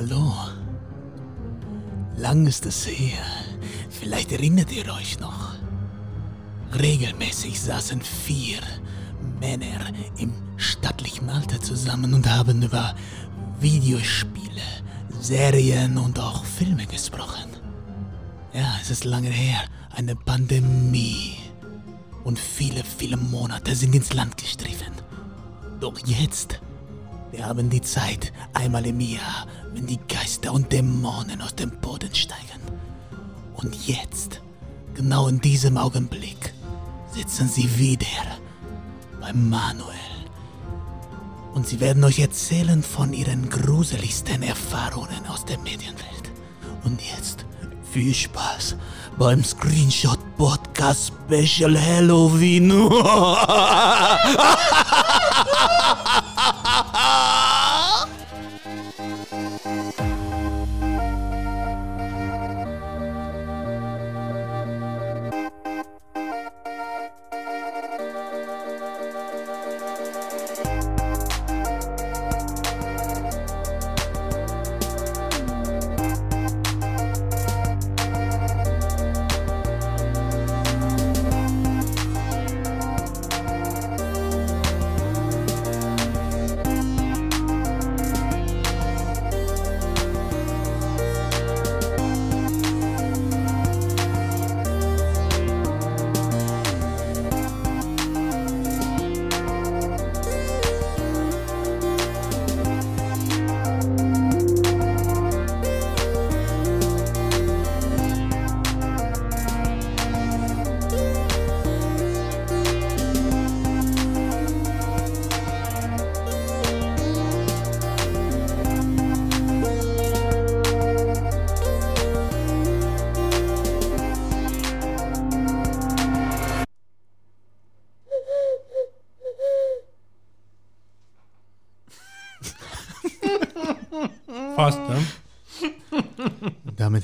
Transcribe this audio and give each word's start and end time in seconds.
Hallo. 0.00 0.32
Lang 2.16 2.46
ist 2.46 2.64
es 2.64 2.86
her. 2.86 3.22
Vielleicht 3.90 4.32
erinnert 4.32 4.72
ihr 4.72 4.90
euch 4.94 5.20
noch. 5.20 5.56
Regelmäßig 6.72 7.60
saßen 7.60 8.00
vier 8.00 8.60
Männer 9.40 9.92
im 10.16 10.32
stattlichen 10.56 11.28
Alter 11.28 11.60
zusammen 11.60 12.14
und 12.14 12.26
haben 12.30 12.62
über 12.62 12.94
Videospiele, 13.60 14.62
Serien 15.20 15.98
und 15.98 16.18
auch 16.18 16.46
Filme 16.46 16.86
gesprochen. 16.86 17.50
Ja, 18.54 18.78
es 18.80 18.90
ist 18.90 19.04
lange 19.04 19.28
her. 19.28 19.60
Eine 19.94 20.16
Pandemie. 20.16 21.36
Und 22.24 22.38
viele, 22.38 22.84
viele 22.84 23.18
Monate 23.18 23.76
sind 23.76 23.94
ins 23.94 24.14
Land 24.14 24.38
gestriffen. 24.38 24.94
Doch 25.78 25.98
jetzt, 26.06 26.58
wir 27.32 27.44
haben 27.44 27.68
die 27.68 27.82
Zeit 27.82 28.32
einmal 28.54 28.86
im 28.86 29.00
Jahr, 29.00 29.46
wenn 29.74 29.86
die 29.86 30.00
Geister 30.08 30.52
und 30.52 30.72
Dämonen 30.72 31.42
aus 31.42 31.54
dem 31.54 31.70
Boden 31.70 32.14
steigen. 32.14 32.40
Und 33.54 33.74
jetzt, 33.86 34.40
genau 34.94 35.28
in 35.28 35.40
diesem 35.40 35.76
Augenblick, 35.76 36.52
sitzen 37.12 37.48
sie 37.48 37.78
wieder 37.78 38.06
bei 39.20 39.32
Manuel. 39.32 39.94
Und 41.52 41.66
sie 41.66 41.80
werden 41.80 42.04
euch 42.04 42.20
erzählen 42.20 42.82
von 42.82 43.12
ihren 43.12 43.50
gruseligsten 43.50 44.42
Erfahrungen 44.42 45.26
aus 45.28 45.44
der 45.44 45.58
Medienwelt. 45.58 46.30
Und 46.84 47.00
jetzt 47.02 47.44
viel 47.92 48.14
Spaß 48.14 48.76
beim 49.18 49.42
Screenshot 49.42 50.20
Podcast 50.36 51.12
Special 51.26 51.78
Halloween. 51.78 52.70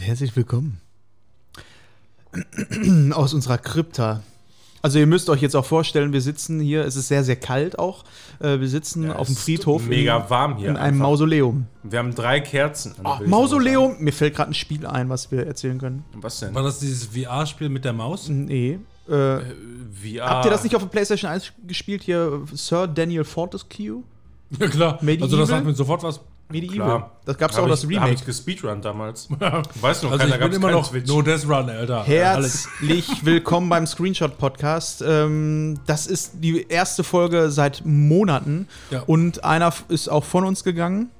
herzlich 0.06 0.36
willkommen 0.36 0.80
aus 3.12 3.34
unserer 3.34 3.58
Krypta. 3.58 4.22
Also 4.80 5.00
ihr 5.00 5.06
müsst 5.08 5.28
euch 5.30 5.42
jetzt 5.42 5.56
auch 5.56 5.64
vorstellen, 5.64 6.12
wir 6.12 6.20
sitzen 6.20 6.60
hier, 6.60 6.84
es 6.84 6.94
ist 6.94 7.08
sehr, 7.08 7.24
sehr 7.24 7.34
kalt 7.34 7.76
auch. 7.76 8.04
Äh, 8.38 8.60
Wir 8.60 8.68
sitzen 8.68 9.10
auf 9.10 9.26
dem 9.26 9.32
es 9.32 9.38
ist 9.38 9.44
Friedhof 9.44 9.84
mega 9.86 10.16
in, 10.18 10.30
warm 10.30 10.56
hier 10.58 10.68
in 10.68 10.76
einem 10.76 10.94
einfach. 10.94 11.08
Mausoleum. 11.08 11.66
Wir 11.82 11.98
haben 11.98 12.14
drei 12.14 12.38
Kerzen. 12.38 12.94
Oh. 13.02 13.16
Mausoleum, 13.26 13.96
mir 13.98 14.12
fällt 14.12 14.36
gerade 14.36 14.52
ein 14.52 14.54
Spiel 14.54 14.86
ein, 14.86 15.08
was 15.08 15.32
wir 15.32 15.44
erzählen 15.44 15.78
können. 15.78 16.04
Was 16.14 16.38
denn? 16.38 16.54
War 16.54 16.62
das 16.62 16.78
dieses 16.78 17.06
VR-Spiel 17.06 17.68
mit 17.68 17.84
der 17.84 17.92
Maus? 17.92 18.28
Nee. 18.28 18.78
Äh, 19.08 19.10
VR. 19.10 20.24
Habt 20.28 20.44
ihr 20.44 20.50
das 20.52 20.62
nicht 20.62 20.76
auf 20.76 20.82
der 20.82 20.88
PlayStation 20.88 21.28
1 21.32 21.52
gespielt 21.66 22.04
hier? 22.04 22.42
Sir 22.52 22.86
Daniel 22.86 23.24
Fortescue? 23.24 24.04
Ja, 24.56 24.68
klar. 24.68 24.98
Medieval? 25.02 25.24
Also, 25.26 25.36
das 25.36 25.48
sagt 25.48 25.66
mir 25.66 25.74
sofort 25.74 26.04
was. 26.04 26.20
Medieval. 26.48 26.76
Klar. 26.86 27.10
Das 27.24 27.38
gab's 27.38 27.56
Hab 27.56 27.62
auch 27.64 27.66
ich, 27.66 27.72
das 27.72 27.82
Hab 27.82 27.90
Remake. 27.90 28.12
ich 28.14 28.24
gespeedrun 28.24 28.80
damals. 28.80 29.28
Weißt 29.80 30.02
du 30.02 30.06
noch, 30.06 30.12
Also, 30.12 30.22
keiner 30.24 30.34
ich 30.34 30.40
gab 30.40 30.50
bin 30.50 30.60
immer 30.60 30.70
noch 30.70 30.84
Switch. 30.88 31.08
No 31.08 31.20
Death 31.22 31.44
Run, 31.48 31.68
Alter. 31.70 32.04
Herzlich 32.04 33.08
willkommen 33.24 33.68
beim 33.68 33.86
Screenshot 33.86 34.38
Podcast. 34.38 35.02
Ähm, 35.06 35.78
das 35.86 36.06
ist 36.06 36.34
die 36.34 36.64
erste 36.68 37.02
Folge 37.02 37.50
seit 37.50 37.82
Monaten 37.84 38.68
Ja. 38.90 39.02
und 39.06 39.42
einer 39.44 39.72
ist 39.88 40.08
auch 40.08 40.22
von 40.24 40.44
uns 40.44 40.62
gegangen 40.62 41.10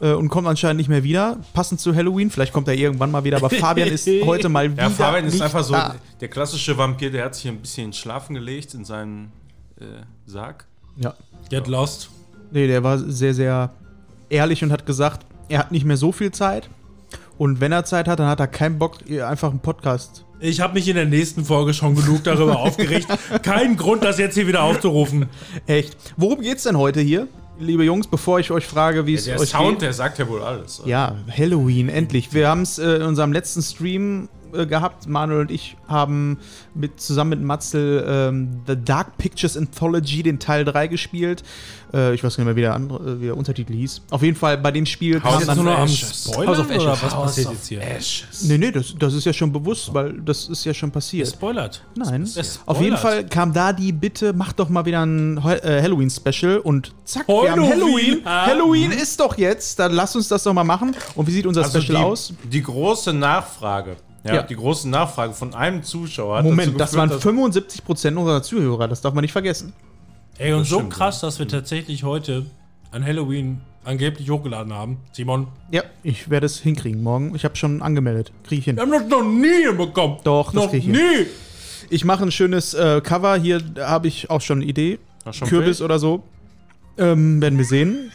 äh, 0.00 0.12
und 0.12 0.28
kommt 0.28 0.46
anscheinend 0.46 0.78
nicht 0.78 0.88
mehr 0.88 1.02
wieder. 1.02 1.38
Passend 1.52 1.80
zu 1.80 1.92
Halloween, 1.94 2.30
vielleicht 2.30 2.52
kommt 2.52 2.68
er 2.68 2.74
irgendwann 2.74 3.10
mal 3.10 3.24
wieder, 3.24 3.38
aber 3.38 3.50
Fabian 3.50 3.88
ist 3.88 4.08
heute 4.24 4.48
mal 4.48 4.70
wieder. 4.70 4.84
Ja, 4.84 4.90
Fabian 4.90 5.24
ist 5.24 5.40
einfach 5.42 5.64
so 5.64 5.72
da. 5.72 5.96
der 6.20 6.28
klassische 6.28 6.78
Vampir, 6.78 7.10
der 7.10 7.24
hat 7.24 7.34
sich 7.34 7.48
ein 7.48 7.58
bisschen 7.58 7.92
schlafen 7.92 8.34
gelegt 8.34 8.72
in 8.74 8.84
seinen 8.84 9.32
äh, 9.80 9.84
Sarg. 10.26 10.64
Ja. 10.96 11.14
Get 11.50 11.66
lost. 11.66 12.08
Nee, 12.52 12.68
der 12.68 12.84
war 12.84 12.98
sehr, 12.98 13.34
sehr 13.34 13.72
ehrlich 14.34 14.62
und 14.62 14.72
hat 14.72 14.84
gesagt, 14.86 15.24
er 15.48 15.58
hat 15.60 15.72
nicht 15.72 15.84
mehr 15.84 15.96
so 15.96 16.12
viel 16.12 16.30
Zeit. 16.32 16.68
Und 17.38 17.60
wenn 17.60 17.72
er 17.72 17.84
Zeit 17.84 18.06
hat, 18.08 18.18
dann 18.20 18.28
hat 18.28 18.40
er 18.40 18.46
keinen 18.46 18.78
Bock, 18.78 18.98
einfach 19.26 19.50
einen 19.50 19.60
Podcast. 19.60 20.24
Ich 20.40 20.60
habe 20.60 20.74
mich 20.74 20.88
in 20.88 20.94
der 20.96 21.06
nächsten 21.06 21.44
Folge 21.44 21.72
schon 21.74 21.94
genug 21.94 22.22
darüber 22.24 22.58
aufgeregt. 22.60 23.06
Kein 23.42 23.76
Grund, 23.76 24.04
das 24.04 24.18
jetzt 24.18 24.34
hier 24.34 24.46
wieder 24.46 24.62
aufzurufen. 24.62 25.26
Echt. 25.66 25.96
Worum 26.16 26.40
geht's 26.42 26.64
denn 26.64 26.76
heute 26.76 27.00
hier, 27.00 27.26
liebe 27.58 27.82
Jungs, 27.84 28.06
bevor 28.06 28.38
ich 28.40 28.50
euch 28.50 28.66
frage, 28.66 29.06
wie 29.06 29.14
es 29.14 29.24
Der 29.24 29.40
euch 29.40 29.48
Sound, 29.50 29.70
geht? 29.70 29.82
der 29.82 29.92
sagt 29.92 30.18
ja 30.18 30.28
wohl 30.28 30.42
alles. 30.42 30.82
Ja, 30.84 31.16
Halloween, 31.36 31.88
endlich. 31.88 32.32
Wir 32.34 32.48
haben 32.48 32.62
es 32.62 32.78
äh, 32.78 32.96
in 32.96 33.02
unserem 33.02 33.32
letzten 33.32 33.62
Stream 33.62 34.28
äh, 34.54 34.66
gehabt. 34.66 35.08
Manuel 35.08 35.42
und 35.42 35.50
ich 35.50 35.76
haben 35.88 36.38
mit, 36.74 37.00
zusammen 37.00 37.30
mit 37.30 37.42
Matzel 37.42 38.04
ähm, 38.06 38.62
The 38.66 38.76
Dark 38.76 39.18
Pictures 39.18 39.56
Anthology, 39.56 40.22
den 40.22 40.38
Teil 40.38 40.64
3 40.64 40.86
gespielt. 40.88 41.42
Äh, 41.92 42.14
ich 42.14 42.24
weiß 42.24 42.36
nicht 42.38 42.44
mehr, 42.44 42.56
wie 42.56 42.62
der, 42.62 42.74
andere, 42.74 43.12
äh, 43.12 43.20
wie 43.20 43.26
der 43.26 43.36
Untertitel 43.36 43.72
hieß. 43.72 44.02
Auf 44.10 44.22
jeden 44.22 44.36
Fall 44.36 44.58
bei 44.58 44.70
dem 44.70 44.86
Spiel 44.86 45.22
House 45.22 45.46
kam 45.46 45.50
of 45.50 45.54
nur 45.56 45.64
noch 45.64 45.78
am 45.78 45.88
House 45.88 46.26
of 46.58 46.70
Ashes. 46.70 46.82
oder 46.82 46.92
was 46.92 47.02
House 47.02 47.24
passiert 47.26 47.52
jetzt 47.52 47.68
hier? 47.68 47.82
Ashes. 47.82 48.44
Nee, 48.44 48.58
nee, 48.58 48.72
das, 48.72 48.94
das 48.98 49.14
ist 49.14 49.24
ja 49.24 49.32
schon 49.32 49.52
bewusst, 49.52 49.92
weil 49.94 50.14
das 50.20 50.48
ist 50.48 50.64
ja 50.64 50.74
schon 50.74 50.90
passiert. 50.90 51.28
Spoilert. 51.28 51.82
Nein. 51.96 52.22
Es 52.22 52.60
Auf 52.66 52.80
jeden 52.80 52.96
spoilert. 52.96 53.00
Fall 53.00 53.26
kam 53.28 53.52
da 53.52 53.72
die 53.72 53.92
Bitte, 53.92 54.32
macht 54.32 54.58
doch 54.58 54.68
mal 54.68 54.84
wieder 54.84 55.04
ein 55.04 55.38
äh, 55.38 55.82
Halloween-Special 55.82 56.58
und 56.58 56.92
zack, 57.04 57.28
wir 57.28 57.50
haben 57.52 57.62
Halloween. 57.62 57.84
Halloween. 57.94 58.20
Ah. 58.24 58.46
Halloween 58.46 58.90
ist 58.90 59.20
doch 59.20 59.36
jetzt, 59.38 59.78
dann 59.78 59.92
lass 59.92 60.16
uns 60.16 60.28
das 60.28 60.42
doch 60.42 60.52
mal 60.52 60.64
machen. 60.64 60.96
Und 61.14 61.26
wie 61.26 61.32
sieht 61.32 61.46
unser 61.46 61.62
Also 61.62 61.80
Special 61.80 61.98
die, 61.98 62.04
aus? 62.04 62.32
die 62.44 62.62
große 62.62 63.12
Nachfrage. 63.12 63.96
Ja, 64.24 64.34
Ja. 64.36 64.42
die 64.42 64.56
große 64.56 64.88
Nachfrage 64.88 65.34
von 65.34 65.54
einem 65.54 65.82
Zuschauer. 65.82 66.38
hat 66.38 66.44
Moment, 66.44 66.68
dazu 66.68 66.78
das 66.78 66.96
waren 66.96 67.10
75% 67.10 68.16
unserer 68.16 68.42
Zuhörer, 68.42 68.88
das 68.88 69.00
darf 69.00 69.12
man 69.14 69.22
nicht 69.22 69.32
vergessen. 69.32 69.72
Ey, 70.38 70.52
und 70.52 70.60
Das 70.60 70.68
so 70.70 70.76
stimmt, 70.76 70.92
krass, 70.94 71.20
dass 71.20 71.38
wir 71.38 71.46
tatsächlich 71.46 72.02
heute 72.04 72.46
an 72.90 73.04
Halloween 73.04 73.60
angeblich 73.84 74.30
hochgeladen 74.30 74.72
haben. 74.72 74.96
Simon, 75.12 75.48
Ja, 75.70 75.82
ich 76.02 76.30
werde 76.30 76.46
es 76.46 76.58
hinkriegen 76.58 77.02
morgen. 77.02 77.34
Ich 77.36 77.44
habe 77.44 77.54
schon 77.56 77.82
angemeldet. 77.82 78.32
Kriege 78.44 78.60
ich 78.60 78.64
hin. 78.64 78.76
wir 78.76 78.82
haben 78.82 78.92
das 78.92 79.06
noch 79.08 79.22
nie 79.22 79.66
hinbekommen. 79.66 80.18
Doch, 80.24 80.46
das 80.46 80.54
noch 80.54 80.70
krieg 80.70 80.80
ich 80.80 80.86
nie. 80.88 81.26
Ich 81.90 82.04
mache 82.06 82.22
ein 82.24 82.30
schönes 82.32 82.72
äh, 82.72 83.02
Cover. 83.02 83.36
Hier 83.36 83.60
habe 83.78 84.08
ich 84.08 84.30
auch 84.30 84.40
schon 84.40 84.58
eine 84.62 84.66
Idee. 84.70 84.98
Schon 85.32 85.48
Kürbis 85.48 85.78
Bild? 85.78 85.82
oder 85.82 85.98
so. 85.98 86.22
Ähm, 86.96 87.42
werden 87.42 87.58
wir 87.58 87.64
sehen. 87.66 88.10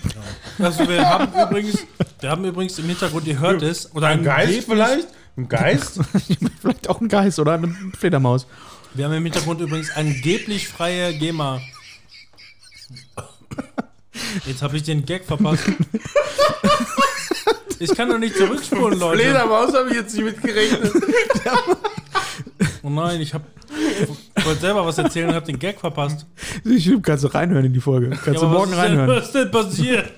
Also 0.57 0.87
wir 0.87 1.07
haben 1.07 1.27
übrigens, 1.49 1.85
wir 2.19 2.29
haben 2.31 2.45
übrigens 2.45 2.79
im 2.79 2.85
Hintergrund, 2.85 3.27
ihr 3.27 3.39
hört 3.39 3.61
es, 3.61 3.93
oder 3.93 4.07
Ein 4.07 4.23
Geist 4.23 4.63
vielleicht? 4.67 5.07
Ein 5.39 5.47
Geist? 5.47 6.01
Vielleicht 6.61 6.89
auch 6.89 6.99
ein 6.99 7.07
Geist 7.07 7.39
oder 7.39 7.53
eine 7.53 7.73
Fledermaus. 7.97 8.45
Wir 8.93 9.05
haben 9.05 9.13
im 9.13 9.23
Hintergrund 9.23 9.61
übrigens 9.61 9.89
angeblich 9.91 10.67
freie 10.67 11.17
GEMA. 11.17 11.61
Jetzt 14.45 14.61
habe 14.61 14.75
ich 14.75 14.83
den 14.83 15.05
Gag 15.05 15.23
verpasst. 15.23 15.63
Ich 17.79 17.95
kann 17.95 18.09
doch 18.09 18.17
nicht 18.17 18.35
zurückspulen, 18.35 18.99
Leute. 18.99 19.23
Fledermaus 19.23 19.73
habe 19.73 19.89
ich 19.91 19.95
jetzt 19.95 20.13
nicht 20.13 20.25
mitgerechnet. 20.25 20.91
Oh 22.83 22.89
nein, 22.89 23.21
ich 23.21 23.33
habe. 23.33 23.45
wollte 24.43 24.61
selber 24.61 24.85
was 24.85 24.97
erzählen 24.97 25.29
und 25.29 25.35
hab 25.35 25.45
den 25.45 25.59
Gag 25.59 25.79
verpasst. 25.79 26.25
Ich 26.65 26.91
kannst 27.01 27.23
du 27.23 27.27
reinhören 27.27 27.65
in 27.65 27.73
die 27.73 27.79
Folge. 27.79 28.09
Kannst 28.09 28.41
du 28.41 28.45
aber 28.45 28.57
morgen 28.57 28.71
was 28.71 28.77
ist 28.77 28.83
denn, 28.83 28.99
reinhören. 28.99 29.09
Was 29.09 29.25
ist 29.25 29.35
denn 29.35 29.51
passiert? 29.51 30.11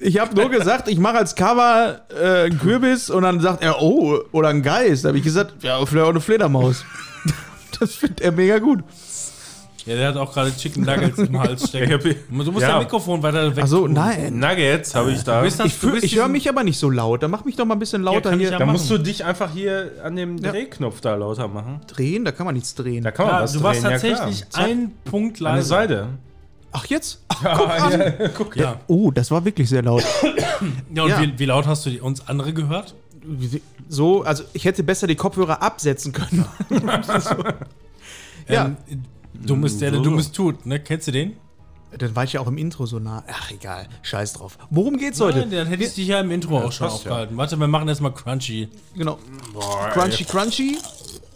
Ich 0.00 0.18
habe 0.18 0.34
nur 0.34 0.50
gesagt, 0.50 0.88
ich 0.88 0.98
mache 0.98 1.18
als 1.18 1.34
Cover 1.34 2.02
äh, 2.10 2.46
einen 2.46 2.58
Kürbis 2.58 3.10
und 3.10 3.22
dann 3.22 3.40
sagt 3.40 3.62
er, 3.62 3.80
oh, 3.80 4.18
oder 4.32 4.48
ein 4.48 4.62
Geist. 4.62 5.04
Da 5.04 5.08
habe 5.08 5.18
ich 5.18 5.24
gesagt, 5.24 5.62
ja, 5.62 5.84
vielleicht 5.86 6.06
auch 6.06 6.10
eine 6.10 6.20
Fledermaus. 6.20 6.84
Das 7.80 7.94
findet 7.94 8.20
er 8.20 8.30
mega 8.30 8.58
gut. 8.58 8.84
Ja, 9.84 9.96
der 9.96 10.08
hat 10.08 10.16
auch 10.16 10.32
gerade 10.32 10.54
Chicken 10.56 10.84
Nuggets 10.84 11.18
im 11.18 11.38
Hals 11.40 11.68
stecken. 11.68 11.98
Du 12.28 12.34
musst 12.52 12.60
Ja. 12.62 12.68
dein 12.72 12.78
Mikrofon 12.84 13.22
weiter 13.22 13.54
weg. 13.56 13.64
Achso, 13.64 13.80
tun. 13.80 13.92
nein. 13.94 14.38
Nuggets 14.38 14.94
habe 14.94 15.10
ich 15.12 15.22
da. 15.24 15.42
Du 15.42 15.48
das- 15.48 15.58
Ich, 15.66 15.80
du 15.80 15.96
ich 15.96 16.16
höre 16.16 16.28
mich 16.28 16.48
aber 16.48 16.62
nicht 16.62 16.78
so 16.78 16.88
laut. 16.88 17.22
Dann 17.22 17.30
mach 17.32 17.44
mich 17.44 17.56
doch 17.56 17.64
mal 17.64 17.74
ein 17.74 17.78
bisschen 17.80 18.02
lauter 18.02 18.32
ich 18.32 18.38
hier. 18.40 18.50
ja 18.52 18.58
Da 18.58 18.66
musst 18.66 18.88
du 18.90 18.98
dich 18.98 19.24
einfach 19.24 19.50
hier 19.52 19.90
an 20.04 20.14
dem 20.16 20.38
Ja. 20.38 20.52
Drehknopf 20.52 21.00
da 21.00 21.14
lauter 21.16 21.48
machen. 21.48 21.80
drehen, 21.88 22.24
da 22.24 22.30
kann 22.32 22.46
man 22.46 22.54
nichts 22.54 22.74
drehen. 22.74 23.02
Da 23.02 23.10
kann 23.10 23.26
man 23.26 23.34
Ja, 23.36 23.42
was 23.42 23.52
du 23.54 23.62
warst 23.62 23.82
drehen, 23.82 23.90
tatsächlich 23.90 24.40
ja, 24.40 24.46
klar. 24.52 24.66
ein 24.66 24.92
Punkt 25.04 25.38
An 25.38 25.44
der 25.44 25.52
leiser. 25.54 25.66
Seite. 25.68 26.06
Ach, 26.74 26.86
jetzt? 26.86 27.20
Ach, 27.28 27.42
Ja, 27.42 27.56
guck 27.56 27.70
an. 27.92 28.00
ja, 28.00 28.28
guck. 28.38 28.56
Ja. 28.56 28.80
Oh, 28.86 29.10
das 29.10 29.30
war 29.30 29.44
wirklich 29.44 29.68
sehr 29.68 29.82
laut. 29.82 30.04
ja 30.94 31.02
und 31.02 31.08
Ja. 31.10 31.20
Wie, 31.20 31.38
wie 31.38 31.44
laut 31.44 31.66
hast 31.66 31.84
du 31.86 31.90
die, 31.90 32.00
uns 32.00 32.26
andere 32.28 32.52
gehört? 32.52 32.94
So, 33.88 34.22
also 34.22 34.44
ich 34.52 34.64
hätte 34.64 34.82
besser 34.82 35.06
die 35.06 35.16
Kopfhörer 35.16 35.60
absetzen 35.62 36.12
können. 36.12 36.44
Ja. 38.48 38.66
Ähm, 38.66 38.76
dummes, 39.46 39.78
der, 39.78 39.90
der 39.90 39.98
so. 39.98 40.04
Dummes 40.04 40.32
tut, 40.32 40.66
ne? 40.66 40.80
Kennst 40.80 41.08
du 41.08 41.12
den? 41.12 41.36
Dann 41.96 42.16
war 42.16 42.24
ich 42.24 42.32
ja 42.32 42.40
auch 42.40 42.46
im 42.46 42.56
Intro 42.56 42.86
so 42.86 42.98
nah. 42.98 43.22
Ach, 43.28 43.50
egal. 43.50 43.86
Scheiß 44.02 44.32
drauf. 44.34 44.56
Worum 44.70 44.96
geht's 44.96 45.20
heute? 45.20 45.40
Nein, 45.40 45.50
dann 45.50 45.66
hätte 45.66 45.84
ich 45.84 45.94
dich 45.94 46.08
ja 46.08 46.20
im 46.20 46.30
Intro 46.30 46.58
auch 46.58 46.72
schon 46.72 46.88
passt 46.88 47.04
ja. 47.04 47.10
aufgehalten. 47.10 47.36
Warte, 47.36 47.56
wir 47.58 47.68
machen 47.68 47.86
erstmal 47.86 48.14
Crunchy. 48.14 48.68
Genau. 48.96 49.18
Boah, 49.52 49.90
Crunchy, 49.92 50.24
crunchy. 50.24 50.78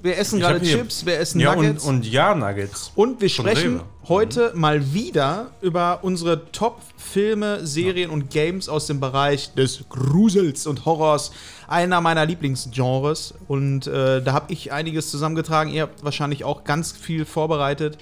Wir 0.03 0.19
essen 0.19 0.39
gerade 0.39 0.63
Chips, 0.63 1.05
wir 1.05 1.19
essen 1.19 1.41
Ja, 1.41 1.57
Nuggets. 1.57 1.85
und, 1.85 1.97
und 1.97 2.07
ja, 2.07 2.35
Nuggets. 2.35 2.93
Und 2.95 3.21
wir 3.21 3.29
sprechen 3.29 3.77
Rewe. 3.79 3.85
heute 4.09 4.53
mal 4.55 4.95
wieder 4.95 5.51
über 5.63 6.01
unsere 6.03 6.51
Top-Filme, 6.53 7.67
Serien 7.67 8.11
und 8.11 8.31
Games 8.31 8.69
aus 8.69 8.87
dem 8.87 9.01
Bereich 9.01 9.53
des 9.55 9.85
Grusels 9.89 10.67
und 10.67 10.85
Horrors. 10.85 11.33
Einer 11.69 12.01
meiner 12.01 12.25
Lieblingsgenres. 12.27 13.35
Und 13.49 13.87
äh, 13.87 14.23
da 14.23 14.33
habe 14.33 14.53
ich 14.53 14.73
einiges 14.73 15.11
zusammengetragen. 15.11 15.73
Ihr 15.73 15.83
habt 15.83 16.05
wahrscheinlich 16.05 16.45
auch 16.45 16.65
ganz 16.65 16.93
viel 16.93 17.25
vorbereitet. 17.25 17.99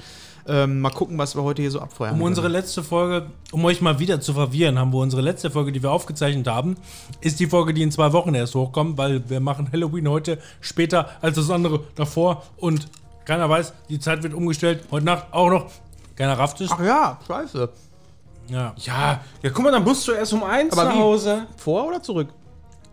Ähm, 0.46 0.80
mal 0.82 0.90
gucken, 0.90 1.16
was 1.16 1.34
wir 1.36 1.42
heute 1.42 1.62
hier 1.62 1.70
so 1.70 1.80
abfeuern. 1.80 2.16
Um 2.16 2.22
unsere 2.22 2.48
letzte 2.48 2.82
Folge, 2.82 3.30
um 3.50 3.64
euch 3.64 3.80
mal 3.80 3.98
wieder 3.98 4.20
zu 4.20 4.34
verwirren, 4.34 4.78
haben 4.78 4.92
wir 4.92 4.98
unsere 4.98 5.22
letzte 5.22 5.50
Folge, 5.50 5.72
die 5.72 5.82
wir 5.82 5.90
aufgezeichnet 5.90 6.46
haben, 6.46 6.76
ist 7.22 7.40
die 7.40 7.46
Folge, 7.46 7.72
die 7.72 7.82
in 7.82 7.90
zwei 7.90 8.12
Wochen 8.12 8.34
erst 8.34 8.54
hochkommt, 8.54 8.98
weil 8.98 9.28
wir 9.30 9.40
machen 9.40 9.70
Halloween 9.72 10.06
heute 10.08 10.38
später 10.60 11.08
als 11.22 11.36
das 11.36 11.48
andere 11.48 11.80
davor 11.94 12.42
und 12.58 12.88
keiner 13.24 13.48
weiß, 13.48 13.72
die 13.88 13.98
Zeit 13.98 14.22
wird 14.22 14.34
umgestellt. 14.34 14.84
Heute 14.90 15.06
Nacht 15.06 15.26
auch 15.30 15.48
noch. 15.48 15.70
Keiner 16.14 16.38
rafft 16.38 16.60
es. 16.60 16.70
Ach 16.70 16.84
ja, 16.84 17.18
scheiße. 17.26 17.70
Ja. 18.48 18.74
Ja, 18.76 19.20
ja, 19.42 19.50
guck 19.50 19.64
mal, 19.64 19.72
dann 19.72 19.82
musst 19.82 20.06
du 20.06 20.12
erst 20.12 20.34
um 20.34 20.42
eins 20.42 20.72
Aber 20.74 20.84
nach 20.84 20.94
wie? 20.94 20.98
Hause. 20.98 21.46
Vor 21.56 21.88
oder 21.88 22.02
zurück? 22.02 22.28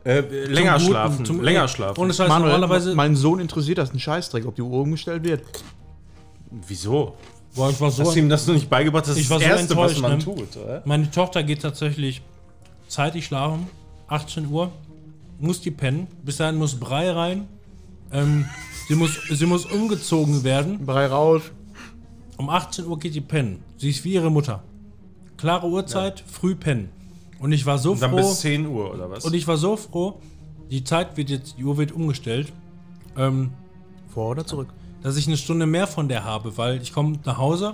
Äh, 0.03 0.21
länger 0.21 0.77
Zum 0.77 0.87
Guten, 0.87 0.91
schlafen. 0.91 1.25
zum- 1.25 1.41
länger 1.41 1.67
schlafen. 1.67 1.99
Ohne 2.01 2.13
Scheiß, 2.13 2.27
Manuel, 2.27 2.53
normalerweise. 2.53 2.95
mein 2.95 3.15
Sohn 3.15 3.39
interessiert 3.39 3.77
das 3.77 3.91
einen 3.91 3.99
Scheißdreck, 3.99 4.45
ob 4.47 4.55
die 4.55 4.61
Uhr 4.63 4.81
umgestellt 4.81 5.23
wird. 5.23 5.43
Wieso? 6.67 7.15
Boah, 7.55 7.69
ich 7.69 7.79
war 7.79 7.91
so 7.91 8.03
Hast 8.03 8.15
du 8.15 8.19
ihm 8.19 8.29
das 8.29 8.47
noch 8.47 8.53
nicht 8.55 8.69
beigebracht? 8.69 9.07
Das 9.07 9.15
Ich 9.17 9.23
ist 9.23 9.29
war 9.29 9.37
das 9.39 9.47
so 9.47 9.53
Erste, 9.53 9.77
was 9.77 9.91
enttäuscht, 9.93 10.01
man 10.01 10.17
ne? 10.17 10.23
tut, 10.23 10.57
oder? 10.57 10.81
Meine 10.85 11.11
Tochter 11.11 11.43
geht 11.43 11.61
tatsächlich 11.61 12.21
zeitig 12.87 13.25
schlafen, 13.25 13.67
18 14.07 14.47
Uhr, 14.49 14.71
muss 15.39 15.61
die 15.61 15.71
pennen. 15.71 16.07
Bis 16.23 16.37
dahin 16.37 16.55
muss 16.57 16.75
Brei 16.79 17.11
rein. 17.11 17.47
Ähm, 18.11 18.45
sie, 18.87 18.95
muss, 18.95 19.11
sie 19.29 19.45
muss 19.45 19.65
umgezogen 19.65 20.43
werden. 20.43 20.85
Brei 20.85 21.07
raus. 21.07 21.43
Um 22.37 22.49
18 22.49 22.85
Uhr 22.85 22.97
geht 22.99 23.15
die 23.15 23.21
pennen. 23.21 23.63
Sie 23.77 23.89
ist 23.89 24.03
wie 24.03 24.13
ihre 24.13 24.31
Mutter. 24.31 24.63
Klare 25.37 25.67
Uhrzeit, 25.67 26.23
früh 26.29 26.55
pennen. 26.55 26.89
Und 27.41 27.51
ich 27.51 27.65
war 27.65 27.77
so 27.77 27.91
Und 27.93 28.01
dann 28.01 28.11
froh. 28.11 28.17
bis 28.17 28.39
10 28.41 28.67
Uhr, 28.67 28.93
oder 28.93 29.09
was? 29.09 29.25
Und 29.25 29.33
ich 29.33 29.47
war 29.47 29.57
so 29.57 29.75
froh, 29.75 30.19
die 30.69 30.83
Zeit 30.83 31.17
wird 31.17 31.29
jetzt, 31.29 31.57
die 31.57 31.65
Uhr 31.65 31.77
wird 31.77 31.91
umgestellt. 31.91 32.53
Ähm, 33.17 33.51
Vor 34.13 34.29
oder 34.29 34.45
zurück? 34.45 34.69
dass 35.01 35.17
ich 35.17 35.25
eine 35.27 35.37
Stunde 35.37 35.65
mehr 35.65 35.87
von 35.87 36.07
der 36.07 36.23
habe, 36.23 36.57
weil 36.57 36.79
ich 36.81 36.93
komme 36.93 37.19
nach 37.25 37.37
Hause, 37.39 37.73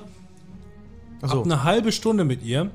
Achso. 1.22 1.40
hab 1.40 1.46
eine 1.46 1.64
halbe 1.66 1.92
Stunde 1.92 2.24
mit 2.24 2.42
ihr, 2.42 2.72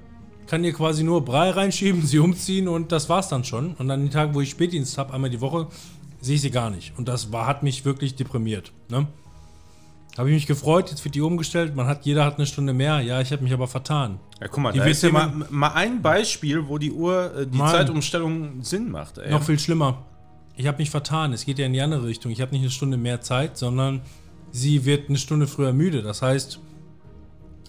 kann 0.47 0.63
ihr 0.63 0.75
quasi 0.75 1.03
nur 1.05 1.25
Brei 1.25 1.51
reinschieben, 1.51 2.03
sie 2.07 2.19
umziehen 2.19 2.69
und 2.69 2.93
das 2.93 3.09
war's 3.09 3.29
dann 3.29 3.45
schon. 3.45 3.73
Und 3.75 3.91
an 3.91 4.01
den 4.01 4.11
Tagen, 4.11 4.35
wo 4.35 4.43
ich 4.43 4.51
Spätdienst 4.51 4.99
habe, 4.99 5.15
einmal 5.15 5.31
die 5.31 5.41
Woche, 5.41 5.69
sehe 6.21 6.35
ich 6.37 6.43
sie 6.43 6.51
gar 6.51 6.69
nicht. 6.69 6.93
Und 6.99 7.09
das 7.09 7.33
war, 7.33 7.47
hat 7.47 7.63
mich 7.63 7.85
wirklich 7.87 8.15
deprimiert. 8.15 8.73
Ne? 8.91 9.07
Habe 10.19 10.29
ich 10.29 10.35
mich 10.35 10.47
gefreut, 10.47 10.91
jetzt 10.91 11.03
wird 11.05 11.15
die 11.15 11.23
umgestellt, 11.23 11.75
man 11.75 11.87
hat, 11.87 12.05
jeder 12.05 12.25
hat 12.27 12.37
eine 12.37 12.47
Stunde 12.47 12.75
mehr. 12.75 13.01
Ja, 13.01 13.21
ich 13.23 13.33
habe 13.33 13.43
mich 13.43 13.53
aber 13.53 13.67
vertan. 13.67 14.21
ja, 14.41 14.49
guck 14.49 14.63
mal, 14.63 14.73
Die 14.73 14.79
da 14.79 14.85
wird 14.85 14.93
ist 14.95 15.03
ja 15.03 15.11
mal, 15.11 15.33
mal 15.49 15.73
ein 15.73 16.03
Beispiel, 16.03 16.69
wo 16.69 16.77
die 16.77 16.93
Uhr, 16.93 17.35
äh, 17.35 17.47
die 17.47 17.57
Mann. 17.57 17.71
Zeitumstellung 17.71 18.63
Sinn 18.63 18.91
macht, 18.91 19.17
ey. 19.19 19.31
Noch 19.31 19.43
viel 19.43 19.59
schlimmer. 19.59 20.05
Ich 20.55 20.67
habe 20.67 20.77
mich 20.79 20.91
vertan. 20.91 21.33
Es 21.33 21.47
geht 21.47 21.59
ja 21.59 21.65
in 21.65 21.73
die 21.73 21.81
andere 21.81 22.05
Richtung. 22.05 22.31
Ich 22.31 22.43
habe 22.43 22.53
nicht 22.53 22.61
eine 22.61 22.71
Stunde 22.71 22.99
mehr 22.99 23.23
Zeit, 23.23 23.57
sondern 23.57 24.03
sie 24.51 24.85
wird 24.85 25.09
eine 25.09 25.17
Stunde 25.17 25.47
früher 25.47 25.73
müde. 25.73 26.03
Das 26.03 26.21
heißt, 26.21 26.61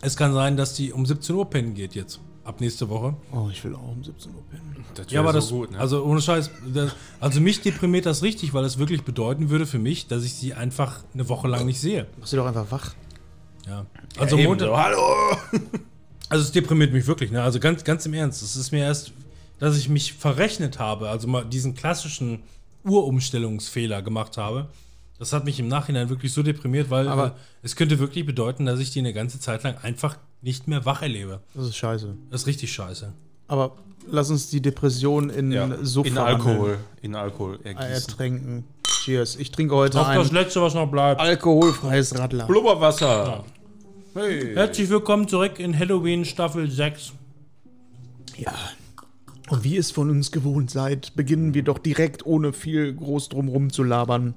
es 0.01 0.18
kann 0.18 0.34
sein, 0.34 0.57
dass 0.57 0.74
die 0.74 0.92
um 0.92 1.06
17 1.06 1.34
Uhr 1.34 1.50
pennen 1.50 1.74
geht 1.75 1.95
jetzt. 1.95 2.19
Ab 2.44 2.60
nächste 2.60 2.90
Woche. 2.90 3.16
Oh, 3.31 3.48
ich 3.50 3.63
will 3.63 3.74
auch 3.74 3.88
um 3.88 4.04
17 4.04 4.34
Uhr 4.36 4.44
pennen. 4.50 4.86
Das 4.95 5.10
Ja, 5.10 5.22
aber 5.22 5.40
so 5.42 5.63
das, 5.63 5.72
ne? 5.74 5.80
also 5.80 6.04
ohne 6.04 6.22
Scheiß, 6.22 6.51
das, 6.74 6.94
also 7.22 7.40
mich 7.40 7.62
deprimiert 7.62 8.06
das 8.06 8.22
richtig, 8.22 8.54
weil 8.54 8.63
das 8.63 8.78
wirklich 8.78 9.04
bedeuten 9.04 9.50
würde 9.50 9.66
für 9.66 9.80
mich, 9.80 10.07
dass 10.07 10.24
ich 10.25 10.34
sie 10.34 10.54
einfach 10.54 11.04
eine 11.13 11.30
Woche 11.30 11.48
lang 11.48 11.66
nicht 11.66 11.80
sehe. 11.80 12.06
Mach 12.19 12.28
sie 12.28 12.36
doch 12.36 12.45
einfach 12.45 12.69
wach. 12.69 12.94
Ja. 13.66 13.86
Also 14.18 14.38
Eben 14.38 14.48
Montag, 14.50 14.68
so, 14.68 14.78
hallo! 14.78 15.38
also 16.30 16.44
es 16.44 16.51
deprimiert 16.51 16.92
mich 16.92 17.07
wirklich, 17.07 17.31
ne? 17.31 17.42
Also 17.42 17.62
ganz, 17.62 17.86
ganz 17.86 18.06
im 18.06 18.13
Ernst. 18.13 18.42
Es 18.44 18.57
ist 18.57 18.72
mir 18.72 18.80
erst, 18.84 19.13
dass 19.60 19.78
ich 19.78 19.88
mich 19.88 20.12
verrechnet 20.12 20.80
habe, 20.80 21.07
also 21.07 21.30
mal 21.30 21.45
diesen 21.45 21.75
klassischen 21.75 22.44
Urumstellungsfehler 22.84 24.01
gemacht 24.01 24.36
habe. 24.38 24.68
Das 25.18 25.31
hat 25.31 25.45
mich 25.45 25.60
im 25.60 25.69
Nachhinein 25.69 26.10
wirklich 26.10 26.34
so 26.34 26.44
deprimiert, 26.44 26.90
weil 26.90 27.07
Aber- 27.07 27.36
es 27.62 27.78
könnte 27.78 28.00
wirklich 28.00 28.25
bedeuten, 28.25 28.66
dass 28.66 28.80
ich 28.80 28.92
die 28.92 29.00
eine 29.00 29.13
ganze 29.13 29.40
Zeit 29.40 29.63
lang 29.63 29.78
einfach 29.81 30.18
nicht 30.44 30.68
mehr 30.68 30.86
wach 30.86 31.01
erlebe. 31.01 31.40
Das 31.56 31.66
ist 31.68 31.78
scheiße. 31.78 32.14
Das 32.30 32.42
ist 32.42 32.47
richtig 32.47 32.71
scheiße. 32.71 33.14
Aber 33.47 33.76
lass 34.09 34.30
uns 34.30 34.50
die 34.50 34.62
Depression 34.62 35.30
in 35.30 35.52
Ja, 35.52 35.69
Suff 35.83 36.06
in. 36.06 36.18
Alkohol. 36.18 36.78
In 37.02 37.16
Alkohol 37.16 37.59
ergießen. 37.64 37.92
Ertränken. 37.92 38.66
Cheers. 39.04 39.38
Ich 39.38 39.52
trinke 39.52 39.73
heute 39.76 40.00
Auf 40.00 40.07
das 40.14 40.30
ein 40.30 40.35
letzte, 40.35 40.62
was 40.62 40.73
noch 40.76 40.90
bleibt. 40.92 41.19
alkoholfreies 41.19 42.18
Radler. 42.18 42.45
Blubberwasser. 42.45 43.44
Hey. 44.14 44.54
Herzlich 44.54 44.90
willkommen 44.90 45.28
zurück 45.28 45.59
in 45.59 45.78
Halloween 45.78 46.26
Staffel 46.26 46.69
6. 46.69 47.14
Ja. 48.38 48.54
Und 49.50 49.64
wie 49.64 49.73
ihr 49.76 49.80
es 49.80 49.92
von 49.92 50.09
uns 50.09 50.31
gewohnt 50.31 50.71
seid, 50.71 51.16
beginnen 51.16 51.54
wir 51.54 51.64
doch 51.64 51.78
direkt, 51.80 52.26
ohne 52.26 52.54
viel 52.54 52.94
groß 52.94 53.30
drumrum 53.30 53.71
zu 53.71 53.83
labern. 53.83 54.35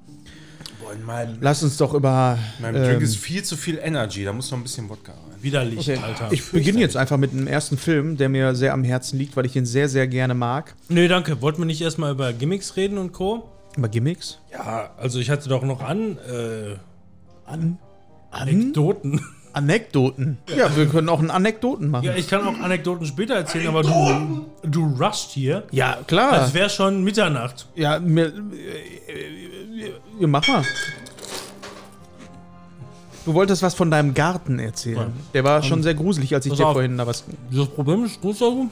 Boah, 0.81 0.93
in 0.93 1.03
meinem, 1.05 1.37
Lass 1.41 1.63
uns 1.63 1.77
doch 1.77 1.93
über. 1.93 2.37
in 2.57 2.61
meinem 2.63 2.83
Drink 2.83 2.97
ähm, 2.97 3.03
ist 3.03 3.17
viel 3.17 3.43
zu 3.43 3.55
viel 3.55 3.77
Energy. 3.81 4.23
Da 4.25 4.33
muss 4.33 4.51
noch 4.51 4.57
ein 4.57 4.63
bisschen 4.63 4.89
Wodka 4.89 5.13
rein. 5.13 5.21
Widerlich, 5.41 5.79
okay. 5.79 5.99
Alter. 6.03 6.31
Ich 6.31 6.51
beginne 6.51 6.79
jetzt 6.79 6.97
einfach 6.97 7.17
mit 7.17 7.31
einem 7.31 7.47
ersten 7.47 7.77
Film, 7.77 8.17
der 8.17 8.29
mir 8.29 8.55
sehr 8.55 8.73
am 8.73 8.83
Herzen 8.83 9.17
liegt, 9.17 9.35
weil 9.37 9.45
ich 9.45 9.55
ihn 9.55 9.65
sehr, 9.65 9.89
sehr 9.89 10.07
gerne 10.07 10.33
mag. 10.33 10.75
nee, 10.89 11.07
danke. 11.07 11.41
Wollten 11.41 11.59
wir 11.59 11.65
nicht 11.65 11.81
erstmal 11.81 12.11
über 12.11 12.33
Gimmicks 12.33 12.75
reden 12.75 12.97
und 12.97 13.11
Co.? 13.13 13.49
Über 13.77 13.89
Gimmicks? 13.89 14.39
Ja, 14.51 14.91
also 14.97 15.19
ich 15.19 15.29
hatte 15.29 15.49
doch 15.49 15.63
noch 15.63 15.81
an, 15.81 16.17
äh, 16.17 16.75
An. 17.45 17.77
An 18.31 18.47
Anekdoten. 18.49 19.21
Anekdoten. 19.53 20.37
Ja, 20.55 20.75
wir 20.75 20.85
können 20.85 21.09
auch 21.09 21.19
einen 21.19 21.31
Anekdoten 21.31 21.89
machen. 21.89 22.05
Ja, 22.05 22.15
ich 22.15 22.27
kann 22.27 22.45
auch 22.45 22.59
Anekdoten 22.59 23.07
später 23.07 23.33
erzählen, 23.35 23.67
aber 23.67 23.81
du, 23.81 24.45
du 24.63 24.85
rusht 24.99 25.31
hier. 25.31 25.63
Ja, 25.71 25.97
klar. 26.05 26.33
Als 26.33 26.53
wäre 26.53 26.69
schon 26.69 27.03
Mitternacht. 27.03 27.67
Ja, 27.75 27.99
mir, 27.99 28.25
äh, 28.27 28.29
äh, 28.29 29.91
ja, 30.19 30.27
mach 30.27 30.47
mal. 30.47 30.63
Du 33.27 33.33
wolltest 33.33 33.61
was 33.61 33.73
von 33.73 33.91
deinem 33.91 34.13
Garten 34.13 34.57
erzählen. 34.57 34.95
Ja. 34.99 35.11
Der 35.33 35.43
war 35.43 35.61
schon 35.61 35.83
sehr 35.83 35.93
gruselig, 35.93 36.33
als 36.33 36.45
ich 36.45 36.53
dir 36.53 36.63
vorhin 36.63 36.97
da 36.97 37.05
was. 37.05 37.25
Das 37.51 37.67
Problem 37.67 38.05
ist, 38.05 38.23
du 38.23 38.29
also, 38.29 38.67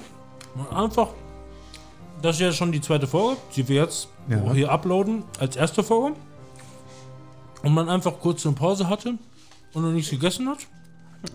einfach, 0.73 1.09
das 2.21 2.37
ist 2.37 2.41
ja 2.41 2.51
schon 2.53 2.71
die 2.71 2.79
zweite 2.79 3.05
Folge, 3.05 3.35
die 3.53 3.67
wir 3.67 3.81
jetzt 3.81 4.07
Ja. 4.29 4.53
hier 4.53 4.71
uploaden 4.71 5.23
als 5.39 5.57
erste 5.57 5.83
Folge. 5.83 6.15
Und 7.63 7.73
man 7.73 7.89
einfach 7.89 8.17
kurz 8.21 8.45
eine 8.45 8.55
Pause 8.55 8.87
hatte 8.87 9.15
und 9.73 9.83
noch 9.83 9.91
nichts 9.91 10.09
gegessen 10.09 10.47
hat. 10.47 10.59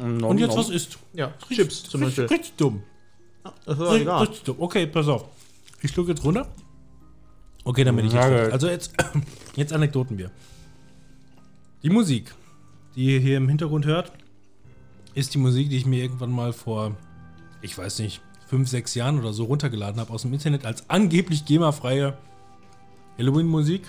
Und 0.01 0.39
jetzt 0.39 0.57
was 0.57 0.71
isst. 0.71 0.97
Ja, 1.13 1.27
Richtig- 1.51 1.57
Chips 1.59 1.83
zum 1.91 2.03
richtig, 2.03 2.25
Beispiel. 2.25 2.37
Richtig 2.39 2.57
dumm. 2.57 2.83
Das 3.67 3.79
war 3.79 3.87
Richtig, 3.89 4.03
egal. 4.03 4.21
richtig 4.21 4.45
dumm. 4.45 4.57
Okay, 4.61 4.87
pass 4.87 5.09
auf. 5.09 5.27
Ich 5.83 5.91
schluck 5.91 6.09
jetzt 6.09 6.25
runter. 6.25 6.47
Okay, 7.65 7.85
dann 7.85 7.97
bin 7.97 8.07
ich 8.07 8.15
jetzt. 8.15 8.25
Also 8.51 8.67
jetzt, 8.69 8.93
jetzt 9.57 9.75
Anekdoten 9.75 10.17
wir. 10.17 10.31
Die 11.83 11.91
Musik, 11.91 12.35
die 12.97 13.15
ihr 13.15 13.21
hier 13.21 13.37
im 13.37 13.49
Hintergrund 13.49 13.87
hört, 13.87 14.13
ist 15.15 15.35
die 15.35 15.39
Musik, 15.39 15.71
die 15.71 15.77
ich 15.77 15.87
mir 15.87 16.03
irgendwann 16.03 16.31
mal 16.31 16.53
vor, 16.53 16.97
ich 17.63 17.77
weiß 17.77 17.99
nicht, 18.01 18.21
fünf, 18.47 18.69
sechs 18.69 18.95
Jahren 18.95 19.19
oder 19.19 19.33
so 19.33 19.45
runtergeladen 19.45 20.01
habe 20.01 20.13
aus 20.13 20.23
dem 20.23 20.33
Internet 20.33 20.65
als 20.67 20.89
angeblich 20.91 21.45
GEMA-freie 21.45 22.17
Halloween-Musik. 23.19 23.83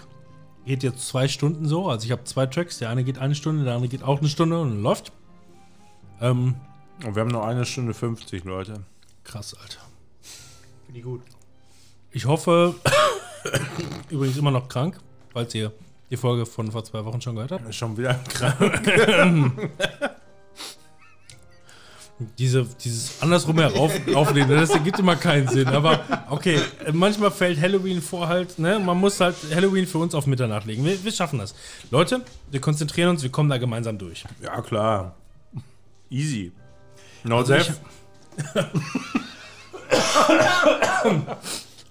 geht 0.66 0.84
jetzt 0.84 1.08
zwei 1.08 1.28
Stunden 1.28 1.68
so. 1.68 1.90
Also 1.90 2.06
ich 2.06 2.12
habe 2.12 2.24
zwei 2.26 2.46
Tracks. 2.46 2.78
Der 2.80 2.90
eine 2.90 3.04
geht 3.04 3.18
eine 3.18 3.34
Stunde, 3.36 3.64
der 3.64 3.74
andere 3.74 3.90
geht 3.90 4.04
auch 4.04 4.20
eine 4.20 4.30
Stunde 4.30 4.60
und 4.62 4.82
läuft. 4.84 5.12
Ähm, 6.20 6.56
Und 7.04 7.16
wir 7.16 7.22
haben 7.22 7.32
noch 7.32 7.46
eine 7.46 7.66
Stunde 7.66 7.94
50, 7.94 8.44
Leute. 8.44 8.84
krass, 9.24 9.56
Alter. 9.60 9.80
Finde 10.86 11.00
ich 11.00 11.06
gut. 11.06 11.22
Ich 12.12 12.26
hoffe, 12.26 12.76
übrigens 14.10 14.38
immer 14.38 14.52
noch 14.52 14.68
krank, 14.68 15.00
falls 15.32 15.56
ihr 15.56 15.72
die 16.12 16.18
Folge 16.18 16.46
von 16.46 16.72
vor 16.72 16.84
zwei 16.84 17.04
Wochen 17.06 17.22
schon 17.22 17.36
gehört 17.36 17.54
habt. 17.54 17.74
Schon 17.74 17.98
wieder 17.98 18.14
krank. 18.30 19.70
Diese, 22.38 22.68
dieses 22.84 23.20
andersrum 23.20 23.58
herauf 23.58 23.92
auflehnen, 24.14 24.52
das 24.52 24.70
ergibt 24.70 25.00
immer 25.00 25.16
keinen 25.16 25.48
Sinn. 25.48 25.68
Aber 25.70 26.02
okay, 26.30 26.62
manchmal 26.94 27.32
fällt 27.32 27.60
Halloween 27.60 28.00
vor 28.00 28.28
halt, 28.28 28.60
ne? 28.60 28.78
Man 28.78 29.00
muss 29.00 29.20
halt 29.20 29.36
Halloween 29.52 29.88
für 29.88 29.98
uns 29.98 30.14
auf 30.14 30.28
Mitternacht 30.28 30.68
legen. 30.68 30.86
Wir, 30.86 31.04
wir 31.04 31.12
schaffen 31.12 31.40
das. 31.40 31.56
Leute, 31.90 32.22
wir 32.52 32.62
konzentrieren 32.62 33.10
uns, 33.10 33.24
wir 33.24 33.32
kommen 33.32 33.50
da 33.50 33.58
gemeinsam 33.58 33.98
durch. 33.98 34.24
Ja, 34.40 34.62
klar. 34.62 35.16
Easy. 36.12 36.52
No 37.24 37.38
Also 37.38 37.56
ich-. 37.56 37.72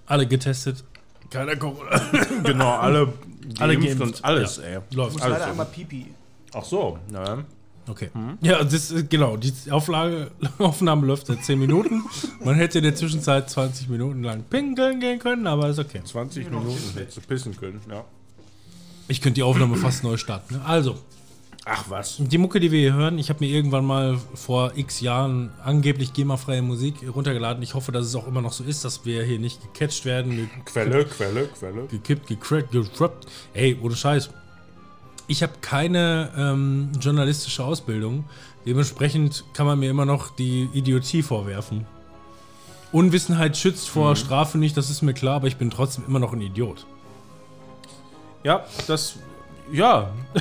Alle 0.06 0.26
getestet. 0.26 0.84
Keiner 1.30 1.56
Corona. 1.56 2.00
Genau, 2.44 2.76
alle, 2.78 3.12
Alle 3.58 3.78
geimpft 3.78 4.00
und 4.00 4.24
alles, 4.24 4.56
ja. 4.58 4.62
ey. 4.62 4.78
Läuft. 4.92 5.20
Alles 5.20 5.32
Leider 5.32 5.44
so. 5.44 5.50
einmal 5.50 5.66
Pipi. 5.66 6.06
Ach 6.52 6.64
so, 6.64 6.98
na, 7.10 7.44
Okay. 7.88 8.10
Ja, 8.40 8.62
das 8.62 8.90
ist 8.90 9.10
genau. 9.10 9.36
Die 9.36 9.52
Auflage, 9.70 10.30
Aufnahme 10.58 11.06
läuft 11.06 11.26
seit 11.26 11.44
10 11.44 11.58
Minuten. 11.58 12.04
Man 12.44 12.54
hätte 12.54 12.78
in 12.78 12.84
der 12.84 12.94
Zwischenzeit 12.94 13.50
20 13.50 13.88
Minuten 13.88 14.22
lang 14.22 14.44
pinkeln 14.44 15.00
gehen 15.00 15.18
können, 15.18 15.46
aber 15.46 15.68
ist 15.68 15.78
okay. 15.78 16.00
20 16.04 16.50
Minuten 16.50 16.78
hättest 16.94 17.16
du 17.16 17.20
pissen 17.22 17.56
können, 17.56 17.80
ja. 17.90 18.04
Ich 19.08 19.20
könnte 19.20 19.36
die 19.36 19.42
Aufnahme 19.42 19.76
fast 19.76 20.04
neu 20.04 20.16
starten. 20.16 20.54
Ne? 20.54 20.64
Also, 20.64 20.98
Ach 21.66 21.84
was. 21.90 22.16
die 22.18 22.38
Mucke, 22.38 22.58
die 22.58 22.72
wir 22.72 22.80
hier 22.80 22.94
hören, 22.94 23.18
ich 23.18 23.28
habe 23.28 23.44
mir 23.44 23.50
irgendwann 23.50 23.84
mal 23.84 24.18
vor 24.34 24.72
x 24.76 25.00
Jahren 25.00 25.50
angeblich 25.62 26.12
GEMA-freie 26.14 26.62
Musik 26.62 26.94
runtergeladen. 27.14 27.62
Ich 27.62 27.74
hoffe, 27.74 27.92
dass 27.92 28.06
es 28.06 28.14
auch 28.14 28.26
immer 28.26 28.40
noch 28.40 28.52
so 28.52 28.64
ist, 28.64 28.84
dass 28.84 29.04
wir 29.04 29.22
hier 29.24 29.38
nicht 29.38 29.60
gecatcht 29.62 30.04
werden, 30.06 30.50
Quelle, 30.64 31.04
Quelle, 31.04 31.48
Quelle. 31.48 31.86
gekippt, 31.86 32.28
gecrackt, 32.28 32.72
gedroppt. 32.72 33.26
Ey, 33.52 33.78
ohne 33.82 33.94
Scheiß. 33.94 34.30
Ich 35.28 35.42
habe 35.42 35.52
keine 35.60 36.30
ähm, 36.36 36.90
journalistische 36.98 37.62
Ausbildung. 37.62 38.24
Dementsprechend 38.66 39.44
kann 39.52 39.66
man 39.66 39.78
mir 39.78 39.90
immer 39.90 40.06
noch 40.06 40.34
die 40.34 40.68
Idiotie 40.72 41.22
vorwerfen. 41.22 41.86
Unwissenheit 42.90 43.56
schützt 43.56 43.88
vor 43.88 44.16
Strafe 44.16 44.58
nicht, 44.58 44.76
das 44.76 44.90
ist 44.90 45.02
mir 45.02 45.14
klar, 45.14 45.36
aber 45.36 45.46
ich 45.46 45.56
bin 45.56 45.70
trotzdem 45.70 46.04
immer 46.06 46.18
noch 46.18 46.32
ein 46.32 46.40
Idiot. 46.40 46.86
Ja, 48.42 48.64
das, 48.86 49.16
ja. 49.70 50.10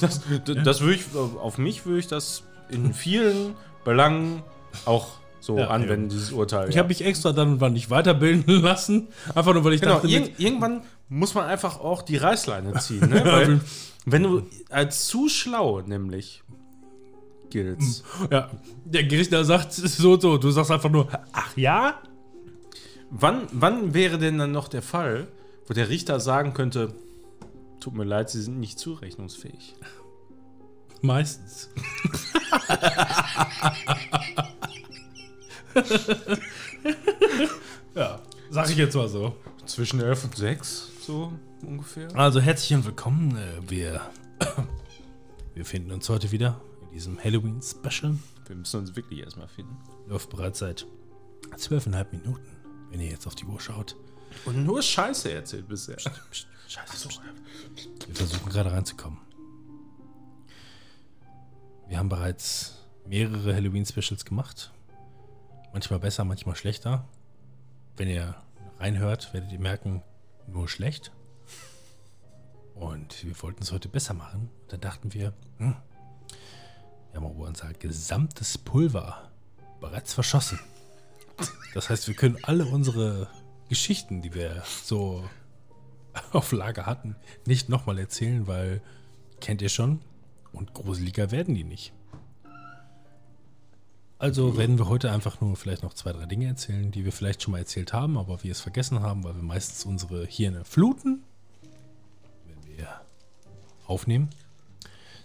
das, 0.00 0.20
das, 0.44 0.80
würde 0.80 0.94
ich, 0.94 1.04
auf 1.14 1.58
mich 1.58 1.86
würde 1.86 1.98
ich 1.98 2.06
das 2.06 2.44
in 2.68 2.94
vielen 2.94 3.54
Belangen 3.84 4.42
auch 4.84 5.08
so 5.40 5.58
Ja, 5.58 5.68
anwenden, 5.68 6.08
dieses 6.08 6.32
Urteil. 6.32 6.68
Ich 6.68 6.74
ja. 6.74 6.80
habe 6.80 6.88
mich 6.88 7.04
extra 7.04 7.32
dann 7.32 7.54
und 7.54 7.60
wann 7.60 7.72
nicht 7.72 7.90
weiterbilden 7.90 8.44
lassen. 8.62 9.08
Einfach 9.34 9.54
nur, 9.54 9.64
weil 9.64 9.74
ich 9.74 9.80
Genau, 9.80 9.94
dachte, 9.94 10.08
irg 10.08 10.38
irgendwann 10.38 10.82
muss 11.08 11.34
man 11.34 11.44
einfach 11.46 11.80
auch 11.80 12.02
die 12.02 12.16
Reißleine 12.16 12.74
ziehen, 12.74 13.08
ne? 13.08 13.24
Weil, 13.24 13.60
wenn 14.04 14.22
du 14.22 14.46
als 14.68 15.06
zu 15.06 15.28
schlau 15.28 15.80
nämlich 15.80 16.42
giltst, 17.50 18.04
ja, 18.30 18.48
der 18.84 19.04
Gerichter 19.04 19.44
sagt 19.44 19.72
so 19.72 20.12
und 20.12 20.22
so, 20.22 20.38
du 20.38 20.50
sagst 20.50 20.70
einfach 20.70 20.90
nur, 20.90 21.08
ach 21.32 21.56
ja? 21.56 21.94
wann, 23.10 23.48
wann 23.52 23.92
wäre 23.92 24.18
denn 24.18 24.38
dann 24.38 24.52
noch 24.52 24.68
der 24.68 24.82
Fall, 24.82 25.26
wo 25.66 25.74
der 25.74 25.88
Richter 25.88 26.20
sagen 26.20 26.54
könnte, 26.54 26.94
tut 27.80 27.94
mir 27.94 28.04
leid, 28.04 28.30
Sie 28.30 28.42
sind 28.42 28.60
nicht 28.60 28.78
zurechnungsfähig? 28.78 29.74
Meistens. 31.02 31.70
ja, 37.94 38.20
sag 38.50 38.70
ich 38.70 38.76
jetzt 38.76 38.94
mal 38.94 39.08
so. 39.08 39.34
Zwischen 39.64 40.00
11 40.00 40.24
und 40.24 40.36
6, 40.36 40.90
so 41.06 41.32
ungefähr? 41.62 42.14
Also 42.16 42.40
herzlich 42.40 42.84
willkommen. 42.84 43.36
Äh, 43.36 43.70
Wir, 43.70 44.00
wir 45.54 45.64
finden 45.64 45.92
uns 45.92 46.08
heute 46.08 46.32
wieder 46.32 46.60
in 46.82 46.90
diesem 46.90 47.22
Halloween-Special. 47.22 48.18
Wir 48.46 48.56
müssen 48.56 48.80
uns 48.80 48.96
wirklich 48.96 49.20
erstmal 49.20 49.48
finden. 49.48 49.76
Läuft 50.06 50.30
bereits 50.30 50.58
seit 50.58 50.86
zwölfeinhalb 51.56 52.12
Minuten, 52.12 52.46
wenn 52.90 53.00
ihr 53.00 53.08
jetzt 53.08 53.26
auf 53.26 53.34
die 53.34 53.46
Uhr 53.46 53.60
schaut. 53.60 53.96
Und 54.44 54.64
nur 54.64 54.82
Scheiße 54.82 55.32
erzählt 55.32 55.68
bisher. 55.68 55.96
Scheiße. 56.70 57.08
Wir 58.06 58.14
versuchen 58.14 58.48
gerade 58.48 58.70
reinzukommen. 58.70 59.18
Wir 61.88 61.98
haben 61.98 62.08
bereits 62.08 62.86
mehrere 63.04 63.52
Halloween-Specials 63.52 64.24
gemacht. 64.24 64.70
Manchmal 65.72 65.98
besser, 65.98 66.24
manchmal 66.24 66.54
schlechter. 66.54 67.08
Wenn 67.96 68.06
ihr 68.06 68.36
reinhört, 68.78 69.34
werdet 69.34 69.50
ihr 69.50 69.58
merken, 69.58 70.04
nur 70.46 70.68
schlecht. 70.68 71.10
Und 72.76 73.24
wir 73.24 73.42
wollten 73.42 73.64
es 73.64 73.72
heute 73.72 73.88
besser 73.88 74.14
machen. 74.14 74.48
Da 74.68 74.76
dachten 74.76 75.12
wir, 75.12 75.32
hm, 75.58 75.74
wir 77.10 77.20
haben 77.20 77.26
aber 77.26 77.48
unser 77.48 77.72
gesamtes 77.72 78.58
Pulver 78.58 79.28
bereits 79.80 80.14
verschossen. 80.14 80.60
Das 81.74 81.90
heißt, 81.90 82.06
wir 82.06 82.14
können 82.14 82.38
alle 82.42 82.66
unsere 82.66 83.28
Geschichten, 83.68 84.22
die 84.22 84.34
wir 84.34 84.62
so 84.84 85.28
auf 86.32 86.52
Lager 86.52 86.86
hatten, 86.86 87.16
nicht 87.46 87.68
nochmal 87.68 87.98
erzählen, 87.98 88.46
weil 88.46 88.82
kennt 89.40 89.62
ihr 89.62 89.68
schon 89.68 90.00
und 90.52 90.74
gruseliger 90.74 91.30
werden 91.30 91.54
die 91.54 91.64
nicht. 91.64 91.92
Also 94.18 94.58
werden 94.58 94.78
wir 94.78 94.86
heute 94.88 95.10
einfach 95.10 95.40
nur 95.40 95.56
vielleicht 95.56 95.82
noch 95.82 95.94
zwei, 95.94 96.12
drei 96.12 96.26
Dinge 96.26 96.46
erzählen, 96.46 96.90
die 96.90 97.06
wir 97.06 97.12
vielleicht 97.12 97.42
schon 97.42 97.52
mal 97.52 97.58
erzählt 97.58 97.94
haben, 97.94 98.18
aber 98.18 98.42
wir 98.42 98.52
es 98.52 98.60
vergessen 98.60 99.00
haben, 99.00 99.24
weil 99.24 99.34
wir 99.34 99.42
meistens 99.42 99.86
unsere 99.86 100.26
Hirne 100.26 100.66
fluten, 100.66 101.22
wenn 102.46 102.76
wir 102.76 103.00
aufnehmen. 103.86 104.28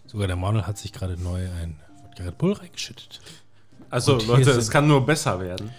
Sogar 0.05 0.27
der 0.27 0.37
Manuel 0.37 0.65
hat 0.65 0.77
sich 0.77 0.93
gerade 0.93 1.21
neu 1.21 1.49
ein 1.61 1.81
Garrett 2.15 2.37
Bull 2.37 2.53
reingeschüttet. 2.53 3.19
Also, 3.89 4.17
Leute, 4.17 4.51
es 4.51 4.71
kann 4.71 4.87
nur 4.87 5.05
besser 5.05 5.41
werden. 5.41 5.71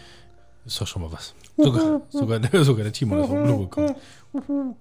Ist 0.67 0.79
doch 0.79 0.87
schon 0.87 1.01
mal 1.01 1.13
was. 1.13 1.35
Sogar, 1.57 2.03
sogar, 2.11 2.41
sogar 2.65 2.85
der 2.85 2.93
Timo 2.93 3.19
ist 3.19 3.29
vom 3.29 3.45
Klo 3.45 3.59
gekommen. 3.67 4.77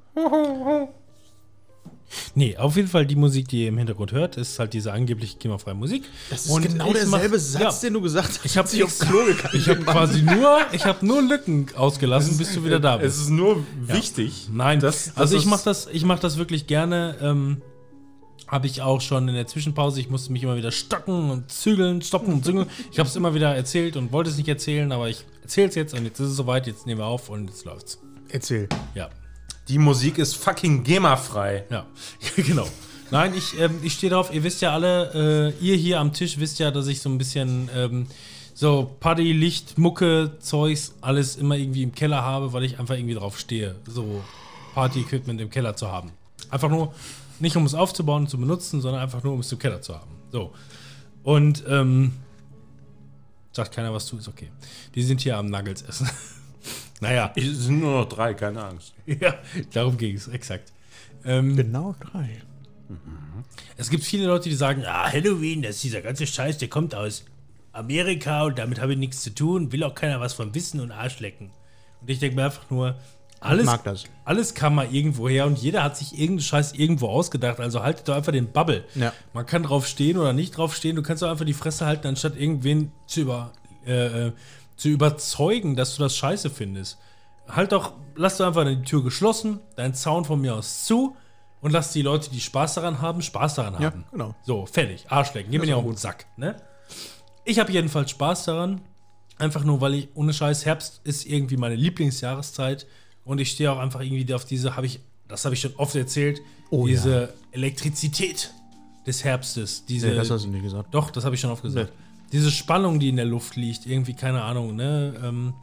Nee, 2.36 2.56
auf 2.58 2.76
jeden 2.76 2.88
Fall 2.88 3.06
die 3.06 3.16
Musik, 3.16 3.48
die 3.48 3.64
ihr 3.64 3.70
im 3.70 3.78
Hintergrund 3.78 4.12
hört, 4.12 4.38
ist 4.38 4.60
halt 4.60 4.74
diese 4.74 4.94
angeblich 4.94 5.40
GEMA-freie 5.40 5.74
Musik. 5.74 6.04
Das 6.30 6.46
ist 6.46 6.52
Und 6.52 6.62
genau 6.64 6.94
derselbe 6.94 7.36
mach- 7.38 7.44
Satz, 7.44 7.82
ja. 7.82 7.88
den 7.90 7.94
du 7.96 8.02
gesagt 8.02 8.30
hast. 8.30 8.46
Ich 8.46 8.58
habe 8.58 8.70
als 8.70 8.82
aufs 8.84 9.00
Klo 9.00 9.26
gegangen 9.26 9.50
Ich 9.54 9.68
habe 9.68 9.82
quasi 9.84 10.22
nur, 10.22 10.60
ich 10.72 10.86
habe 10.86 11.06
nur 11.06 11.22
Lücken 11.22 11.66
ausgelassen, 11.76 12.38
bis 12.38 12.54
du 12.54 12.64
wieder 12.64 12.80
da 12.80 12.96
Es 12.98 13.02
bist. 13.02 13.22
ist 13.24 13.30
nur 13.32 13.66
wichtig. 13.82 14.48
Nein, 14.54 14.80
das- 14.80 15.06
das 15.06 15.18
also 15.18 15.36
ich 15.36 15.44
ist- 15.44 15.50
mache 15.50 15.64
das, 15.66 15.88
ich 15.92 16.06
mache 16.06 16.22
das 16.22 16.38
wirklich 16.38 16.68
gerne. 16.68 17.18
Ähm, 17.22 17.62
habe 18.48 18.68
ich 18.68 18.82
auch 18.84 19.02
schon 19.02 19.28
in 19.28 19.34
der 19.34 19.48
Zwischenpause. 19.48 20.00
Ich 20.00 20.10
musste 20.10 20.32
mich 20.32 20.44
immer 20.44 20.56
wieder 20.56 20.72
stocken 20.72 21.32
und 21.32 21.52
zügeln, 21.52 22.04
stoppen 22.04 22.32
und 22.32 22.46
zügeln. 22.46 22.68
Ich 22.92 23.00
habe 23.00 23.10
es 23.10 23.16
immer 23.16 23.34
wieder 23.34 23.56
erzählt 23.56 23.98
und 23.98 24.12
wollte 24.12 24.30
es 24.30 24.38
nicht 24.38 24.48
erzählen, 24.48 24.92
aber 24.92 25.10
ich 25.10 25.26
erzähle 25.42 25.70
es 25.70 25.76
jetzt 25.76 25.96
und 25.96 26.06
jetzt 26.06 26.20
ist 26.20 26.30
es 26.30 26.36
soweit. 26.36 26.68
Jetzt 26.68 26.86
nehmen 26.86 27.00
wir 27.02 27.08
auf 27.08 27.30
und 27.30 27.50
jetzt 27.50 27.66
läuft's. 27.66 27.98
Erzähl. 28.30 28.70
Ja, 28.94 29.10
Die 29.68 29.78
Musik 29.80 30.18
ist 30.18 30.36
fucking 30.36 30.84
GEMA-frei. 30.84 31.66
ja, 31.70 31.86
genau. 32.36 32.68
Nein, 33.12 33.34
ich, 33.36 33.60
ähm, 33.60 33.80
ich 33.82 33.94
stehe 33.94 34.12
drauf. 34.12 34.34
Ihr 34.34 34.44
wisst 34.44 34.62
ja 34.62 34.74
alle, 34.74 35.54
äh, 35.60 35.66
ihr 35.66 35.76
hier 35.76 36.00
am 36.00 36.14
Tisch 36.14 36.40
wisst 36.40 36.60
ja, 36.60 36.72
dass 36.72 36.88
ich 36.88 37.02
so 37.02 37.10
ein 37.10 37.18
bisschen 37.18 37.70
ähm, 37.76 38.08
so 38.54 38.96
Party, 39.00 39.32
Licht, 39.34 39.78
Mucke, 39.78 40.38
Zeugs, 40.40 40.96
alles 41.02 41.36
immer 41.36 41.56
irgendwie 41.56 41.84
im 41.84 41.94
Keller 41.94 42.22
habe, 42.22 42.54
weil 42.54 42.64
ich 42.64 42.80
einfach 42.80 42.96
irgendwie 42.96 43.16
drauf 43.16 43.38
stehe, 43.38 43.76
so 43.88 44.24
Party-Equipment 44.74 45.42
im 45.42 45.50
Keller 45.50 45.76
zu 45.76 45.92
haben. 45.92 46.12
Einfach 46.50 46.70
nur, 46.70 46.94
nicht 47.40 47.56
um 47.58 47.66
es 47.66 47.74
aufzubauen 47.74 48.24
und 48.24 48.30
zu 48.30 48.38
benutzen, 48.38 48.82
sondern 48.82 49.02
einfach 49.02 49.24
nur, 49.24 49.34
um 49.34 49.42
es 49.42 49.52
im 49.52 49.60
Keller 49.60 49.82
zu 49.82 49.96
haben. 49.96 50.12
So. 50.32 50.54
Und, 51.24 51.64
ähm, 51.68 52.14
sagt 53.52 53.74
keiner, 53.74 53.94
was 53.94 54.06
du, 54.06 54.18
ist 54.18 54.28
okay. 54.28 54.52
Die 54.96 55.04
sind 55.04 55.22
hier 55.22 55.38
am 55.38 55.50
Nuggets 55.50 55.82
essen. 55.82 56.10
naja, 57.02 57.32
Es 57.36 57.44
sind 57.66 57.80
nur 57.80 58.02
noch 58.02 58.10
drei, 58.10 58.34
keine 58.34 58.64
Angst. 58.64 58.94
ja, 59.06 59.36
darum 59.74 59.98
ging 59.98 60.16
es, 60.16 60.28
exakt. 60.28 60.72
Ähm, 61.24 61.56
Genau 61.56 61.96
drei. 62.00 62.42
Es 63.78 63.90
gibt 63.90 64.04
viele 64.04 64.28
Leute, 64.28 64.50
die 64.50 64.56
sagen, 64.56 64.84
ah, 64.86 65.12
Halloween, 65.12 65.62
das 65.62 65.76
ist 65.78 65.84
dieser 65.84 66.02
ganze 66.02 66.26
Scheiß, 66.28 66.58
der 66.60 66.70
kommt 66.70 66.96
aus 66.96 67.26
Amerika 67.74 68.44
und 68.44 68.58
damit 68.58 68.80
habe 68.80 68.94
ich 68.94 69.00
nichts 69.00 69.22
zu 69.22 69.34
tun, 69.34 69.72
will 69.72 69.84
auch 69.84 69.96
keiner 69.96 70.20
was 70.22 70.34
von 70.34 70.56
wissen 70.56 70.80
und 70.80 70.92
Arsch 70.92 71.20
lecken. 71.20 71.52
Und 72.02 72.10
ich 72.10 72.20
denke 72.20 72.36
mir 72.36 72.46
einfach 72.46 72.70
nur, 72.70 72.96
alles, 73.42 73.66
mag 73.66 73.84
das. 73.84 74.06
alles 74.24 74.54
kam 74.56 74.76
mal 74.76 74.88
irgendwo 74.94 75.28
her 75.28 75.46
und 75.46 75.60
jeder 75.60 75.84
hat 75.84 75.98
sich 75.98 76.14
irgendeinen 76.14 76.42
Scheiß 76.42 76.74
irgendwo 76.74 77.08
ausgedacht. 77.10 77.60
Also 77.60 77.84
haltet 77.84 78.08
doch 78.08 78.16
einfach 78.16 78.32
den 78.32 78.52
Bubble. 78.52 78.86
Ja. 78.96 79.14
Man 79.34 79.46
kann 79.46 79.64
drauf 79.64 79.88
stehen 79.88 80.18
oder 80.18 80.34
nicht 80.34 80.58
drauf 80.58 80.76
stehen. 80.76 80.96
Du 80.96 81.04
kannst 81.04 81.22
doch 81.22 81.30
einfach 81.30 81.46
die 81.46 81.54
Fresse 81.54 81.86
halten, 81.86 82.08
anstatt 82.08 82.38
irgendwen 82.38 82.92
zu, 83.08 83.22
über, 83.22 83.52
äh, 83.86 84.28
äh, 84.28 84.32
zu 84.76 84.90
überzeugen, 84.90 85.76
dass 85.76 85.96
du 85.96 86.04
das 86.04 86.16
scheiße 86.18 86.50
findest. 86.50 86.98
Halt 87.48 87.72
doch, 87.72 87.94
lass 88.16 88.38
doch 88.38 88.48
einfach 88.48 88.66
die 88.66 88.82
Tür 88.82 89.04
geschlossen, 89.04 89.60
dein 89.76 89.94
Zaun 89.94 90.26
von 90.26 90.42
mir 90.42 90.56
aus 90.56 90.86
zu. 90.86 91.16
und 91.62 91.72
lass 91.72 91.92
die 91.94 92.02
Leute, 92.04 92.30
die 92.30 92.40
Spaß 92.42 92.76
daran 92.76 93.02
haben, 93.02 93.22
Spaß 93.24 93.56
daran 93.56 93.74
Ja, 93.82 93.88
haben. 93.92 94.06
genau. 94.12 94.36
So, 94.44 94.66
fertig. 94.68 95.06
Arschlecken. 95.10 95.50
Geh 95.52 95.58
mir 95.58 95.66
nicht 95.66 95.74
auch 95.74 95.84
den 95.84 95.96
Sack. 95.96 96.26
Ne? 96.38 96.56
Ich 97.44 97.58
habe 97.60 97.72
jedenfalls 97.72 98.12
Spaß 98.12 98.46
daran. 98.46 98.82
Einfach 99.40 99.64
nur, 99.64 99.82
weil 99.82 99.96
ich, 99.96 100.10
ohne 100.16 100.32
Scheiß, 100.34 100.66
Herbst 100.66 101.02
ist 101.04 101.26
irgendwie 101.26 101.58
meine 101.58 101.76
Lieblingsjahreszeit. 101.76 102.86
Und 103.26 103.42
ich 103.42 103.52
stehe 103.52 103.72
auch 103.72 103.80
einfach 103.80 104.02
irgendwie 104.02 104.32
auf 104.34 104.46
diese, 104.46 104.76
habe 104.76 104.86
ich, 104.86 105.00
das 105.28 105.44
habe 105.46 105.56
ich 105.56 105.62
schon 105.62 105.74
oft 105.78 105.96
erzählt, 105.96 106.40
Oh, 106.70 106.86
diese 106.88 107.34
Elektrizität 107.52 108.52
des 109.06 109.24
Herbstes. 109.24 109.86
Diese, 109.86 110.08
Nee, 110.10 110.16
das 110.16 110.30
hast 110.32 110.46
du 110.46 110.50
nicht 110.50 110.64
gesagt. 110.64 110.94
doch, 110.94 111.10
das 111.12 111.26
habe 111.26 111.36
ich 111.36 111.42
schon 111.42 111.52
oft 111.52 111.62
gesagt. 111.64 111.92
Diese 112.36 112.52
Spannung, 112.52 113.00
die 113.00 113.08
in 113.08 113.16
der 113.16 113.24
Luft 113.24 113.56
liegt, 113.56 113.86
irgendwie, 113.86 114.14
keine 114.14 114.42
Ahnung, 114.42 114.76
ne? 114.76 115.14
Ähm, 115.24 115.54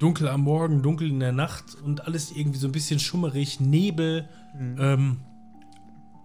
dunkel 0.00 0.26
am 0.26 0.40
Morgen, 0.40 0.82
dunkel 0.82 1.08
in 1.08 1.20
der 1.20 1.30
Nacht 1.30 1.76
und 1.84 2.04
alles 2.08 2.32
irgendwie 2.32 2.58
so 2.58 2.66
ein 2.66 2.72
bisschen 2.72 2.98
schummerig, 2.98 3.60
Nebel, 3.60 4.28
ähm, 4.58 5.18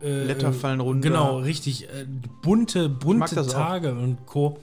äh, 0.01 0.23
Blätter 0.23 0.53
fallen 0.53 0.79
runter. 0.79 1.07
Genau, 1.07 1.37
richtig. 1.37 1.83
Äh, 1.83 2.07
bunte, 2.41 2.89
bunte 2.89 3.35
das 3.35 3.49
auch. 3.49 3.53
Tage 3.53 3.93
und 3.93 4.25
Co. 4.25 4.57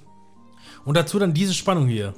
Und 0.85 0.97
dazu 0.97 1.21
dann 1.21 1.33
diese 1.33 1.55
Spannung 1.55 1.87
hier. 1.87 2.13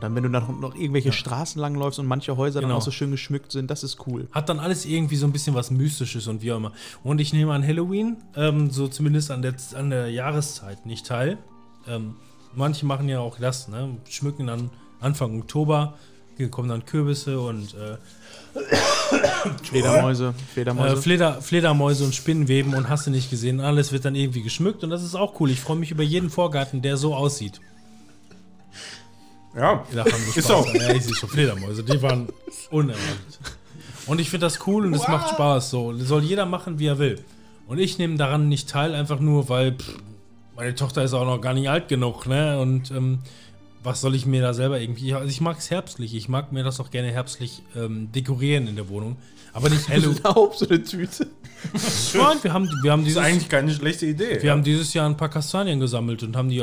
Und 0.00 0.04
dann, 0.04 0.14
wenn 0.14 0.22
du 0.22 0.30
dann 0.30 0.60
noch 0.60 0.74
irgendwelche 0.74 1.12
Straßen 1.12 1.60
langläufst 1.60 1.98
und 1.98 2.06
manche 2.06 2.34
Häuser 2.38 2.62
dann 2.62 2.70
Genau. 2.70 2.78
auch 2.78 2.82
so 2.82 2.90
schön 2.90 3.10
geschmückt 3.10 3.52
sind, 3.52 3.70
das 3.70 3.84
ist 3.84 3.98
cool. 4.06 4.28
Hat 4.32 4.48
dann 4.48 4.58
alles 4.58 4.86
irgendwie 4.86 5.16
so 5.16 5.26
ein 5.26 5.32
bisschen 5.32 5.54
was 5.54 5.70
Mystisches 5.70 6.26
und 6.26 6.40
wie 6.40 6.52
auch 6.52 6.56
immer. 6.56 6.72
Und 7.04 7.20
ich 7.20 7.34
nehme 7.34 7.52
an 7.52 7.62
Halloween, 7.62 8.16
ähm, 8.34 8.70
so 8.70 8.88
zumindest 8.88 9.30
an 9.30 9.42
der, 9.42 9.54
an 9.74 9.90
der 9.90 10.10
Jahreszeit 10.10 10.86
nicht 10.86 11.04
teil. 11.06 11.36
Ähm, 11.86 12.16
manche 12.54 12.86
machen 12.86 13.10
ja 13.10 13.20
auch 13.20 13.38
das, 13.38 13.68
ne? 13.68 13.98
Schmücken 14.08 14.46
dann 14.46 14.70
Anfang 15.00 15.38
Oktober, 15.38 15.98
hier 16.38 16.48
kommen 16.48 16.70
dann 16.70 16.86
Kürbisse 16.86 17.38
und 17.38 17.74
äh, 17.74 17.98
Fledermäuse, 19.64 20.28
äh, 20.28 20.52
Fledermäuse. 20.54 20.96
Fleder, 21.02 21.42
Fledermäuse 21.42 22.04
und 22.04 22.14
Spinnenweben 22.14 22.72
und 22.74 22.88
hast 22.88 23.06
du 23.06 23.10
nicht 23.10 23.28
gesehen. 23.28 23.60
Alles 23.60 23.92
wird 23.92 24.06
dann 24.06 24.14
irgendwie 24.14 24.42
geschmückt 24.42 24.82
und 24.82 24.88
das 24.88 25.02
ist 25.02 25.14
auch 25.14 25.38
cool. 25.40 25.50
Ich 25.50 25.60
freue 25.60 25.76
mich 25.76 25.90
über 25.90 26.02
jeden 26.02 26.30
Vorgarten, 26.30 26.80
der 26.80 26.96
so 26.96 27.14
aussieht. 27.14 27.60
Ja, 29.54 29.84
Da 29.92 30.04
haben 30.04 30.12
wir 30.12 30.36
Ist 30.36 30.46
Spaß. 30.48 30.64
so. 30.72 30.78
Ja, 30.78 30.92
ich 30.92 31.04
sehe 31.04 31.14
schon 31.14 31.28
Fledermäuse, 31.28 31.82
die 31.82 32.00
waren 32.02 32.28
unerwartet. 32.70 33.38
Und 34.06 34.20
ich 34.20 34.30
finde 34.30 34.46
das 34.46 34.66
cool 34.66 34.86
und 34.86 34.94
es 34.94 35.06
macht 35.08 35.30
Spaß. 35.30 35.70
So 35.70 35.96
soll 35.96 36.22
jeder 36.22 36.46
machen, 36.46 36.78
wie 36.78 36.86
er 36.86 36.98
will. 36.98 37.18
Und 37.66 37.78
ich 37.78 37.98
nehme 37.98 38.16
daran 38.16 38.48
nicht 38.48 38.68
teil, 38.68 38.94
einfach 38.94 39.20
nur, 39.20 39.48
weil 39.48 39.72
pff, 39.72 39.94
meine 40.56 40.74
Tochter 40.74 41.02
ist 41.04 41.14
auch 41.14 41.24
noch 41.24 41.40
gar 41.40 41.54
nicht 41.54 41.68
alt 41.70 41.88
genug, 41.88 42.26
ne? 42.26 42.58
Und 42.60 42.90
ähm, 42.90 43.20
was 43.82 44.00
soll 44.00 44.14
ich 44.14 44.26
mir 44.26 44.42
da 44.42 44.52
selber 44.54 44.80
irgendwie. 44.80 45.14
Also 45.14 45.28
ich 45.28 45.40
mag 45.40 45.58
es 45.58 45.70
herbstlich. 45.70 46.14
Ich 46.14 46.28
mag 46.28 46.52
mir 46.52 46.62
das 46.62 46.80
auch 46.80 46.90
gerne 46.90 47.10
herbstlich 47.10 47.62
ähm, 47.76 48.10
dekorieren 48.12 48.66
in 48.66 48.76
der 48.76 48.88
Wohnung. 48.88 49.16
Aber 49.52 49.68
nicht 49.68 49.88
Halloween. 49.88 50.18
Überhaupt 50.18 50.58
so 50.58 50.68
eine 50.68 50.82
Tüte. 50.82 51.26
Nein, 52.14 52.36
wir 52.42 52.52
haben, 52.52 52.68
wir 52.82 52.92
haben 52.92 53.00
ist 53.00 53.08
dieses, 53.08 53.22
eigentlich 53.22 53.48
keine 53.48 53.72
schlechte 53.72 54.06
Idee. 54.06 54.42
wir 54.42 54.50
haben 54.50 54.62
dieses 54.62 54.94
Jahr 54.94 55.06
ein 55.08 55.16
paar 55.16 55.28
Kastanien 55.28 55.80
gesammelt 55.80 56.22
und 56.22 56.36
haben 56.36 56.48
die 56.48 56.62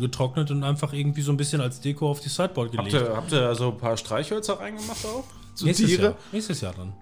getrocknet 0.00 0.50
und 0.50 0.64
einfach 0.64 0.92
irgendwie 0.92 1.22
so 1.22 1.32
ein 1.32 1.36
bisschen 1.36 1.60
als 1.60 1.80
Deko 1.80 2.10
auf 2.10 2.20
die 2.20 2.28
Sideboard 2.28 2.76
habt, 2.76 2.88
gelegt. 2.88 3.08
ihr, 3.08 3.16
habt 3.16 3.32
ihr 3.32 3.40
da 3.40 3.54
so 3.54 3.70
ein 3.70 3.78
paar 3.78 3.96
Streichhölzer 3.96 4.60
reingemacht 4.60 5.04
auch? 5.06 5.24
So 5.54 5.66
Nächstes 5.66 5.88
Tiere. 5.88 6.02
Jahr. 6.02 6.16
Nächstes 6.32 6.60
Jahr 6.60 6.74
dann. 6.76 6.92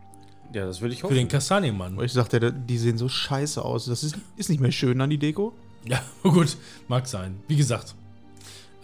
Ja, 0.54 0.66
das 0.66 0.80
will 0.82 0.92
ich 0.92 0.98
Für 0.98 1.04
hoffen. 1.04 1.16
den 1.16 1.28
Kastanienmann. 1.28 1.96
Weil 1.96 2.04
ich 2.04 2.12
sagte, 2.12 2.52
die 2.52 2.78
sehen 2.78 2.98
so 2.98 3.08
scheiße 3.08 3.64
aus. 3.64 3.86
Das 3.86 4.04
ist, 4.04 4.16
ist 4.36 4.50
nicht 4.50 4.60
mehr 4.60 4.72
schön 4.72 5.00
an 5.00 5.08
die 5.08 5.18
Deko. 5.18 5.54
Ja, 5.84 6.02
gut, 6.22 6.56
mag 6.88 7.06
sein. 7.06 7.40
Wie 7.48 7.56
gesagt. 7.56 7.94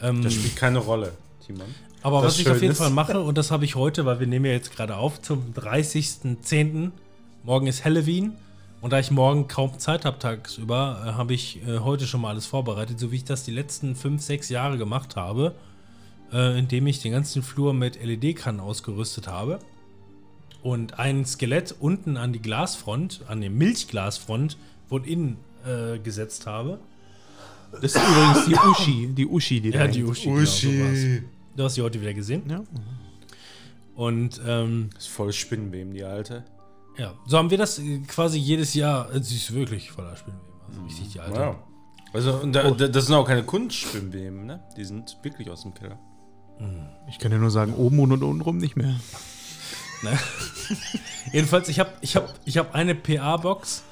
Ähm, 0.00 0.22
Das 0.22 0.34
spielt 0.34 0.56
keine 0.56 0.78
Rolle, 0.78 1.12
Timon. 1.44 1.66
aber 2.02 2.22
das 2.22 2.34
was 2.34 2.40
ich 2.40 2.48
auf 2.50 2.60
jeden 2.60 2.72
ist- 2.72 2.78
Fall 2.78 2.90
mache, 2.90 3.20
und 3.20 3.36
das 3.38 3.50
habe 3.50 3.64
ich 3.64 3.74
heute, 3.74 4.04
weil 4.06 4.20
wir 4.20 4.26
nehmen 4.26 4.44
ja 4.46 4.52
jetzt 4.52 4.74
gerade 4.74 4.96
auf 4.96 5.20
zum 5.20 5.52
30.10. 5.54 6.92
Morgen 7.44 7.66
ist 7.66 7.84
Halloween. 7.84 8.32
Und 8.80 8.92
da 8.92 9.00
ich 9.00 9.10
morgen 9.10 9.48
kaum 9.48 9.76
Zeit 9.80 10.04
habe 10.04 10.20
tagsüber, 10.20 11.02
äh, 11.04 11.12
habe 11.14 11.34
ich 11.34 11.60
äh, 11.66 11.80
heute 11.80 12.06
schon 12.06 12.20
mal 12.20 12.28
alles 12.30 12.46
vorbereitet, 12.46 13.00
so 13.00 13.10
wie 13.10 13.16
ich 13.16 13.24
das 13.24 13.42
die 13.42 13.50
letzten 13.50 13.96
5, 13.96 14.22
6 14.22 14.50
Jahre 14.50 14.78
gemacht 14.78 15.16
habe, 15.16 15.56
äh, 16.32 16.56
indem 16.56 16.86
ich 16.86 17.00
den 17.02 17.10
ganzen 17.10 17.42
Flur 17.42 17.74
mit 17.74 18.00
LED-Kannen 18.00 18.60
ausgerüstet 18.60 19.26
habe. 19.26 19.58
Und 20.62 21.00
ein 21.00 21.24
Skelett 21.24 21.74
unten 21.80 22.16
an 22.16 22.32
die 22.32 22.40
Glasfront, 22.40 23.22
an 23.26 23.40
die 23.40 23.48
Milchglasfront 23.48 24.56
von 24.88 25.02
innen 25.02 25.38
äh, 25.66 25.98
gesetzt 25.98 26.46
habe. 26.46 26.78
Das 27.72 27.84
ist 27.84 27.96
übrigens 27.96 28.44
die 28.46 28.54
Uschi. 28.54 29.06
Die 29.14 29.26
Uschi, 29.26 29.60
die 29.60 29.70
da 29.70 29.80
Ja, 29.80 29.86
die 29.88 29.98
hängt. 30.00 30.10
Uschi. 30.10 30.68
Genau, 30.70 31.26
du 31.56 31.64
hast 31.64 31.74
sie 31.74 31.82
heute 31.82 32.00
wieder 32.00 32.14
gesehen. 32.14 32.42
Ja. 32.48 32.62
Und 33.94 34.40
ähm, 34.46 34.90
Das 34.94 35.04
ist 35.04 35.08
voll 35.12 35.32
Spinnenweben, 35.32 35.92
die 35.92 36.04
alte. 36.04 36.44
ja, 36.96 37.14
so 37.26 37.36
haben 37.38 37.50
wir 37.50 37.58
das 37.58 37.78
äh, 37.78 37.98
quasi 38.06 38.38
jedes 38.38 38.74
Jahr. 38.74 39.12
äh, 39.14 39.22
Sie 39.22 39.36
ist 39.36 39.52
wirklich 39.52 39.90
voller 39.90 40.16
Spinnenweben. 40.16 40.52
Also 40.68 40.82
richtig 40.84 41.08
die 41.12 41.20
alte. 41.20 41.40
Ja. 41.40 41.56
Also, 42.12 42.34
und 42.38 42.52
da, 42.54 42.70
da, 42.70 42.88
das 42.88 43.06
sind 43.06 43.14
auch 43.16 43.26
keine 43.26 43.42
Kunstspinnenweben, 43.42 44.46
ne? 44.46 44.62
Die 44.76 44.84
sind 44.84 45.16
wirklich 45.22 45.50
aus 45.50 45.62
dem 45.62 45.74
Keller. 45.74 45.98
Ich 47.08 47.18
kann 47.18 47.30
ja 47.30 47.38
nur 47.38 47.50
sagen, 47.50 47.74
oben 47.74 47.98
und 48.00 48.12
untenrum 48.12 48.58
nicht 48.58 48.76
mehr. 48.76 48.94
Ne? 50.00 50.16
Jedenfalls, 51.32 51.68
ich 51.68 51.80
habe 51.80 51.90
ich 52.02 52.14
hab, 52.14 52.32
ich 52.44 52.56
hab 52.56 52.72
eine 52.72 52.94
PA-Box, 52.94 53.82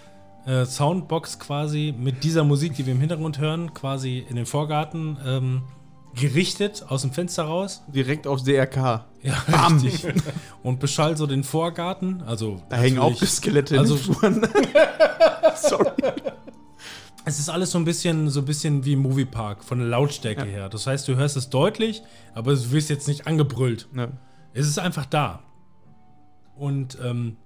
äh, 0.46 0.64
Soundbox 0.64 1.38
quasi 1.38 1.94
mit 1.98 2.24
dieser 2.24 2.44
Musik, 2.44 2.74
die 2.74 2.86
wir 2.86 2.92
im 2.94 3.00
Hintergrund 3.00 3.38
hören, 3.38 3.74
quasi 3.74 4.24
in 4.28 4.36
den 4.36 4.46
Vorgarten 4.46 5.16
ähm, 5.26 5.62
gerichtet 6.14 6.84
aus 6.88 7.02
dem 7.02 7.12
Fenster 7.12 7.44
raus. 7.44 7.82
Direkt 7.88 8.26
aufs 8.26 8.44
DRK. 8.44 9.04
Ja, 9.22 9.34
Bam. 9.50 9.78
richtig. 9.78 10.14
Und 10.62 10.80
beschall 10.80 11.16
so 11.16 11.26
den 11.26 11.44
Vorgarten. 11.44 12.22
Also 12.22 12.62
Da 12.68 12.76
hängen 12.76 12.98
auch 12.98 13.14
Skelette 13.22 13.78
also-. 13.78 13.96
Sorry. 15.56 15.90
Es 17.24 17.40
ist 17.40 17.48
alles 17.48 17.72
so 17.72 17.78
ein 17.78 17.84
bisschen, 17.84 18.28
so 18.30 18.40
ein 18.40 18.44
bisschen 18.46 18.84
wie 18.84 18.94
Moviepark 18.94 19.64
von 19.64 19.78
der 19.80 19.88
Lautstärke 19.88 20.42
Ja. 20.42 20.46
her. 20.46 20.68
Das 20.68 20.86
heißt, 20.86 21.08
du 21.08 21.16
hörst 21.16 21.36
es 21.36 21.50
deutlich, 21.50 22.02
aber 22.34 22.54
du 22.54 22.70
wirst 22.70 22.88
jetzt 22.88 23.08
nicht 23.08 23.26
angebrüllt. 23.26 23.88
Ja. 23.96 24.08
Es 24.54 24.66
ist 24.68 24.78
einfach 24.78 25.06
da. 25.06 25.40
Und 26.56 26.96
ähm, 27.04 27.36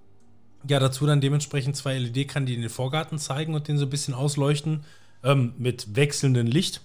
ja, 0.69 0.79
dazu 0.79 1.07
dann 1.07 1.21
dementsprechend 1.21 1.77
zwei 1.77 1.99
LED-Kannen, 1.99 2.47
die 2.47 2.57
den 2.57 2.69
Vorgarten 2.69 3.19
zeigen 3.19 3.55
und 3.55 3.69
den 3.69 3.79
so 3.79 3.87
ein 3.87 3.91
bisschen 3.91 4.15
ausleuchten 4.15 4.85
ähm, 5.25 5.55
mit 5.59 5.97
wechselndem 5.97 6.47
Licht. 6.47 6.83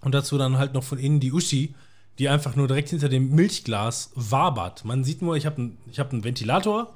Und 0.00 0.14
dazu 0.14 0.38
dann 0.38 0.58
halt 0.58 0.74
noch 0.74 0.84
von 0.84 0.98
innen 0.98 1.20
die 1.20 1.32
Uschi, 1.32 1.74
die 2.18 2.28
einfach 2.28 2.56
nur 2.56 2.66
direkt 2.66 2.90
hinter 2.90 3.08
dem 3.08 3.34
Milchglas 3.34 4.10
wabert. 4.14 4.84
Man 4.84 5.04
sieht 5.04 5.22
nur, 5.22 5.36
ich 5.36 5.46
habe 5.46 5.56
einen 5.56 5.78
hab 5.96 6.12
Ventilator 6.12 6.92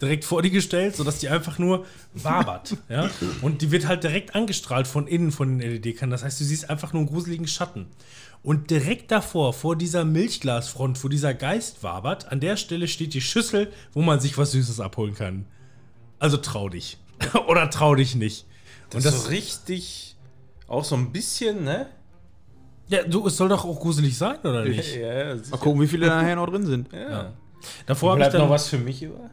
direkt 0.00 0.24
vor 0.24 0.42
die 0.42 0.50
gestellt, 0.50 0.96
sodass 0.96 1.20
die 1.20 1.28
einfach 1.28 1.58
nur 1.58 1.86
wabert. 2.14 2.76
ja? 2.88 3.08
Und 3.42 3.62
die 3.62 3.70
wird 3.70 3.86
halt 3.86 4.04
direkt 4.04 4.34
angestrahlt 4.34 4.86
von 4.86 5.06
innen 5.06 5.32
von 5.32 5.58
den 5.58 5.70
LED-Kannen. 5.70 6.10
Das 6.10 6.24
heißt, 6.24 6.40
du 6.40 6.44
siehst 6.44 6.68
einfach 6.68 6.92
nur 6.92 7.00
einen 7.00 7.08
gruseligen 7.08 7.46
Schatten. 7.46 7.86
Und 8.42 8.70
direkt 8.70 9.10
davor, 9.10 9.52
vor 9.52 9.76
dieser 9.76 10.04
Milchglasfront, 10.04 11.02
wo 11.02 11.08
dieser 11.08 11.34
Geist 11.34 11.82
wabert, 11.82 12.30
an 12.30 12.40
der 12.40 12.56
Stelle 12.56 12.86
steht 12.86 13.14
die 13.14 13.20
Schüssel, 13.20 13.72
wo 13.92 14.02
man 14.02 14.20
sich 14.20 14.38
was 14.38 14.52
Süßes 14.52 14.80
abholen 14.80 15.14
kann. 15.14 15.46
Also 16.18 16.36
trau 16.36 16.68
dich. 16.68 16.98
Oder 17.48 17.70
trau 17.70 17.94
dich 17.94 18.14
nicht. 18.14 18.46
Das, 18.90 19.04
ist 19.04 19.24
so 19.24 19.28
richtig, 19.30 20.16
auch 20.68 20.84
so 20.84 20.94
ein 20.94 21.10
bisschen, 21.10 21.64
ne? 21.64 21.86
Ja, 22.88 23.02
du, 23.02 23.26
es 23.26 23.36
soll 23.36 23.48
doch 23.48 23.64
auch 23.64 23.80
gruselig 23.80 24.16
sein, 24.16 24.38
oder 24.44 24.64
nicht? 24.68 24.94
Ja, 24.94 25.34
Mal 25.34 25.58
gucken, 25.58 25.80
wie 25.80 25.88
viele 25.88 26.06
da 26.06 26.22
nachher 26.22 26.36
noch 26.36 26.46
drin 26.46 26.66
sind. 26.66 26.92
ja. 26.92 27.32
Davor 27.86 28.12
habe 28.12 28.20
ich 28.20 28.24
Bleibt 28.24 28.34
dann 28.34 28.42
noch 28.42 28.50
was 28.50 28.68
für 28.68 28.78
mich 28.78 29.02
über? 29.02 29.30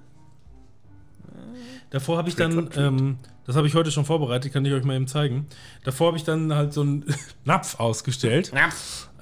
Davor 1.91 2.17
habe 2.17 2.29
ich 2.29 2.35
dann, 2.35 2.69
ähm, 2.75 3.17
das 3.45 3.55
habe 3.55 3.67
ich 3.67 3.75
heute 3.75 3.91
schon 3.91 4.05
vorbereitet, 4.05 4.53
kann 4.53 4.65
ich 4.65 4.73
euch 4.73 4.83
mal 4.83 4.95
eben 4.95 5.07
zeigen. 5.07 5.47
Davor 5.83 6.07
habe 6.07 6.17
ich 6.17 6.23
dann 6.23 6.53
halt 6.53 6.73
so 6.73 6.81
einen 6.81 7.05
Napf 7.45 7.79
ausgestellt, 7.79 8.51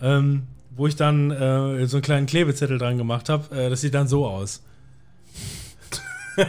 ähm, 0.01 0.43
wo 0.75 0.87
ich 0.87 0.95
dann 0.95 1.31
äh, 1.31 1.85
so 1.87 1.97
einen 1.97 2.01
kleinen 2.03 2.25
Klebezettel 2.27 2.77
dran 2.77 2.97
gemacht 2.97 3.29
habe. 3.29 3.55
Äh, 3.55 3.69
das 3.69 3.81
sieht 3.81 3.93
dann 3.93 4.07
so 4.07 4.27
aus. 4.27 4.63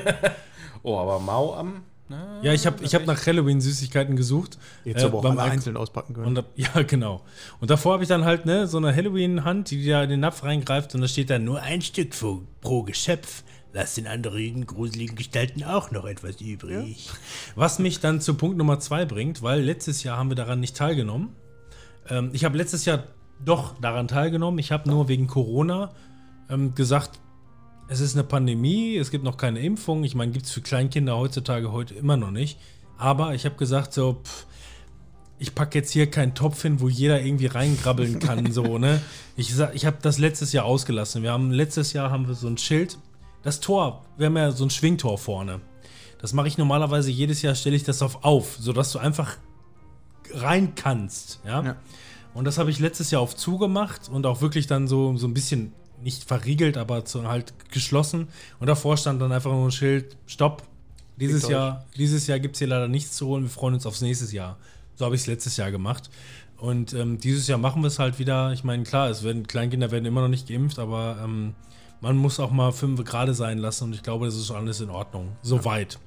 Oh, 0.84 0.98
aber 0.98 1.20
Mau 1.20 1.54
am. 1.54 1.82
Na, 2.08 2.42
Ja, 2.42 2.52
ich 2.52 2.66
habe 2.66 2.82
ich 2.82 2.94
hab 2.94 3.06
nach 3.06 3.24
Halloween-Süßigkeiten 3.24 4.16
gesucht. 4.16 4.58
Jetzt 4.84 5.02
äh, 5.02 5.06
aber 5.06 5.18
auch 5.18 5.22
beim 5.22 5.38
alle 5.38 5.52
einzeln 5.52 5.76
auspacken 5.76 6.14
können. 6.14 6.26
Und 6.26 6.34
da, 6.34 6.44
ja, 6.56 6.82
genau. 6.82 7.22
Und 7.60 7.70
davor 7.70 7.94
habe 7.94 8.02
ich 8.02 8.08
dann 8.08 8.24
halt 8.24 8.46
ne, 8.46 8.66
so 8.66 8.78
eine 8.78 8.94
Halloween-Hand, 8.94 9.70
die 9.70 9.86
da 9.86 10.02
in 10.02 10.10
den 10.10 10.20
Napf 10.20 10.42
reingreift 10.42 10.94
und 10.94 11.00
da 11.00 11.08
steht 11.08 11.30
dann 11.30 11.44
nur 11.44 11.62
ein 11.62 11.82
Stück 11.82 12.10
pro, 12.10 12.42
pro 12.60 12.82
Geschöpf. 12.82 13.44
Lass 13.74 13.94
den 13.94 14.06
anderen 14.06 14.66
gruseligen 14.66 15.16
Gestalten 15.16 15.64
auch 15.64 15.90
noch 15.90 16.04
etwas 16.04 16.40
übrig. 16.40 17.08
Was 17.54 17.78
mich 17.78 18.00
dann 18.00 18.20
zu 18.20 18.34
Punkt 18.34 18.58
Nummer 18.58 18.80
zwei 18.80 19.06
bringt, 19.06 19.42
weil 19.42 19.62
letztes 19.62 20.02
Jahr 20.02 20.18
haben 20.18 20.30
wir 20.30 20.34
daran 20.34 20.60
nicht 20.60 20.76
teilgenommen. 20.76 21.30
Ähm, 22.08 22.30
ich 22.34 22.44
habe 22.44 22.56
letztes 22.58 22.84
Jahr 22.84 23.04
doch 23.42 23.80
daran 23.80 24.08
teilgenommen. 24.08 24.58
Ich 24.58 24.72
habe 24.72 24.90
nur 24.90 25.08
wegen 25.08 25.26
Corona 25.26 25.92
ähm, 26.50 26.74
gesagt, 26.74 27.20
es 27.88 28.00
ist 28.00 28.14
eine 28.14 28.24
Pandemie, 28.24 28.96
es 28.96 29.10
gibt 29.10 29.24
noch 29.24 29.38
keine 29.38 29.60
Impfung. 29.60 30.04
Ich 30.04 30.14
meine, 30.14 30.32
gibt 30.32 30.46
es 30.46 30.52
für 30.52 30.60
Kleinkinder 30.60 31.16
heutzutage 31.16 31.72
heute 31.72 31.94
immer 31.94 32.18
noch 32.18 32.30
nicht. 32.30 32.58
Aber 32.98 33.34
ich 33.34 33.46
habe 33.46 33.56
gesagt, 33.56 33.94
so, 33.94 34.20
pff, 34.22 34.46
ich 35.38 35.54
packe 35.54 35.78
jetzt 35.78 35.90
hier 35.90 36.10
keinen 36.10 36.34
Topf 36.34 36.62
hin, 36.62 36.80
wo 36.80 36.88
jeder 36.88 37.20
irgendwie 37.22 37.46
reingrabbeln 37.46 38.18
kann, 38.18 38.52
so, 38.52 38.78
ne? 38.78 39.00
Ich, 39.36 39.54
ich 39.72 39.86
habe 39.86 39.96
das 40.02 40.18
letztes 40.18 40.52
Jahr 40.52 40.66
ausgelassen. 40.66 41.22
Wir 41.22 41.32
haben 41.32 41.50
letztes 41.50 41.94
Jahr 41.94 42.10
haben 42.10 42.28
wir 42.28 42.34
so 42.34 42.46
ein 42.48 42.58
Schild 42.58 42.98
das 43.42 43.60
Tor, 43.60 44.04
wir 44.16 44.26
haben 44.26 44.36
ja 44.36 44.52
so 44.52 44.64
ein 44.64 44.70
Schwingtor 44.70 45.18
vorne. 45.18 45.60
Das 46.20 46.32
mache 46.32 46.48
ich 46.48 46.58
normalerweise 46.58 47.10
jedes 47.10 47.42
Jahr, 47.42 47.54
stelle 47.54 47.76
ich 47.76 47.84
das 47.84 48.00
auf 48.02 48.24
auf, 48.24 48.56
sodass 48.58 48.92
du 48.92 48.98
einfach 48.98 49.36
rein 50.32 50.74
kannst. 50.74 51.40
Ja. 51.44 51.62
Ja. 51.62 51.76
Und 52.34 52.44
das 52.44 52.58
habe 52.58 52.70
ich 52.70 52.78
letztes 52.78 53.10
Jahr 53.10 53.20
auf 53.20 53.36
zugemacht 53.36 54.08
und 54.08 54.24
auch 54.26 54.40
wirklich 54.40 54.66
dann 54.66 54.88
so, 54.88 55.16
so 55.16 55.26
ein 55.26 55.34
bisschen 55.34 55.72
nicht 56.02 56.24
verriegelt, 56.24 56.76
aber 56.76 57.04
so 57.06 57.26
halt 57.26 57.52
geschlossen. 57.70 58.28
Und 58.58 58.66
davor 58.66 58.96
stand 58.96 59.20
dann 59.20 59.32
einfach 59.32 59.50
nur 59.50 59.66
ein 59.66 59.72
Schild: 59.72 60.16
Stopp. 60.26 60.62
Dieses. 61.18 61.48
Jahr, 61.48 61.84
dieses 61.96 62.26
Jahr 62.26 62.40
gibt 62.40 62.56
es 62.56 62.58
hier 62.60 62.68
leider 62.68 62.88
nichts 62.88 63.16
zu 63.16 63.26
holen. 63.26 63.44
Wir 63.44 63.50
freuen 63.50 63.74
uns 63.74 63.86
aufs 63.86 64.00
nächste 64.00 64.34
Jahr. 64.34 64.56
So 64.96 65.04
habe 65.04 65.14
ich 65.14 65.20
es 65.22 65.26
letztes 65.26 65.56
Jahr 65.56 65.70
gemacht. 65.70 66.10
Und 66.56 66.94
ähm, 66.94 67.18
dieses 67.18 67.46
Jahr 67.48 67.58
machen 67.58 67.82
wir 67.82 67.88
es 67.88 67.98
halt 67.98 68.18
wieder. 68.18 68.52
Ich 68.52 68.64
meine, 68.64 68.84
klar, 68.84 69.10
es 69.10 69.22
werden 69.22 69.46
Kleinkinder 69.46 69.90
werden 69.90 70.04
immer 70.04 70.22
noch 70.22 70.28
nicht 70.28 70.48
geimpft, 70.48 70.78
aber 70.78 71.18
ähm, 71.22 71.54
man 72.02 72.16
muss 72.16 72.40
auch 72.40 72.50
mal 72.50 72.72
fünf 72.72 73.02
gerade 73.04 73.32
sein 73.32 73.58
lassen 73.58 73.84
und 73.84 73.94
ich 73.94 74.02
glaube, 74.02 74.26
das 74.26 74.34
ist 74.34 74.50
alles 74.50 74.80
in 74.80 74.90
Ordnung. 74.90 75.28
Soweit. 75.40 75.98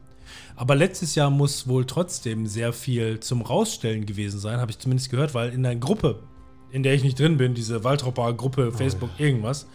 Aber 0.56 0.76
letztes 0.76 1.16
Jahr 1.16 1.30
muss 1.30 1.68
wohl 1.68 1.86
trotzdem 1.86 2.48
sehr 2.48 2.74
viel 2.74 3.20
zum 3.22 3.42
Rausstellen 3.42 4.06
gewesen 4.06 4.40
sein, 4.40 4.60
habe 4.60 4.72
ich 4.72 4.78
zumindest 4.78 5.10
gehört, 5.10 5.34
weil 5.34 5.54
in 5.54 5.64
der 5.64 5.76
Gruppe, 5.78 6.20
in 6.70 6.84
der 6.84 6.94
ich 6.94 7.04
nicht 7.04 7.18
drin 7.18 7.38
bin, 7.38 7.54
diese 7.54 7.84
Waldropper 7.86 8.34
Gruppe, 8.34 8.74
Facebook, 8.74 9.10
irgendwas, 9.18 9.68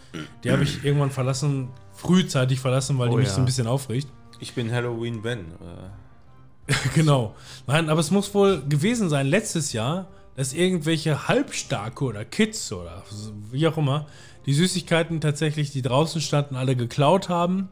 die 0.43 0.51
habe 0.51 0.63
ich 0.63 0.83
irgendwann 0.83 1.09
verlassen, 1.09 1.69
frühzeitig 1.91 2.59
verlassen, 2.59 2.99
weil 2.99 3.09
die 3.09 3.15
Oh 3.15 3.17
mich 3.17 3.27
ja. 3.27 3.33
so 3.33 3.41
ein 3.41 3.45
bisschen 3.45 3.67
aufregt. 3.67 4.07
Ich 4.39 4.53
bin 4.53 4.71
Halloween 4.71 5.23
Ben. 5.23 5.39
Äh, 5.39 6.73
genau. 6.93 7.35
Nein, 7.65 7.89
aber 7.89 7.99
es 7.99 8.11
muss 8.11 8.33
wohl 8.35 8.61
gewesen 8.67 9.09
sein 9.09 9.25
letztes 9.25 9.73
Jahr, 9.73 10.07
dass 10.35 10.53
irgendwelche 10.53 11.27
Halbstarke 11.27 12.03
oder 12.05 12.25
Kids 12.25 12.71
oder 12.71 13.03
wie 13.51 13.67
auch 13.67 13.77
immer 13.77 14.05
die 14.45 14.53
Süßigkeiten 14.53 15.21
tatsächlich, 15.21 15.71
die 15.71 15.81
draußen 15.81 16.21
standen, 16.21 16.55
alle 16.55 16.75
geklaut 16.75 17.29
haben. 17.29 17.69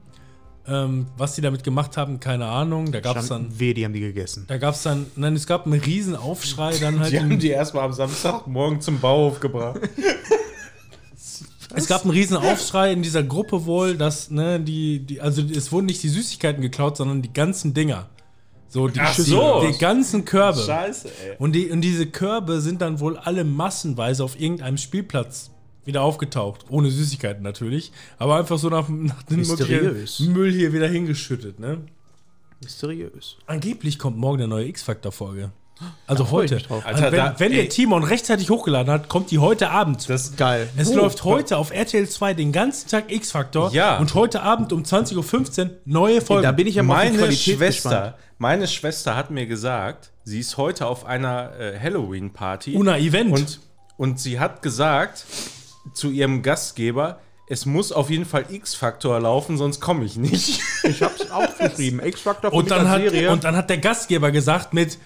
Ähm, 0.68 1.08
was 1.18 1.34
die 1.34 1.42
damit 1.42 1.64
gemacht 1.64 1.98
haben, 1.98 2.20
keine 2.20 2.46
Ahnung. 2.46 2.92
Da 2.92 3.00
gab 3.00 3.18
es 3.18 3.28
dann, 3.28 3.60
Weh, 3.60 3.74
die 3.74 3.86
haben 3.86 3.94
die 3.94 4.02
gegessen. 4.02 4.46
da 4.48 4.58
gab 4.58 4.76
es 4.76 4.84
dann, 4.84 5.08
nein, 5.16 5.36
es 5.36 5.48
gab 5.48 5.66
einen 5.66 5.80
riesen 5.80 6.16
Aufschrei 6.16 6.78
dann 6.78 7.00
halt. 7.00 7.12
die 7.12 7.20
haben 7.20 7.40
die 7.40 7.50
erstmal 7.50 7.86
am 7.86 7.94
Samstagmorgen 7.94 8.80
zum 8.82 9.00
Bauhof 9.00 9.40
gebracht. 9.40 9.80
Es 11.76 11.88
gab 11.88 12.02
einen 12.02 12.12
riesen 12.12 12.36
Aufschrei 12.36 12.92
in 12.92 13.04
dieser 13.04 13.22
Gruppe 13.22 13.66
wohl, 13.66 13.96
dass, 13.96 14.32
ne, 14.32 14.60
die, 14.60 15.06
die, 15.06 15.22
also 15.22 15.44
es 15.44 15.72
wurden 15.72 15.86
nicht 15.86 16.02
die 16.02 16.10
Süßigkeiten 16.10 16.64
geklaut, 16.64 16.98
sondern 16.98 17.22
die 17.22 17.32
ganzen 17.32 17.76
Dinger. 17.76 18.10
So, 18.70 18.88
die, 18.88 19.00
Ach 19.00 19.16
die, 19.16 19.22
so. 19.22 19.64
die 19.68 19.78
ganzen 19.78 20.26
Körbe. 20.26 20.60
Scheiße, 20.60 21.08
ey. 21.08 21.36
Und, 21.38 21.54
die, 21.54 21.70
und 21.70 21.82
diese 21.82 22.08
Körbe 22.08 22.62
sind 22.62 22.82
dann 22.82 23.00
wohl 23.00 23.18
alle 23.18 23.44
massenweise 23.44 24.24
auf 24.24 24.40
irgendeinem 24.40 24.78
Spielplatz 24.78 25.52
wieder 25.90 26.02
aufgetaucht. 26.04 26.66
Ohne 26.70 26.90
Süßigkeiten 26.90 27.44
natürlich. 27.44 27.92
Aber 28.18 28.38
einfach 28.38 28.58
so 28.58 28.70
nach, 28.70 28.88
nach 28.88 29.22
dem 29.24 29.40
Müll 30.34 30.52
hier 30.54 30.72
wieder 30.72 30.88
hingeschüttet, 30.88 31.60
ne? 31.60 31.80
Mysteriös. 32.62 33.38
Angeblich 33.48 34.00
kommt 34.00 34.18
morgen 34.18 34.40
eine 34.40 34.48
neue 34.48 34.68
X-Factor-Folge. 34.68 35.52
Also 36.08 36.26
ich 36.26 36.32
heute. 36.32 36.56
Also 36.58 36.74
Alter, 36.86 37.12
wenn 37.14 37.18
da- 37.18 37.36
wenn 37.40 37.52
der 37.54 37.70
Timon 37.70 38.04
rechtzeitig 38.04 38.50
hochgeladen 38.50 38.92
hat, 38.92 39.08
kommt 39.08 39.32
die 39.32 39.40
heute 39.40 39.70
Abend. 39.70 40.10
Das, 40.10 40.36
Geil. 40.36 40.68
Es 40.76 40.90
Oh, 40.90 40.96
läuft 40.98 41.24
heute 41.24 41.56
auf 41.56 41.72
RTL 41.72 42.08
2 42.10 42.34
den 42.34 42.52
ganzen 42.52 42.90
Tag 42.90 43.10
X-Factor. 43.10 43.72
Ja. 43.72 43.98
Und 43.98 44.14
heute 44.14 44.42
Abend 44.44 44.74
um 44.74 44.84
20.15 44.84 45.64
Uhr 45.64 45.70
neue 45.86 46.20
Folge. 46.20 46.44
Da 46.44 46.52
bin 46.52 46.68
ich 46.68 46.76
ja 46.76 46.84
meine 46.84 47.18
Qualität 47.18 47.56
Schwester, 47.58 47.90
gespannt. 47.90 48.16
meine 48.40 48.68
Schwester 48.68 49.16
hat 49.16 49.32
mir 49.32 49.46
gesagt, 49.46 50.12
sie 50.26 50.42
ist 50.42 50.58
heute 50.58 50.86
auf 50.86 51.06
einer 51.06 51.58
äh, 51.58 51.80
Halloween-Party. 51.80 52.76
Una 52.76 52.98
Event. 52.98 53.32
Und, 53.32 53.60
und 53.96 54.20
sie 54.20 54.38
hat 54.38 54.62
gesagt 54.62 55.26
zu 55.94 56.10
ihrem 56.10 56.42
Gastgeber, 56.42 57.20
es 57.48 57.66
muss 57.66 57.92
auf 57.92 58.10
jeden 58.12 58.26
Fall 58.26 58.46
X-Faktor 58.50 59.20
laufen, 59.20 59.58
sonst 59.58 59.80
komme 59.80 60.06
ich 60.06 60.18
nicht. 60.18 60.62
Ich 60.84 61.02
hab's 61.02 61.30
aufgeschrieben. 61.32 62.00
X-Factor 62.06 62.54
und, 62.54 62.70
dann 62.70 62.88
hat, 62.90 63.02
Serie. 63.02 63.32
und 63.32 63.44
dann 63.44 63.56
hat 63.56 63.70
der 63.70 63.80
Gastgeber 63.80 64.32
gesagt 64.32 64.74
mit, 64.74 64.98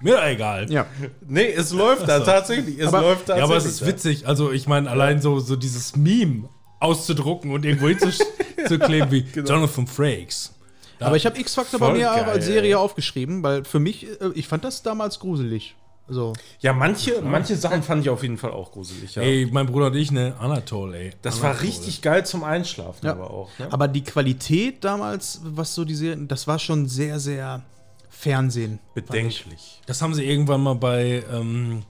mir 0.00 0.22
egal. 0.24 0.70
ja. 0.70 0.86
nee, 1.26 1.50
es 1.52 1.72
läuft 1.72 2.08
da 2.08 2.20
tatsächlich. 2.20 2.78
Es 2.78 2.88
Aber- 2.88 3.00
läuft 3.02 3.28
Ja, 3.28 3.36
tatsächlich. 3.36 3.42
aber 3.44 3.56
es 3.56 3.64
ist 3.64 3.82
da. 3.82 3.86
witzig. 3.86 4.26
Also 4.28 4.50
ich 4.52 4.66
meine, 4.66 4.90
allein 4.90 5.20
so, 5.20 5.38
so 5.40 5.54
dieses 5.56 5.96
Meme 5.96 6.48
auszudrucken 6.80 7.50
und 7.52 7.64
irgendwo 7.64 7.88
hinzukleben 7.88 9.10
wie 9.10 9.24
Jonathan 9.34 9.86
Frakes. 9.86 10.54
Aber 11.00 11.16
ich 11.16 11.26
habe 11.26 11.38
X-Factor 11.38 11.78
bei 11.78 11.92
mir 11.92 12.10
auch 12.12 12.16
geil, 12.16 12.24
als 12.24 12.44
Serie 12.46 12.78
aufgeschrieben, 12.78 13.42
weil 13.44 13.64
für 13.64 13.78
mich, 13.78 14.04
äh, 14.20 14.30
ich 14.34 14.48
fand 14.48 14.64
das 14.64 14.82
damals 14.82 15.20
gruselig. 15.20 15.76
Also, 16.08 16.32
Ja, 16.60 16.72
manche, 16.72 17.20
manche 17.22 17.54
Sachen 17.56 17.82
fand 17.82 18.02
ich 18.02 18.08
auf 18.10 18.22
jeden 18.22 18.38
Fall 18.38 18.50
auch 18.52 18.72
gruselig. 18.72 19.14
Ja. 19.14 19.22
Ey, 19.22 19.46
mein 19.52 19.66
Bruder 19.66 19.86
und 19.88 19.94
ich, 19.96 20.10
ne, 20.10 20.34
Anatol, 20.40 20.94
ey. 20.94 21.12
das 21.22 21.42
war 21.42 21.50
Anatol. 21.50 21.66
richtig 21.66 22.00
geil 22.02 22.24
zum 22.24 22.44
Einschlafen, 22.44 23.04
Ja. 23.04 23.12
aber 23.12 23.30
auch. 23.30 23.50
Ne? 23.58 23.68
aber 23.70 23.88
die 23.88 24.02
Qualität 24.02 24.82
damals, 24.84 25.40
was 25.44 25.74
so 25.74 25.84
die 25.84 25.94
Serien, 25.94 26.26
das 26.26 26.46
war 26.46 26.58
schon 26.58 26.88
sehr, 26.88 27.20
sehr 27.20 27.62
Fernsehen. 28.08 28.78
Bedenklich. 28.94 29.80
Das 29.86 30.00
haben 30.02 30.14
sie 30.14 30.24
irgendwann 30.24 30.62
mal 30.62 30.74
bei 30.74 31.22
ähm, 31.30 31.84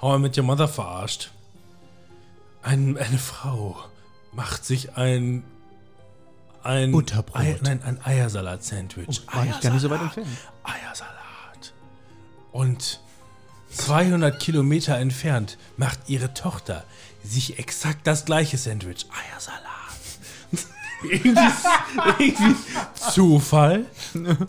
How 0.00 0.18
I 0.18 0.22
Met 0.22 0.38
Your 0.38 0.44
Mother 0.44 0.68
verarscht. 0.68 1.30
Ein, 2.62 2.96
eine 2.96 3.18
Frau 3.18 3.76
macht 4.32 4.64
sich 4.64 4.96
ein 4.96 5.44
ein 6.62 6.92
Butterbrot. 6.92 7.36
Ei, 7.38 7.58
nein, 7.60 7.82
ein 7.82 8.00
Eiersalat-Sandwich. 8.02 9.20
Oh, 9.30 9.36
war 9.36 9.44
ich 9.44 9.60
gar 9.60 9.70
nicht 9.72 9.82
so 9.82 9.90
weit 9.90 10.00
Eiersalat. 10.00 10.16
entfernt. 10.16 10.38
Eiersalat. 10.62 11.74
Und 12.52 13.00
200 13.74 14.38
Kilometer 14.40 14.96
entfernt 14.96 15.58
macht 15.76 15.98
ihre 16.08 16.32
Tochter 16.34 16.84
sich 17.22 17.58
exakt 17.58 18.06
das 18.06 18.24
gleiche 18.24 18.56
Sandwich. 18.58 19.06
Eiersalat. 19.10 19.64
irgendwie, 21.02 21.40
irgendwie 22.18 22.56
Zufall. 23.10 23.84
Eiersalat. 24.14 24.48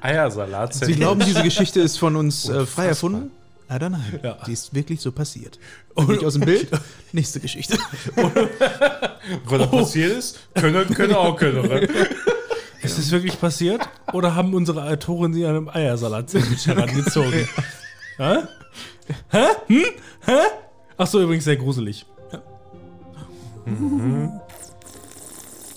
Eiersalat. 0.00 0.74
Sie 0.74 0.94
glauben, 0.94 1.20
diese 1.20 1.42
Geschichte 1.42 1.80
ist 1.80 1.98
von 1.98 2.16
uns 2.16 2.48
äh, 2.48 2.66
frei 2.66 2.86
erfunden? 2.86 3.30
Leider 3.68 3.90
nein. 3.90 4.20
Ja. 4.22 4.38
Die 4.46 4.52
ist 4.52 4.74
wirklich 4.74 5.00
so 5.00 5.10
passiert. 5.10 5.58
Und 5.94 6.08
nicht 6.08 6.24
aus 6.24 6.34
dem 6.34 6.42
Bild. 6.42 6.68
Nächste 7.12 7.40
Geschichte. 7.40 7.78
Was 9.44 9.58
da 9.58 9.66
passiert 9.66 10.12
ist, 10.12 10.38
können, 10.54 10.94
können 10.94 11.14
auch 11.14 11.36
können. 11.36 11.66
ne? 11.66 11.88
Ist 12.82 12.98
es 12.98 13.10
wirklich 13.10 13.40
passiert? 13.40 13.88
Oder 14.12 14.36
haben 14.36 14.54
unsere 14.54 14.84
Autoren 14.84 15.32
sie 15.32 15.44
an 15.44 15.56
einem 15.56 15.68
Eiersalat-Sandwich 15.68 16.66
herangezogen? 16.66 17.48
Hä? 18.18 18.38
Hä? 19.30 19.46
Hm? 19.68 19.84
Hä? 20.26 20.38
Ach 20.96 21.06
so, 21.06 21.22
übrigens 21.22 21.44
sehr 21.44 21.56
gruselig. 21.56 22.04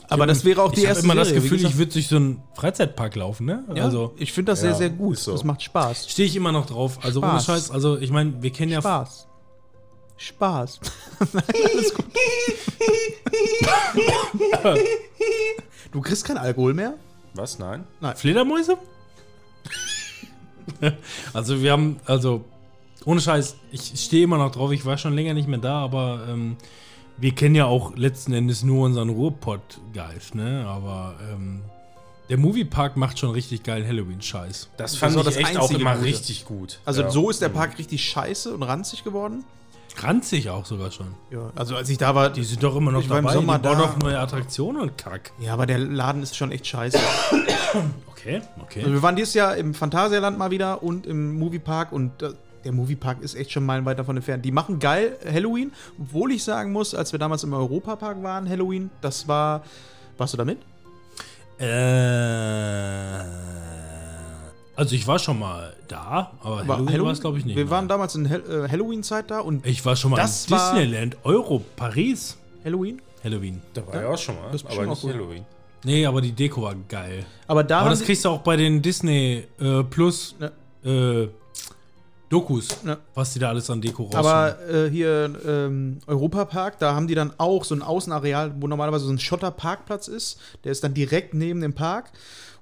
Aber 0.09 0.25
das 0.25 0.43
wäre 0.43 0.63
auch 0.63 0.71
die 0.71 0.79
ich 0.81 0.85
habe 0.85 0.89
erste 0.95 1.05
immer 1.05 1.15
das 1.15 1.27
Serie, 1.27 1.43
wie 1.43 1.49
Gefühl, 1.49 1.67
ich 1.69 1.77
würde 1.77 1.91
durch 1.91 2.07
so 2.07 2.15
einen 2.15 2.41
Freizeitpark 2.55 3.15
laufen, 3.15 3.45
ne? 3.45 3.63
Ja, 3.75 3.83
Also 3.83 4.13
ich 4.17 4.33
finde 4.33 4.53
das 4.53 4.61
sehr, 4.61 4.71
Ja, 4.71 4.75
sehr 4.75 4.89
gut. 4.89 5.17
ist 5.17 5.25
so. 5.25 5.33
Das 5.33 5.43
macht 5.43 5.61
Spaß. 5.61 6.09
stehe 6.09 6.27
ich 6.27 6.35
immer 6.35 6.51
noch 6.51 6.65
drauf. 6.65 6.97
Also 7.03 7.19
ohne 7.21 7.31
Spaß. 7.33 7.45
Scheiß, 7.45 7.71
also 7.71 7.97
ich 7.97 8.09
meine, 8.11 8.41
wir 8.41 8.49
kennen 8.51 8.71
ja 8.71 8.81
Spaß. 8.81 9.27
Spaß. 10.17 10.79
Nein, 11.33 11.43
alles 11.73 11.93
gut. 11.93 12.05
du 15.91 16.01
kriegst 16.01 16.25
kein 16.25 16.37
Alkohol 16.37 16.73
mehr? 16.73 16.95
Was? 17.35 17.59
Nein? 17.59 17.85
Fledermäuse? 18.15 18.77
also 21.33 21.61
wir 21.61 21.71
haben, 21.71 21.99
also 22.05 22.45
ohne 23.05 23.21
Scheiß, 23.21 23.55
ich 23.71 23.93
stehe 23.95 24.23
immer 24.23 24.37
noch 24.37 24.51
drauf, 24.51 24.71
ich 24.71 24.85
war 24.85 24.97
schon 24.97 25.13
länger 25.13 25.33
nicht 25.33 25.47
mehr 25.47 25.59
da, 25.59 25.81
aber 25.81 26.25
ähm, 26.29 26.57
wir 27.17 27.33
kennen 27.33 27.55
ja 27.55 27.65
auch 27.65 27.95
letzten 27.95 28.33
Endes 28.33 28.63
nur 28.63 28.85
unseren 28.85 29.09
Ruhrpott-Geist, 29.09 30.35
ne? 30.35 30.65
Aber 30.67 31.15
ähm, 31.31 31.61
der 32.29 32.37
Moviepark 32.37 32.95
macht 32.95 33.19
schon 33.19 33.31
richtig 33.31 33.63
geilen 33.63 33.85
Halloween-Scheiß. 33.87 34.69
Das 34.77 34.91
Das 34.91 34.99
fand 34.99 35.15
war 35.15 35.21
ich 35.21 35.25
das 35.25 35.37
echt 35.37 35.57
auch 35.57 35.71
immer 35.71 35.95
Gute. 35.95 36.05
richtig 36.05 36.45
gut. 36.45 36.79
Also 36.85 37.01
ja. 37.01 37.09
so 37.09 37.29
ist 37.29 37.41
der 37.41 37.49
Park 37.49 37.77
richtig 37.77 38.07
scheiße 38.07 38.53
und 38.53 38.63
ranzig 38.63 39.03
geworden. 39.03 39.43
Ranzig 40.01 40.49
auch 40.49 40.65
sogar 40.65 40.91
schon. 40.91 41.07
Ja, 41.31 41.51
also 41.55 41.75
als 41.75 41.89
ich 41.89 41.97
da 41.97 42.15
war, 42.15 42.29
Die 42.29 42.43
sind 42.43 42.63
doch 42.63 42.75
immer 42.75 42.91
noch 42.91 43.01
Ich 43.01 43.09
war 43.09 43.19
im 43.19 43.25
dabei, 43.25 43.35
Sommer 43.35 43.57
die 43.59 43.63
bauen 43.67 43.77
da. 43.77 43.85
doch 43.85 43.97
neue 43.97 44.19
Attraktionen 44.19 44.81
und 44.81 44.97
Kack. 44.97 45.31
ja, 45.39 45.53
aber 45.53 45.65
der 45.65 45.77
Laden 45.79 46.23
ist 46.23 46.35
schon 46.37 46.51
echt 46.51 46.65
scheiße. 46.67 46.97
Okay, 48.21 48.41
okay. 48.61 48.79
Also 48.81 48.91
wir 48.91 49.01
waren 49.01 49.15
dieses 49.15 49.33
Jahr 49.33 49.55
im 49.55 49.73
Phantasialand 49.73 50.37
mal 50.37 50.51
wieder 50.51 50.83
und 50.83 51.05
im 51.07 51.37
Moviepark 51.39 51.93
und 51.93 52.21
äh, 52.21 52.33
der 52.65 52.73
Moviepark 52.73 53.21
ist 53.21 53.33
echt 53.35 53.51
schon 53.53 53.65
meilenweit 53.65 53.97
davon 53.97 54.17
entfernt. 54.17 54.43
Die 54.43 54.51
machen 54.51 54.79
geil 54.79 55.17
Halloween, 55.25 55.71
obwohl 55.97 56.33
ich 56.33 56.43
sagen 56.43 56.73
muss, 56.73 56.93
als 56.93 57.13
wir 57.13 57.19
damals 57.19 57.43
im 57.45 57.53
Europapark 57.53 58.21
waren, 58.21 58.49
Halloween, 58.49 58.89
das 58.99 59.27
war. 59.29 59.63
Warst 60.17 60.33
du 60.33 60.37
da 60.37 60.43
mit? 60.43 60.57
Äh, 61.59 61.65
also 64.79 64.95
ich 64.95 65.05
war 65.07 65.19
schon 65.19 65.37
mal 65.39 65.73
da, 65.87 66.31
aber 66.41 66.67
War 66.67 66.77
Halloween 66.77 67.03
war 67.05 67.11
es 67.11 67.19
glaube 67.21 67.37
ich 67.37 67.45
nicht. 67.45 67.55
Wir 67.57 67.65
nein. 67.65 67.71
waren 67.71 67.87
damals 67.89 68.15
in 68.15 68.25
Hel 68.25 68.41
äh, 68.49 68.69
Halloween-Zeit 68.69 69.29
da 69.29 69.39
und 69.41 69.65
Ich 69.65 69.85
war 69.85 69.95
schon 69.95 70.11
mal 70.11 70.17
Das 70.17 70.45
in 70.45 70.51
war- 70.51 70.73
Disneyland, 70.73 71.17
Euro, 71.23 71.61
Paris. 71.75 72.37
Halloween. 72.63 73.01
Halloween. 73.23 73.61
Da 73.73 73.85
war 73.85 74.01
ja 74.01 74.07
auch 74.09 74.17
schon 74.17 74.35
mal, 74.35 74.49
Das 74.51 74.65
aber 74.65 74.81
nicht 74.85 74.89
auch 74.91 75.01
gut. 75.01 75.13
Halloween. 75.13 75.45
Nee, 75.83 76.05
aber 76.05 76.21
die 76.21 76.31
Deko 76.31 76.61
war 76.61 76.75
geil. 76.87 77.25
Aber 77.47 77.63
da 77.63 77.79
Aber 77.81 77.89
das 77.89 78.01
kriegst 78.03 78.23
du 78.25 78.29
auch 78.29 78.39
bei 78.41 78.55
den 78.57 78.81
Disney 78.81 79.43
äh, 79.59 79.83
Plus 79.83 80.35
Ja. 80.39 80.51
äh, 80.89 81.29
Dokus, 82.29 82.67
Ja. 82.85 82.97
was 83.15 83.33
die 83.33 83.39
da 83.39 83.49
alles 83.49 83.69
an 83.71 83.81
Deko 83.81 84.03
rausholen. 84.03 84.25
Aber 84.25 84.57
äh, 84.69 84.89
hier 84.91 85.33
ähm, 85.47 85.97
Europapark, 86.05 86.77
da 86.77 86.93
haben 86.93 87.07
die 87.07 87.15
dann 87.15 87.33
auch 87.39 87.63
so 87.63 87.73
ein 87.73 87.81
Außenareal, 87.81 88.53
wo 88.59 88.67
normalerweise 88.67 89.05
so 89.05 89.11
ein 89.11 89.17
Schotterparkplatz 89.19 90.07
ist. 90.07 90.39
Der 90.63 90.71
ist 90.71 90.83
dann 90.83 90.93
direkt 90.93 91.33
neben 91.33 91.59
dem 91.61 91.73
Park. 91.73 92.11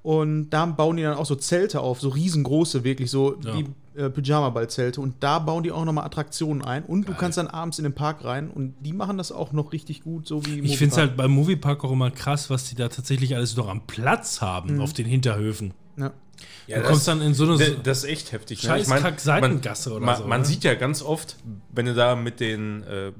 Und 0.07 0.51
da 0.51 0.65
bauen 0.65 0.95
die 0.95 1.03
dann 1.03 1.17
auch 1.17 1.25
so 1.25 1.35
Zelte 1.35 1.81
auf, 1.81 1.99
so 1.99 2.07
riesengroße, 2.07 2.85
wirklich 2.85 3.11
so 3.11 3.35
Ja. 3.43 3.53
wie 3.57 3.65
äh, 3.99 4.09
Pyjama-Ball-Zelte. 4.09 5.01
Und 5.01 5.15
da 5.19 5.37
bauen 5.39 5.63
die 5.63 5.71
auch 5.73 5.83
nochmal 5.83 6.05
Attraktionen 6.05 6.63
ein. 6.63 6.83
Und 6.83 7.09
du 7.09 7.13
kannst 7.13 7.37
dann 7.37 7.47
abends 7.47 7.77
in 7.77 7.83
den 7.83 7.91
Park 7.93 8.23
rein. 8.23 8.49
Und 8.49 8.73
die 8.79 8.93
machen 8.93 9.17
das 9.17 9.33
auch 9.33 9.51
noch 9.51 9.73
richtig 9.73 10.03
gut, 10.03 10.25
so 10.25 10.45
wie 10.45 10.59
ich 10.61 10.77
finde 10.77 10.93
es 10.93 10.97
halt 10.97 11.17
beim 11.17 11.31
Moviepark 11.31 11.83
auch 11.83 11.91
immer 11.91 12.09
krass, 12.09 12.49
was 12.49 12.69
die 12.69 12.75
da 12.75 12.87
tatsächlich 12.87 13.35
alles 13.35 13.57
noch 13.57 13.67
am 13.67 13.81
Platz 13.85 14.39
haben 14.39 14.75
Mhm. 14.75 14.81
auf 14.81 14.93
den 14.93 15.07
Hinterhöfen. 15.07 15.73
Ja. 15.97 16.13
Ja, 16.67 16.79
du 16.81 16.87
kommst 16.87 17.07
dann 17.07 17.19
in 17.21 17.33
so 17.33 17.43
eine. 17.45 17.57
Das 17.83 17.99
ist 17.99 18.03
echt 18.05 18.31
heftig. 18.31 18.61
ne? 18.63 18.69
Scheiß 18.69 18.83
Ich 18.83 18.87
mein, 18.87 19.01
Kack-Seitengasse 19.01 19.89
man, 19.89 19.97
oder 19.97 20.05
man, 20.05 20.17
so, 20.17 20.27
Man 20.27 20.41
ne? 20.41 20.45
sieht 20.47 20.63
ja 20.63 20.75
ganz 20.75 21.01
oft, 21.01 21.35
wenn 21.73 21.87
du 21.87 21.93
da 21.95 22.15
mit 22.15 22.39
den 22.39 22.83
äh, 22.83 23.11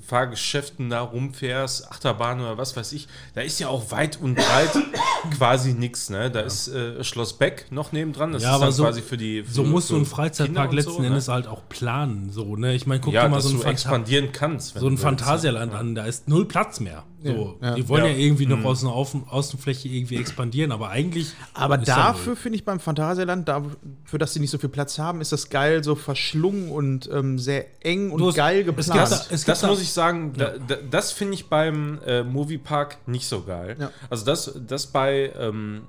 Fahrgeschäften 0.00 0.90
da 0.90 1.00
rumfährst, 1.02 1.90
Achterbahn 1.90 2.40
oder 2.40 2.58
was 2.58 2.76
weiß 2.76 2.92
ich, 2.92 3.08
da 3.34 3.40
ist 3.40 3.58
ja 3.60 3.68
auch 3.68 3.90
weit 3.90 4.18
und 4.20 4.34
breit 4.36 4.70
quasi 5.36 5.72
nichts. 5.74 6.10
Ne? 6.10 6.30
Da 6.30 6.40
ist 6.40 6.68
äh, 6.68 7.02
Schloss 7.04 7.34
Beck 7.34 7.66
noch 7.70 7.92
nebendran. 7.92 8.32
Das 8.32 8.42
Ja, 8.42 8.50
ist 8.50 8.54
aber 8.56 8.64
dann 8.66 8.72
so- 8.74 8.84
quasi 8.84 9.02
für 9.02 9.16
die. 9.16 9.42
Für, 9.42 9.52
so 9.52 9.64
musst 9.64 9.90
du 9.90 9.96
einen 9.96 10.06
Freizeitpark 10.06 10.72
letzten 10.72 10.92
so, 10.92 11.00
ne? 11.00 11.06
Endes 11.08 11.28
halt 11.28 11.46
auch 11.46 11.62
planen. 11.68 12.30
So, 12.30 12.56
ne? 12.56 12.74
Ich 12.74 12.86
meine, 12.86 13.00
guck 13.00 13.12
Ja, 13.12 13.24
dir 13.24 13.28
mal 13.28 13.36
dass 13.36 13.44
so 13.46 13.50
ein, 13.56 13.60
du 13.60 13.66
expandieren 13.66 14.32
kannst. 14.32 14.74
wenn 14.74 14.80
so 14.80 14.86
ein? 14.88 14.98
Phantasialand 14.98 15.74
an, 15.74 15.94
da 15.94 16.04
ist 16.04 16.28
null 16.28 16.46
Platz 16.46 16.80
mehr. 16.80 17.04
So, 17.22 17.56
Ja, 17.62 17.68
ja. 17.70 17.74
die 17.74 17.88
wollen 17.88 18.04
ja, 18.04 18.10
Ja. 18.10 18.16
irgendwie 18.18 18.44
Mhm. 18.46 18.60
noch 18.60 18.64
aus 18.68 18.82
einer 18.82 18.92
Außen 18.92 19.24
Außenfläche 19.28 19.88
irgendwie 19.88 20.16
expandieren, 20.16 20.72
aber 20.72 20.90
eigentlich. 20.90 21.32
Aber 21.54 21.78
dafür 21.78 22.36
finde 22.36 22.56
ich 22.56 22.64
beim 22.66 22.80
Phantasialand, 22.80 23.48
dafür, 23.48 24.18
dass 24.18 24.34
sie 24.34 24.40
nicht 24.40 24.50
so 24.50 24.58
viel 24.58 24.68
Platz 24.68 24.98
haben, 24.98 25.22
ist 25.22 25.32
das 25.32 25.48
geil, 25.48 25.82
so 25.82 25.94
verschlungen 25.94 26.70
und 26.70 27.08
ähm, 27.10 27.38
sehr 27.38 27.64
eng 27.82 28.10
und 28.10 28.22
hast- 28.22 28.34
geil 28.34 28.60
es 28.60 28.66
geplant. 28.66 28.92
gibt 29.10 29.10
da- 29.30 29.34
es 29.34 29.44
das 29.46 29.60
da- 29.60 29.68
muss 29.68 29.80
ich 29.80 29.83
sagen, 29.92 30.32
da, 30.36 30.54
da, 30.66 30.76
das 30.90 31.12
finde 31.12 31.34
ich 31.34 31.48
beim 31.48 32.00
äh, 32.06 32.22
Moviepark 32.22 32.98
nicht 33.06 33.26
so 33.26 33.42
geil. 33.42 33.76
Ja. 33.78 33.90
Also 34.10 34.24
das, 34.24 34.52
das 34.66 34.86
bei 34.86 35.32
ähm, 35.38 35.82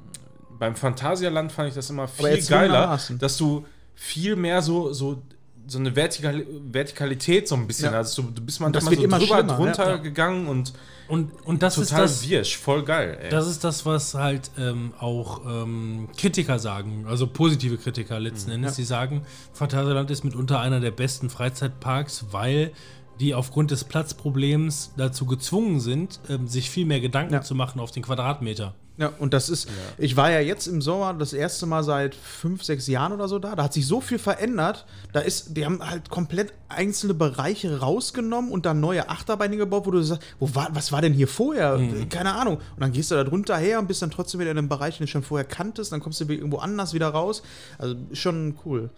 beim 0.57 0.75
Phantasialand 0.75 1.51
fand 1.51 1.69
ich 1.69 1.75
das 1.75 1.89
immer 1.89 2.07
viel 2.07 2.41
geiler, 2.43 2.99
dass 3.19 3.37
du 3.37 3.65
viel 3.93 4.35
mehr 4.35 4.61
so, 4.61 4.93
so, 4.93 5.21
so 5.67 5.79
eine 5.79 5.95
Vertikal 5.95 6.45
Vertikalität 6.71 7.47
so 7.47 7.55
ein 7.55 7.67
bisschen. 7.67 7.91
Ja. 7.91 7.99
Also 7.99 8.23
du, 8.23 8.31
du 8.31 8.41
bist 8.41 8.59
manchmal 8.59 8.95
so 8.95 9.01
immer 9.01 9.19
drüber, 9.19 9.35
schlimmer, 9.35 9.55
drunter 9.55 9.89
ja. 9.89 9.95
gegangen 9.97 10.47
und 10.47 10.73
Und, 11.07 11.31
und 11.45 11.61
das 11.61 11.77
ist 11.77 11.89
total 11.89 12.03
das. 12.03 12.27
wirsch, 12.27 12.57
voll 12.57 12.83
geil. 12.83 13.17
Ey. 13.21 13.29
Das 13.29 13.47
ist 13.47 13.63
das, 13.63 13.85
was 13.85 14.15
halt 14.15 14.49
ähm, 14.57 14.91
auch 14.99 15.41
ähm, 15.45 16.09
Kritiker 16.17 16.57
sagen, 16.57 17.05
also 17.07 17.27
positive 17.27 17.77
Kritiker 17.77 18.19
letzten 18.19 18.49
Mhm. 18.49 18.55
Endes, 18.55 18.75
die 18.75 18.83
sagen, 18.83 19.23
Phantasialand 19.53 20.09
ist 20.09 20.23
mitunter 20.23 20.59
einer 20.59 20.79
der 20.79 20.91
besten 20.91 21.29
Freizeitparks, 21.29 22.25
weil 22.31 22.71
die 23.19 23.33
aufgrund 23.33 23.71
des 23.71 23.83
Platzproblems 23.85 24.91
dazu 24.97 25.25
gezwungen 25.25 25.79
sind, 25.79 26.19
ähm, 26.29 26.47
sich 26.47 26.69
viel 26.69 26.85
mehr 26.85 26.99
Gedanken 26.99 27.33
Ja. 27.33 27.41
zu 27.41 27.55
machen 27.55 27.79
auf 27.79 27.91
den 27.91 28.03
Quadratmeter. 28.03 28.73
Ja, 28.97 29.11
und 29.19 29.33
das 29.33 29.49
ist, 29.49 29.67
ich 29.97 30.15
war 30.15 30.31
ja 30.31 30.39
jetzt 30.39 30.67
im 30.67 30.81
Sommer 30.81 31.13
das 31.13 31.33
erste 31.33 31.65
Mal 31.65 31.83
seit 31.83 32.15
fünf, 32.15 32.63
sechs 32.63 32.87
Jahren 32.87 33.11
oder 33.11 33.27
so 33.27 33.39
da. 33.39 33.53
Da 33.53 33.63
hat 33.63 33.73
sich 33.73 33.85
so 33.85 33.99
viel 33.99 34.17
verändert. 34.19 34.85
Da 35.11 35.19
ist, 35.19 35.57
die 35.57 35.65
haben 35.65 35.81
halt 35.85 36.09
komplett 36.09 36.53
einzelne 36.69 37.13
Bereiche 37.13 37.81
rausgenommen 37.81 38.51
und 38.51 38.65
dann 38.65 38.79
neue 38.79 39.09
Achterbahnen 39.09 39.57
gebaut, 39.57 39.85
wo 39.85 39.91
du 39.91 40.01
sagst, 40.01 40.23
wo 40.39 40.55
war, 40.55 40.69
was 40.71 40.93
war 40.93 41.01
denn 41.01 41.11
hier 41.11 41.27
vorher? 41.27 41.77
Keine 42.09 42.35
Ahnung. 42.35 42.55
Und 42.55 42.79
dann 42.79 42.93
gehst 42.93 43.11
du 43.11 43.15
da 43.15 43.25
drunter 43.25 43.57
her 43.57 43.79
und 43.79 43.87
bist 43.89 44.01
dann 44.01 44.11
trotzdem 44.11 44.39
wieder 44.39 44.51
in 44.51 44.57
einem 44.57 44.69
Bereich, 44.69 44.97
den 44.97 45.07
du 45.07 45.11
schon 45.11 45.23
vorher 45.23 45.45
kanntest. 45.45 45.91
Dann 45.91 45.99
kommst 45.99 46.21
du 46.21 46.25
irgendwo 46.31 46.57
anders 46.59 46.93
wieder 46.93 47.09
raus. 47.09 47.43
Also 47.77 47.95
schon 48.13 48.55
cool. 48.65 48.91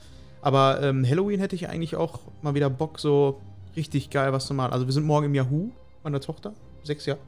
Aber 0.43 0.79
ähm, 0.83 1.03
Halloween 1.09 1.39
hätte 1.39 1.55
ich 1.55 1.69
eigentlich 1.69 1.95
auch 1.95 2.19
mal 2.43 2.53
wieder 2.53 2.69
Bock, 2.69 2.99
so 2.99 3.41
richtig 3.77 4.09
geil 4.09 4.33
was 4.33 4.47
zu 4.47 4.53
machen. 4.53 4.73
Also 4.73 4.85
wir 4.85 4.93
sind 4.93 5.05
morgen 5.05 5.27
im 5.27 5.35
Yahoo, 5.35 5.69
meine 6.03 6.19
Tochter. 6.19 6.53
Sechs 6.83 7.05
Jahre. 7.05 7.19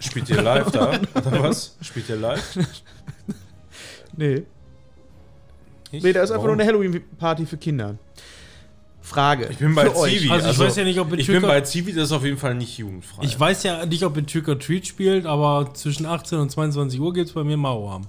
Spielt 0.00 0.28
ihr 0.30 0.42
live 0.42 0.70
da? 0.72 0.90
Oder 1.14 1.42
was? 1.42 1.76
Spielt 1.82 2.08
ihr 2.08 2.16
live? 2.16 2.58
Nee. 4.16 4.44
Ich? 5.90 6.02
Nee, 6.02 6.12
da 6.12 6.22
ist 6.22 6.30
einfach 6.30 6.44
Warum? 6.44 6.56
nur 6.56 6.64
eine 6.64 6.66
Halloween-Party 6.66 7.46
für 7.46 7.58
Kinder. 7.58 7.96
Frage. 9.02 9.48
Ich 9.50 9.58
bin 9.58 9.74
bei. 9.74 9.88
Zivi. 9.88 10.30
Also 10.30 10.50
ich 10.50 10.58
weiß 10.58 10.76
ja 10.76 10.84
nicht, 10.84 10.98
ob 10.98 11.12
in 11.12 11.18
Ich 11.20 11.26
bin 11.26 11.42
bei 11.42 11.60
Zivi, 11.60 11.92
das 11.92 12.04
ist 12.04 12.12
auf 12.12 12.24
jeden 12.24 12.38
Fall 12.38 12.54
nicht 12.54 12.76
jugendfrei. 12.78 13.22
Ich 13.24 13.38
weiß 13.38 13.62
ja 13.64 13.84
nicht, 13.86 14.02
ob 14.04 14.16
in 14.16 14.26
Trick 14.26 14.48
or 14.48 14.58
Treat 14.58 14.86
spielt, 14.86 15.26
aber 15.26 15.72
zwischen 15.74 16.06
18 16.06 16.38
und 16.38 16.50
22 16.50 16.98
Uhr 16.98 17.12
gibt 17.12 17.28
es 17.28 17.34
bei 17.34 17.44
mir 17.44 17.56
Mauerarm. 17.56 18.06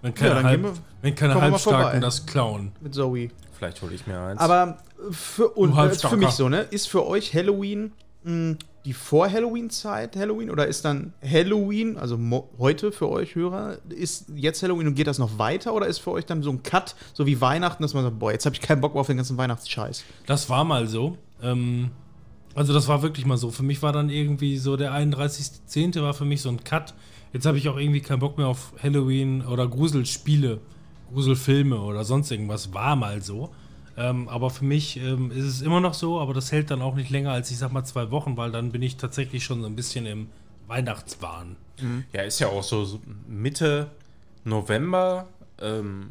Wenn 0.00 0.14
keine, 0.14 0.28
Ja, 0.30 0.34
dann 0.36 0.44
Halb, 0.44 0.62
gehen 0.62 0.72
wir- 0.74 0.78
wenn 1.02 1.14
keine 1.14 1.40
Halbstarken 1.40 2.00
das 2.00 2.26
klauen. 2.26 2.72
Mit 2.80 2.94
Zoe. 2.94 3.28
Vielleicht 3.56 3.80
hole 3.82 3.94
ich 3.94 4.04
mir 4.06 4.18
eins. 4.18 4.40
Aber 4.40 4.78
für, 5.10 5.48
und, 5.48 5.72
äh, 5.72 5.74
Halbstarker. 5.74 6.16
für 6.16 6.20
mich 6.24 6.30
so, 6.30 6.48
ne? 6.48 6.66
Ist 6.70 6.88
für 6.88 7.06
euch 7.06 7.34
Halloween 7.34 7.92
mh, 8.24 8.56
die 8.84 8.92
Vor-Halloween-Zeit 8.92 10.16
Halloween 10.16 10.50
oder 10.50 10.66
ist 10.66 10.84
dann 10.84 11.12
Halloween, 11.22 11.96
also 11.96 12.18
heute 12.58 12.90
für 12.90 13.08
euch 13.08 13.34
Hörer, 13.34 13.78
ist 13.88 14.26
jetzt 14.34 14.62
Halloween 14.62 14.88
und 14.88 14.94
geht 14.94 15.06
das 15.06 15.18
noch 15.18 15.38
weiter 15.38 15.72
oder 15.72 15.86
ist 15.86 15.98
für 15.98 16.10
euch 16.10 16.26
dann 16.26 16.42
so 16.42 16.50
ein 16.50 16.62
Cut, 16.62 16.96
so 17.12 17.26
wie 17.26 17.40
Weihnachten, 17.40 17.82
dass 17.82 17.94
man 17.94 18.02
sagt, 18.02 18.18
boah, 18.18 18.32
jetzt 18.32 18.44
habe 18.44 18.54
ich 18.54 18.60
keinen 18.60 18.80
Bock 18.80 18.94
mehr 18.94 19.00
auf 19.00 19.06
den 19.06 19.16
ganzen 19.16 19.36
Weihnachtsscheiß. 19.36 20.04
Das 20.26 20.48
war 20.50 20.64
mal 20.64 20.88
so. 20.88 21.16
Ähm, 21.42 21.90
also 22.54 22.72
das 22.72 22.88
war 22.88 23.02
wirklich 23.02 23.24
mal 23.24 23.36
so. 23.36 23.50
Für 23.50 23.62
mich 23.62 23.82
war 23.82 23.92
dann 23.92 24.10
irgendwie 24.10 24.58
so 24.58 24.76
der 24.76 24.92
31.10. 24.92 26.02
war 26.02 26.12
für 26.12 26.24
mich 26.24 26.42
so 26.42 26.48
ein 26.48 26.64
Cut. 26.64 26.94
Jetzt 27.32 27.46
habe 27.46 27.58
ich 27.58 27.68
auch 27.68 27.78
irgendwie 27.78 28.00
keinen 28.00 28.18
Bock 28.18 28.36
mehr 28.36 28.48
auf 28.48 28.74
Halloween 28.82 29.42
oder 29.46 29.66
Gruselspiele, 29.66 30.60
Gruselfilme 31.12 31.80
oder 31.80 32.04
sonst 32.04 32.30
irgendwas. 32.30 32.74
War 32.74 32.96
mal 32.96 33.22
so. 33.22 33.50
Ähm, 33.96 34.28
aber 34.28 34.50
für 34.50 34.64
mich 34.64 34.96
ähm, 34.96 35.30
ist 35.30 35.44
es 35.44 35.62
immer 35.62 35.80
noch 35.80 35.94
so, 35.94 36.20
aber 36.20 36.34
das 36.34 36.50
hält 36.50 36.70
dann 36.70 36.80
auch 36.80 36.94
nicht 36.94 37.10
länger 37.10 37.32
als 37.32 37.50
ich 37.50 37.58
sag 37.58 37.72
mal 37.72 37.84
zwei 37.84 38.10
Wochen, 38.10 38.36
weil 38.36 38.50
dann 38.50 38.72
bin 38.72 38.82
ich 38.82 38.96
tatsächlich 38.96 39.44
schon 39.44 39.60
so 39.60 39.66
ein 39.66 39.76
bisschen 39.76 40.06
im 40.06 40.28
Weihnachtswahn. 40.66 41.56
Ja, 42.12 42.22
ist 42.22 42.38
ja 42.38 42.48
auch 42.48 42.62
so, 42.62 43.00
Mitte 43.26 43.90
November. 44.44 45.26
Ähm, 45.60 46.10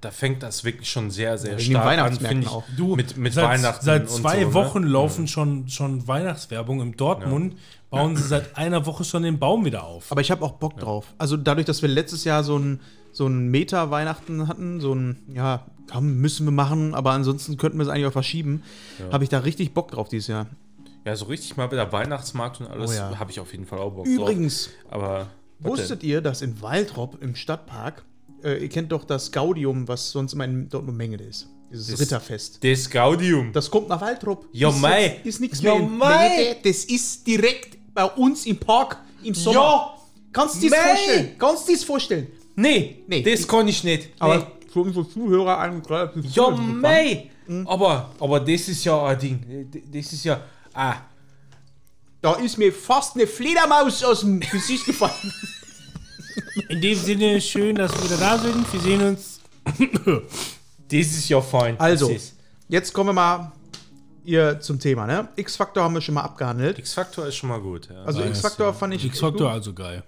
da 0.00 0.10
fängt 0.10 0.42
das 0.42 0.64
wirklich 0.64 0.90
schon 0.90 1.10
sehr, 1.10 1.36
sehr 1.36 1.56
den 1.56 1.60
stark 1.60 1.98
an, 1.98 2.16
finde 2.16 2.46
ich. 2.46 2.48
auch. 2.48 2.64
Du, 2.76 2.96
mit, 2.96 3.16
mit 3.16 3.34
seit, 3.34 3.44
Weihnachten. 3.44 3.84
Seit 3.84 4.02
und 4.02 4.08
zwei 4.08 4.40
so, 4.40 4.48
ne? 4.48 4.54
Wochen 4.54 4.82
laufen 4.84 5.28
schon, 5.28 5.68
schon 5.68 6.06
Weihnachtswerbung 6.08 6.80
im 6.80 6.96
Dortmund. 6.96 7.56
Bauen 7.90 8.16
sie 8.16 8.22
seit 8.22 8.56
einer 8.56 8.86
Woche 8.86 9.04
schon 9.04 9.24
den 9.24 9.38
Baum 9.38 9.64
wieder 9.64 9.84
auf. 9.84 10.12
Aber 10.12 10.20
ich 10.20 10.30
habe 10.30 10.44
auch 10.44 10.52
Bock 10.52 10.78
drauf. 10.78 11.06
Also 11.18 11.36
dadurch, 11.36 11.66
dass 11.66 11.82
wir 11.82 11.88
letztes 11.88 12.24
Jahr 12.24 12.44
so 12.44 12.56
ein, 12.56 12.80
so 13.12 13.26
ein 13.26 13.48
Meta-Weihnachten 13.48 14.46
hatten, 14.46 14.80
so 14.80 14.94
ein, 14.94 15.16
ja, 15.34 15.66
komm, 15.90 16.16
müssen 16.18 16.46
wir 16.46 16.50
machen, 16.52 16.94
aber 16.94 17.12
ansonsten 17.12 17.56
könnten 17.56 17.78
wir 17.78 17.82
es 17.84 17.88
eigentlich 17.88 18.06
auch 18.06 18.12
verschieben, 18.12 18.62
habe 19.12 19.24
ich 19.24 19.30
da 19.30 19.40
richtig 19.40 19.74
Bock 19.74 19.90
drauf 19.90 20.08
dieses 20.08 20.28
Jahr. 20.28 20.46
Ja, 21.04 21.16
so 21.16 21.24
richtig 21.26 21.56
mal 21.56 21.70
wieder 21.72 21.90
Weihnachtsmarkt 21.92 22.60
und 22.60 22.66
alles 22.68 22.90
Oh 22.90 22.94
ja. 22.94 23.18
habe 23.18 23.30
ich 23.30 23.40
auf 23.40 23.52
jeden 23.52 23.64
Fall 23.66 23.78
auch 23.78 23.90
Bock 23.92 24.06
Übrigens, 24.06 24.64
drauf. 24.64 24.92
Aber 24.92 25.26
was 25.60 25.72
wusstet 25.72 26.02
ihr, 26.02 26.20
dass 26.20 26.42
in 26.42 26.60
Waldrop 26.60 27.22
im 27.22 27.34
Stadtpark, 27.34 28.04
äh, 28.44 28.62
ihr 28.62 28.68
kennt 28.68 28.92
doch 28.92 29.04
das 29.04 29.32
Gaudium, 29.32 29.88
was 29.88 30.10
sonst 30.10 30.34
immer 30.34 30.44
in 30.44 30.68
Dortmund 30.68 30.98
Mengele 30.98 31.24
ist. 31.24 31.48
Dieses 31.70 31.86
Das- 31.88 32.00
Ritterfest. 32.00 32.62
denn? 32.62 32.72
Das 32.72 32.90
Gaudium. 32.90 33.52
Das 33.52 33.70
kommt 33.70 33.88
nach 33.88 34.00
Waldrop. 34.00 34.46
Ja, 34.52 34.68
ist, 34.70 34.78
mei. 34.80 35.04
jetzt- 35.04 35.26
Ist 35.26 35.40
nichts 35.40 35.60
Ja, 35.62 35.74
mehr. 35.76 35.88
mei. 35.88 36.56
Das 36.64 36.84
ist 36.84 37.26
direkt 37.26 37.78
bei 37.94 38.04
uns 38.04 38.44
im 38.46 38.58
Park 38.58 38.98
im 39.22 39.34
Sommer. 39.34 39.60
Ja. 39.60 39.94
Kannst 40.32 40.56
du 40.56 40.60
dir 40.60 40.70
das 40.70 40.80
vorstellen? 40.80 41.30
Kannst 41.38 41.62
du 41.62 41.72
dir 41.72 41.76
das 41.78 41.84
vorstellen? 41.84 42.26
Nee, 42.56 43.04
Nee. 43.06 43.22
das 43.22 43.46
kann 43.48 43.66
ich 43.68 43.84
nicht. 43.84 44.08
Aber 44.18 44.38
nee. 44.38 44.44
Für 44.72 44.80
unsere 44.80 45.08
Zuhörer 45.08 45.58
ein 45.58 45.80
relativ 45.80 46.24
Ja, 46.34 46.50
mei. 46.50 47.30
Hm? 47.46 47.66
Aber, 47.66 48.10
aber 48.20 48.40
das 48.40 48.68
ist 48.68 48.84
ja 48.84 49.04
ein 49.06 49.18
Ding. 49.18 49.70
Das 49.92 50.12
ist 50.12 50.24
ja. 50.24 50.40
Ah. 50.72 50.96
Da 52.22 52.34
ist 52.34 52.58
mir 52.58 52.72
fast 52.72 53.16
eine 53.16 53.26
Fledermaus 53.26 54.04
aus 54.04 54.20
dem 54.20 54.40
Gesicht 54.40 54.84
gefallen. 54.86 55.32
In 56.68 56.80
dem 56.80 56.98
Sinne, 56.98 57.40
schön, 57.40 57.76
dass 57.76 57.92
wir 57.92 58.04
wieder 58.04 58.18
da 58.18 58.38
sind. 58.38 58.72
Wir 58.72 58.80
sehen 58.80 59.02
uns. 59.02 59.40
Das 60.88 61.06
ist 61.06 61.28
ja 61.28 61.40
fein. 61.40 61.78
Also, 61.80 62.14
jetzt 62.68 62.92
kommen 62.92 63.10
wir 63.10 63.12
mal 63.14 63.52
hier 64.24 64.60
zum 64.60 64.78
Thema, 64.78 65.06
ne? 65.06 65.28
X-Factor 65.36 65.82
haben 65.82 65.94
wir 65.94 66.00
schon 66.00 66.14
mal 66.14 66.22
abgehandelt. 66.22 66.78
X-Faktor 66.78 67.26
ist 67.26 67.36
schon 67.36 67.48
mal 67.48 67.60
gut. 67.60 67.88
Ja. 67.90 68.02
Also 68.04 68.22
X-Factor 68.22 68.74
fand 68.74 68.94
ich 68.94 69.04
X-Factor 69.04 69.50
also 69.50 69.72
geil. 69.72 70.04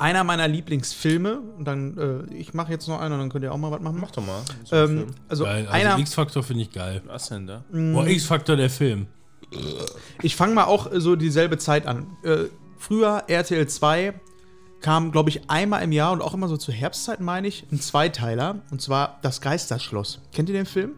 Einer 0.00 0.24
meiner 0.24 0.48
Lieblingsfilme. 0.48 1.40
Und 1.58 1.64
dann, 1.66 1.96
äh, 2.30 2.34
ich 2.34 2.54
mache 2.54 2.72
jetzt 2.72 2.88
noch 2.88 3.00
einen 3.00 3.14
und 3.14 3.20
dann 3.20 3.28
könnt 3.30 3.44
ihr 3.44 3.52
auch 3.52 3.58
mal 3.58 3.70
was 3.70 3.80
machen. 3.80 3.98
Mach 4.00 4.10
doch 4.10 4.24
mal. 4.26 4.42
So 4.64 4.76
Ähm, 4.76 4.86
Film. 4.98 5.14
also 5.28 5.44
geil. 5.44 5.68
einer, 5.70 5.90
Also 5.90 6.02
X-Factor 6.02 6.42
finde 6.42 6.62
ich 6.62 6.72
geil. 6.72 7.02
Was 7.06 7.28
denn 7.28 7.46
da? 7.46 7.64
Boah, 7.70 8.06
X-Factor 8.06 8.56
der 8.56 8.70
Film. 8.70 9.06
ich 10.22 10.36
fange 10.36 10.54
mal 10.54 10.64
auch 10.64 10.90
äh, 10.92 11.00
so 11.00 11.16
dieselbe 11.16 11.58
Zeit 11.58 11.86
an. 11.86 12.06
Äh, 12.22 12.44
früher 12.78 13.24
RTL 13.28 13.66
2 13.68 14.14
kam, 14.80 15.12
glaube 15.12 15.28
ich, 15.28 15.50
einmal 15.50 15.82
im 15.82 15.92
Jahr 15.92 16.12
und 16.12 16.22
auch 16.22 16.32
immer 16.32 16.48
so 16.48 16.56
zur 16.56 16.72
Herbstzeit, 16.72 17.20
meine 17.20 17.46
ich, 17.48 17.66
ein 17.70 17.80
Zweiteiler. 17.80 18.62
Und 18.70 18.80
zwar 18.80 19.18
Das 19.22 19.40
Geisterschloss. 19.42 20.20
Kennt 20.32 20.48
ihr 20.48 20.54
den 20.54 20.66
Film? 20.66 20.92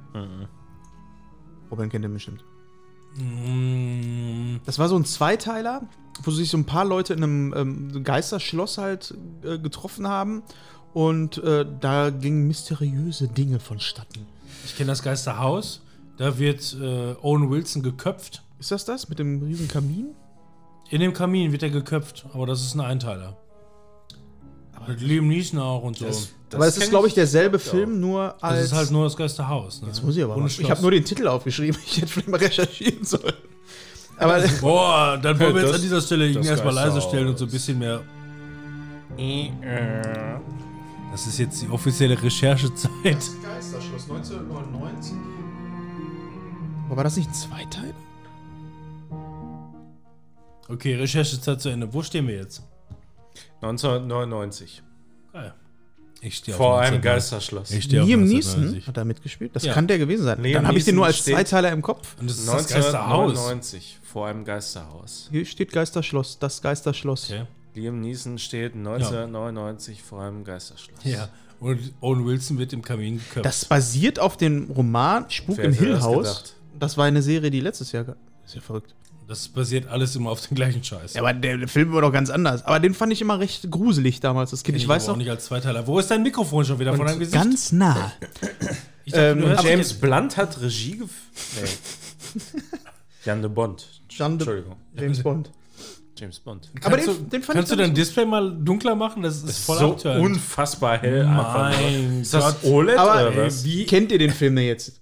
Robin 1.70 1.88
kennt 1.88 2.04
den 2.04 2.12
bestimmt. 2.12 2.44
Mm, 3.16 4.56
Das 4.64 4.78
war 4.78 4.88
so 4.88 4.96
ein 4.96 5.04
Zweiteiler, 5.04 5.82
wo 6.22 6.30
sich 6.30 6.50
so 6.50 6.58
ein 6.58 6.64
paar 6.64 6.84
Leute 6.84 7.14
in 7.14 7.22
einem 7.22 7.54
ähm, 7.56 8.04
Geisterschloss 8.04 8.78
halt 8.78 9.14
äh, 9.44 9.58
getroffen 9.58 10.06
haben. 10.06 10.42
Und 10.94 11.38
äh, 11.38 11.64
da 11.80 12.10
gingen 12.10 12.46
mysteriöse 12.46 13.28
Dinge 13.28 13.60
vonstatten. 13.60 14.26
ich 14.64 14.76
kenne 14.76 14.88
das 14.88 15.02
Geisterhaus. 15.02 15.80
Da 16.18 16.38
wird 16.38 16.76
äh, 16.80 17.14
Owen 17.22 17.50
Wilson 17.50 17.82
geköpft. 17.82 18.42
Ist 18.58 18.70
das 18.70 18.84
das 18.84 19.08
mit 19.08 19.18
dem 19.18 19.42
riesen 19.42 19.68
Kamin? 19.68 20.14
In 20.90 21.00
dem 21.00 21.14
Kamin 21.14 21.50
wird 21.52 21.62
er 21.62 21.70
geköpft, 21.70 22.26
aber 22.34 22.46
das 22.46 22.60
ist 22.60 22.74
ein 22.74 22.80
Einteiler. 22.80 23.36
Mit 24.86 25.00
Liam 25.00 25.28
Neeson 25.28 25.60
auch 25.60 25.82
und 25.82 25.96
so. 25.96 26.06
aber 26.52 26.66
es 26.66 26.76
ist, 26.76 26.90
glaube 26.90 27.08
ich, 27.08 27.14
derselbe. 27.14 27.58
Film, 27.58 28.00
nur 28.00 28.34
als. 28.42 28.56
das 28.56 28.64
ist 28.64 28.72
halt 28.72 28.90
nur 28.90 29.04
das 29.04 29.16
Geisterhaus. 29.16 29.80
Ne? 29.80 29.88
Jetzt 29.88 30.02
muss 30.02 30.16
ich 30.16 30.24
aber 30.24 30.34
Ohne 30.34 30.42
mal. 30.42 30.50
Ich 30.50 30.70
habe 30.70 30.82
nur 30.82 30.90
den 30.90 31.04
Titel 31.04 31.28
aufgeschrieben. 31.28 31.80
Ich 31.86 31.98
hätte 31.98 32.08
vielleicht 32.08 32.28
mal 32.28 32.38
recherchieren 32.38 33.04
sollen. 33.04 33.34
Aber 34.18 34.40
Boah, 34.60 35.18
dann 35.20 35.38
wollen 35.40 35.54
wir 35.54 35.62
jetzt 35.62 35.70
Das- 35.70 35.76
an 35.76 35.82
dieser 35.82 36.00
Stelle 36.00 36.28
ihn 36.28 36.34
das 36.34 36.46
erstmal 36.46 36.74
leise 36.74 37.00
stellen 37.00 37.28
und 37.28 37.38
so 37.38 37.44
ein 37.46 37.50
bisschen 37.50 37.78
mehr. 37.78 38.00
Das 41.10 41.26
ist 41.26 41.38
jetzt 41.38 41.60
die 41.62 41.68
offizielle 41.68 42.20
Recherchezeit. 42.22 42.90
Geisterschloss 43.02 44.08
1999. 44.08 45.14
Aber 46.86 46.96
war 46.96 47.04
das 47.04 47.16
nicht 47.16 47.28
ein 47.28 47.34
Zweiteil? 47.34 47.94
Okay, 50.68 50.94
Recherchezeit 50.94 51.60
zu 51.60 51.68
Ende. 51.68 51.92
Wo 51.92 52.02
stehen 52.02 52.26
wir 52.28 52.36
jetzt? 52.36 52.62
1999. 53.60 54.82
Ich 56.24 56.36
stehe 56.36 56.56
Vor 56.56 56.74
auf 56.74 56.78
einem 56.80 57.00
1990. 57.00 57.02
Geisterschloss. 57.02 57.70
Ich 57.72 57.84
stehe 57.84 58.02
Liam 58.04 58.20
1990. 58.20 58.74
Neeson 58.74 58.86
hat 58.86 58.96
da 58.96 59.04
mitgespielt. 59.04 59.56
Das 59.56 59.64
Ja. 59.64 59.74
kann 59.74 59.88
der 59.88 59.98
gewesen 59.98 60.22
sein. 60.22 60.40
Liam 60.40 60.54
Dann 60.54 60.68
habe 60.68 60.78
ich 60.78 60.84
den 60.84 60.94
nur 60.94 61.04
als 61.06 61.24
Zweiteiler 61.24 61.72
im 61.72 61.82
Kopf. 61.82 62.14
Und 62.20 62.30
das 62.30 62.38
ist 62.38 62.46
das 62.46 62.68
Geisterhaus. 62.68 63.30
1999. 63.32 63.98
Vor 64.04 64.28
einem 64.28 64.44
Geisterhaus. 64.44 65.28
Hier 65.32 65.44
steht 65.44 65.72
Geisterschloss. 65.72 66.38
Das 66.38 66.62
Geisterschloss. 66.62 67.24
Okay. 67.30 67.44
Liam 67.74 68.00
Neeson 68.00 68.38
steht 68.38 68.74
1999 68.76 70.02
vor 70.02 70.22
einem 70.22 70.44
Geisterschloss. 70.44 71.00
Ja. 71.04 71.28
Und 71.58 71.92
Owen 72.00 72.24
Wilson 72.26 72.58
wird 72.58 72.72
im 72.72 72.82
Kamin 72.82 73.18
geköpft. 73.18 73.44
Das 73.44 73.64
basiert 73.64 74.18
auf 74.20 74.36
dem 74.36 74.70
Roman 74.70 75.28
Spuk 75.28 75.58
Wer 75.58 75.64
im 75.66 75.72
Hill 75.72 75.90
das 75.90 76.02
House. 76.02 76.26
gedacht? 76.28 76.54
Das 76.78 76.96
war 76.96 77.04
eine 77.06 77.22
Serie, 77.22 77.50
die 77.50 77.60
letztes 77.60 77.90
Jahr. 77.92 78.16
Ist 78.44 78.54
ja 78.54 78.60
verrückt. 78.60 78.94
Das 79.32 79.48
basiert 79.48 79.88
alles 79.88 80.14
immer 80.14 80.28
auf 80.28 80.46
den 80.46 80.54
gleichen 80.54 80.84
Scheiß. 80.84 81.14
Ja, 81.14 81.22
aber 81.22 81.32
der, 81.32 81.56
der 81.56 81.66
Film 81.66 81.90
war 81.94 82.02
doch 82.02 82.12
ganz 82.12 82.28
anders. 82.28 82.66
Aber 82.66 82.78
den 82.80 82.92
fand 82.92 83.14
ich 83.14 83.22
immer 83.22 83.40
recht 83.40 83.70
gruselig 83.70 84.20
damals, 84.20 84.50
das 84.50 84.62
Kind. 84.62 84.76
Kenn 84.76 84.82
Ich 84.82 84.86
weiß 84.86 85.04
aber 85.04 85.12
auch 85.12 85.16
noch. 85.16 85.22
nicht 85.22 85.30
als 85.30 85.46
Zweiteiler. 85.46 85.86
Wo 85.86 85.98
ist 85.98 86.10
dein 86.10 86.22
Mikrofon 86.22 86.66
schon 86.66 86.78
wieder 86.78 86.94
von 86.94 87.06
deinem 87.06 87.18
Gesicht? 87.18 87.32
Ganz 87.42 87.72
nah. 87.72 88.12
ich 89.06 89.14
dachte, 89.14 89.28
ähm, 89.28 89.40
du 89.40 89.46
James 89.66 89.94
Blunt 89.94 90.36
hat 90.36 90.60
Regie 90.60 90.98
gef... 90.98 91.10
Nee. 91.56 92.40
Jan 93.24 93.40
de 93.40 93.50
Bond. 93.50 93.88
Jean 94.06 94.36
de 94.36 94.46
Entschuldigung. 94.46 94.76
James 94.98 95.22
Bond. 95.22 95.50
James 96.18 96.38
Bond. 96.38 96.68
Aber 96.82 96.96
Kannst 96.96 97.08
den, 97.08 97.16
du, 97.16 97.30
den 97.30 97.42
fand 97.42 97.56
kannst 97.56 97.70
du 97.70 97.74
ich 97.76 97.80
dein 97.80 97.88
ganz 97.94 97.98
Display 98.00 98.26
mal 98.26 98.52
dunkler 98.54 98.94
machen? 98.94 99.22
Das 99.22 99.42
ist 99.42 99.64
voll 99.64 99.78
so 99.78 99.92
abtörend. 99.92 100.26
unfassbar 100.26 100.98
hell. 100.98 101.24
Mein 101.24 102.20
Ist 102.20 102.34
das 102.34 102.60
Gott. 102.60 102.70
OLED 102.70 102.98
Aber 102.98 103.12
oder 103.28 103.34
ey, 103.44 103.46
was? 103.46 103.64
wie 103.64 103.86
kennt 103.86 104.12
ihr 104.12 104.18
den 104.18 104.30
Film 104.30 104.56
denn 104.56 104.66
jetzt? 104.66 105.00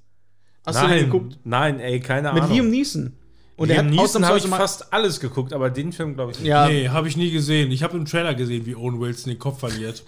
Hast 0.64 0.76
du 0.78 0.82
den 0.82 0.90
Nein, 0.90 1.04
geguckt? 1.06 1.38
nein, 1.42 1.80
ey, 1.80 1.98
keine 1.98 2.32
Mit 2.32 2.44
Ahnung. 2.44 2.54
Liam 2.54 2.70
Neeson. 2.70 3.16
Und 3.61 3.68
Liam 3.68 3.77
er 3.77 3.85
hat 3.85 3.90
Neeson 3.90 4.25
habe 4.25 4.38
ich 4.38 4.46
fast 4.46 4.90
alles 4.90 5.20
geguckt, 5.20 5.53
aber 5.53 5.68
den 5.68 5.92
Film 5.92 6.14
glaube 6.14 6.33
ich 6.33 6.38
nicht. 6.38 6.49
Ja, 6.49 6.66
Nee, 6.66 6.88
habe 6.88 7.09
ich 7.09 7.18
nie 7.18 7.31
gesehen. 7.31 7.70
Ich 7.70 7.83
habe 7.83 7.94
im 7.99 8.07
Trailer 8.07 8.35
gesehen, 8.35 8.64
wie 8.64 8.75
Owen 8.75 8.99
Wilson 8.99 9.31
den 9.33 9.38
Kopf 9.38 9.61
verliert. 9.61 10.03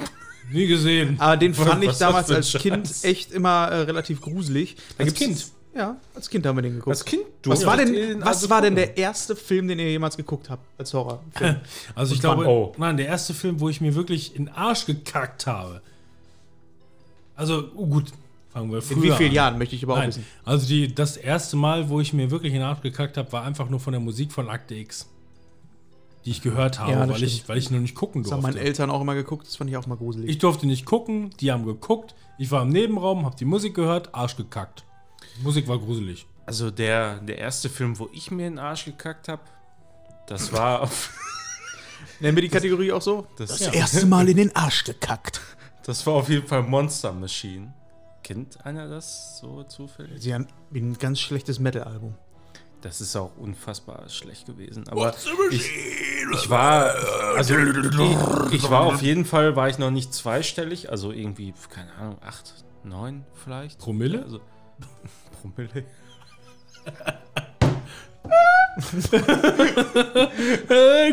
nie 0.52 0.66
gesehen. 0.66 1.16
aber 1.18 1.38
den 1.38 1.54
fand 1.54 1.82
ich 1.84 1.88
was 1.88 1.98
damals 1.98 2.30
als 2.30 2.52
Kind 2.52 2.86
Scheiß? 2.86 3.04
echt 3.04 3.32
immer 3.32 3.68
äh, 3.68 3.80
relativ 3.84 4.20
gruselig. 4.20 4.76
Da 4.98 5.04
Als 5.04 5.14
Kind? 5.14 5.46
Ja, 5.74 5.96
als 6.14 6.28
Kind 6.28 6.44
haben 6.44 6.56
wir 6.58 6.60
den 6.62 6.74
geguckt. 6.74 6.90
Als 6.94 7.02
Kind 7.02 7.22
was 7.44 7.64
war 7.64 7.78
denn, 7.78 7.94
den 7.94 8.20
was 8.20 8.28
also 8.28 8.50
war 8.50 8.60
denn 8.60 8.74
der 8.74 8.98
erste 8.98 9.34
Film, 9.34 9.68
den 9.68 9.78
ihr 9.78 9.90
jemals 9.90 10.14
geguckt 10.18 10.50
habt 10.50 10.66
als 10.78 10.92
Horrorfilm? 10.92 11.56
Also 11.94 12.14
ich 12.14 12.20
glaube, 12.20 12.46
Oh. 12.46 12.74
nein, 12.76 12.98
der 12.98 13.06
erste 13.06 13.32
Film, 13.32 13.58
wo 13.58 13.70
ich 13.70 13.80
mir 13.80 13.94
wirklich 13.94 14.36
in 14.36 14.44
den 14.44 14.54
Arsch 14.54 14.84
gekackt 14.84 15.46
habe. 15.46 15.80
Also, 17.36 17.70
oh 17.74 17.86
gut, 17.86 18.12
fangen 18.50 18.72
wir 18.72 18.82
früher 18.82 18.96
In 18.96 19.02
wie 19.02 19.10
vielen 19.12 19.28
an. 19.30 19.34
Jahren 19.34 19.58
möchte 19.58 19.76
ich 19.76 19.84
aber 19.84 19.94
auch 19.94 19.98
Nein, 19.98 20.08
wissen. 20.08 20.26
also 20.44 20.66
die, 20.66 20.94
das 20.94 21.16
erste 21.16 21.56
Mal, 21.56 21.88
wo 21.88 22.00
ich 22.00 22.12
mir 22.12 22.30
wirklich 22.30 22.52
in 22.52 22.60
den 22.60 22.68
Arsch 22.68 22.80
gekackt 22.80 23.16
habe, 23.16 23.30
war 23.32 23.44
einfach 23.44 23.68
nur 23.68 23.80
von 23.80 23.92
der 23.92 24.00
Musik 24.00 24.32
von 24.32 24.48
Akte 24.48 24.74
X. 24.74 25.08
Die 26.24 26.30
ich 26.32 26.42
gehört 26.42 26.78
habe, 26.80 26.92
Ja, 26.92 27.06
das 27.06 27.16
weil, 27.16 27.22
ich, 27.22 27.48
weil 27.48 27.58
ich 27.58 27.70
noch 27.70 27.78
nicht 27.78 27.94
gucken 27.94 28.22
Das 28.22 28.32
haben 28.32 28.40
durfte. 28.42 28.56
meine 28.56 28.66
Eltern 28.66 28.90
auch 28.90 29.00
immer 29.00 29.14
geguckt, 29.14 29.46
das 29.46 29.56
fand 29.56 29.70
ich 29.70 29.76
auch 29.76 29.86
mal 29.86 29.96
gruselig. 29.96 30.28
Ich 30.28 30.38
durfte 30.38 30.66
nicht 30.66 30.84
gucken, 30.84 31.30
die 31.40 31.52
haben 31.52 31.64
geguckt. 31.64 32.14
Ich 32.38 32.50
war 32.50 32.62
im 32.62 32.68
Nebenraum, 32.70 33.24
habe 33.24 33.36
die 33.36 33.44
Musik 33.44 33.74
gehört, 33.74 34.14
Arsch 34.14 34.36
gekackt. 34.36 34.84
Die 35.38 35.42
Musik 35.44 35.68
war 35.68 35.78
gruselig. 35.78 36.26
Also 36.44 36.70
der, 36.70 37.20
der 37.20 37.38
erste 37.38 37.68
Film, 37.68 37.98
wo 37.98 38.08
ich 38.12 38.30
mir 38.30 38.46
in 38.46 38.54
den 38.54 38.58
Arsch 38.58 38.84
gekackt 38.86 39.28
habe, 39.28 39.42
das 40.26 40.52
war 40.52 40.82
auf, 40.82 41.10
Nennen 42.20 42.36
wir 42.36 42.42
die 42.42 42.48
Kategorie 42.48 42.90
auch 42.92 43.02
so? 43.02 43.26
das, 43.36 43.60
erste 43.60 44.04
Mal 44.06 44.28
in 44.28 44.36
den 44.38 44.56
Arsch 44.56 44.84
gekackt. 44.84 45.40
das 45.84 46.04
war 46.06 46.14
auf 46.14 46.28
jeden 46.28 46.46
Fall 46.46 46.62
Monster 46.62 47.12
Machine. 47.12 47.72
Kennt 48.28 48.62
einer 48.66 48.90
das 48.90 49.38
so 49.38 49.62
zufällig? 49.62 50.20
Sie 50.20 50.34
haben 50.34 50.46
ein 50.74 50.98
ganz 50.98 51.18
schlechtes 51.18 51.60
Metal-Album. 51.60 52.14
Das 52.82 53.00
ist 53.00 53.16
auch 53.16 53.34
unfassbar 53.38 54.06
schlecht 54.10 54.44
gewesen. 54.44 54.86
Aber 54.88 55.14
ich, 55.50 55.70
ich 56.34 56.50
war, 56.50 56.94
also 57.34 57.56
ich, 57.56 58.52
ich 58.52 58.70
war 58.70 58.82
auf 58.82 59.00
jeden 59.00 59.24
Fall, 59.24 59.56
war 59.56 59.70
ich 59.70 59.78
noch 59.78 59.90
nicht 59.90 60.12
zweistellig, 60.12 60.90
also 60.90 61.10
irgendwie, 61.10 61.54
keine 61.70 61.90
Ahnung, 61.94 62.18
acht, 62.20 62.52
neun 62.84 63.24
vielleicht. 63.32 63.78
Promille? 63.78 64.22
Also, 64.22 64.40
Promille. 65.40 65.86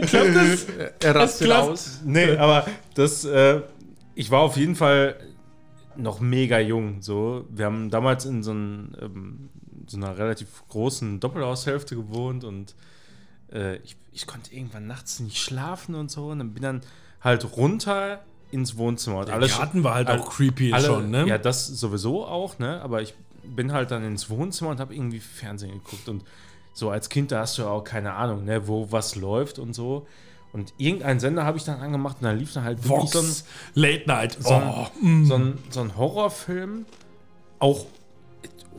Klappt 0.01 0.35
das? 0.35 0.65
Er 1.01 1.15
rastet 1.15 1.47
klappt. 1.47 1.69
aus. 1.69 2.01
Nee, 2.03 2.35
aber 2.35 2.67
das, 2.93 3.23
äh, 3.23 3.61
ich 4.15 4.29
war 4.31 4.41
auf 4.41 4.57
jeden 4.57 4.75
Fall 4.75 5.15
noch 5.97 6.19
mega 6.19 6.59
jung. 6.59 7.01
So, 7.01 7.45
wir 7.49 7.65
haben 7.65 7.89
damals 7.89 8.25
in 8.25 8.43
so, 8.43 8.51
ein, 8.53 8.95
ähm, 9.01 9.49
so 9.87 9.97
einer 9.97 10.17
relativ 10.17 10.63
großen 10.69 11.19
Doppelhaushälfte 11.19 11.95
gewohnt 11.95 12.43
und 12.43 12.75
äh, 13.51 13.77
ich, 13.77 13.95
ich 14.11 14.27
konnte 14.27 14.53
irgendwann 14.55 14.87
nachts 14.87 15.19
nicht 15.19 15.37
schlafen 15.37 15.95
und 15.95 16.09
so. 16.11 16.27
Und 16.27 16.39
dann 16.39 16.53
bin 16.53 16.63
dann 16.63 16.81
halt 17.21 17.57
runter 17.57 18.21
ins 18.51 18.77
Wohnzimmer. 18.77 19.19
Und 19.19 19.27
Der 19.27 19.35
alles 19.35 19.57
Garten 19.57 19.83
war 19.83 19.95
halt 19.95 20.07
all- 20.07 20.19
auch 20.19 20.29
creepy 20.29 20.71
alle, 20.73 20.85
schon, 20.85 21.09
ne? 21.11 21.27
Ja, 21.27 21.37
das 21.37 21.67
sowieso 21.67 22.25
auch, 22.25 22.59
ne? 22.59 22.81
Aber 22.81 23.01
ich 23.01 23.13
bin 23.43 23.71
halt 23.71 23.91
dann 23.91 24.03
ins 24.03 24.29
Wohnzimmer 24.29 24.71
und 24.71 24.79
habe 24.79 24.95
irgendwie 24.95 25.19
Fernsehen 25.19 25.71
geguckt. 25.71 26.07
Und 26.09 26.23
so 26.73 26.89
als 26.89 27.09
Kind, 27.09 27.31
da 27.31 27.41
hast 27.41 27.57
du 27.57 27.63
ja 27.63 27.69
auch 27.69 27.83
keine 27.83 28.13
Ahnung, 28.13 28.43
ne, 28.45 28.67
wo 28.67 28.91
was 28.91 29.15
läuft 29.15 29.59
und 29.59 29.73
so. 29.73 30.07
Und 30.55 30.73
irgendeinen 30.77 31.19
Sender 31.19 31.43
habe 31.43 31.57
ich 31.57 31.65
dann 31.65 31.81
angemacht 31.81 32.15
und 32.21 32.23
dann 32.27 32.37
lief 32.39 32.53
dann 32.53 32.63
halt 32.63 32.87
wirklich 32.87 33.09
so 33.11 33.19
ein, 33.19 33.25
Vox, 33.25 33.43
Late 33.73 34.03
Night. 34.07 34.37
so, 34.39 34.53
Oh, 34.53 34.87
ein, 35.03 35.25
so, 35.25 35.35
ein, 35.35 35.57
so 35.69 35.81
ein 35.81 35.97
Horrorfilm, 35.97 36.85
auch 37.59 37.85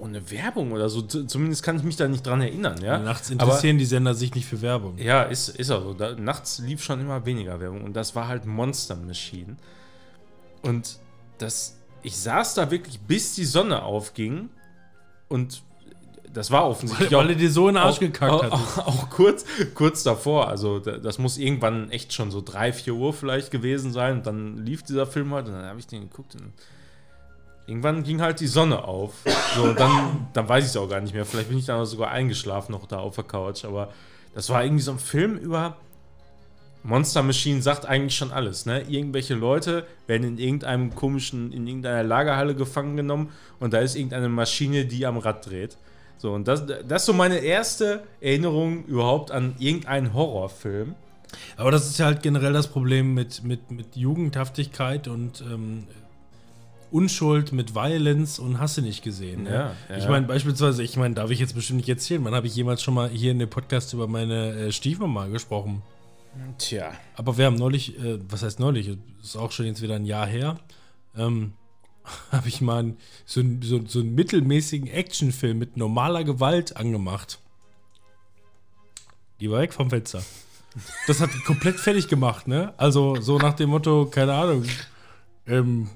ohne 0.00 0.30
Werbung 0.30 0.72
oder 0.72 0.88
so. 0.88 1.02
Zumindest 1.02 1.62
kann 1.62 1.76
ich 1.76 1.82
mich 1.82 1.96
da 1.96 2.08
nicht 2.08 2.26
dran 2.26 2.40
erinnern, 2.40 2.80
ja. 2.82 2.98
Nachts 2.98 3.30
Aber- 3.30 3.42
interessieren 3.44 3.76
die 3.76 3.84
Sender 3.84 4.14
sich 4.14 4.34
nicht 4.34 4.46
für 4.46 4.62
Werbung. 4.62 4.96
ja, 4.96 5.24
ist, 5.24 5.50
ist 5.50 5.70
auch 5.70 5.82
so. 5.82 5.92
Da, 5.92 6.14
nachts 6.14 6.60
lief 6.60 6.82
schon 6.82 6.98
immer 6.98 7.26
weniger 7.26 7.60
Werbung 7.60 7.84
und 7.84 7.94
das 7.94 8.14
war 8.14 8.26
halt 8.26 8.46
Monster 8.46 8.96
Machine. 8.96 9.56
Und 10.62 10.98
das, 11.36 11.76
ich 12.02 12.16
saß 12.16 12.54
da 12.54 12.70
wirklich, 12.70 13.00
bis 13.00 13.34
die 13.34 13.44
Sonne 13.44 13.82
aufging 13.82 14.48
und 15.28 15.62
das 16.36 16.50
war 16.50 16.68
offensichtlich 16.68 17.10
Weil 17.12 17.30
er 17.30 17.34
dir 17.36 17.50
so 17.50 17.68
in 17.68 17.74
den 17.74 17.82
Arsch 17.82 17.96
auch, 17.96 18.00
gekackt 18.00 18.32
auch, 18.32 18.42
hat. 18.44 18.52
auch, 18.52 18.78
auch 18.86 19.10
kurz, 19.10 19.44
kurz 19.74 20.02
davor. 20.02 20.48
Also 20.48 20.78
da- 20.78 20.98
das 20.98 21.18
muss 21.18 21.38
irgendwann 21.38 21.90
echt 21.90 22.12
schon 22.12 22.30
so 22.30 22.40
drei, 22.40 22.72
vier 22.72 22.94
Uhr 22.94 23.12
vielleicht 23.12 23.50
gewesen 23.50 23.92
sein. 23.92 24.18
Und 24.18 24.26
dann 24.26 24.58
lief 24.64 24.82
dieser 24.82 25.06
Film 25.06 25.32
halt 25.34 25.46
und 25.46 25.54
dann 25.54 25.64
habe 25.64 25.78
ich 25.80 25.86
den 25.86 26.02
geguckt 26.02 26.34
und 26.34 26.52
irgendwann 27.66 28.02
ging 28.04 28.20
halt 28.20 28.40
die 28.40 28.46
Sonne 28.46 28.84
auf. 28.84 29.14
So, 29.56 29.72
dann, 29.72 30.28
dann 30.32 30.48
weiß 30.48 30.64
ich 30.64 30.70
es 30.70 30.76
auch 30.76 30.88
gar 30.88 31.00
nicht 31.00 31.14
mehr. 31.14 31.24
Vielleicht 31.24 31.48
bin 31.48 31.58
ich 31.58 31.66
dann 31.66 31.84
sogar 31.86 32.10
eingeschlafen 32.10 32.72
noch 32.72 32.86
da 32.86 32.98
auf 32.98 33.14
der 33.16 33.24
Couch. 33.24 33.64
Aber 33.64 33.92
das 34.34 34.48
war 34.50 34.62
irgendwie 34.62 34.82
so 34.82 34.92
ein 34.92 34.98
Film 34.98 35.36
über 35.38 35.76
Monster 36.82 37.24
Machine 37.24 37.62
sagt 37.62 37.84
eigentlich 37.84 38.14
schon 38.16 38.30
alles, 38.30 38.64
ne? 38.64 38.82
Irgendwelche 38.88 39.34
Leute 39.34 39.84
werden 40.06 40.22
in 40.22 40.38
irgendeinem 40.38 40.94
komischen, 40.94 41.50
in 41.50 41.66
irgendeiner 41.66 42.04
Lagerhalle 42.04 42.54
gefangen 42.54 42.96
genommen 42.96 43.30
und 43.58 43.72
da 43.72 43.78
ist 43.78 43.96
irgendeine 43.96 44.28
Maschine, 44.28 44.84
die 44.84 45.04
am 45.04 45.18
Rad 45.18 45.46
dreht. 45.46 45.76
So, 46.18 46.32
und 46.32 46.48
das, 46.48 46.64
das 46.66 47.02
ist 47.02 47.06
so 47.06 47.12
meine 47.12 47.38
erste 47.38 48.02
Erinnerung 48.20 48.84
überhaupt 48.86 49.30
an 49.30 49.54
irgendeinen 49.58 50.14
Horrorfilm. 50.14 50.94
Aber 51.56 51.70
das 51.70 51.86
ist 51.86 51.98
ja 51.98 52.06
halt 52.06 52.22
generell 52.22 52.52
das 52.52 52.68
Problem 52.68 53.14
mit, 53.14 53.44
mit, 53.44 53.70
mit 53.70 53.96
Jugendhaftigkeit 53.96 55.08
und 55.08 55.42
ähm, 55.42 55.84
Unschuld 56.90 57.52
mit 57.52 57.74
Violence 57.74 58.38
und 58.38 58.58
hast 58.58 58.78
du 58.78 58.82
nicht 58.82 59.02
gesehen. 59.02 59.42
Ne? 59.42 59.50
Ja, 59.50 59.72
ja. 59.88 59.98
Ich 59.98 60.08
meine, 60.08 60.26
beispielsweise, 60.26 60.82
ich 60.82 60.96
meine, 60.96 61.14
darf 61.14 61.30
ich 61.30 61.40
jetzt 61.40 61.54
bestimmt 61.54 61.78
nicht 61.78 61.88
erzählen, 61.88 62.24
wann 62.24 62.34
habe 62.34 62.46
ich 62.46 62.54
jemals 62.54 62.82
schon 62.82 62.94
mal 62.94 63.08
hier 63.08 63.32
in 63.32 63.38
dem 63.38 63.50
Podcast 63.50 63.92
über 63.92 64.06
meine 64.06 64.52
äh, 64.54 64.72
Stiefmama 64.72 65.26
gesprochen? 65.26 65.82
Tja. 66.58 66.92
Aber 67.14 67.36
wir 67.38 67.46
haben 67.46 67.56
neulich, 67.56 67.98
äh, 67.98 68.18
was 68.28 68.42
heißt 68.42 68.60
neulich, 68.60 68.96
ist 69.22 69.36
auch 69.36 69.52
schon 69.52 69.66
jetzt 69.66 69.82
wieder 69.82 69.96
ein 69.96 70.04
Jahr 70.04 70.26
her, 70.26 70.58
ähm, 71.16 71.52
habe 72.32 72.48
ich 72.48 72.60
mal 72.60 72.94
so, 73.24 73.40
einen- 73.40 73.62
so, 73.62 73.80
so 73.86 74.00
einen 74.00 74.14
mittelmäßigen 74.14 74.88
Actionfilm 74.88 75.58
mit 75.58 75.76
normaler 75.76 76.24
Gewalt 76.24 76.76
angemacht. 76.76 77.38
Geh 79.38 79.48
mal 79.48 79.60
weg 79.60 79.72
vom 79.74 79.90
Fenster. 79.90 80.22
Das 81.06 81.20
hat 81.20 81.30
komplett 81.44 81.76
fertig 81.80 82.08
gemacht, 82.08 82.48
ne? 82.48 82.74
Also 82.76 83.20
so 83.20 83.38
nach 83.38 83.54
dem 83.54 83.70
Motto, 83.70 84.06
keine 84.06 84.34
Ahnung, 84.34 84.64
ähm, 85.46 85.88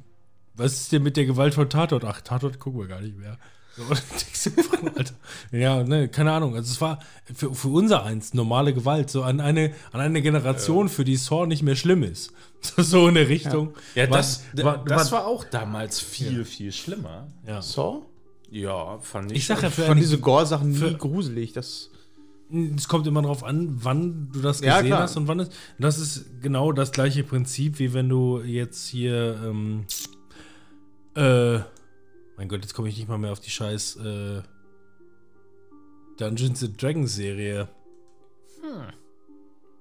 was 0.55 0.73
ist 0.73 0.93
denn 0.93 1.03
mit 1.03 1.17
der 1.17 1.27
Gewalt 1.27 1.55
von 1.55 1.69
Tatort? 1.69 2.05
Ach, 2.05 2.21
Tatort 2.21 2.59
gucken 2.59 2.81
wir 2.81 2.87
gar 2.87 3.01
nicht 3.01 3.17
mehr. 3.19 3.39
So. 3.77 3.83
Ja, 5.53 5.83
ne, 5.83 6.09
keine 6.09 6.33
Ahnung. 6.33 6.55
Also 6.55 6.71
es 6.73 6.81
war 6.81 7.01
für, 7.35 7.55
für 7.55 7.68
unser 7.68 8.05
eins 8.05 8.35
normale 8.35 8.73
Gewalt, 8.73 9.11
so 9.11 9.23
an 9.23 9.41
eine, 9.41 9.73
an 9.93 10.01
eine 10.01 10.23
Generation, 10.23 10.89
für 10.89 11.05
die 11.05 11.16
Saw 11.16 11.47
nicht 11.47 11.62
mehr 11.62 11.77
schlimm 11.77 12.03
ist. 12.03 12.33
So, 12.61 12.83
so 12.83 13.09
in 13.09 13.14
der 13.14 13.29
Richtung. 13.29 13.75
Ja, 13.95 14.09
War- 14.11 14.16
das, 14.18 14.43
war- 14.55 14.85
das 14.85 15.12
war- 15.12 15.21
war 15.21 15.27
auch 15.27 15.45
damals 15.45 16.01
viel, 16.01 16.45
viel 16.45 16.73
schlimmer. 16.73 17.27
Ja. 17.47 17.61
Saw? 17.62 18.03
Ja, 18.51 18.99
fand 19.01 19.31
ich. 19.33 19.39
Ich 19.39 19.47
sag 19.47 19.62
ja, 19.62 19.68
Ich 19.68 19.75
für 19.75 19.83
fand 19.83 19.93
eine, 19.93 20.01
diese 20.01 20.18
Gore-Sachen 20.18 20.71
nie 20.71 20.95
gruselig. 20.97 21.53
Das 21.53 21.91
es 22.77 22.89
kommt 22.89 23.07
immer 23.07 23.23
darauf 23.23 23.45
an, 23.45 23.68
wann 23.85 24.31
du 24.33 24.41
das 24.41 24.61
Ja, 24.61 24.81
gesehen 24.81 24.99
hast 24.99 25.16
und 25.16 25.29
wann 25.29 25.39
es. 25.41 25.51
Das 25.79 25.99
ist 25.99 26.43
genau 26.43 26.73
das 26.73 26.91
gleiche 26.91 27.23
Prinzip, 27.23 27.79
wie 27.79 27.93
wenn 27.95 28.09
du 28.09 28.41
jetzt 28.41 28.89
hier. 28.89 29.39
Ähm, 29.45 29.85
äh, 31.14 31.61
mein 32.41 32.49
Gott, 32.49 32.62
jetzt 32.62 32.72
komme 32.72 32.88
ich 32.88 32.97
nicht 32.97 33.07
mal 33.07 33.18
mehr 33.18 33.32
auf 33.32 33.41
die 33.41 33.51
scheiß 33.51 33.97
äh, 33.97 34.41
Dungeons 36.16 36.64
and 36.64 36.82
Dragons 36.82 37.14
Serie. 37.14 37.68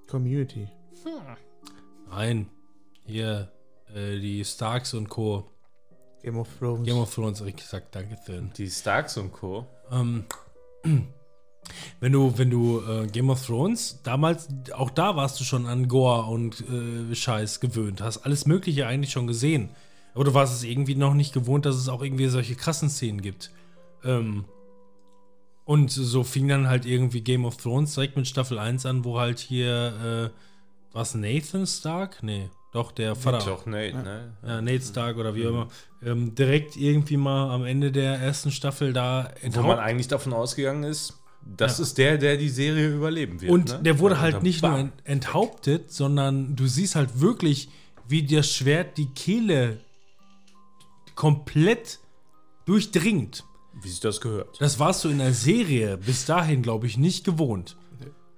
Community. 0.06 0.68
Nein. 2.10 2.50
Hier, 3.06 3.50
äh, 3.94 4.18
die 4.18 4.44
Starks 4.44 4.92
und 4.92 5.08
Co. 5.08 5.50
Game 6.22 6.36
of 6.36 6.48
Thrones. 6.58 6.86
Game 6.86 6.98
of 6.98 7.14
Thrones, 7.14 7.40
ich 7.40 7.56
gesagt, 7.56 7.94
danke, 7.94 8.18
Finn. 8.18 8.52
Die 8.58 8.68
Starks 8.68 9.16
und 9.16 9.32
Co. 9.32 9.66
Ähm, 9.90 10.26
wenn 12.00 12.12
du, 12.12 12.36
wenn 12.36 12.50
du 12.50 12.82
äh, 12.82 13.06
Game 13.06 13.30
of 13.30 13.46
Thrones, 13.46 14.02
damals, 14.02 14.48
auch 14.74 14.90
da 14.90 15.16
warst 15.16 15.40
du 15.40 15.44
schon 15.44 15.64
an 15.64 15.88
Gore 15.88 16.26
und 16.26 16.62
äh, 16.68 17.14
Scheiß 17.14 17.60
gewöhnt, 17.60 18.02
hast 18.02 18.18
alles 18.18 18.44
Mögliche 18.44 18.86
eigentlich 18.86 19.12
schon 19.12 19.26
gesehen. 19.26 19.70
Aber 20.14 20.24
du 20.24 20.34
warst 20.34 20.54
es 20.54 20.64
irgendwie 20.64 20.94
noch 20.96 21.14
nicht 21.14 21.32
gewohnt, 21.32 21.66
dass 21.66 21.76
es 21.76 21.88
auch 21.88 22.02
irgendwie 22.02 22.26
solche 22.28 22.54
krassen 22.56 22.90
Szenen 22.90 23.20
gibt. 23.22 23.50
Ähm, 24.04 24.44
und 25.64 25.90
so 25.90 26.24
fing 26.24 26.48
dann 26.48 26.68
halt 26.68 26.84
irgendwie 26.84 27.20
Game 27.20 27.44
of 27.44 27.56
Thrones 27.56 27.94
direkt 27.94 28.16
mit 28.16 28.26
Staffel 28.26 28.58
1 28.58 28.86
an, 28.86 29.04
wo 29.04 29.18
halt 29.20 29.38
hier, 29.38 30.30
äh, 30.32 30.94
war 30.94 31.02
es 31.02 31.14
Nathan 31.14 31.66
Stark? 31.66 32.22
Nee, 32.22 32.50
doch, 32.72 32.90
der 32.90 33.14
Vater. 33.14 33.44
Doch, 33.44 33.66
Nate, 33.66 33.96
ne? 33.98 34.32
Ja, 34.44 34.60
Nate 34.60 34.82
Stark 34.84 35.16
oder 35.16 35.34
wie 35.36 35.46
auch 35.46 35.50
immer, 35.50 35.68
ähm, 36.02 36.34
direkt 36.34 36.76
irgendwie 36.76 37.16
mal 37.16 37.50
am 37.54 37.64
Ende 37.64 37.92
der 37.92 38.14
ersten 38.18 38.50
Staffel 38.50 38.92
da 38.92 39.30
Wo 39.52 39.62
man 39.62 39.78
eigentlich 39.78 40.08
davon 40.08 40.32
ausgegangen 40.32 40.82
ist, 40.82 41.14
das 41.56 41.78
Ja. 41.78 41.82
ist 41.84 41.98
der, 41.98 42.18
der 42.18 42.36
die 42.36 42.48
Serie 42.48 42.88
überleben 42.94 43.40
wird. 43.40 43.52
Und 43.52 43.68
ne? 43.68 43.80
der 43.82 43.98
wurde 44.00 44.16
Ja, 44.16 44.20
halt 44.22 44.42
nicht 44.42 44.62
nur 44.62 44.72
bam. 44.72 44.80
ent- 44.80 44.92
enthauptet, 45.04 45.92
sondern 45.92 46.56
du 46.56 46.66
siehst 46.66 46.96
halt 46.96 47.20
wirklich, 47.20 47.68
wie 48.08 48.24
das 48.26 48.50
Schwert 48.52 48.98
die 48.98 49.06
Kehle 49.06 49.78
komplett 51.20 51.98
durchdringt. 52.64 53.44
Wie 53.82 53.88
sich 53.90 54.00
das 54.00 54.22
gehört. 54.22 54.58
Das 54.58 54.78
warst 54.78 55.04
du 55.04 55.10
in 55.10 55.18
der 55.18 55.34
Serie 55.34 55.98
bis 55.98 56.24
dahin, 56.24 56.62
glaube 56.62 56.86
ich, 56.86 56.96
nicht 56.96 57.24
gewohnt. 57.24 57.76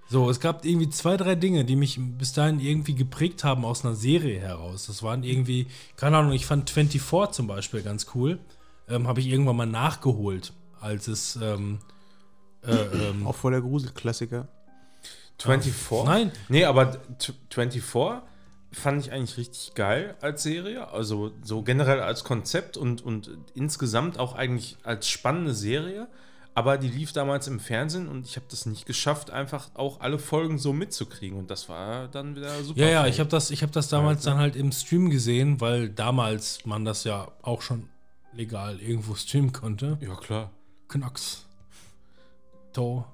So, 0.08 0.28
es 0.28 0.40
gab 0.40 0.64
irgendwie 0.64 0.90
zwei, 0.90 1.16
drei 1.16 1.36
Dinge, 1.36 1.64
die 1.64 1.76
mich 1.76 1.98
bis 2.00 2.32
dahin 2.32 2.58
irgendwie 2.58 2.94
geprägt 2.96 3.44
haben 3.44 3.64
aus 3.64 3.84
einer 3.84 3.94
Serie 3.94 4.40
heraus. 4.40 4.86
Das 4.88 5.02
waren 5.04 5.22
irgendwie, 5.22 5.68
keine 5.96 6.18
Ahnung, 6.18 6.32
ich 6.32 6.44
fand 6.44 6.68
24 6.70 7.30
zum 7.36 7.46
Beispiel 7.46 7.82
ganz 7.82 8.08
cool. 8.16 8.40
Ähm, 8.88 9.06
Habe 9.06 9.20
ich 9.20 9.28
irgendwann 9.28 9.56
mal 9.56 9.66
nachgeholt, 9.66 10.52
als 10.80 11.06
es. 11.06 11.36
Ähm, 11.36 11.78
äh, 12.66 12.72
ähm, 12.74 13.26
Auch 13.28 13.36
voll 13.36 13.52
der 13.52 13.60
Gruselklassiker. 13.62 14.48
24? 15.38 16.04
Nein. 16.04 16.32
Nee, 16.48 16.64
aber 16.64 16.92
t- 17.18 17.32
24 17.50 17.80
fand 18.72 19.04
ich 19.04 19.12
eigentlich 19.12 19.36
richtig 19.36 19.74
geil 19.74 20.16
als 20.20 20.42
Serie. 20.42 20.88
Also 20.88 21.32
so 21.42 21.62
generell 21.62 22.00
als 22.00 22.24
Konzept 22.24 22.76
und, 22.76 23.02
und 23.02 23.30
insgesamt 23.54 24.18
auch 24.18 24.34
eigentlich 24.34 24.76
als 24.82 25.08
spannende 25.08 25.54
Serie. 25.54 26.08
Aber 26.54 26.76
die 26.76 26.88
lief 26.88 27.12
damals 27.12 27.48
im 27.48 27.60
Fernsehen 27.60 28.08
und 28.08 28.26
ich 28.26 28.36
habe 28.36 28.44
das 28.50 28.66
nicht 28.66 28.84
geschafft, 28.84 29.30
einfach 29.30 29.70
auch 29.74 30.00
alle 30.00 30.18
Folgen 30.18 30.58
so 30.58 30.74
mitzukriegen. 30.74 31.38
Und 31.38 31.50
das 31.50 31.68
war 31.68 32.08
dann 32.08 32.36
wieder 32.36 32.62
super. 32.62 32.78
Ja, 32.78 32.88
ja, 32.88 33.06
ich 33.06 33.20
habe 33.20 33.30
das, 33.30 33.50
ich 33.50 33.62
hab 33.62 33.72
das 33.72 33.88
damals 33.88 34.22
dann 34.22 34.36
halt 34.36 34.54
im 34.56 34.70
Stream 34.70 35.08
gesehen, 35.08 35.60
weil 35.62 35.88
damals 35.88 36.66
man 36.66 36.84
das 36.84 37.04
ja 37.04 37.32
auch 37.40 37.62
schon 37.62 37.88
legal 38.34 38.80
irgendwo 38.80 39.14
streamen 39.14 39.52
konnte. 39.52 39.96
Ja, 40.00 40.14
klar. 40.16 40.50
Knacks. 40.88 41.46
To. 42.74 43.06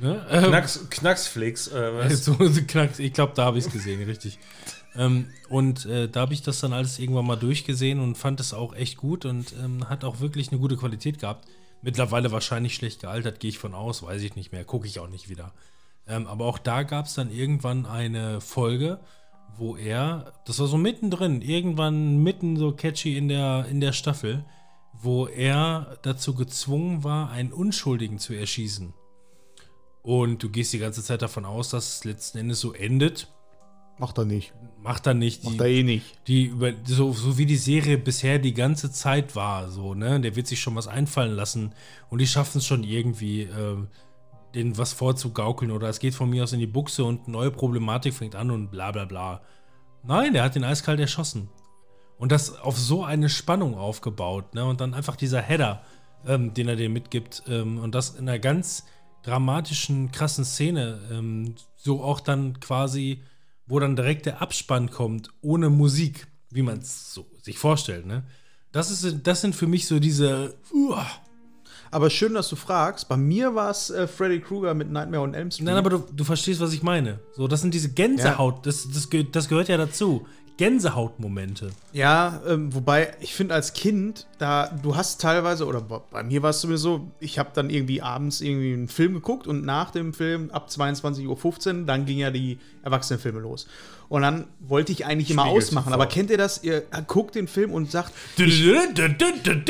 Ne? 0.00 0.26
Ähm, 0.30 0.44
Knacks, 0.44 0.86
Knacksflix. 0.88 1.68
Äh, 1.68 1.94
was? 2.10 2.24
so 2.24 2.34
Knacks. 2.34 2.98
Ich 2.98 3.12
glaube, 3.12 3.32
da 3.34 3.44
habe 3.44 3.58
ich 3.58 3.66
es 3.66 3.72
gesehen, 3.72 4.02
richtig. 4.02 4.38
Ähm, 4.96 5.28
und 5.48 5.86
äh, 5.86 6.08
da 6.08 6.20
habe 6.20 6.34
ich 6.34 6.42
das 6.42 6.60
dann 6.60 6.72
alles 6.72 6.98
irgendwann 6.98 7.26
mal 7.26 7.36
durchgesehen 7.36 8.00
und 8.00 8.16
fand 8.16 8.40
es 8.40 8.52
auch 8.52 8.74
echt 8.74 8.96
gut 8.96 9.24
und 9.24 9.54
ähm, 9.62 9.88
hat 9.88 10.04
auch 10.04 10.20
wirklich 10.20 10.50
eine 10.50 10.60
gute 10.60 10.76
Qualität 10.76 11.18
gehabt. 11.20 11.46
Mittlerweile 11.82 12.32
wahrscheinlich 12.32 12.74
schlecht 12.74 13.00
gealtert, 13.00 13.40
gehe 13.40 13.50
ich 13.50 13.58
von 13.58 13.74
aus, 13.74 14.02
weiß 14.02 14.22
ich 14.22 14.36
nicht 14.36 14.52
mehr, 14.52 14.64
gucke 14.64 14.86
ich 14.86 14.98
auch 14.98 15.08
nicht 15.08 15.28
wieder. 15.28 15.52
Ähm, 16.06 16.26
aber 16.26 16.44
auch 16.46 16.58
da 16.58 16.82
gab 16.82 17.06
es 17.06 17.14
dann 17.14 17.30
irgendwann 17.30 17.86
eine 17.86 18.40
Folge, 18.40 19.00
wo 19.56 19.76
er, 19.76 20.32
das 20.44 20.58
war 20.58 20.66
so 20.66 20.76
mittendrin, 20.76 21.40
irgendwann 21.40 22.22
mitten 22.22 22.56
so 22.56 22.72
catchy 22.72 23.16
in 23.16 23.28
der, 23.28 23.66
in 23.70 23.80
der 23.80 23.92
Staffel, 23.92 24.44
wo 24.92 25.26
er 25.26 25.98
dazu 26.02 26.34
gezwungen 26.34 27.04
war, 27.04 27.30
einen 27.30 27.52
Unschuldigen 27.52 28.18
zu 28.18 28.34
erschießen. 28.34 28.92
Und 30.02 30.42
du 30.42 30.48
gehst 30.48 30.72
die 30.72 30.78
ganze 30.78 31.02
Zeit 31.02 31.22
davon 31.22 31.44
aus, 31.44 31.70
dass 31.70 31.96
es 31.96 32.04
letzten 32.04 32.38
Endes 32.38 32.60
so 32.60 32.72
endet. 32.72 33.28
Macht 33.98 34.16
er 34.16 34.24
nicht. 34.24 34.54
Macht 34.82 35.06
er 35.06 35.12
nicht. 35.12 35.44
Macht 35.44 35.60
er 35.60 35.66
Die, 35.66 35.80
eh 35.80 35.82
nicht. 35.82 36.26
die 36.26 36.44
über, 36.46 36.72
so, 36.86 37.12
so 37.12 37.36
wie 37.36 37.44
die 37.44 37.56
Serie 37.56 37.98
bisher 37.98 38.38
die 38.38 38.54
ganze 38.54 38.90
Zeit 38.90 39.36
war, 39.36 39.68
so, 39.68 39.92
ne? 39.92 40.18
Der 40.20 40.36
wird 40.36 40.46
sich 40.46 40.58
schon 40.60 40.74
was 40.74 40.88
einfallen 40.88 41.36
lassen 41.36 41.74
und 42.08 42.18
die 42.18 42.26
schaffen 42.26 42.58
es 42.58 42.66
schon 42.66 42.82
irgendwie, 42.82 43.42
äh, 43.42 43.76
denen 44.54 44.78
was 44.78 44.94
vorzugaukeln 44.94 45.70
oder 45.70 45.88
es 45.90 46.00
geht 46.00 46.14
von 46.14 46.30
mir 46.30 46.44
aus 46.44 46.54
in 46.54 46.60
die 46.60 46.66
Buchse 46.66 47.04
und 47.04 47.28
neue 47.28 47.50
Problematik 47.50 48.14
fängt 48.14 48.34
an 48.34 48.50
und 48.50 48.70
bla 48.70 48.90
bla 48.90 49.04
bla. 49.04 49.42
Nein, 50.02 50.32
der 50.32 50.44
hat 50.44 50.54
den 50.54 50.64
eiskalt 50.64 50.98
erschossen. 50.98 51.50
Und 52.16 52.32
das 52.32 52.58
auf 52.58 52.78
so 52.78 53.04
eine 53.04 53.28
Spannung 53.28 53.74
aufgebaut, 53.76 54.54
ne? 54.54 54.64
Und 54.64 54.80
dann 54.80 54.94
einfach 54.94 55.16
dieser 55.16 55.42
Header, 55.42 55.82
ähm, 56.26 56.54
den 56.54 56.68
er 56.68 56.76
dir 56.76 56.88
mitgibt, 56.88 57.42
ähm, 57.48 57.78
und 57.78 57.94
das 57.94 58.10
in 58.14 58.26
einer 58.28 58.38
ganz 58.38 58.86
dramatischen, 59.22 60.10
krassen 60.12 60.44
Szene, 60.44 60.98
ähm, 61.10 61.54
so 61.76 62.02
auch 62.02 62.20
dann 62.20 62.60
quasi, 62.60 63.22
wo 63.66 63.78
dann 63.78 63.96
direkt 63.96 64.26
der 64.26 64.42
Abspann 64.42 64.90
kommt, 64.90 65.30
ohne 65.42 65.70
Musik, 65.70 66.26
wie 66.50 66.62
man 66.62 66.78
es 66.78 67.12
so 67.14 67.26
sich 67.42 67.58
vorstellt, 67.58 68.06
ne? 68.06 68.24
Das, 68.72 68.90
ist, 68.90 69.26
das 69.26 69.40
sind 69.40 69.54
für 69.54 69.66
mich 69.66 69.86
so 69.88 69.98
diese. 69.98 70.54
Uah. 70.72 71.06
Aber 71.92 72.08
schön, 72.08 72.34
dass 72.34 72.48
du 72.48 72.54
fragst. 72.54 73.08
Bei 73.08 73.16
mir 73.16 73.56
war 73.56 73.70
es 73.70 73.90
äh, 73.90 74.06
Freddy 74.06 74.40
Krueger 74.40 74.74
mit 74.74 74.92
Nightmare 74.92 75.24
on 75.24 75.34
Elm 75.34 75.50
Street. 75.50 75.66
Nein, 75.66 75.76
aber 75.76 75.90
du, 75.90 75.98
du 76.12 76.22
verstehst, 76.22 76.60
was 76.60 76.72
ich 76.72 76.84
meine. 76.84 77.18
So, 77.32 77.48
das 77.48 77.62
sind 77.62 77.74
diese 77.74 77.92
Gänsehaut, 77.92 78.64
das, 78.64 78.88
das, 78.88 79.10
ge- 79.10 79.26
das 79.30 79.48
gehört 79.48 79.66
ja 79.68 79.76
dazu. 79.76 80.24
Gänsehautmomente. 80.60 81.70
Ja, 81.94 82.42
ähm, 82.46 82.74
wobei 82.74 83.14
ich 83.20 83.34
finde 83.34 83.54
als 83.54 83.72
Kind, 83.72 84.26
da 84.36 84.66
du 84.66 84.94
hast 84.94 85.18
teilweise, 85.18 85.64
oder 85.64 85.80
bei 85.80 86.22
mir 86.22 86.42
war 86.42 86.50
es 86.50 86.60
sowieso, 86.60 87.10
ich 87.18 87.38
habe 87.38 87.48
dann 87.54 87.70
irgendwie 87.70 88.02
abends 88.02 88.42
irgendwie 88.42 88.74
einen 88.74 88.88
Film 88.88 89.14
geguckt 89.14 89.46
und 89.46 89.64
nach 89.64 89.90
dem 89.90 90.12
Film 90.12 90.50
ab 90.50 90.68
22.15 90.68 91.26
Uhr, 91.80 91.86
dann 91.86 92.04
ging 92.04 92.18
ja 92.18 92.30
die 92.30 92.58
Erwachsenenfilme 92.82 93.40
los. 93.40 93.68
Und 94.10 94.22
dann 94.22 94.48
wollte 94.58 94.90
ich 94.92 95.06
eigentlich 95.06 95.30
immer 95.30 95.44
Spiegel 95.44 95.58
ausmachen. 95.62 95.92
Aber 95.94 96.04
kennt 96.06 96.30
ihr 96.30 96.36
das? 96.36 96.62
Ihr 96.64 96.82
guckt 97.06 97.36
den 97.36 97.46
Film 97.48 97.70
und 97.72 97.90
sagt, 97.90 98.12
ich, 98.36 98.60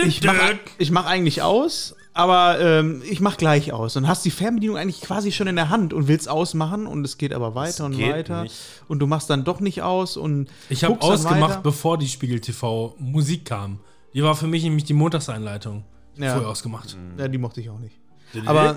ich 0.07 0.23
mache 0.25 0.59
ich 0.79 0.91
mach 0.91 1.05
eigentlich 1.07 1.43
aus, 1.43 1.95
aber 2.15 2.59
ähm, 2.59 3.03
ich 3.09 3.21
mache 3.21 3.37
gleich 3.37 3.73
aus. 3.75 3.97
Und 3.97 4.09
hast 4.09 4.25
die 4.25 4.31
Fernbedienung 4.31 4.79
eigentlich 4.79 5.03
quasi 5.03 5.31
schon 5.31 5.47
in 5.47 5.57
der 5.57 5.69
Hand 5.69 5.93
und 5.93 6.09
willst 6.09 6.27
ausmachen 6.29 6.87
und 6.87 7.05
es 7.05 7.19
geht 7.19 7.35
aber 7.35 7.55
weiter 7.55 7.85
und 7.85 7.99
weiter. 8.01 8.43
nicht. 8.45 8.57
Und 8.89 9.01
du 9.01 9.07
machst 9.07 9.29
dann 9.29 9.45
doch 9.45 9.61
nicht 9.61 9.83
aus 9.83 10.17
und 10.17 10.49
Ich 10.71 10.85
habe 10.85 11.01
ausgemacht, 11.03 11.63
bevor 11.63 11.99
die 11.99 12.09
Spiegel 12.09 12.41
TV 12.41 12.95
Musik 12.99 13.45
kam. 13.45 13.79
Die 14.15 14.23
war 14.23 14.35
für 14.35 14.47
mich 14.47 14.63
nämlich 14.65 14.85
die 14.85 14.95
Montagseinleitung. 14.95 15.85
Ja. 16.17 16.33
Vorher 16.33 16.49
ausgemacht. 16.49 16.97
Ja, 17.19 17.29
die 17.29 17.37
mochte 17.39 17.61
ich 17.61 17.69
auch 17.69 17.79
nicht. 17.79 17.95
Aber- 18.47 18.75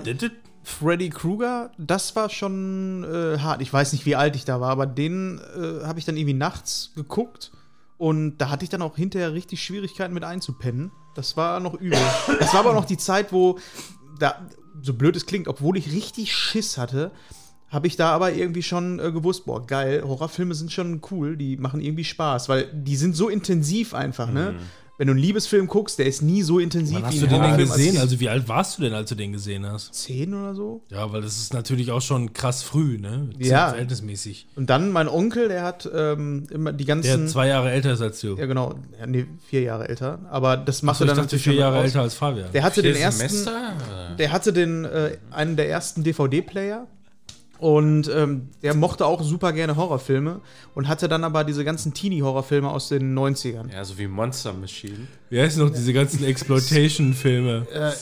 Freddy 0.64 1.10
Krueger, 1.10 1.70
das 1.78 2.16
war 2.16 2.30
schon 2.30 3.04
äh, 3.04 3.38
hart. 3.38 3.60
Ich 3.62 3.72
weiß 3.72 3.92
nicht, 3.92 4.06
wie 4.06 4.16
alt 4.16 4.34
ich 4.34 4.44
da 4.44 4.60
war, 4.60 4.70
aber 4.70 4.86
den 4.86 5.38
äh, 5.38 5.84
habe 5.84 5.98
ich 5.98 6.04
dann 6.04 6.16
irgendwie 6.16 6.34
nachts 6.34 6.92
geguckt 6.96 7.52
und 7.98 8.38
da 8.38 8.48
hatte 8.48 8.64
ich 8.64 8.70
dann 8.70 8.82
auch 8.82 8.96
hinterher 8.96 9.34
richtig 9.34 9.62
Schwierigkeiten 9.62 10.14
mit 10.14 10.24
einzupennen. 10.24 10.90
Das 11.14 11.36
war 11.36 11.60
noch 11.60 11.74
übel. 11.74 11.98
das 12.38 12.52
war 12.54 12.60
aber 12.60 12.72
noch 12.72 12.86
die 12.86 12.96
Zeit, 12.96 13.32
wo, 13.32 13.58
da, 14.18 14.46
so 14.82 14.94
blöd 14.94 15.16
es 15.16 15.26
klingt, 15.26 15.48
obwohl 15.48 15.76
ich 15.76 15.92
richtig 15.92 16.34
Schiss 16.34 16.78
hatte, 16.78 17.12
habe 17.68 17.86
ich 17.86 17.96
da 17.96 18.10
aber 18.12 18.32
irgendwie 18.32 18.62
schon 18.62 19.00
äh, 19.00 19.12
gewusst, 19.12 19.46
boah, 19.46 19.66
geil, 19.66 20.02
Horrorfilme 20.04 20.54
sind 20.54 20.72
schon 20.72 21.02
cool, 21.10 21.36
die 21.36 21.56
machen 21.56 21.80
irgendwie 21.80 22.04
Spaß, 22.04 22.48
weil 22.48 22.70
die 22.72 22.96
sind 22.96 23.16
so 23.16 23.28
intensiv 23.28 23.94
einfach, 23.94 24.30
ne? 24.30 24.54
Wenn 24.98 25.08
du 25.08 25.12
einen 25.12 25.20
Liebesfilm 25.20 25.66
guckst, 25.66 25.98
der 25.98 26.06
ist 26.06 26.22
nie 26.22 26.42
so 26.42 26.58
intensiv 26.58 26.96
Wann 26.96 27.06
hast 27.06 27.14
wie 27.14 27.18
du 27.20 27.26
den 27.26 27.42
denn 27.42 27.56
gesehen? 27.56 27.96
Also 27.98 28.20
wie 28.20 28.28
alt 28.28 28.48
warst 28.48 28.78
du 28.78 28.82
denn, 28.82 28.94
als 28.94 29.08
du 29.08 29.14
den 29.16 29.32
gesehen 29.32 29.66
hast? 29.66 29.92
zehn 29.94 30.32
oder 30.34 30.54
so. 30.54 30.82
Ja, 30.90 31.12
weil 31.12 31.22
das 31.22 31.36
ist 31.38 31.52
natürlich 31.52 31.90
auch 31.90 32.00
schon 32.00 32.32
krass 32.32 32.62
früh, 32.62 32.98
ne? 32.98 33.30
Ja. 33.38 33.70
Verhältnismäßig. 33.70 34.46
Und 34.56 34.70
dann 34.70 34.90
mein 34.92 35.08
Onkel, 35.08 35.48
der 35.48 35.62
hat 35.62 35.88
ähm, 35.92 36.46
immer 36.50 36.72
die 36.72 36.84
Der 36.84 36.94
ganzen. 36.96 37.28
zwei 37.28 37.48
Jahre 37.48 37.70
älter 37.70 37.92
ist 37.92 38.00
als 38.00 38.20
du. 38.20 38.36
ja, 38.36 38.46
genau. 38.46 38.74
Ja, 38.98 39.06
nee, 39.06 39.26
vier 39.48 39.62
Jahre 39.62 39.88
älter. 39.88 40.20
Aber 40.30 40.56
das 40.56 40.82
er 40.82 40.92
ich 40.92 40.98
dann 40.98 41.08
dachte 41.08 41.20
natürlich 41.22 41.44
vier 41.44 41.54
Jahre 41.54 41.76
raus. 41.76 41.84
älter 41.86 42.00
als 42.02 42.14
Fabian. 42.14 42.52
Der 42.52 42.62
hatte 42.62 42.82
Vier 42.82 42.92
den 42.92 43.02
ersten. 43.02 43.28
Semester? 43.28 43.72
Der 44.18 44.32
hatte 44.32 44.52
den, 44.52 44.84
äh, 44.84 45.16
einen 45.30 45.56
der 45.56 45.68
ersten 45.68 46.04
DVD-Player. 46.04 46.86
Und 47.58 48.10
ähm, 48.14 48.48
der 48.62 48.74
mochte 48.74 49.06
auch 49.06 49.22
super 49.22 49.52
gerne 49.52 49.76
Horrorfilme 49.76 50.40
und 50.74 50.88
hatte 50.88 51.08
dann 51.08 51.24
aber 51.24 51.44
diese 51.44 51.64
ganzen 51.64 51.94
Teenie-Horrorfilme 51.94 52.68
aus 52.68 52.88
den 52.88 53.16
90ern. 53.16 53.72
Ja, 53.72 53.84
so 53.84 53.96
wie 53.96 54.08
Monster 54.08 54.52
Machine. 54.52 55.06
Wie 55.30 55.40
heißen 55.40 55.64
noch 55.64 55.72
diese 55.72 55.92
ganzen 55.92 56.24
Exploitation-Filme? 56.24 57.66
Äh, 57.72 57.92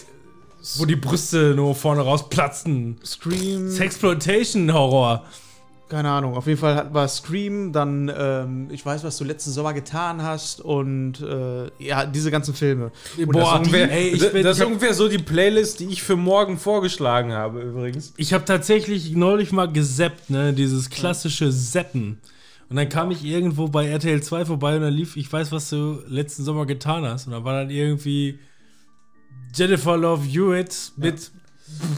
wo 0.78 0.84
die 0.84 0.96
Brüste 0.96 1.54
nur 1.54 1.74
vorne 1.74 2.02
rausplatzen. 2.02 2.98
Scream. 3.04 3.68
Sexploitation-Horror. 3.70 5.24
Keine 5.92 6.08
Ahnung. 6.10 6.34
Auf 6.38 6.46
jeden 6.46 6.58
Fall 6.58 6.88
war 6.94 7.06
Scream, 7.06 7.70
dann 7.70 8.10
ähm, 8.16 8.68
Ich 8.70 8.84
weiß, 8.86 9.04
was 9.04 9.18
du 9.18 9.24
letzten 9.24 9.50
Sommer 9.50 9.74
getan 9.74 10.22
hast 10.22 10.62
und 10.62 11.20
äh, 11.20 11.70
ja, 11.78 12.06
diese 12.06 12.30
ganzen 12.30 12.54
Filme. 12.54 12.92
Und 13.18 13.32
Boah, 13.32 13.58
das 13.58 13.68
die- 13.68 13.74
ey, 13.76 14.08
ich 14.08 14.20
das 14.22 14.32
bin- 14.32 14.42
das 14.42 14.58
ist 14.58 14.64
ungefähr 14.64 14.94
so 14.94 15.06
die 15.10 15.18
Playlist, 15.18 15.80
die 15.80 15.88
ich 15.88 16.02
für 16.02 16.16
morgen 16.16 16.56
vorgeschlagen 16.56 17.32
habe, 17.34 17.60
übrigens. 17.60 18.14
Ich 18.16 18.32
habe 18.32 18.46
tatsächlich 18.46 19.14
neulich 19.14 19.52
mal 19.52 19.70
gesappt, 19.70 20.30
ne? 20.30 20.54
Dieses 20.54 20.88
klassische 20.88 21.50
Zappen. 21.50 22.18
Und 22.70 22.76
dann 22.76 22.88
kam 22.88 23.10
ich 23.10 23.22
irgendwo 23.22 23.68
bei 23.68 23.86
RTL 23.86 24.22
2 24.22 24.46
vorbei 24.46 24.76
und 24.76 24.80
dann 24.80 24.94
lief, 24.94 25.18
ich 25.18 25.30
weiß, 25.30 25.52
was 25.52 25.68
du 25.68 25.98
letzten 26.08 26.42
Sommer 26.42 26.64
getan 26.64 27.04
hast. 27.04 27.26
Und 27.26 27.32
da 27.32 27.44
war 27.44 27.52
dann 27.52 27.68
irgendwie 27.68 28.38
Jennifer 29.54 29.98
Love 29.98 30.24
Hewitt 30.26 30.92
mit 30.96 31.30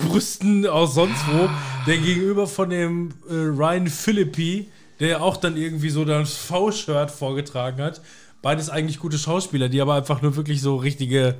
Brüsten 0.09 0.67
aus 0.67 0.95
sonst 0.95 1.21
wo, 1.33 1.49
der 1.87 1.99
gegenüber 1.99 2.47
von 2.47 2.71
dem 2.71 3.11
äh, 3.29 3.33
Ryan 3.35 3.89
Philippi, 3.89 4.69
der 5.01 5.23
auch 5.23 5.37
dann 5.37 5.57
irgendwie 5.57 5.91
so 5.91 6.05
das 6.05 6.35
V-Shirt 6.37 7.11
vorgetragen 7.11 7.83
hat. 7.83 8.01
Beides 8.43 8.71
eigentlich 8.71 8.99
gute 8.99 9.19
Schauspieler, 9.19 9.69
die 9.69 9.81
aber 9.81 9.95
einfach 9.95 10.23
nur 10.23 10.37
wirklich 10.37 10.61
so 10.61 10.77
richtige 10.77 11.37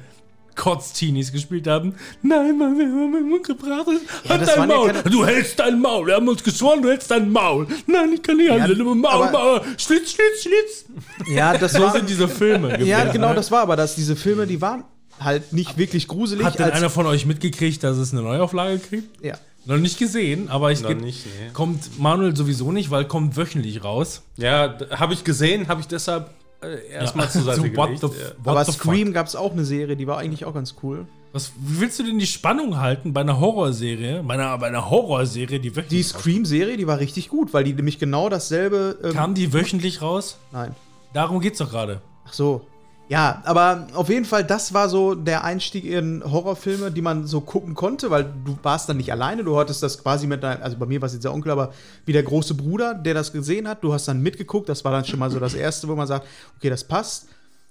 Kotz-Teenies 0.57 1.33
gespielt 1.33 1.67
haben. 1.67 1.95
Nein, 2.23 2.57
Mann, 2.57 2.79
wir 2.79 2.87
haben 2.87 3.11
meinen 3.11 3.29
Mund 3.29 3.45
gebracht. 3.45 3.87
Halt 4.29 4.41
das 4.41 4.55
dein 4.55 4.71
ja 4.71 4.77
Maul. 4.77 4.87
keine- 4.93 5.11
du 5.11 5.27
hältst 5.27 5.59
dein 5.59 5.81
Maul. 5.81 6.07
Wir 6.07 6.15
haben 6.15 6.29
uns 6.29 6.43
geschworen, 6.45 6.81
du 6.81 6.89
hältst 6.91 7.11
dein 7.11 7.31
Maul. 7.33 7.67
Nein, 7.89 8.13
ich 8.15 8.23
kann 8.23 8.37
nicht 8.37 8.51
handeln. 8.51 8.85
Maul, 9.01 9.25
aber- 9.25 9.33
Maul. 9.33 9.61
Schlitz, 9.77 10.13
Schlitz, 10.13 10.43
Schlitz. 10.43 10.85
Ja, 11.29 11.59
das 11.59 11.73
So 11.73 11.83
war. 11.83 11.93
sind 11.93 12.09
diese 12.09 12.29
Filme. 12.29 12.71
ja, 12.85 12.99
gewesen, 13.01 13.13
genau, 13.13 13.31
ne? 13.31 13.35
das 13.35 13.51
war 13.51 13.63
aber 13.63 13.75
das. 13.77 13.97
Diese 13.97 14.15
Filme, 14.15 14.47
die 14.47 14.61
waren 14.61 14.85
halt 15.21 15.53
nicht 15.53 15.77
wirklich 15.79 16.09
gruselig. 16.09 16.45
Hat 16.45 16.59
denn 16.59 16.71
einer 16.71 16.91
von 16.91 17.07
euch 17.07 17.27
mitgekriegt, 17.27 17.83
dass 17.83 17.97
es 17.97 18.13
eine 18.13 18.23
Neuauflage 18.23 18.79
gibt? 18.79 19.25
ja. 19.25 19.35
Noch 19.67 19.79
nicht 19.79 19.99
gesehen, 19.99 20.51
aber 20.51 20.73
ich 20.73 20.83
Noch 20.83 20.91
geb- 20.91 21.01
nicht, 21.01 21.25
nee. 21.25 21.49
kommt 21.55 21.99
Manuel 21.99 22.37
sowieso 22.37 22.71
nicht, 22.71 22.91
weil 22.91 23.07
kommt 23.07 23.35
wöchentlich 23.39 23.83
raus. 23.83 24.21
Ja, 24.37 24.77
habe 24.91 25.15
ich 25.15 25.25
gesehen, 25.25 25.69
habe 25.69 25.81
ich 25.81 25.87
deshalb 25.87 26.29
äh, 26.63 26.93
erstmal 26.93 27.31
zur 27.31 27.41
Seite 27.45 27.63
So, 27.63 27.75
what 27.75 27.87
gelegt. 27.87 28.01
the, 28.03 28.07
ja. 28.09 28.27
what 28.43 28.59
aber 28.59 28.65
Scream 28.67 29.15
gab 29.15 29.27
es 29.27 29.35
auch 29.35 29.53
eine 29.53 29.65
Serie, 29.65 29.97
die 29.97 30.07
war 30.07 30.19
eigentlich 30.19 30.45
auch 30.45 30.53
ganz 30.53 30.75
cool. 30.83 31.07
Was, 31.33 31.53
wie 31.59 31.81
willst 31.81 31.99
du 31.99 32.03
denn 32.03 32.19
die 32.19 32.27
Spannung 32.27 32.77
halten 32.77 33.15
bei 33.15 33.23
einer 33.23 33.41
Horrorserie? 33.41 34.23
Bei 34.23 34.35
einer, 34.35 34.59
bei 34.59 34.67
einer 34.67 34.91
Horrorserie, 34.91 35.59
die 35.59 35.71
Die 35.71 35.77
wöchentlich 35.77 36.09
Scream-Serie, 36.09 36.77
die 36.77 36.87
war 36.87 36.99
richtig 36.99 37.31
gut, 37.31 37.55
weil 37.55 37.65
die 37.65 37.73
nämlich 37.73 37.99
genau 37.99 38.29
dasselbe. 38.29 38.99
Ähm, 39.03 39.13
Kam 39.15 39.33
die 39.35 39.55
wöchentlich 39.55 40.03
raus? 40.03 40.37
nein. 40.53 40.77
Darum 41.15 41.41
geht's 41.41 41.59
doch 41.59 41.71
gerade. 41.71 42.03
Ach 42.27 42.35
so. 42.35 42.67
Ja, 43.09 43.43
aber 43.45 43.87
auf 43.95 44.09
jeden 44.09 44.25
Fall, 44.25 44.45
das 44.45 44.73
war 44.73 44.89
so 44.89 45.15
der 45.15 45.45
Einstieg 45.45 45.85
in 45.85 46.23
Horrorfilme, 46.25 46.91
die 46.91 47.03
man 47.03 47.27
so 47.27 47.43
gucken 47.43 47.75
konnte, 47.75 48.11
weil 48.11 48.25
du 48.25 48.57
warst 48.63 48.89
dann 48.89 48.97
nicht 48.97 49.13
alleine, 49.13 49.45
du 49.45 49.59
hattest 49.59 49.83
das 49.83 50.03
quasi 50.03 50.27
mit 50.27 50.43
deinem, 50.43 50.63
also 50.63 50.79
bei 50.79 50.87
mir 50.87 51.03
war 51.03 51.07
es 51.07 51.13
jetzt 51.13 51.25
der 51.25 51.35
Onkel, 51.35 51.53
aber 51.53 51.73
wie 52.07 52.13
der 52.13 52.23
große 52.23 52.55
Bruder, 52.55 52.95
der 52.95 53.13
das 53.13 53.33
gesehen 53.33 53.69
hat, 53.69 53.85
du 53.85 53.93
hast 53.93 54.09
dann 54.09 54.23
mitgeguckt, 54.23 54.71
das 54.71 54.85
war 54.87 54.93
dann 54.93 55.05
schon 55.05 55.19
mal 55.19 55.31
so 55.31 55.39
das 55.39 55.55
Erste, 55.55 55.87
wo 55.89 55.95
man 55.95 56.07
sagt, 56.07 56.27
okay, 56.57 56.71
das 56.71 56.85
passt. 56.85 57.29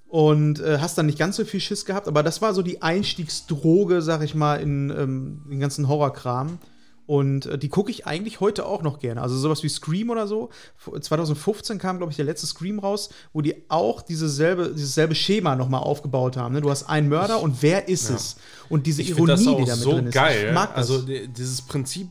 Und 0.07 0.59
äh, 0.59 0.77
hast 0.79 0.95
dann 0.99 1.07
nicht 1.07 1.17
ganz 1.17 1.38
so 1.38 1.45
viel 1.45 1.59
Schiss 1.59 1.86
gehabt, 1.86 2.07
aber 2.07 2.21
das 2.21 2.39
war 2.39 2.53
so 2.53 2.61
die 2.61 2.84
Einstiegsdroge, 2.84 4.03
sag 4.03 4.21
ich 4.21 4.36
mal, 4.36 4.57
in 4.61 4.91
ähm, 4.91 5.41
den 5.49 5.59
ganzen 5.59 5.88
Horrorkram. 5.88 6.59
Und 7.06 7.45
äh, 7.47 7.58
die 7.58 7.68
gucke 7.68 7.91
ich 7.91 8.06
eigentlich 8.08 8.39
heute 8.39 8.66
auch 8.66 8.82
noch 8.82 8.99
gerne. 8.99 9.22
Also 9.22 9.38
sowas 9.38 9.62
wie 9.64 9.68
Scream 9.70 10.10
oder 10.10 10.26
so. 10.26 10.49
F- 10.78 11.01
2015 11.01 11.78
kam, 11.78 11.97
glaube 11.97 12.12
ich, 12.12 12.16
der 12.16 12.24
letzte 12.26 12.47
Scream 12.47 12.80
raus, 12.80 13.10
wo 13.34 13.41
die 13.41 13.66
auch 13.70 14.01
dieses 14.01 14.36
selbe, 14.38 14.70
dieses 14.74 14.93
selbe 14.95 15.14
Schema 15.14 15.56
nochmal 15.58 15.82
aufgebaut 15.82 16.38
haben. 16.38 16.54
Ne? 16.54 16.62
Du 16.62 16.70
hast 16.70 16.84
einen 16.84 17.10
Mörder 17.10 17.41
und 17.41 17.62
wer 17.62 17.89
ist 17.89 18.10
es? 18.10 18.38
Und 18.70 18.88
diese 18.88 19.01
Ich 19.01 19.10
Ironie, 19.10 19.28
das 19.28 19.47
auch 19.47 19.58
die 19.58 19.66
damit 19.66 19.84
so 19.84 19.91
drin 19.91 20.08
ist. 20.08 20.14
geil. 20.14 20.45
Ich 20.47 20.54
mag 20.54 20.70
das. 20.76 20.78
Also 20.89 21.01
die- 21.06 21.28
dieses 21.28 21.62
Prinzip 21.64 22.08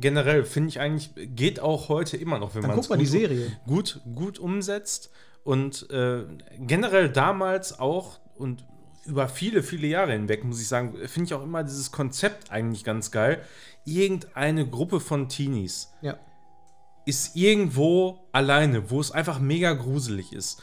generell 0.00 0.44
finde 0.44 0.68
ich 0.68 0.78
eigentlich 0.80 1.10
geht 1.16 1.58
auch 1.60 1.88
heute 1.88 2.16
immer 2.16 2.38
noch, 2.38 2.54
wenn 2.54 2.62
man 2.62 2.98
die 2.98 3.06
Serie. 3.06 3.50
gut 3.66 4.00
gut 4.14 4.38
umsetzt 4.38 5.10
und 5.44 5.88
äh, 5.90 6.24
generell 6.58 7.08
damals 7.08 7.78
auch 7.78 8.18
und 8.36 8.64
über 9.06 9.28
viele 9.28 9.62
viele 9.62 9.86
Jahre 9.86 10.12
hinweg 10.12 10.44
muss 10.44 10.60
ich 10.60 10.66
sagen, 10.66 10.96
finde 11.06 11.26
ich 11.26 11.34
auch 11.34 11.42
immer 11.44 11.62
dieses 11.62 11.92
Konzept 11.92 12.50
eigentlich 12.50 12.82
ganz 12.82 13.12
geil. 13.12 13.40
Irgendeine 13.86 14.68
Gruppe 14.68 15.00
von 15.00 15.28
Teenies 15.28 15.88
ja. 16.02 16.16
ist 17.06 17.36
irgendwo 17.36 18.18
alleine, 18.32 18.90
wo 18.90 19.00
es 19.00 19.10
einfach 19.12 19.38
mega 19.38 19.72
gruselig 19.72 20.32
ist. 20.32 20.60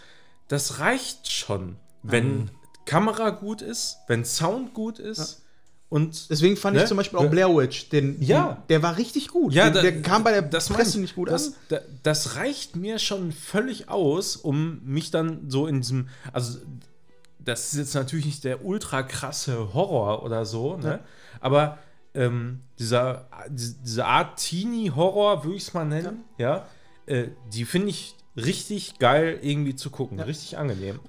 Das 0.50 0.80
reicht 0.80 1.32
schon, 1.32 1.78
wenn 2.04 2.52
Kamera 2.86 3.30
gut 3.32 3.62
ist, 3.62 3.98
wenn 4.08 4.26
Sound 4.26 4.74
gut 4.74 5.00
ist 5.00 5.42
und 5.90 6.30
Deswegen 6.30 6.58
fand 6.58 6.76
ich 6.76 6.84
Ne? 6.84 6.88
zum 6.90 6.98
Beispiel 6.98 7.20
auch 7.20 7.30
Blair 7.30 7.56
Witch, 7.56 7.90
den, 7.90 8.22
Ja. 8.22 8.54
den, 8.54 8.68
der 8.68 8.84
war 8.84 8.98
richtig 8.98 9.30
gut. 9.30 9.54
Ja, 9.54 9.66
der, 9.70 9.74
da- 9.76 9.82
der 9.90 10.02
kam 10.02 10.24
bei 10.24 10.32
der 10.34 10.42
das 10.42 10.68
Presse 10.68 10.98
ich. 10.98 11.02
nicht 11.04 11.16
gut 11.16 11.30
das, 11.30 11.48
an. 11.50 11.54
da, 11.70 11.80
das 12.04 12.36
reicht 12.36 12.76
mir 12.76 13.00
schon 13.00 13.32
völlig 13.32 13.90
aus, 13.90 14.36
um 14.36 14.82
mich 14.84 15.12
dann 15.12 15.50
so 15.50 15.66
in 15.68 15.82
diesem, 15.82 16.10
also 16.34 16.60
das 17.40 17.72
ist 17.74 17.78
jetzt 17.80 17.94
natürlich 17.94 18.26
nicht 18.26 18.44
der 18.44 18.66
ultra 18.66 19.04
krasse 19.04 19.74
Horror 19.74 20.24
oder 20.24 20.46
so, 20.46 20.76
ne? 20.78 21.00
aber 21.40 21.78
ähm, 22.16 22.62
dieser, 22.80 23.28
diese 23.50 24.06
Art 24.06 24.38
Teenie-Horror, 24.40 25.44
würde 25.44 25.58
ich 25.58 25.64
es 25.64 25.74
mal 25.74 25.86
nennen, 25.86 26.24
ja, 26.38 26.66
äh, 27.06 27.28
die 27.52 27.66
finde 27.66 27.90
ich 27.90 28.16
richtig 28.36 29.00
geil 29.00 29.40
irgendwie 29.42 29.76
zu 29.76 29.90
gucken, 29.90 30.20
richtig 30.20 30.58
angenehm. 30.58 31.00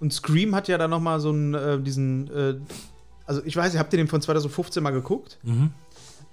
Und 0.00 0.12
Scream 0.12 0.54
hat 0.54 0.68
ja 0.68 0.76
dann 0.78 0.90
noch 0.90 1.00
mal 1.00 1.20
so 1.20 1.30
einen, 1.30 1.54
äh, 1.54 1.78
diesen, 1.80 2.28
äh, 2.34 2.54
also 3.26 3.42
ich 3.44 3.56
weiß 3.56 3.72
nicht, 3.72 3.80
habt 3.80 3.92
ihr 3.92 3.96
den 3.98 4.08
von 4.08 4.20
2015 4.20 4.82
mal 4.82 4.90
geguckt? 4.90 5.38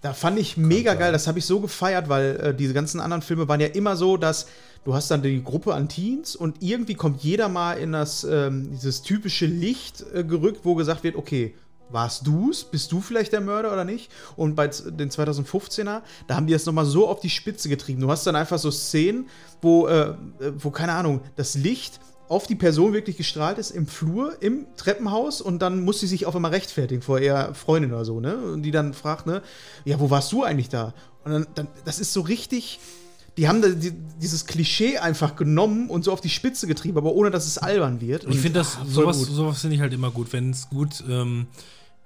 Da 0.02 0.14
fand 0.14 0.40
ich 0.40 0.58
mega 0.58 0.96
geil, 0.96 1.12
das 1.12 1.28
habe 1.28 1.38
ich 1.40 1.46
so 1.46 1.60
gefeiert, 1.60 2.10
weil 2.10 2.36
äh, 2.38 2.56
diese 2.56 2.74
ganzen 2.74 3.00
anderen 3.00 3.22
Filme 3.22 3.48
waren 3.48 3.60
ja 3.60 3.68
immer 3.68 3.96
so, 3.96 4.18
dass 4.18 4.48
du 4.84 4.96
hast 4.96 5.12
dann 5.12 5.22
die 5.22 5.44
Gruppe 5.44 5.76
an 5.76 5.90
Teens 5.90 6.36
und 6.36 6.64
irgendwie 6.64 6.96
kommt 6.96 7.22
jeder 7.22 7.50
mal 7.50 7.74
in 7.74 7.92
das, 7.92 8.24
ähm, 8.24 8.72
dieses 8.72 9.04
typische 9.04 9.46
Licht 9.46 10.04
äh, 10.14 10.24
gerückt, 10.24 10.62
wo 10.64 10.74
gesagt 10.74 11.04
wird, 11.04 11.16
okay, 11.16 11.54
warst 11.94 12.26
du's? 12.26 12.64
Bist 12.64 12.92
du 12.92 13.02
vielleicht 13.02 13.34
der 13.34 13.42
Mörder 13.42 13.72
oder 13.72 13.86
nicht? 13.86 14.12
Und 14.36 14.56
bei 14.56 14.68
den 14.68 15.10
2015er, 15.10 16.02
da 16.28 16.36
haben 16.36 16.48
die 16.48 16.54
das 16.54 16.66
nochmal 16.66 16.86
so 16.86 17.08
auf 17.08 17.20
die 17.20 17.30
Spitze 17.30 17.70
getrieben. 17.70 18.02
Du 18.02 18.10
hast 18.10 18.26
dann 18.26 18.36
einfach 18.36 18.60
so 18.60 18.72
Szenen, 18.72 19.30
wo, 19.62 19.88
äh, 19.88 20.16
wo, 20.58 20.72
keine 20.72 20.94
Ahnung, 20.94 21.22
das 21.36 21.56
Licht 21.56 22.00
auf 22.32 22.48
die 22.48 22.56
Person 22.56 22.94
wirklich 22.94 23.18
gestrahlt 23.18 23.58
ist 23.58 23.72
im 23.72 23.88
Flur, 23.88 24.42
im 24.42 24.66
Treppenhaus 24.78 25.42
und 25.42 25.62
dann 25.62 25.84
muss 25.84 26.00
sie 26.00 26.08
sich 26.08 26.26
auf 26.26 26.34
einmal 26.34 26.52
rechtfertigen 26.52 27.02
vor 27.02 27.20
ihrer 27.20 27.54
Freundin 27.54 27.92
oder 27.92 28.06
so, 28.06 28.22
ne? 28.22 28.38
Und 28.38 28.64
die 28.64 28.72
dann 28.72 28.94
fragt, 28.94 29.28
ne, 29.28 29.42
ja, 29.84 30.00
wo 30.00 30.10
warst 30.10 30.32
du 30.32 30.42
eigentlich 30.44 30.70
da? 30.70 30.94
Und 31.26 31.32
dann, 31.34 31.48
dann 31.56 31.68
das 31.84 32.00
ist 32.00 32.14
so 32.14 32.22
richtig, 32.22 32.80
die 33.38 33.50
haben 33.50 33.62
da 33.62 33.68
die, 33.68 33.92
dieses 34.22 34.46
Klischee 34.46 34.98
einfach 34.98 35.36
genommen 35.36 35.90
und 35.90 36.06
so 36.06 36.14
auf 36.14 36.22
die 36.22 36.30
Spitze 36.30 36.68
getrieben, 36.68 36.98
aber 36.98 37.14
ohne 37.14 37.32
dass 37.32 37.46
es 37.48 37.58
albern 37.58 38.00
wird. 38.00 38.24
Ich 38.24 38.30
Und, 38.30 38.36
finde 38.36 38.60
das, 38.60 38.78
ah, 38.78 38.86
sowas, 38.88 39.20
sowas 39.20 39.60
finde 39.60 39.76
ich 39.76 39.82
halt 39.82 39.92
immer 39.92 40.12
gut, 40.12 40.32
wenn 40.32 40.52
es 40.52 40.70
gut, 40.70 41.04
ähm, 41.10 41.48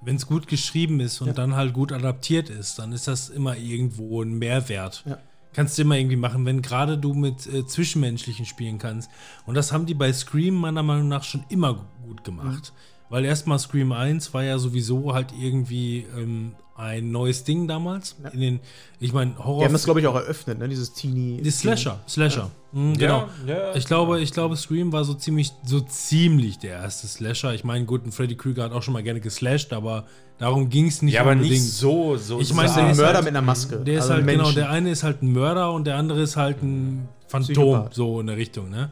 wenn 0.01 0.15
es 0.15 0.27
gut 0.27 0.47
geschrieben 0.47 0.99
ist 0.99 1.21
und 1.21 1.37
dann 1.37 1.55
halt 1.55 1.73
gut 1.73 1.91
adaptiert 1.91 2.49
ist, 2.49 2.79
dann 2.79 2.91
ist 2.91 3.07
das 3.07 3.29
immer 3.29 3.57
irgendwo 3.57 4.21
ein 4.21 4.37
Mehrwert. 4.37 5.03
Ja. 5.05 5.17
Kannst 5.53 5.77
du 5.77 5.83
immer 5.83 5.97
irgendwie 5.97 6.17
machen, 6.17 6.45
wenn 6.45 6.61
gerade 6.61 6.97
du 6.97 7.13
mit 7.13 7.47
äh, 7.47 7.65
Zwischenmenschlichen 7.65 8.45
spielen 8.45 8.77
kannst. 8.77 9.09
Und 9.45 9.55
das 9.55 9.71
haben 9.71 9.85
die 9.85 9.93
bei 9.93 10.11
Scream 10.11 10.55
meiner 10.55 10.83
Meinung 10.83 11.07
nach 11.07 11.23
schon 11.23 11.45
immer 11.49 11.85
gut 12.05 12.23
gemacht. 12.23 12.73
Weil 13.09 13.23
erstmal 13.23 13.59
Scream 13.59 13.91
1 13.91 14.33
war 14.33 14.43
ja 14.43 14.57
sowieso 14.57 15.13
halt 15.13 15.33
irgendwie 15.39 16.05
ähm, 16.17 16.53
ein 16.77 17.11
neues 17.11 17.43
Ding 17.45 17.67
damals. 17.67 18.15
In 18.33 18.41
den, 18.41 18.59
ich 18.99 19.13
meine, 19.13 19.37
Horror. 19.37 19.59
Die 19.59 19.65
haben 19.65 19.73
das, 19.73 19.85
glaube 19.85 20.01
ich, 20.01 20.07
auch 20.07 20.15
eröffnet, 20.15 20.59
ne? 20.59 20.67
Dieses 20.67 20.91
Teenie. 20.93 21.41
Die 21.41 21.49
Slasher, 21.51 21.99
Slasher. 22.07 22.51
Mhm, 22.73 22.97
genau. 22.97 23.29
Ja, 23.47 23.53
ja, 23.69 23.75
ich 23.75 23.85
glaube, 23.85 24.19
ich 24.19 24.31
glaube, 24.33 24.57
Scream 24.57 24.91
war 24.91 25.05
so 25.05 25.13
ziemlich, 25.13 25.53
so 25.65 25.79
ziemlich 25.79 26.59
der 26.59 26.73
erste 26.73 27.07
Slasher. 27.07 27.53
Ich 27.53 27.63
meine, 27.63 27.85
gut, 27.85 28.05
ein 28.05 28.11
Freddy 28.11 28.35
Krüger 28.35 28.63
hat 28.63 28.73
auch 28.73 28.83
schon 28.83 28.93
mal 28.93 29.03
gerne 29.03 29.21
geslasht, 29.21 29.71
aber 29.71 30.05
darum 30.37 30.67
ging 30.69 30.87
es 30.87 31.01
nicht 31.01 31.13
Ja, 31.13 31.21
aber 31.21 31.31
unbedingt. 31.31 31.53
nicht 31.53 31.63
so, 31.71 32.17
so. 32.17 32.41
Ich 32.41 32.53
meine, 32.53 32.67
Das 32.67 32.75
ist 32.77 32.81
der 32.83 32.91
ist 32.91 32.97
Mörder 32.97 33.13
halt- 33.15 33.23
mit 33.25 33.29
einer 33.35 33.41
Maske. 33.41 33.77
Der 33.77 33.93
ist 33.95 34.01
Also 34.01 34.13
halt, 34.15 34.23
ein 34.27 34.37
genau, 34.37 34.51
der 34.51 34.69
eine 34.69 34.89
ist 34.89 35.03
halt 35.03 35.21
ein 35.23 35.31
Mörder 35.31 35.71
und 35.71 35.87
der 35.87 35.95
andere 35.95 36.21
ist 36.21 36.35
halt 36.35 36.61
ein 36.61 37.07
Phantom, 37.27 37.53
Psychopath. 37.53 37.93
so 37.93 38.19
in 38.19 38.27
der 38.27 38.35
Richtung, 38.37 38.69
ne? 38.69 38.91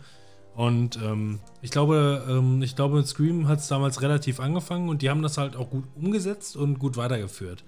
Und 0.56 1.00
ähm, 1.04 1.40
ich 1.62 1.72
glaube, 1.72 2.24
ähm, 2.30 2.62
ich 2.62 2.76
glaube, 2.76 2.98
mit 2.98 3.08
Scream 3.08 3.48
hat 3.48 3.60
es 3.60 3.68
damals 3.68 4.02
relativ 4.02 4.40
angefangen 4.40 4.90
und 4.90 5.02
die 5.02 5.10
haben 5.10 5.22
das 5.22 5.38
halt 5.38 5.56
auch 5.56 5.70
gut 5.70 5.86
umgesetzt 5.96 6.56
und 6.56 6.78
gut 6.78 6.96
weitergeführt. 6.96 7.64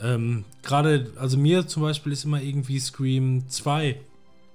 Ähm, 0.00 0.44
Gerade, 0.62 1.10
also 1.16 1.38
mir 1.38 1.66
zum 1.66 1.82
Beispiel 1.82 2.12
ist 2.12 2.24
immer 2.24 2.42
irgendwie 2.42 2.78
Scream 2.78 3.48
2 3.48 3.96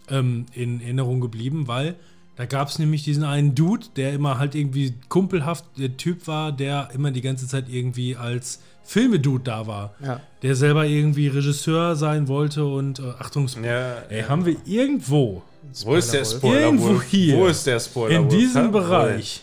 ähm, 0.09 0.45
in 0.53 0.81
Erinnerung 0.81 1.19
geblieben, 1.19 1.67
weil 1.67 1.95
da 2.35 2.45
gab 2.45 2.67
es 2.67 2.79
nämlich 2.79 3.03
diesen 3.03 3.23
einen 3.23 3.53
Dude, 3.53 3.87
der 3.95 4.13
immer 4.13 4.39
halt 4.39 4.55
irgendwie 4.55 4.93
kumpelhaft 5.09 5.65
der 5.77 5.97
Typ 5.97 6.27
war, 6.27 6.51
der 6.51 6.89
immer 6.93 7.11
die 7.11 7.21
ganze 7.21 7.47
Zeit 7.47 7.69
irgendwie 7.69 8.15
als 8.15 8.59
Filmedude 8.83 9.43
da 9.43 9.67
war. 9.67 9.93
Ja. 10.03 10.19
Der 10.41 10.55
selber 10.55 10.85
irgendwie 10.85 11.27
Regisseur 11.27 11.95
sein 11.95 12.27
wollte 12.27 12.65
und 12.65 12.99
äh, 12.99 13.13
Achtung, 13.19 13.47
Ja, 13.63 13.97
ey, 14.09 14.23
haben 14.23 14.45
wir 14.45 14.57
irgendwo 14.65 15.43
Wo 15.85 15.95
ist 15.95 16.13
der 16.13 16.25
Spoiler? 16.25 16.61
Irgendwo 16.61 17.01
hier. 17.01 17.37
Wo 17.37 17.47
ist 17.47 17.65
der 17.65 17.79
Spoiler? 17.79 18.15
in 18.15 18.29
diesem? 18.29 18.71
Bereich 18.71 19.41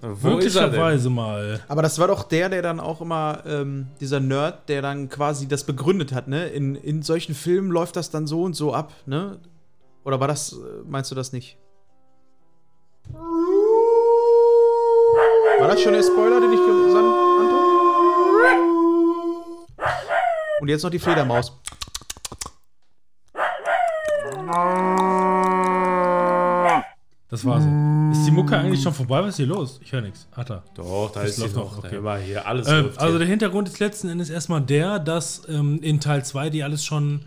Wo 0.00 0.08
ist 0.38 0.54
er 0.56 0.68
denn? 0.68 0.70
möglicherweise 0.70 1.10
mal. 1.10 1.60
Aber 1.68 1.82
das 1.82 1.98
war 1.98 2.08
doch 2.08 2.24
der, 2.24 2.48
der 2.48 2.62
dann 2.62 2.80
auch 2.80 3.00
immer, 3.00 3.42
ähm, 3.46 3.86
dieser 4.00 4.20
Nerd, 4.20 4.68
der 4.68 4.82
dann 4.82 5.08
quasi 5.08 5.48
das 5.48 5.64
begründet 5.64 6.12
hat, 6.12 6.28
ne? 6.28 6.48
In, 6.48 6.74
in 6.74 7.02
solchen 7.02 7.34
Filmen 7.34 7.70
läuft 7.70 7.96
das 7.96 8.10
dann 8.10 8.26
so 8.26 8.42
und 8.42 8.54
so 8.54 8.74
ab, 8.74 8.92
ne? 9.06 9.38
Oder 10.04 10.20
war 10.20 10.28
das, 10.28 10.52
äh, 10.52 10.56
meinst 10.86 11.10
du 11.10 11.14
das 11.14 11.32
nicht? 11.32 11.56
War 15.58 15.68
das 15.68 15.82
schon 15.82 15.92
der 15.92 16.02
Spoiler, 16.02 16.40
den 16.40 16.52
ich 16.52 16.58
gesandt 16.58 17.14
Anton? 17.38 17.60
Und 20.60 20.68
jetzt 20.68 20.82
noch 20.82 20.90
die 20.90 20.98
Fledermaus. 20.98 21.52
Das 27.30 27.44
war 27.44 27.60
sie. 27.60 27.68
Ist 28.18 28.26
die 28.26 28.32
Mucke 28.32 28.56
eigentlich 28.58 28.82
schon 28.82 28.92
vorbei? 28.92 29.22
Was 29.22 29.30
ist 29.30 29.36
hier 29.36 29.46
los? 29.46 29.78
Ich 29.84 29.92
höre 29.92 30.00
nichts. 30.00 30.26
Hat 30.32 30.50
er. 30.50 30.64
Doch, 30.74 31.12
da 31.12 31.20
Das 31.20 31.30
ist 31.30 31.36
sie 31.36 31.42
läuft 31.42 31.56
noch. 31.56 31.76
noch, 31.76 31.84
okay. 31.84 32.02
War 32.02 32.18
hier 32.18 32.46
alles 32.46 32.66
Ähm, 32.66 32.86
läuft 32.86 32.98
also 32.98 33.12
hier. 33.12 33.18
der 33.20 33.28
Hintergrund 33.28 33.68
ist 33.68 33.78
letzten 33.78 34.08
Endes 34.08 34.30
erstmal 34.30 34.60
der, 34.60 34.98
dass 34.98 35.42
ähm, 35.48 35.80
in 35.82 36.00
Teil 36.00 36.24
2 36.24 36.50
die 36.50 36.64
alles 36.64 36.84
schon 36.84 37.20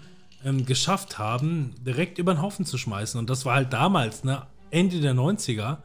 ähm, 0.44 0.66
geschafft 0.66 1.20
haben, 1.20 1.74
direkt 1.86 2.18
über 2.18 2.34
den 2.34 2.42
Haufen 2.42 2.66
zu 2.66 2.78
schmeißen. 2.78 3.18
Und 3.18 3.30
das 3.30 3.46
war 3.46 3.56
halt 3.56 3.72
damals, 3.72 4.26
ne, 4.26 4.42
Ende 4.72 5.00
der 5.00 5.14
90er, 5.14 5.78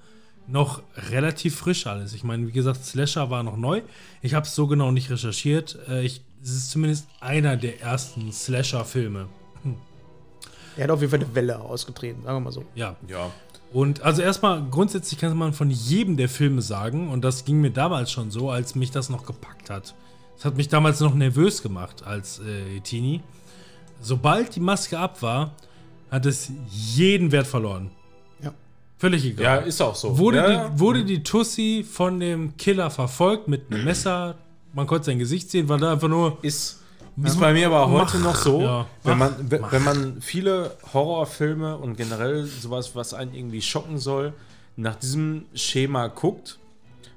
noch 0.49 0.83
relativ 1.11 1.57
frisch 1.57 1.87
alles. 1.87 2.13
Ich 2.13 2.25
meine, 2.25 2.47
wie 2.49 2.53
gesagt, 2.53 2.85
Slasher 2.85 3.31
war 3.31 3.43
noch 3.45 3.57
neu. 3.57 3.83
Ich 4.23 4.35
habe 4.35 4.47
es 4.47 4.55
so 4.55 4.67
genau 4.67 4.91
nicht 4.91 5.11
recherchiert. 5.11 5.79
Äh, 5.89 6.03
ich, 6.03 6.23
es 6.43 6.51
ist 6.51 6.71
zumindest 6.71 7.07
einer 7.21 7.57
der 7.57 7.81
ersten 7.83 8.33
Slasher-Filme. 8.33 9.27
Er 10.77 10.85
hat 10.85 10.91
auf 10.91 11.01
jeden 11.01 11.11
Fall 11.11 11.21
eine 11.21 11.35
Welle 11.35 11.59
ausgetreten, 11.61 12.23
sagen 12.25 12.37
wir 12.37 12.41
mal 12.41 12.53
so. 12.53 12.65
Ja. 12.77 12.97
ja. 13.09 13.31
Und 13.73 14.03
also 14.03 14.23
erstmal 14.23 14.65
grundsätzlich 14.71 15.21
kann 15.21 15.37
man 15.37 15.53
von 15.53 15.71
jedem 15.71 16.17
der 16.17 16.29
Filme 16.29 16.63
sagen, 16.63 17.11
und 17.11 17.23
das 17.23 17.45
ging 17.45 17.61
mir 17.61 17.71
damals 17.71 18.11
schon 18.11 18.31
so, 18.31 18.51
als 18.51 18.75
mich 18.75 18.91
das 18.91 19.11
noch 19.11 19.27
gepackt 19.27 19.69
hat. 19.69 19.95
Das 20.37 20.45
hat 20.45 20.57
mich 20.57 20.69
damals 20.69 21.01
noch 21.01 21.15
nervös 21.15 21.63
gemacht 21.63 22.05
als 22.05 22.39
äh, 22.39 22.81
Teenie. 22.81 23.21
Sobald 24.01 24.55
die 24.55 24.61
Maske 24.61 24.99
ab 24.99 25.21
war, 25.21 25.53
hat 26.11 26.25
es 26.27 26.51
jeden 26.71 27.33
Wert 27.33 27.47
verloren. 27.47 27.91
Ja. 28.43 28.55
Völlig 28.97 29.25
egal. 29.25 29.45
ja, 29.45 29.57
ist 29.57 29.81
auch 29.83 29.95
so. 29.95 30.17
Wurde, 30.17 30.39
ja, 30.39 30.69
die, 30.69 30.81
wurde 30.81 31.05
die 31.05 31.23
Tussi 31.23 31.85
von 31.89 32.21
dem 32.21 32.57
Killer 32.57 32.91
verfolgt 32.91 33.49
mit 33.49 33.71
einem 33.71 33.85
Messer? 33.85 34.37
Man 34.73 34.87
konnte 34.87 35.07
sein 35.07 35.19
Gesicht 35.19 35.51
sehen, 35.51 35.69
war 35.69 35.79
da 35.79 35.93
einfach 35.93 36.09
nur. 36.09 36.39
ist, 36.43 36.83
ist 37.25 37.41
bei 37.41 37.53
mir 37.53 37.67
aber 37.67 37.91
heute 37.91 38.19
Mach, 38.19 38.25
noch 38.25 38.37
so, 38.37 38.61
ja. 38.61 38.87
wenn, 39.03 39.19
Mach, 39.19 39.31
man, 39.31 39.51
wenn, 39.51 39.65
wenn 39.71 39.85
man 39.85 40.21
viele 40.23 40.77
Horrorfilme 40.93 41.77
und 41.79 41.97
generell 41.97 42.45
sowas, 42.45 42.95
was 42.95 43.15
einen 43.15 43.35
irgendwie 43.35 43.63
schocken 43.63 43.99
soll, 43.99 44.33
nach 44.77 44.95
diesem 44.95 45.47
Schema 45.55 46.07
guckt, 46.09 46.59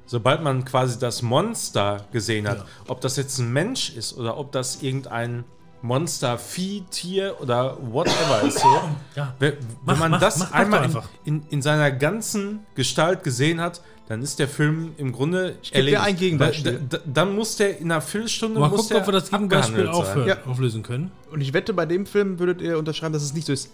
sobald 0.06 0.42
man 0.44 0.66
quasi 0.66 0.98
das 1.00 1.22
Monster 1.22 2.06
gesehen 2.12 2.48
hat, 2.48 2.60
Ja. 2.60 2.66
ob 2.88 3.02
das 3.02 3.16
jetzt 3.18 3.38
ein 3.40 3.52
Mensch 3.54 3.92
ist 3.96 4.18
oder 4.18 4.38
ob 4.38 4.52
das 4.52 4.82
irgendein 4.82 5.44
Monster, 5.84 6.38
Vieh, 6.38 6.84
Tier 6.92 7.36
oder 7.42 7.78
whatever 7.82 8.44
ist, 8.48 8.60
so, 8.60 8.68
Ja. 9.16 9.34
wenn, 9.40 9.54
wenn 9.54 9.58
Mach, 9.86 10.00
man 10.00 10.12
mach, 10.12 10.20
das 10.20 10.38
mach 10.40 10.52
einmal 10.52 10.80
in, 10.80 10.86
einfach. 10.86 11.10
in, 11.26 11.44
in 11.50 11.62
seiner 11.62 11.92
ganzen 11.92 12.60
Gestalt 12.76 13.24
gesehen 13.24 13.60
hat, 13.60 13.82
dann 14.08 14.22
ist 14.22 14.40
der 14.40 14.48
Film 14.48 14.92
im 14.98 15.12
Grunde 15.14 15.56
ich 15.62 15.72
geb 15.72 15.86
dir 15.86 16.04
ein 16.04 16.16
Gegenbeispiel. 16.18 16.82
Da, 16.90 16.98
da, 16.98 17.04
dann 17.06 17.34
muss 17.36 17.56
der 17.56 17.78
in 17.80 17.92
einer 17.92 18.02
Viertelstunde 18.02 18.60
Mal 18.60 18.70
muss 18.70 18.82
gucken, 18.82 18.90
der 18.96 19.02
ob 19.02 19.08
wir 19.08 19.12
das 19.14 19.30
Gegenbeispiel 19.32 19.88
aufhören, 19.88 20.28
Ja. 20.28 20.38
auflösen 20.46 20.84
können. 20.84 21.12
Und 21.32 21.42
ich 21.42 21.54
wette, 21.54 21.74
bei 21.74 21.86
dem 21.86 22.06
Film 22.06 22.38
würdet 22.38 22.62
ihr 22.62 22.78
unterschreiben, 22.78 23.14
dass 23.14 23.24
es 23.24 23.34
nicht 23.34 23.48
so 23.48 23.54
ist. 23.54 23.70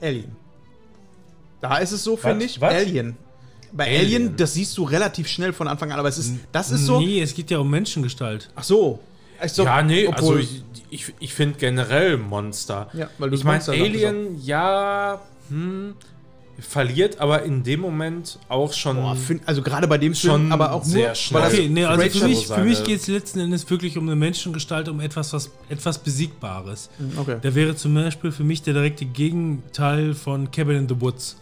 Alien. 0.00 0.36
Da 1.60 1.78
ist 1.78 1.92
es 1.92 2.02
so, 2.04 2.16
finde 2.16 2.44
ich. 2.44 2.60
Was? 2.60 2.74
Alien. 2.74 3.16
Bei 3.72 3.86
Alien. 3.86 4.04
Alien. 4.04 4.36
das 4.36 4.54
siehst 4.54 4.76
du 4.76 4.84
relativ 4.84 5.28
schnell 5.28 5.52
von 5.52 5.66
Anfang 5.68 5.90
an, 5.92 5.98
aber 5.98 6.08
es 6.08 6.18
ist, 6.18 6.34
das 6.52 6.70
ist 6.70 6.86
so. 6.86 7.00
Nee, 7.00 7.20
es 7.22 7.34
geht 7.34 7.50
ja 7.50 7.58
um 7.58 7.70
Menschengestalt. 7.70 8.50
Ach 8.54 8.64
so. 8.64 9.00
Ich 9.44 9.52
so 9.52 9.64
Ja, 9.64 9.82
nee, 9.82 10.06
obwohl, 10.06 10.36
also 10.36 10.38
ich, 10.38 10.62
ich, 10.90 11.14
ich 11.18 11.34
finde 11.34 11.58
generell 11.58 12.16
Monster. 12.16 12.88
Ja, 12.92 13.08
weil 13.18 13.30
du 13.30 13.36
ich 13.36 13.44
meine, 13.44 13.64
Alien, 13.66 14.40
ja, 14.44 15.20
hm, 15.48 15.94
verliert 16.58 17.18
aber 17.18 17.42
in 17.42 17.62
dem 17.62 17.80
Moment 17.80 18.38
auch 18.48 18.72
schon. 18.72 18.96
Boah, 18.96 19.16
find, 19.16 19.42
also 19.46 19.62
gerade 19.62 19.88
bei 19.88 19.98
dem 19.98 20.14
Schon 20.14 20.42
Film, 20.42 20.52
aber 20.52 20.72
auch 20.72 20.84
sehr 20.84 21.08
nur, 21.08 21.14
schnell. 21.14 21.46
Okay, 21.46 21.68
nee, 21.68 21.84
also 21.84 22.18
für 22.18 22.28
mich, 22.28 22.46
für 22.46 22.64
mich 22.64 22.84
geht 22.84 23.00
es 23.00 23.08
letzten 23.08 23.40
Endes 23.40 23.68
wirklich 23.68 23.98
um 23.98 24.04
eine 24.04 24.16
Menschengestalt, 24.16 24.88
um 24.88 25.00
etwas, 25.00 25.32
was 25.32 25.50
etwas 25.68 25.98
Besiegbares. 25.98 26.90
Okay. 27.16 27.38
Der 27.42 27.54
wäre 27.54 27.74
zum 27.74 27.94
Beispiel 27.94 28.32
für 28.32 28.44
mich 28.44 28.62
der 28.62 28.74
direkte 28.74 29.04
Gegenteil 29.04 30.14
von 30.14 30.50
Cabin 30.50 30.76
in 30.76 30.88
the 30.88 31.00
Woods. 31.00 31.36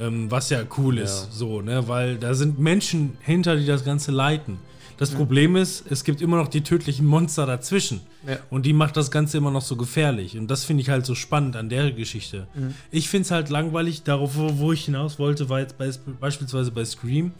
Ähm, 0.00 0.30
was 0.30 0.50
ja 0.50 0.62
cool 0.76 0.98
ist, 0.98 1.32
so, 1.32 1.60
ne? 1.60 1.86
Weil 1.86 2.16
da 2.16 2.34
sind 2.34 2.58
Menschen 2.58 3.16
hinter, 3.20 3.56
die 3.56 3.66
das 3.66 3.84
Ganze 3.84 4.10
leiten. 4.10 4.58
Das 4.96 5.10
Problem 5.10 5.56
ist, 5.56 5.84
es 5.90 6.04
gibt 6.04 6.22
immer 6.22 6.36
noch 6.36 6.46
die 6.46 6.60
tödlichen 6.60 7.04
Monster 7.04 7.46
dazwischen. 7.46 8.00
Ja. 8.28 8.38
Und 8.50 8.64
die 8.64 8.72
macht 8.72 8.96
das 8.96 9.10
Ganze 9.10 9.38
immer 9.38 9.50
noch 9.50 9.62
so 9.62 9.76
gefährlich. 9.76 10.38
Und 10.38 10.48
das 10.48 10.64
finde 10.64 10.82
ich 10.82 10.88
halt 10.88 11.04
so 11.04 11.14
spannend 11.16 11.56
an 11.56 11.68
der 11.68 11.90
Geschichte. 11.90 12.46
Ich 12.92 13.08
finde 13.08 13.24
es 13.24 13.30
halt 13.32 13.50
langweilig, 13.50 14.04
darauf, 14.04 14.36
wo, 14.36 14.58
wo 14.58 14.72
ich 14.72 14.84
hinaus 14.84 15.18
wollte, 15.18 15.48
war 15.48 15.60
jetzt 15.60 15.78
bei, 15.78 15.90
beispielsweise 16.20 16.70
bei 16.70 16.84
Scream. 16.84 17.32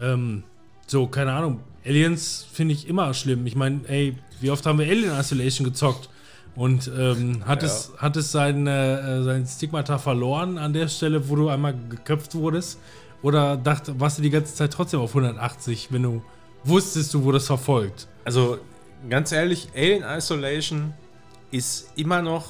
Ähm, 0.00 0.42
so, 0.86 1.06
keine 1.06 1.32
Ahnung. 1.32 1.60
Aliens 1.84 2.46
finde 2.52 2.74
ich 2.74 2.86
immer 2.86 3.14
schlimm. 3.14 3.46
Ich 3.46 3.56
meine, 3.56 3.80
ey, 3.88 4.16
wie 4.40 4.50
oft 4.50 4.66
haben 4.66 4.78
wir 4.78 4.86
Alien 4.86 5.18
Isolation 5.18 5.64
gezockt? 5.64 6.10
Und 6.54 6.90
ähm, 6.98 7.46
hat, 7.46 7.62
Ja. 7.62 7.68
es, 7.68 7.92
hat 7.96 8.16
es 8.16 8.30
sein, 8.30 8.66
äh, 8.66 9.22
sein 9.22 9.46
Stigmata 9.46 9.98
verloren 9.98 10.58
an 10.58 10.72
der 10.72 10.88
Stelle, 10.88 11.28
wo 11.28 11.36
du 11.36 11.48
einmal 11.48 11.74
geköpft 11.88 12.34
wurdest? 12.34 12.78
Oder 13.22 13.56
dachte, 13.56 13.98
warst 14.00 14.18
du 14.18 14.22
die 14.22 14.30
ganze 14.30 14.54
Zeit 14.54 14.72
trotzdem 14.72 15.00
auf 15.00 15.10
180, 15.14 15.88
wenn 15.92 16.02
du 16.02 16.22
wusstest, 16.64 17.14
du 17.14 17.22
wurdest 17.22 17.46
verfolgt? 17.46 18.06
Also, 18.24 18.58
ganz 19.08 19.32
ehrlich, 19.32 19.68
Alien 19.74 20.02
Isolation 20.02 20.92
ist 21.50 21.90
immer 21.96 22.20
noch, 22.20 22.46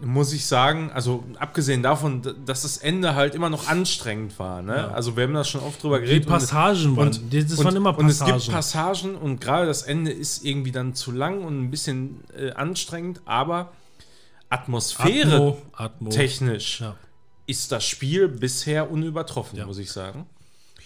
muss 0.00 0.32
ich 0.34 0.44
sagen, 0.46 0.90
also 0.92 1.24
abgesehen 1.38 1.82
davon, 1.82 2.20
dass 2.44 2.62
das 2.62 2.76
Ende 2.76 3.14
halt 3.14 3.34
immer 3.34 3.48
noch 3.48 3.66
anstrengend 3.68 4.38
war. 4.38 4.60
Ne? 4.62 4.92
Also, 4.92 5.16
wir 5.16 5.24
haben 5.24 5.32
da 5.34 5.42
schon 5.44 5.62
oft 5.62 5.82
drüber 5.82 5.98
Die 6.00 6.06
geredet. 6.06 6.26
und- 6.26 6.32
Passagen 6.32 6.96
waren, 6.96 7.08
und, 7.08 7.32
das 7.32 7.58
und, 7.58 7.64
waren 7.64 7.76
immer 7.76 7.98
Und 7.98 8.08
es 8.08 8.18
Passagen. 8.18 8.38
gibt 8.40 8.52
Passagen 8.52 9.14
und 9.16 9.40
gerade 9.40 9.66
das 9.66 9.82
Ende 9.82 10.12
ist 10.12 10.44
irgendwie 10.44 10.72
dann 10.72 10.94
zu 10.94 11.12
lang 11.12 11.42
und 11.44 11.60
ein 11.62 11.70
bisschen 11.70 12.20
äh, 12.38 12.50
anstrengend, 12.52 13.22
aber 13.24 13.72
Atmosphäre 14.48 15.34
Atmo, 15.36 15.58
Atmo. 15.72 16.10
technisch 16.10 16.80
Ja. 16.80 16.94
ist 17.46 17.72
das 17.72 17.84
Spiel 17.84 18.28
bisher 18.28 18.90
unübertroffen, 18.90 19.58
Ja. 19.58 19.66
muss 19.66 19.78
ich 19.78 19.90
sagen. 19.90 20.26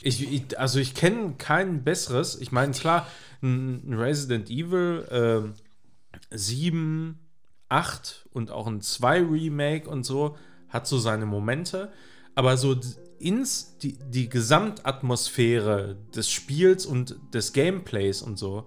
Ich, 0.03 0.23
ich, 0.33 0.59
also 0.59 0.79
ich 0.79 0.95
kenne 0.95 1.35
kein 1.37 1.85
besseres. 1.85 2.41
Ich 2.41 2.53
meine, 2.53 2.73
klar, 2.73 3.07
ein 3.43 3.93
Resident 3.93 4.49
Evil 4.49 5.07
ähm, 5.11 5.55
7, 6.31 7.19
8 7.71 8.27
und 8.33 8.51
auch 8.51 8.67
ein 8.67 8.81
2 8.81 9.21
Remake 9.23 9.89
und 9.89 10.05
so 10.05 10.37
hat 10.69 10.87
so 10.87 10.99
seine 10.99 11.27
Momente. 11.27 11.91
Aber 12.35 12.57
so 12.57 12.77
ins, 13.19 13.77
die, 13.79 13.99
die 13.99 14.29
Gesamtatmosphäre 14.29 15.97
des 16.15 16.31
Spiels 16.31 16.87
und 16.87 17.17
des 17.35 17.53
Gameplays 17.53 18.23
und 18.23 18.39
so 18.39 18.67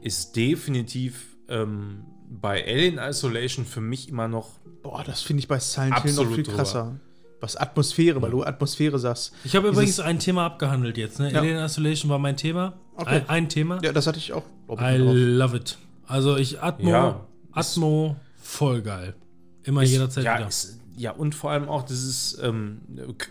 ist 0.00 0.34
definitiv 0.36 1.36
ähm, 1.48 2.04
bei 2.28 2.64
Alien 2.66 2.98
Isolation 2.98 3.64
für 3.64 3.80
mich 3.80 4.08
immer 4.08 4.28
noch 4.28 4.58
Boah, 4.82 5.04
das 5.04 5.22
finde 5.22 5.40
ich 5.40 5.48
bei 5.48 5.60
Silent 5.60 6.00
Hill 6.02 6.14
noch 6.14 6.32
viel 6.32 6.42
drüber. 6.42 6.56
krasser. 6.58 6.98
Was 7.40 7.56
Atmosphäre, 7.56 8.20
weil 8.22 8.30
du 8.30 8.42
Atmosphäre 8.44 8.98
sagst. 8.98 9.32
Ich 9.44 9.54
habe 9.56 9.68
übrigens 9.68 9.98
ein 10.00 10.18
Thema 10.18 10.46
abgehandelt 10.46 10.96
jetzt. 10.96 11.18
Ne? 11.18 11.32
Ja. 11.32 11.40
Alien 11.40 11.58
Isolation 11.64 12.10
war 12.10 12.18
mein 12.18 12.36
Thema. 12.36 12.74
Okay. 12.96 13.16
Ein, 13.16 13.28
ein 13.28 13.48
Thema. 13.48 13.80
Ja, 13.82 13.92
das 13.92 14.06
hatte 14.06 14.18
ich 14.18 14.32
auch. 14.32 14.44
ich, 14.68 14.74
I 14.74 14.98
drauf. 14.98 15.14
love 15.14 15.56
it. 15.56 15.78
Also 16.06 16.36
ich 16.36 16.60
Atmo, 16.62 16.90
Ja, 16.90 17.26
Atmo, 17.52 18.16
voll 18.42 18.82
geil. 18.82 19.14
Immer 19.62 19.82
Ist- 19.84 19.90
jederzeit 19.92 20.24
ja, 20.24 20.38
wieder. 20.38 20.48
Ist, 20.48 20.78
ja, 20.96 21.12
und 21.12 21.34
vor 21.34 21.50
allem 21.52 21.68
auch 21.68 21.84
dieses, 21.84 22.38
ähm, 22.42 22.80
k- 23.16 23.28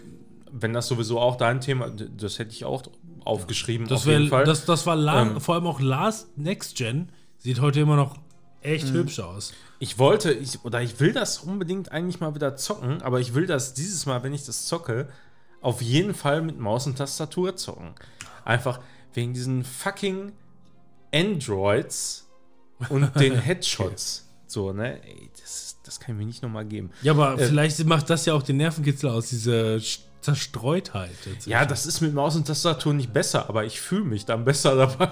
wenn 0.52 0.74
das 0.74 0.88
sowieso 0.88 1.20
auch 1.20 1.36
dein 1.38 1.62
Thema, 1.62 1.90
das 1.90 2.40
hätte 2.40 2.52
ich 2.52 2.66
auch 2.66 2.84
aufgeschrieben, 3.24 3.88
Das, 3.88 4.02
auf 4.02 4.08
jeden 4.08 4.24
wär, 4.24 4.30
Fall. 4.30 4.46
das, 4.46 4.66
das 4.66 4.86
war 4.88 4.96
La 4.96 5.22
Ähm. 5.22 5.42
vor 5.42 5.56
allem 5.56 5.68
auch 5.68 5.80
Last 5.80 6.38
Next 6.38 6.76
Gen. 6.76 7.10
Sieht 7.38 7.60
heute 7.62 7.80
immer 7.82 7.96
noch 7.96 8.18
echt 8.62 8.88
Mhm. 8.90 8.94
hübsch 8.94 9.20
aus. 9.20 9.54
Ich 9.80 9.98
wollte, 10.00 10.32
ich, 10.32 10.64
oder 10.66 10.82
ich 10.82 11.00
will 11.00 11.12
das 11.14 11.40
unbedingt 11.40 11.92
eigentlich 11.92 12.20
mal 12.20 12.34
wieder 12.36 12.56
zocken, 12.56 13.02
aber 13.02 13.20
ich 13.20 13.34
will 13.34 13.46
das 13.48 13.74
dieses 13.74 14.06
Mal, 14.06 14.24
wenn 14.24 14.34
ich 14.34 14.46
das 14.46 14.66
zocke, 14.66 15.08
auf 15.62 15.82
jeden 15.82 16.14
Fall 16.14 16.42
mit 16.42 16.60
Maus 16.60 16.88
und 16.88 16.98
Tastatur 16.98 17.56
zocken. 17.56 17.94
Einfach 18.46 18.80
wegen 19.14 19.34
diesen 19.34 19.64
fucking 19.64 20.32
Androids 21.14 22.28
und 22.90 23.16
den 23.20 23.34
Headshots. 23.42 24.28
So, 24.52 24.74
ne? 24.74 25.02
Ey, 25.06 25.30
das, 25.40 25.78
das 25.84 26.00
kann 26.00 26.16
ich 26.16 26.20
mir 26.20 26.26
nicht 26.26 26.44
nochmal 26.44 26.66
geben. 26.66 26.90
Ja, 27.02 27.14
aber 27.14 27.40
Äh, 27.40 27.48
vielleicht 27.48 27.84
macht 27.86 28.10
das 28.10 28.26
ja 28.26 28.34
auch 28.34 28.44
den 28.44 28.58
Nervenkitzel 28.58 29.10
aus, 29.10 29.30
diese 29.30 29.80
Zerstreutheit. 30.22 31.12
Ja, 31.46 31.66
das 31.66 31.86
ist 31.86 32.02
mit 32.02 32.14
Maus 32.14 32.36
und 32.36 32.48
Tastatur 32.48 32.94
nicht 32.94 33.14
besser, 33.14 33.48
aber 33.50 33.66
ich 33.66 33.80
fühle 33.80 34.04
mich 34.06 34.26
dann 34.26 34.44
besser 34.46 34.76
dabei. 34.88 35.10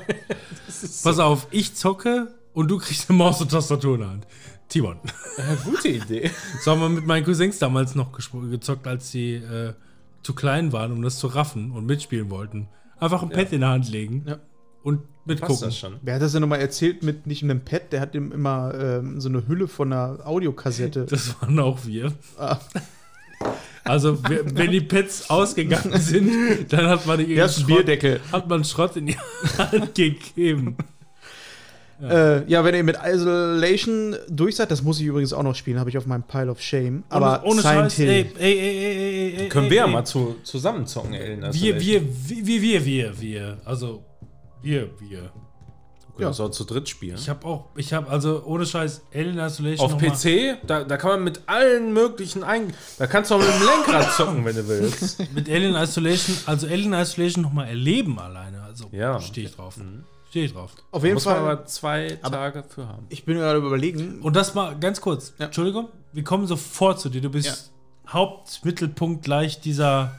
Pass 1.03 1.19
auf, 1.19 1.47
ich 1.51 1.75
zocke 1.75 2.27
und 2.53 2.69
du 2.69 2.77
kriegst 2.77 3.09
eine 3.09 3.17
Maus 3.17 3.41
und 3.41 3.49
Tastatur 3.51 3.95
in 3.95 4.01
der 4.01 4.09
Hand. 4.09 4.27
Timon. 4.67 4.99
eine 5.37 5.55
gute 5.57 5.87
Idee. 5.87 6.29
So 6.61 6.71
haben 6.71 6.81
wir 6.81 6.89
mit 6.89 7.05
meinen 7.07 7.25
Cousins 7.25 7.57
damals 7.59 7.95
noch 7.95 8.11
gezockt, 8.11 8.85
als 8.87 9.09
sie 9.09 9.35
äh, 9.35 9.73
zu 10.21 10.35
klein 10.35 10.71
waren, 10.73 10.91
um 10.91 11.01
das 11.01 11.17
zu 11.17 11.27
raffen 11.27 11.71
und 11.71 11.85
mitspielen 11.85 12.29
wollten. 12.29 12.67
Einfach 12.99 13.23
ein 13.23 13.29
Pad 13.29 13.51
in 13.53 13.61
der 13.61 13.69
Hand 13.69 13.89
legen 13.89 14.25
Ja. 14.27 14.37
und 14.83 15.01
Passt 15.29 15.41
mitgucken. 15.41 15.65
das 15.65 15.77
schon? 15.77 15.95
Wer 16.01 16.15
hat 16.15 16.21
das 16.21 16.31
denn 16.33 16.41
nochmal 16.41 16.59
erzählt 16.59 17.03
mit 17.03 17.27
nicht 17.27 17.43
einem 17.43 17.61
Pad? 17.61 17.91
Der 17.91 18.01
hat 18.01 18.15
ihm 18.15 18.31
immer 18.31 18.73
ähm, 18.79 19.21
so 19.21 19.29
eine 19.29 19.47
Hülle 19.47 19.67
von 19.67 19.93
einer 19.93 20.19
Audiokassette. 20.25 21.05
Das 21.05 21.35
waren 21.41 21.59
auch 21.59 21.85
wir. 21.85 22.11
Ah. 22.37 22.57
Also, 23.83 24.17
wenn 24.23 24.71
die 24.71 24.81
Pads 24.81 25.29
ausgegangen 25.29 25.99
sind, 25.99 26.71
dann 26.71 26.87
hat 26.87 27.05
man 27.05 27.17
die 27.25 27.35
Schrott, 27.35 27.65
Bierdeckel. 27.67 28.19
hat 28.31 28.47
man 28.47 28.63
Schrott 28.63 28.95
in 28.97 29.07
die 29.07 29.17
Hand 29.57 29.95
gegeben. 29.95 30.77
Äh, 32.01 32.49
ja, 32.49 32.63
wenn 32.63 32.73
ihr 32.75 32.83
mit 32.85 32.97
Isolation 33.05 34.15
durch 34.29 34.55
seid, 34.55 34.71
das 34.71 34.81
muss 34.81 35.01
ich 35.01 35.05
übrigens 35.05 35.33
auch 35.33 35.43
noch 35.43 35.53
spielen, 35.53 35.79
habe 35.79 35.89
ich 35.89 35.97
auf 35.97 36.05
meinem 36.05 36.23
Pile 36.23 36.49
of 36.49 36.61
Shame. 36.61 37.03
Aber 37.09 37.41
ohne, 37.43 37.51
ohne 37.55 37.61
Silent 37.61 37.91
Scheiß, 37.91 37.95
Hill. 37.95 38.09
ey, 38.09 38.31
ey, 38.39 38.57
ey, 38.57 38.77
ey, 38.77 39.35
ey, 39.41 39.49
Können 39.49 39.65
ey, 39.65 39.71
wir 39.71 39.77
ja 39.79 39.85
ey. 39.85 39.91
mal 39.91 40.05
zu, 40.05 40.37
zusammen 40.43 40.87
zocken, 40.87 41.13
Ellen. 41.13 41.41
Wir, 41.53 41.77
wir, 41.77 42.01
wir, 42.01 42.61
wir, 42.61 42.85
wir, 42.85 43.19
wir. 43.19 43.57
Also, 43.65 44.05
wir, 44.61 44.89
wir. 44.99 45.19
können 46.15 46.29
das 46.31 46.39
auch 46.39 46.49
zu 46.49 46.65
dritt 46.65 46.89
spielen. 46.89 47.15
Ich 47.15 47.29
habe 47.29 47.45
auch, 47.47 47.65
ich 47.75 47.93
habe 47.93 48.09
also 48.09 48.43
ohne 48.45 48.65
Scheiß 48.65 49.01
Alien 49.13 49.37
Isolation 49.39 49.91
Auf 49.93 49.97
PC, 49.97 50.57
da, 50.67 50.83
da 50.83 50.97
kann 50.97 51.11
man 51.11 51.23
mit 51.23 51.41
allen 51.47 51.93
möglichen 51.93 52.43
ein. 52.43 52.73
Da 52.97 53.07
kannst 53.07 53.31
du 53.31 53.35
auch 53.35 53.39
mit 53.39 53.47
dem 53.47 53.61
Lenkrad 53.65 54.11
zocken, 54.17 54.43
wenn 54.43 54.55
du 54.55 54.67
willst. 54.67 55.19
mit 55.33 55.49
Alien 55.49 55.75
Isolation, 55.75 56.35
also 56.45 56.67
Alien 56.67 56.93
Isolation 56.93 57.43
nochmal 57.43 57.67
erleben 57.69 58.19
alleine. 58.19 58.61
Also 58.63 58.89
Ja. 58.91 59.19
stehe 59.21 59.47
ich 59.47 59.55
drauf. 59.55 59.75
Stehe 60.29 60.45
ich 60.45 60.53
drauf. 60.53 60.71
Auf 60.91 61.03
jeden 61.03 61.15
Muss 61.15 61.25
man 61.25 61.35
Fall. 61.37 61.43
aber 61.43 61.65
zwei 61.65 62.19
Tage 62.21 62.63
für 62.67 62.87
haben. 62.87 63.05
Ich 63.09 63.25
bin 63.25 63.37
gerade 63.37 63.57
überlegen. 63.59 64.21
Und 64.21 64.35
das 64.35 64.53
mal 64.53 64.77
ganz 64.77 65.01
kurz. 65.01 65.33
Ja. 65.39 65.45
Entschuldigung, 65.45 65.87
wir 66.13 66.23
kommen 66.23 66.45
sofort 66.45 66.99
zu 66.99 67.09
dir. 67.09 67.21
Du 67.21 67.29
bist 67.31 67.71
Hauptmittelpunkt 68.07 69.23
gleich 69.23 69.59
dieser 69.61 70.11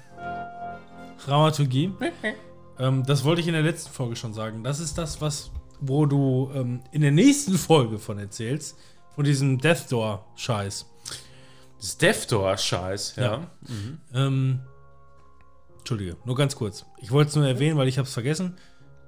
Dramaturgie. 1.26 1.93
Ähm, 2.81 3.05
das 3.05 3.24
wollte 3.24 3.43
ich 3.43 3.47
in 3.47 3.53
der 3.53 3.62
letzten 3.62 3.93
Folge 3.93 4.16
schon 4.16 4.33
sagen. 4.33 4.64
Das 4.64 4.81
ist 4.81 4.97
das, 4.97 5.20
was, 5.20 5.51
wo 5.81 6.07
du 6.07 6.51
ähm, 6.55 6.81
in 6.93 7.03
der 7.03 7.12
nächsten 7.12 7.57
Folge 7.57 7.99
von 7.99 8.18
erzählst. 8.18 8.76
Von 9.14 9.24
diesem 9.24 9.59
Death 9.59 9.91
Door-Scheiß. 9.91 10.87
Das 11.78 11.99
Death 11.99 12.33
Door-Scheiß, 12.33 13.16
ja. 13.16 13.22
Ja. 13.22 13.51
Ähm, 14.14 14.61
Entschuldige, 15.78 16.16
nur 16.24 16.37
ganz 16.37 16.57
kurz. 16.57 16.87
Ich 16.99 17.11
wollte 17.11 17.31
es 17.31 17.37
nur 17.37 17.47
erwähnen, 17.47 17.76
weil 17.76 17.89
ich 17.89 17.99
habe 17.99 18.07
es 18.07 18.14
vergessen. 18.14 18.57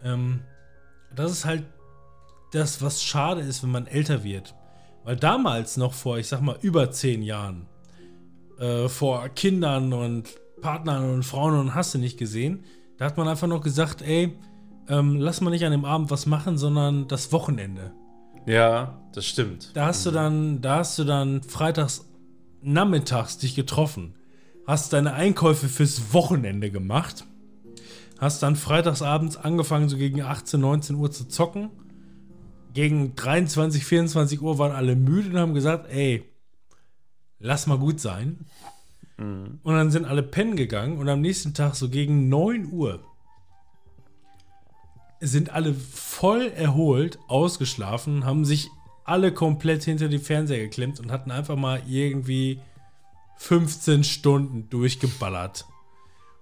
Ähm, 0.02 0.40
das 1.14 1.30
ist 1.30 1.44
halt 1.44 1.64
das, 2.52 2.82
was 2.82 3.02
schade 3.02 3.40
ist, 3.40 3.62
wenn 3.62 3.70
man 3.70 3.86
älter 3.86 4.24
wird. 4.24 4.54
Weil 5.04 5.16
damals 5.16 5.76
noch 5.76 5.94
vor, 5.94 6.18
ich 6.18 6.28
sag 6.28 6.40
mal, 6.42 6.58
über 6.60 6.90
zehn 6.90 7.22
Jahren, 7.22 7.66
äh, 8.58 8.88
vor 8.88 9.28
Kindern 9.30 9.92
und 9.92 10.28
Partnern 10.60 11.10
und 11.10 11.22
Frauen 11.24 11.58
und 11.58 11.74
hast 11.74 11.94
du 11.94 11.98
nicht 11.98 12.18
gesehen, 12.18 12.64
da 13.02 13.06
hat 13.06 13.16
man 13.16 13.26
einfach 13.26 13.48
noch 13.48 13.62
gesagt, 13.62 14.00
ey, 14.00 14.38
ähm, 14.86 15.16
lass 15.16 15.40
mal 15.40 15.50
nicht 15.50 15.64
an 15.64 15.72
dem 15.72 15.84
Abend 15.84 16.12
was 16.12 16.24
machen, 16.24 16.56
sondern 16.56 17.08
das 17.08 17.32
Wochenende. 17.32 17.90
Ja, 18.46 19.02
das 19.12 19.26
stimmt. 19.26 19.72
Da 19.74 19.86
hast 19.86 20.06
du 20.06 20.12
dann, 20.12 20.60
da 20.60 20.76
hast 20.76 21.00
du 21.00 21.02
dann 21.02 21.42
freitags 21.42 22.08
nachmittags 22.60 23.38
dich 23.38 23.56
getroffen, 23.56 24.14
hast 24.68 24.92
deine 24.92 25.14
Einkäufe 25.14 25.66
fürs 25.66 26.14
Wochenende 26.14 26.70
gemacht, 26.70 27.24
hast 28.20 28.40
dann 28.44 28.54
freitagsabends 28.54 29.36
angefangen, 29.36 29.88
so 29.88 29.96
gegen 29.96 30.22
18, 30.22 30.60
19 30.60 30.94
Uhr 30.94 31.10
zu 31.10 31.26
zocken. 31.26 31.70
Gegen 32.72 33.16
23, 33.16 33.84
24 33.84 34.40
Uhr 34.40 34.58
waren 34.58 34.70
alle 34.70 34.94
müde 34.94 35.30
und 35.30 35.38
haben 35.38 35.54
gesagt, 35.54 35.90
ey, 35.90 36.24
lass 37.40 37.66
mal 37.66 37.78
gut 37.78 37.98
sein. 37.98 38.46
Und 39.18 39.60
dann 39.64 39.90
sind 39.90 40.04
alle 40.04 40.22
pennen 40.22 40.56
gegangen 40.56 40.98
und 40.98 41.08
am 41.08 41.20
nächsten 41.20 41.54
Tag 41.54 41.74
so 41.74 41.88
gegen 41.88 42.28
9 42.28 42.72
Uhr 42.72 43.00
sind 45.20 45.50
alle 45.50 45.72
voll 45.72 46.48
erholt, 46.48 47.18
ausgeschlafen, 47.28 48.24
haben 48.24 48.44
sich 48.44 48.68
alle 49.04 49.32
komplett 49.32 49.84
hinter 49.84 50.08
die 50.08 50.18
Fernseher 50.18 50.64
geklemmt 50.64 50.98
und 50.98 51.12
hatten 51.12 51.30
einfach 51.30 51.56
mal 51.56 51.82
irgendwie 51.86 52.60
15 53.36 54.02
Stunden 54.02 54.68
durchgeballert. 54.68 55.66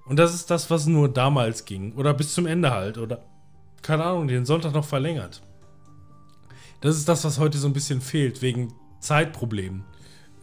Und 0.07 0.19
das 0.19 0.35
ist 0.35 0.51
das, 0.51 0.71
was 0.71 0.87
nur 0.87 1.09
damals 1.13 1.67
ging. 1.67 1.93
Oder 1.95 2.15
bis 2.15 2.35
zum 2.35 2.47
Ende 2.47 2.71
halt. 2.71 2.99
Oder, 2.99 3.23
keine 3.83 4.05
Ahnung, 4.05 4.29
den 4.29 4.47
Sonntag 4.47 4.73
noch 4.73 4.85
verlängert. 4.85 5.43
Das 6.81 6.97
ist 6.97 7.09
das, 7.09 7.25
was 7.25 7.39
heute 7.39 7.59
so 7.59 7.69
ein 7.69 7.75
bisschen 7.75 8.01
fehlt, 8.01 8.43
wegen 8.43 8.73
Zeitproblemen. 9.01 9.85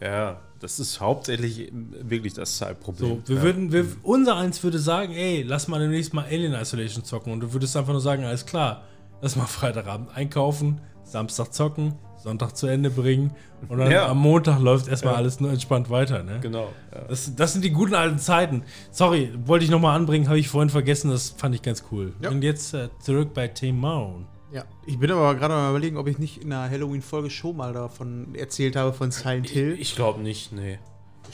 Ja, 0.00 0.40
das 0.60 0.78
ist 0.80 1.00
hauptsächlich 1.00 1.70
wirklich 1.72 2.34
das 2.34 2.56
Zeitproblem. 2.58 3.22
So, 3.24 3.28
wir 3.28 3.36
ja. 3.36 3.42
würden, 3.42 3.72
wir, 3.72 3.86
unser 4.02 4.36
eins 4.36 4.62
würde 4.62 4.78
sagen, 4.78 5.12
ey, 5.14 5.42
lass 5.42 5.68
mal 5.68 5.78
demnächst 5.80 6.14
mal 6.14 6.24
Alien 6.24 6.54
Isolation 6.54 7.04
zocken. 7.04 7.32
Und 7.32 7.40
du 7.40 7.52
würdest 7.52 7.76
einfach 7.76 7.92
nur 7.92 8.00
sagen, 8.00 8.24
alles 8.24 8.46
klar, 8.46 8.82
lass 9.20 9.36
mal 9.36 9.46
Freitagabend 9.46 10.10
einkaufen, 10.14 10.80
Samstag 11.04 11.52
zocken, 11.54 11.94
Sonntag 12.22 12.56
zu 12.56 12.66
Ende 12.66 12.90
bringen 12.90 13.32
und 13.68 13.78
dann 13.78 13.90
Ja. 13.90 14.08
am 14.08 14.18
Montag 14.18 14.60
läuft 14.60 14.88
erstmal 14.88 15.14
Ja. 15.14 15.18
alles 15.18 15.38
nur 15.40 15.50
entspannt 15.52 15.88
weiter, 15.88 16.22
ne? 16.24 16.40
Genau. 16.40 16.68
Ja. 16.92 17.02
Das, 17.08 17.34
das 17.34 17.52
sind 17.52 17.64
die 17.64 17.70
guten 17.70 17.94
alten 17.94 18.18
Zeiten. 18.18 18.64
Sorry, 18.90 19.32
wollte 19.46 19.64
ich 19.64 19.70
nochmal 19.70 19.94
anbringen, 19.96 20.26
habe 20.28 20.38
ich 20.38 20.48
vorhin 20.48 20.68
vergessen, 20.68 21.10
das 21.10 21.30
fand 21.30 21.54
ich 21.54 21.62
ganz 21.62 21.84
cool. 21.92 22.12
Und 22.28 22.42
jetzt 22.42 22.74
äh, 22.74 22.88
zurück 23.00 23.32
bei 23.34 23.48
Timon. 23.48 24.26
Ja, 24.50 24.64
ich 24.86 24.98
bin 24.98 25.10
aber 25.10 25.34
gerade 25.34 25.52
mal 25.54 25.70
überlegen, 25.70 25.96
ob 25.98 26.08
ich 26.08 26.18
nicht 26.18 26.42
in 26.42 26.52
einer 26.52 26.70
Halloween-Folge 26.70 27.28
schon 27.28 27.56
mal 27.56 27.72
davon 27.72 28.34
erzählt 28.34 28.76
habe, 28.76 28.92
von 28.92 29.10
Silent 29.10 29.48
Hill. 29.48 29.76
Ich 29.78 29.94
glaube 29.94 30.20
nicht, 30.22 30.52
nee. 30.52 30.78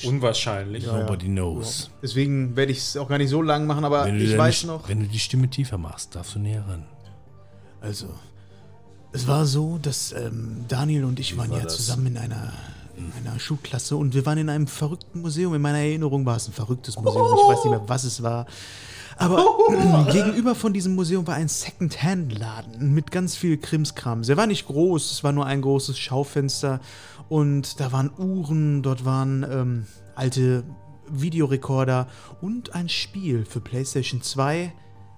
Unwahrscheinlich. 0.02 0.84
Ja, 0.84 0.98
ja. 0.98 1.04
Nobody 1.04 1.26
knows. 1.26 1.90
Deswegen 2.02 2.56
werde 2.56 2.72
ich 2.72 2.78
es 2.78 2.96
auch 2.96 3.08
gar 3.08 3.18
nicht 3.18 3.30
so 3.30 3.40
lang 3.42 3.66
machen, 3.66 3.84
aber 3.84 4.04
Wenn 4.06 4.18
du 4.18 4.24
ich 4.24 4.30
deine 4.30 4.42
weiß 4.42 4.64
noch. 4.64 4.88
Wenn 4.88 5.00
du 5.00 5.06
die 5.06 5.18
Stimme 5.20 5.48
tiefer 5.48 5.78
machst, 5.78 6.16
darfst 6.16 6.34
du 6.34 6.40
näher 6.40 6.64
ran. 6.66 6.84
Also, 7.80 8.08
es 9.12 9.28
war 9.28 9.46
so, 9.46 9.78
dass 9.80 10.12
ähm, 10.12 10.64
Daniel 10.66 11.04
und 11.04 11.20
ich 11.20 11.36
waren 11.36 11.50
war 11.50 11.58
ja 11.58 11.64
das? 11.64 11.76
zusammen 11.76 12.06
in 12.06 12.18
einer, 12.18 12.52
in 12.96 13.12
einer 13.24 13.38
Schulklasse 13.38 13.94
und 13.94 14.14
wir 14.14 14.26
waren 14.26 14.38
in 14.38 14.48
einem 14.48 14.66
verrückten 14.66 15.20
Museum. 15.20 15.54
In 15.54 15.62
meiner 15.62 15.78
Erinnerung 15.78 16.26
war 16.26 16.36
es 16.36 16.48
ein 16.48 16.52
verrücktes 16.52 16.96
Museum. 16.96 17.26
Ich 17.26 17.42
weiß 17.48 17.64
nicht 17.64 17.70
mehr, 17.70 17.82
was 17.86 18.02
es 18.02 18.22
war. 18.22 18.46
Aber 19.16 20.08
gegenüber 20.12 20.54
von 20.54 20.72
diesem 20.72 20.94
Museum 20.94 21.26
war 21.26 21.34
ein 21.34 21.48
Second-Hand-Laden 21.48 22.92
mit 22.92 23.10
ganz 23.10 23.36
viel 23.36 23.56
Krimskrams. 23.56 24.28
Er 24.28 24.36
war 24.36 24.46
nicht 24.46 24.66
groß, 24.66 25.12
es 25.12 25.24
war 25.24 25.32
nur 25.32 25.46
ein 25.46 25.62
großes 25.62 25.98
Schaufenster 25.98 26.80
und 27.28 27.80
da 27.80 27.92
waren 27.92 28.10
Uhren, 28.18 28.82
dort 28.82 29.04
waren 29.04 29.46
ähm, 29.48 29.86
alte 30.14 30.64
Videorekorder 31.08 32.08
und 32.40 32.74
ein 32.74 32.88
Spiel 32.88 33.44
für 33.44 33.60
PlayStation 33.60 34.22
2. 34.22 34.72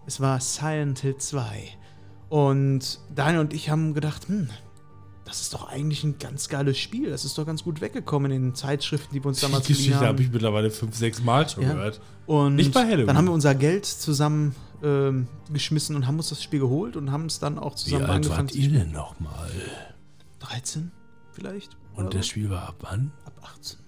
Es 0.07 0.21
war 0.21 0.41
Silent 0.41 1.01
Hill 1.01 1.17
2. 1.17 1.69
Und 2.29 3.01
Daniel 3.15 3.41
und 3.41 3.55
ich 3.55 3.71
haben 3.71 3.95
gedacht, 3.95 4.29
hm, 4.29 4.49
das 5.27 5.41
ist 5.43 5.53
doch 5.53 5.69
eigentlich 5.69 6.05
ein 6.05 6.19
ganz 6.19 6.49
geiles 6.49 6.79
Spiel. 6.79 7.11
Das 7.11 7.25
ist 7.25 7.37
doch 7.37 7.45
ganz 7.45 7.65
gut 7.65 7.81
weggekommen 7.81 8.31
in 8.33 8.43
den 8.43 8.55
Zeitschriften, 8.55 9.13
die 9.13 9.23
wir 9.23 9.27
uns 9.29 9.41
damals 9.41 9.67
Die 9.67 9.73
Geschichte 9.75 9.99
habe 10.07 10.23
ich 10.23 10.31
mittlerweile 10.31 10.71
fünf, 10.71 10.97
sechs 10.97 11.21
Mal 11.23 11.49
schon 11.49 11.65
Ja. 11.65 11.73
gehört. 11.75 12.01
Und 12.27 12.55
Nicht 12.57 12.73
bei 12.73 12.85
Halloween. 12.85 13.07
dann 13.09 13.17
haben 13.19 13.27
wir 13.27 13.33
unser 13.33 13.55
Geld 13.55 13.85
zusammen 13.87 14.55
ähm, 14.83 15.27
geschmissen 15.53 15.97
und 15.97 16.07
haben 16.07 16.17
uns 16.19 16.29
das 16.29 16.43
Spiel 16.43 16.61
geholt 16.61 16.97
und 16.97 17.11
haben 17.11 17.27
es 17.27 17.39
dann 17.41 17.59
auch 17.59 17.73
Wie 17.73 17.77
zusammen 17.77 18.05
alt 18.05 18.11
angefangen 18.17 18.49
wart 18.49 18.53
zu 18.53 18.59
ihr 18.59 18.71
denn 18.71 18.93
nochmal? 18.93 19.51
13 20.41 20.93
vielleicht? 21.33 21.77
Und 21.95 22.15
das? 22.15 22.27
Spiel 22.29 22.51
war 22.51 22.69
ab 22.69 22.77
wann? 22.81 23.13
ab 23.25 23.33
18. 23.59 23.79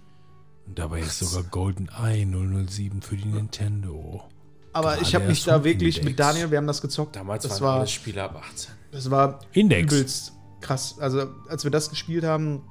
Und 0.67 0.79
dabei 0.79 1.01
ist 1.01 1.19
sogar 1.19 1.45
GoldenEye 1.51 2.27
007 2.67 3.01
für 3.03 3.17
die 3.17 3.27
Nintendo. 3.27 4.25
Aber 4.73 4.91
Gerade 4.93 5.03
ich 5.03 5.15
habe 5.15 5.27
mich 5.29 5.45
da 5.45 5.63
wirklich 5.65 5.97
Index. 5.99 6.05
mit 6.05 6.19
Daniel, 6.19 6.51
wir 6.51 6.59
haben 6.59 6.67
das 6.67 6.81
gezockt. 6.83 7.17
Damals 7.17 7.43
das 7.45 7.61
waren 7.61 7.69
war, 7.69 7.77
alle 7.81 7.87
Spiele 7.89 8.23
ab 8.23 8.43
18. 8.51 8.75
das 8.93 9.11
war 9.11 9.41
Index. 9.53 9.93
übelst 9.93 10.33
krass. 10.61 10.99
Also 10.99 11.27
als 11.49 11.65
wir 11.65 11.71
das 11.71 11.91
gespielt 11.91 12.25
haben, 12.25 12.63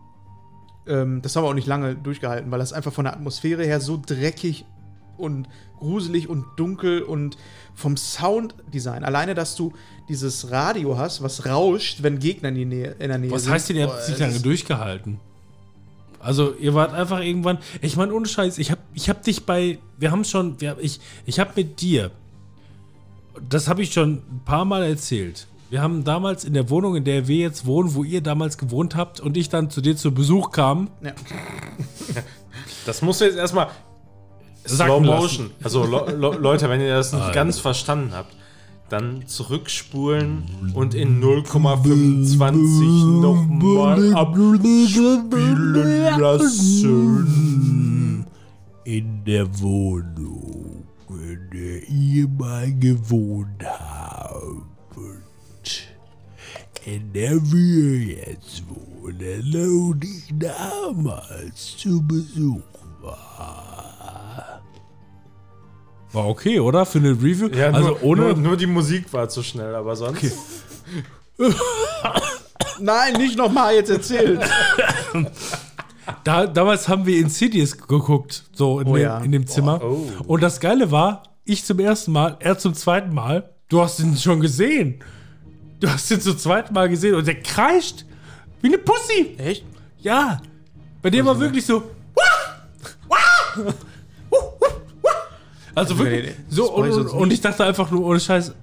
ähm, 0.87 1.21
das 1.21 1.35
haben 1.35 1.43
wir 1.43 1.49
auch 1.49 1.53
nicht 1.53 1.67
lange 1.67 1.95
durchgehalten, 1.95 2.51
weil 2.51 2.59
das 2.59 2.73
einfach 2.73 2.93
von 2.93 3.05
der 3.05 3.13
Atmosphäre 3.13 3.63
her 3.63 3.79
so 3.81 4.01
dreckig 4.03 4.65
und 5.17 5.47
gruselig 5.79 6.29
und 6.29 6.45
dunkel 6.55 7.01
und 7.01 7.37
vom 7.75 7.97
Sounddesign. 7.97 9.03
Alleine, 9.03 9.35
dass 9.35 9.55
du 9.55 9.73
dieses 10.09 10.51
Radio 10.51 10.97
hast, 10.97 11.21
was 11.21 11.45
rauscht, 11.45 12.03
wenn 12.03 12.19
Gegner 12.19 12.49
in, 12.49 12.55
die 12.55 12.65
Nähe, 12.65 12.95
in 12.99 13.09
der 13.09 13.17
Nähe 13.17 13.31
Was 13.31 13.43
sind. 13.43 13.53
heißt 13.53 13.69
denn, 13.69 13.77
ihr 13.77 13.87
habt 13.87 13.97
nicht 14.07 14.13
es 14.13 14.19
lange 14.19 14.39
durchgehalten? 14.39 15.19
Also, 16.19 16.53
ihr 16.55 16.73
wart 16.73 16.93
einfach 16.93 17.19
irgendwann. 17.21 17.59
Ich 17.81 17.95
meine, 17.95 18.13
ohne 18.13 18.27
Scheiß, 18.27 18.57
ich 18.57 18.71
hab, 18.71 18.79
ich 18.93 19.09
hab 19.09 19.21
dich 19.21 19.45
bei. 19.45 19.77
Wir 19.97 20.11
haben 20.11 20.23
schon. 20.23 20.59
Wir, 20.59 20.77
ich, 20.79 20.99
ich 21.25 21.39
hab 21.39 21.55
mit 21.55 21.79
dir. 21.79 22.11
Das 23.47 23.67
habe 23.67 23.83
ich 23.83 23.93
schon 23.93 24.15
ein 24.15 24.41
paar 24.43 24.65
Mal 24.65 24.83
erzählt. 24.83 25.47
Wir 25.69 25.81
haben 25.81 26.03
damals 26.05 26.45
in 26.45 26.53
der 26.53 26.69
Wohnung, 26.69 26.95
in 26.95 27.03
der 27.03 27.27
wir 27.27 27.35
jetzt 27.37 27.65
wohnen, 27.65 27.93
wo 27.93 28.03
ihr 28.03 28.21
damals 28.21 28.57
gewohnt 28.57 28.95
habt 28.95 29.19
und 29.19 29.35
ich 29.35 29.49
dann 29.49 29.69
zu 29.69 29.81
dir 29.81 29.97
zu 29.97 30.13
Besuch 30.13 30.51
kam, 30.51 30.89
Ja. 31.03 31.11
Das 32.85 33.01
musst 33.01 33.19
du 33.21 33.25
jetzt 33.25 33.37
erstmal 33.37 33.67
Slow 34.65 35.03
lassen. 35.03 35.21
Motion. 35.21 35.51
Also 35.63 35.85
Le 35.85 36.15
Le 36.15 36.37
Leute, 36.37 36.69
wenn 36.69 36.79
ihr 36.81 36.95
das 36.95 37.11
nicht 37.13 37.33
ganz 37.33 37.59
verstanden 37.59 38.11
habt, 38.13 38.33
dann 38.89 39.27
zurückspulen 39.27 40.71
und 40.73 40.93
in 40.95 41.21
0,25 41.21 43.21
nochmal 43.21 44.13
abspielen 44.15 46.19
lassen. 46.19 48.25
In 48.85 49.23
der 49.25 49.47
Wohnung, 49.59 50.85
in 51.09 51.49
der 51.53 51.89
ihr 51.89 52.27
mal 52.29 52.71
gewohnt 52.73 53.63
habt. 53.65 54.76
In 56.87 57.11
der 57.11 57.33
wir 57.51 58.15
jetzt 58.15 58.63
wohnen 58.69 59.91
und 59.91 60.05
ich 60.05 60.33
damals 60.39 61.75
zu 61.75 62.01
Besuch 62.01 62.61
war. 63.01 64.61
war 66.13 66.27
okay, 66.29 66.61
oder? 66.61 66.85
Für 66.85 66.99
eine 66.99 67.09
Review. 67.11 67.49
Ja, 67.49 67.71
also 67.71 67.89
nur, 67.89 68.03
ohne. 68.03 68.21
nur, 68.21 68.33
nur 68.35 68.57
die 68.57 68.67
Musik 68.67 69.11
war 69.11 69.27
zu 69.27 69.43
schnell, 69.43 69.75
aber 69.75 69.97
sonst. 69.97 70.31
Nein, 72.79 73.13
nicht 73.15 73.37
nochmal 73.37 73.75
jetzt 73.75 73.89
erzählen. 73.89 74.39
Da, 76.23 76.47
damals 76.47 76.87
haben 76.87 77.05
wir 77.05 77.19
Insidious 77.19 77.77
geguckt, 77.77 78.45
so 78.53 78.79
in, 78.79 78.87
Oh 78.87 78.93
dem, 78.95 79.03
ja. 79.03 79.19
in 79.19 79.33
dem 79.33 79.45
Zimmer. 79.45 79.81
Oh. 79.83 80.07
Und 80.25 80.41
das 80.41 80.61
Geile 80.61 80.89
war, 80.89 81.23
ich 81.43 81.65
zum 81.65 81.79
ersten 81.79 82.13
Mal, 82.13 82.37
er 82.39 82.57
zum 82.57 82.73
zweiten 82.73 83.13
Mal. 83.13 83.53
Du 83.67 83.81
hast 83.81 83.99
ihn 83.99 84.15
schon 84.15 84.39
gesehen. 84.39 85.03
Du 85.79 85.87
hast 85.89 86.09
ihn 86.11 86.21
zum 86.21 86.37
zweiten 86.37 86.73
Mal 86.73 86.89
gesehen 86.89 87.15
und 87.15 87.27
der 87.27 87.39
kreischt 87.41 88.05
wie 88.61 88.67
eine 88.67 88.77
Pussy. 88.79 89.35
Echt? 89.37 89.63
Ja. 89.99 90.41
Bei 91.01 91.09
dem 91.09 91.25
war 91.25 91.39
wirklich 91.39 91.65
so. 91.65 91.83
Also 95.75 95.97
wirklich 95.99 96.31
so 96.49 96.71
und, 96.73 96.89
ich 96.89 96.95
und, 96.95 97.07
und 97.07 97.33
ich 97.33 97.41
dachte 97.41 97.63
einfach 97.65 97.91
nur 97.91 98.03
ohne 98.05 98.19
Scheiß. 98.19 98.53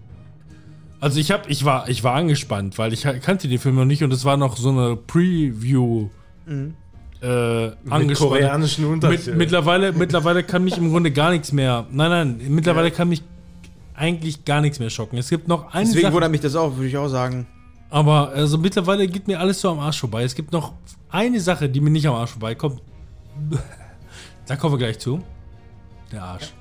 Also 1.00 1.20
ich 1.20 1.30
hab, 1.30 1.48
ich 1.48 1.64
war, 1.64 1.88
ich 1.88 2.02
war 2.02 2.14
angespannt, 2.14 2.76
weil 2.78 2.92
ich 2.92 3.02
kannte 3.02 3.46
den 3.46 3.58
Film 3.58 3.76
noch 3.76 3.84
nicht 3.84 4.02
und 4.02 4.12
es 4.12 4.24
war 4.24 4.36
noch 4.36 4.56
so 4.56 4.70
eine 4.70 4.96
Preview 4.96 6.08
Mhm. 6.46 6.74
äh, 7.22 7.68
Mit 7.84 8.18
koreanischen 8.18 8.84
Mit, 8.84 8.92
Untertiteln. 8.94 9.38
mittlerweile, 9.38 9.92
mittlerweile 9.92 10.42
kann 10.42 10.62
mich 10.62 10.76
im 10.76 10.90
Grunde 10.90 11.10
gar 11.10 11.30
nichts 11.30 11.52
mehr. 11.52 11.86
Nein, 11.90 12.10
nein, 12.10 12.40
mittlerweile 12.50 12.90
kann 12.90 13.08
mich 13.08 13.22
eigentlich 13.94 14.44
gar 14.44 14.60
nichts 14.60 14.78
mehr 14.78 14.90
schocken. 14.90 15.18
Es 15.18 15.28
gibt 15.28 15.48
noch 15.48 15.72
eine 15.72 15.86
Deswegen 15.86 16.02
Sache, 16.02 16.14
wundert 16.14 16.30
mich 16.30 16.40
das 16.40 16.56
auch, 16.56 16.76
würde 16.76 16.88
ich 16.88 16.96
auch 16.96 17.08
sagen. 17.08 17.46
aber 17.90 18.30
also 18.30 18.58
mittlerweile 18.58 19.06
geht 19.06 19.26
mir 19.28 19.38
alles 19.40 19.60
so 19.60 19.70
am 19.70 19.78
Arsch 19.78 20.00
vorbei. 20.00 20.24
Es 20.24 20.34
gibt 20.34 20.52
noch 20.52 20.74
eine 21.08 21.40
Sache, 21.40 21.68
die 21.68 21.80
mir 21.80 21.90
nicht 21.90 22.06
am 22.06 22.14
Arsch 22.14 22.30
vorbeikommt. 22.32 22.82
Da 24.46 24.56
kommen 24.56 24.74
wir 24.74 24.78
gleich 24.78 24.98
zu. 24.98 25.22
Der 26.12 26.22
Arsch. 26.22 26.52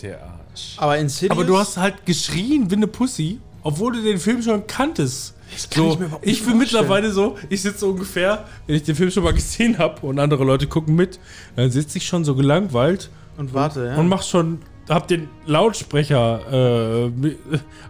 Der 0.00 0.22
Arsch. 0.22 0.76
Aber 0.78 0.96
Insidious... 0.96 1.30
Aber 1.30 1.44
du 1.44 1.58
hast 1.58 1.76
halt 1.76 2.06
geschrien 2.06 2.70
wie 2.70 2.76
eine 2.76 2.86
Pussy, 2.86 3.38
obwohl 3.62 3.92
du 3.92 4.02
den 4.02 4.16
Film 4.16 4.40
schon 4.40 4.66
kanntest. 4.66 5.34
kann 5.68 5.84
so, 5.84 5.92
ich 5.92 5.98
mir 5.98 6.04
überhaupt 6.06 6.26
ich 6.26 6.42
bin 6.42 6.56
mittlerweile 6.56 7.12
so, 7.12 7.36
ich 7.50 7.60
sitze 7.60 7.84
ungefähr, 7.86 8.46
wenn 8.66 8.76
ich 8.76 8.82
den 8.82 8.94
Film 8.96 9.10
schon 9.10 9.24
mal 9.24 9.34
gesehen 9.34 9.76
habe 9.76 10.06
und 10.06 10.18
andere 10.18 10.42
Leute 10.44 10.66
gucken 10.66 10.94
mit, 10.94 11.20
dann 11.54 11.70
sitze 11.70 11.98
ich 11.98 12.06
schon 12.06 12.24
so 12.24 12.34
gelangweilt 12.34 13.10
Und 13.36 13.52
warte, 13.52 13.88
ja. 13.88 13.96
und 13.96 14.08
mach 14.08 14.22
schon, 14.22 14.60
hab 14.88 15.08
den 15.08 15.28
Lautsprecher, 15.46 17.06
äh, 17.06 17.10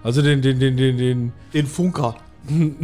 also 0.03 0.23
den, 0.23 0.43
den, 0.43 0.59
den, 0.59 0.77
den, 0.77 0.97
den, 0.97 1.33
den 1.53 1.67
Funker. 1.67 2.17
die, 2.49 2.77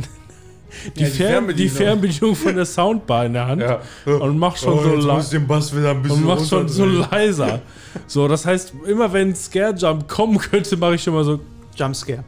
die 0.97 1.05
Fern, 1.07 1.49
die 1.55 1.69
Fernbedienung. 1.69 1.71
Fernbedienung 1.77 2.35
von 2.37 2.57
der 2.57 2.65
Soundbar 2.67 3.27
in 3.27 3.33
der 3.33 3.47
Hand 3.47 3.63
Ja. 3.63 3.81
und 4.07 4.39
mach 4.39 4.57
schon 4.57 4.75
Oh, 4.75 5.01
so 5.01 5.11
ein 5.11 5.47
bisschen 5.49 5.87
und 6.11 6.25
mach 6.25 6.45
schon 6.45 6.69
so 6.69 6.85
leiser. 6.85 7.61
So, 8.07 8.29
das 8.29 8.45
heißt, 8.47 8.73
immer 8.87 9.13
wenn 9.13 9.35
Scare 9.35 9.75
Jump 9.75 10.09
kommen 10.09 10.39
könnte, 10.39 10.77
mache 10.77 10.95
ich 10.95 11.03
schon 11.03 11.15
mal 11.15 11.25
so, 11.25 11.41
Jumpscare. 11.77 12.25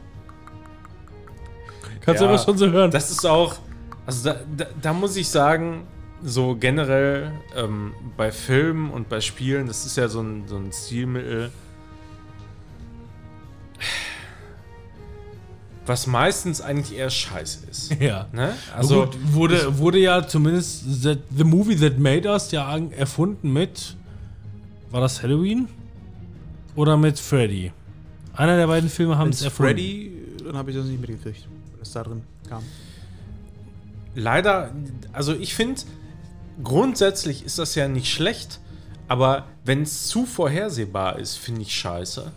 kannst 2.01 2.21
du 2.21 2.25
Ja, 2.25 2.31
immer 2.31 2.39
schon 2.39 2.57
so 2.57 2.69
hören. 2.69 2.91
Das 2.91 3.11
ist 3.11 3.25
auch, 3.25 3.55
also 4.05 4.29
da, 4.29 4.35
da, 4.57 4.65
da 4.81 4.93
muss 4.93 5.15
ich 5.15 5.29
sagen, 5.29 5.83
so 6.23 6.55
generell 6.59 7.31
ähm, 7.55 7.93
bei 8.17 8.31
Filmen 8.31 8.91
und 8.91 9.09
bei 9.09 9.21
Spielen, 9.21 9.67
das 9.67 9.85
ist 9.85 9.97
ja 9.97 10.07
so 10.07 10.21
ein, 10.21 10.43
so 10.47 10.55
ein 10.57 10.71
Stilmittel, 10.71 11.51
was 15.85 16.07
meistens 16.07 16.61
eigentlich 16.61 16.97
eher 16.97 17.09
scheiße 17.09 17.67
ist. 17.69 17.95
ja. 17.99 18.27
Ne? 18.31 18.53
Also 18.75 19.03
Also, 19.03 19.19
wurde, 19.33 19.77
wurde 19.77 19.99
ja 19.99 20.25
zumindest 20.27 21.03
the, 21.03 21.17
the 21.35 21.43
Movie 21.43 21.75
That 21.75 21.97
Made 21.99 22.29
Us 22.29 22.51
ja 22.51 22.77
erfunden 22.91 23.51
mit. 23.51 23.95
War 24.91 25.01
das 25.01 25.21
Halloween? 25.23 25.67
Oder 26.75 26.97
mit 26.97 27.19
Freddy? 27.19 27.71
Einer 28.33 28.55
der 28.57 28.67
beiden 28.67 28.89
Filme 28.89 29.17
haben 29.17 29.29
es 29.29 29.37
es 29.39 29.45
erfunden. 29.45 29.73
Freddy, 29.73 30.11
dann 30.45 30.55
habe 30.57 30.71
ich 30.71 30.77
das 30.77 30.85
nicht 30.85 31.01
mitgekriegt, 31.01 31.47
wenn 31.73 31.81
es 31.81 31.91
da 31.91 32.03
drin 32.03 32.21
kam. 32.47 32.63
leider, 34.15 34.71
also 35.13 35.33
ich 35.33 35.53
finde, 35.53 35.81
grundsätzlich 36.63 37.43
ist 37.45 37.59
das 37.59 37.75
ja 37.75 37.87
nicht 37.87 38.11
schlecht, 38.11 38.59
aber 39.07 39.45
wenn 39.65 39.81
es 39.81 40.07
zu 40.07 40.25
vorhersehbar 40.25 41.19
ist, 41.19 41.35
finde 41.35 41.61
ich 41.61 41.75
scheiße. 41.75 42.31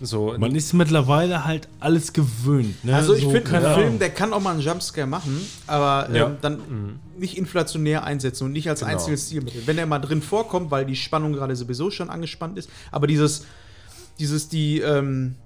So, 0.00 0.34
Man 0.38 0.54
ist 0.54 0.74
mittlerweile 0.74 1.44
halt 1.46 1.68
alles 1.80 2.12
gewöhnt. 2.12 2.84
Ne? 2.84 2.94
Also 2.94 3.14
ich 3.14 3.22
So, 3.22 3.30
finde, 3.30 3.56
ein 3.66 3.74
Film, 3.74 3.98
der 3.98 4.10
kann 4.10 4.32
auch 4.34 4.40
mal 4.42 4.50
einen 4.52 4.60
Jumpscare 4.60 5.06
machen, 5.06 5.40
aber 5.66 6.14
Ja. 6.14 6.26
ähm, 6.26 6.36
dann 6.42 7.00
nicht 7.18 7.38
inflationär 7.38 8.04
einsetzen 8.04 8.44
und 8.44 8.52
nicht 8.52 8.68
als 8.68 8.80
Genau. 8.80 8.92
einziges 8.92 9.26
Stilmittel. 9.28 9.62
Wenn 9.66 9.78
er 9.78 9.86
mal 9.86 9.98
drin 10.00 10.20
vorkommt, 10.20 10.70
weil 10.70 10.84
die 10.84 10.96
Spannung 10.96 11.32
gerade 11.32 11.56
sowieso 11.56 11.90
schon 11.90 12.10
angespannt 12.10 12.58
ist, 12.58 12.68
aber 12.92 13.06
dieses, 13.06 13.46
dieses, 14.18 14.48
die, 14.50 14.80
ähm, 14.80 15.36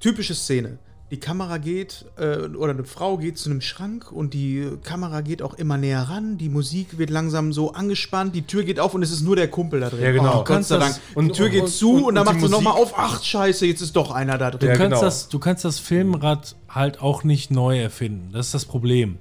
typische 0.00 0.34
Szene. 0.34 0.78
Die 1.10 1.18
Kamera 1.18 1.58
geht, 1.58 2.04
äh, 2.18 2.46
oder 2.54 2.72
eine 2.72 2.84
Frau 2.84 3.16
geht 3.18 3.36
zu 3.36 3.50
einem 3.50 3.60
Schrank 3.60 4.12
und 4.12 4.32
die 4.32 4.64
Kamera 4.84 5.22
geht 5.22 5.42
auch 5.42 5.54
immer 5.54 5.76
näher 5.76 6.02
ran, 6.02 6.38
die 6.38 6.48
Musik 6.48 6.98
wird 6.98 7.10
langsam 7.10 7.52
so 7.52 7.72
angespannt, 7.72 8.34
die 8.36 8.42
Tür 8.42 8.62
geht 8.62 8.78
auf 8.78 8.94
und 8.94 9.02
es 9.02 9.10
ist 9.10 9.22
nur 9.22 9.34
der 9.34 9.48
Kumpel 9.48 9.80
da 9.80 9.90
drin. 9.90 10.02
Ja, 10.04 10.12
genau. 10.12 10.40
Oh, 10.42 10.44
Gott 10.44 10.46
sei 10.46 10.54
Kannst 10.54 10.70
Dank. 10.70 10.80
das- 10.82 11.00
Und 11.16 11.24
die 11.24 11.30
und- 11.30 11.36
Tür 11.36 11.48
geht 11.48 11.62
und- 11.64 11.68
zu 11.68 11.90
und, 11.94 12.04
und- 12.04 12.14
dann 12.14 12.26
und 12.28 12.34
die 12.36 12.40
macht 12.42 12.46
sie 12.46 12.52
nochmal 12.52 12.80
auf, 12.80 12.92
ach 12.96 13.24
scheiße, 13.24 13.66
jetzt 13.66 13.80
ist 13.80 13.96
doch 13.96 14.12
einer 14.12 14.38
da 14.38 14.50
drin. 14.52 14.60
Du, 14.60 14.66
Ja, 14.66 14.74
kannst 14.76 14.90
genau. 14.90 15.00
das, 15.00 15.28
du 15.28 15.38
kannst 15.40 15.64
das 15.64 15.78
Filmrad 15.80 16.54
halt 16.68 17.00
auch 17.02 17.24
nicht 17.24 17.50
neu 17.50 17.80
erfinden. 17.80 18.28
Das 18.32 18.46
ist 18.46 18.54
das 18.54 18.64
Problem. 18.64 19.18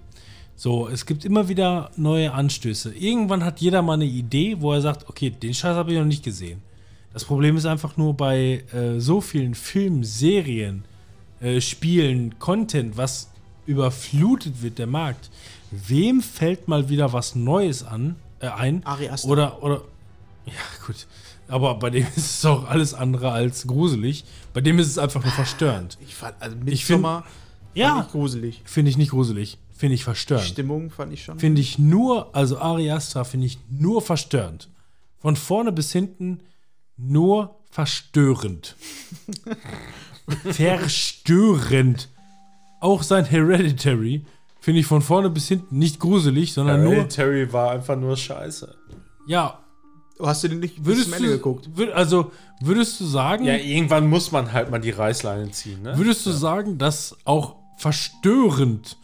So, 0.55 0.87
es 0.89 1.07
gibt 1.07 1.25
immer 1.25 1.47
wieder 1.49 1.89
neue 1.95 2.33
Anstöße. 2.33 2.93
Irgendwann 2.93 3.43
hat 3.43 3.61
jeder 3.61 3.81
mal 3.81 3.93
eine 3.93 4.05
Idee, 4.05 4.57
wo 4.59 4.73
er 4.73 4.81
sagt, 4.81 5.09
okay, 5.09 5.31
den 5.31 5.53
Scheiß 5.55 5.75
habe 5.75 5.91
ich 5.93 5.97
noch 5.97 6.05
nicht 6.05 6.23
gesehen. 6.23 6.61
Das 7.13 7.25
Problem 7.25 7.57
ist 7.57 7.65
einfach 7.65 7.97
nur 7.97 8.13
bei 8.13 8.63
äh, 8.73 8.99
so 8.99 9.21
vielen 9.21 9.55
Filmen, 9.55 10.03
Serien, 10.03 10.83
äh, 11.41 11.61
Spielen, 11.61 12.37
Content, 12.39 12.97
was 12.97 13.29
überflutet 13.65 14.61
wird, 14.61 14.77
der 14.79 14.87
Markt. 14.87 15.29
Wem 15.71 16.21
fällt 16.21 16.67
mal 16.67 16.89
wieder 16.89 17.13
was 17.13 17.35
Neues 17.35 17.83
an, 17.83 18.15
äh, 18.39 18.47
ein? 18.47 18.85
Ari 18.85 19.09
Aster. 19.09 19.27
Oder, 19.29 19.61
oder, 19.63 19.81
ja, 20.45 20.53
gut. 20.85 21.05
Aber 21.47 21.75
bei 21.75 21.89
dem 21.89 22.05
ist 22.15 22.17
es 22.39 22.45
auch 22.45 22.65
alles 22.67 22.93
andere 22.93 23.31
als 23.31 23.67
gruselig. 23.67 24.23
Bei 24.53 24.61
dem 24.61 24.79
ist 24.79 24.87
es 24.87 24.97
einfach 24.97 25.23
nur 25.23 25.33
verstörend. 25.33 25.97
Ich 26.01 26.15
fand, 26.15 26.35
also 26.39 26.55
Ich 26.65 26.85
find- 26.85 26.99
Midsommar 27.01 27.25
Ja. 27.73 28.01
ich 28.05 28.11
gruselig. 28.11 28.61
Finde 28.65 28.89
ich 28.91 28.97
nicht 28.97 29.11
gruselig. 29.11 29.57
Finde 29.75 29.93
ich 29.95 30.01
Die 30.01 30.05
verstörend. 30.05 30.45
Stimmung 30.47 30.91
fand 30.91 31.13
ich 31.13 31.23
schon. 31.23 31.39
Finde 31.39 31.61
ich 31.61 31.79
nur, 31.79 32.35
also 32.35 32.59
Ari 32.59 32.91
Aster 32.91 33.23
finde 33.25 33.45
ich 33.47 33.59
nur 33.69 34.01
verstörend. 34.01 34.67
Von 35.19 35.35
vorne 35.35 35.71
bis 35.71 35.91
hinten 35.91 36.39
nur 36.97 37.55
verstörend. 37.71 38.75
verstörend. 40.29 42.09
Auch 42.79 43.03
sein 43.03 43.25
Hereditary 43.25 44.25
finde 44.61 44.79
ich 44.81 44.85
von 44.85 45.01
vorne 45.01 45.29
bis 45.29 45.47
hinten 45.47 45.77
nicht 45.79 45.99
gruselig, 45.99 46.53
sondern 46.53 46.83
nur. 46.83 47.07
Terry 47.09 47.51
war 47.51 47.71
einfach 47.71 47.95
nur 47.97 48.15
scheiße. 48.17 48.75
Ja, 49.27 49.59
Hast 50.21 50.43
du 50.43 50.49
den 50.49 50.59
nicht 50.59 50.75
bis 50.75 50.85
würdest 50.85 51.05
zum 51.05 51.13
Ende 51.13 51.27
du, 51.29 51.35
geguckt? 51.37 51.69
wür- 51.77 51.91
also 51.91 52.33
würdest 52.59 52.99
du 52.99 53.05
sagen, 53.05 53.45
Ja, 53.45 53.55
irgendwann 53.55 54.09
muss 54.09 54.33
man 54.33 54.51
halt 54.51 54.69
mal 54.69 54.79
die 54.79 54.89
Reißleine 54.89 55.49
ziehen, 55.51 55.81
ne? 55.81 55.97
würdest 55.97 56.25
du 56.25 56.31
sagen, 56.31 56.77
dass 56.77 57.15
auch 57.23 57.55
verstörend 57.77 58.97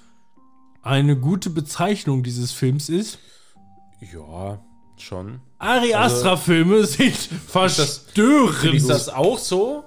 eine 0.82 1.15
gute 1.15 1.49
Bezeichnung 1.49 2.21
dieses 2.21 2.51
Films 2.51 2.89
ist? 2.89 3.19
Ja, 4.13 4.59
Schon. 4.97 5.39
Ari 5.57 5.93
Astra-Filme 5.93 6.84
sind 6.86 7.15
verstörend. 7.15 8.73
Ist 8.73 8.89
das 8.89 9.07
auch 9.07 9.38
so? 9.38 9.84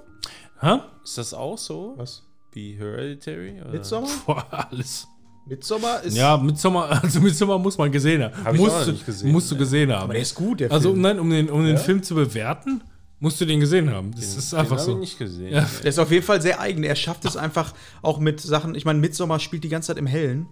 Hä? 0.61 0.79
Ist 1.03 1.17
das 1.17 1.33
auch 1.33 1.57
so? 1.57 1.93
Was? 1.97 2.23
Wie 2.51 2.73
Hereditary? 2.73 3.61
Oder? 3.61 3.71
Midsommar? 3.71 4.09
Boah, 4.25 4.67
alles. 4.71 5.07
Midsommar 5.47 6.03
ist. 6.03 6.17
Ja, 6.17 6.37
Midsommar, 6.37 6.89
also 7.03 7.19
Midsommar 7.19 7.57
muss 7.57 7.77
man 7.77 7.91
gesehen 7.91 8.23
haben. 8.23 8.43
Hab 8.43 8.53
ich 8.53 8.59
musst 8.59 8.73
auch 8.73 8.79
noch 8.79 8.85
du, 8.85 8.91
nicht 8.91 9.05
gesehen. 9.05 9.31
Musst 9.31 9.51
du 9.51 9.57
gesehen 9.57 9.91
haben. 9.91 10.03
Aber 10.03 10.13
der 10.13 10.21
ist 10.21 10.35
gut, 10.35 10.59
der 10.59 10.71
also 10.71 10.89
Film. 10.89 11.01
nein, 11.01 11.19
um 11.19 11.29
den, 11.29 11.49
um 11.49 11.63
den 11.63 11.77
Film 11.77 12.03
zu 12.03 12.15
bewerten, 12.15 12.81
musst 13.19 13.39
du 13.41 13.45
den 13.45 13.59
gesehen 13.59 13.89
haben. 13.89 14.11
Das 14.11 14.35
ist 14.35 14.51
Den 14.51 14.59
einfach 14.59 14.77
hab 14.77 14.85
so. 14.85 14.93
ich 14.93 14.99
nicht 14.99 15.17
gesehen. 15.17 15.53
Ja. 15.53 15.67
Der 15.81 15.89
ist 15.89 15.99
auf 15.99 16.11
jeden 16.11 16.25
Fall 16.25 16.41
sehr 16.41 16.59
eigen. 16.59 16.83
Er 16.83 16.95
schafft 16.95 17.25
es 17.25 17.35
einfach 17.37 17.73
auch 18.01 18.19
mit 18.19 18.39
Sachen. 18.39 18.75
Ich 18.75 18.85
meine, 18.85 18.99
Midsommar 18.99 19.39
spielt 19.39 19.63
die 19.63 19.69
ganze 19.69 19.87
Zeit 19.87 19.97
im 19.97 20.07
Hellen 20.07 20.47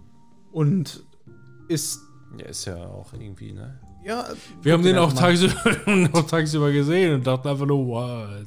und 0.52 1.04
ist. 1.68 2.00
Der 2.38 2.48
ist 2.48 2.64
ja 2.64 2.76
auch 2.76 3.12
irgendwie, 3.12 3.52
ne? 3.52 3.78
Ja, 4.04 4.26
Wir 4.62 4.72
haben 4.72 4.82
den 4.82 4.96
auch 4.96 5.12
tagsüber, 5.12 5.54
auch 6.12 6.22
tagsüber 6.22 6.72
gesehen 6.72 7.14
und 7.14 7.26
dachten 7.26 7.48
einfach 7.48 7.66
nur, 7.66 7.86
what. 7.86 8.46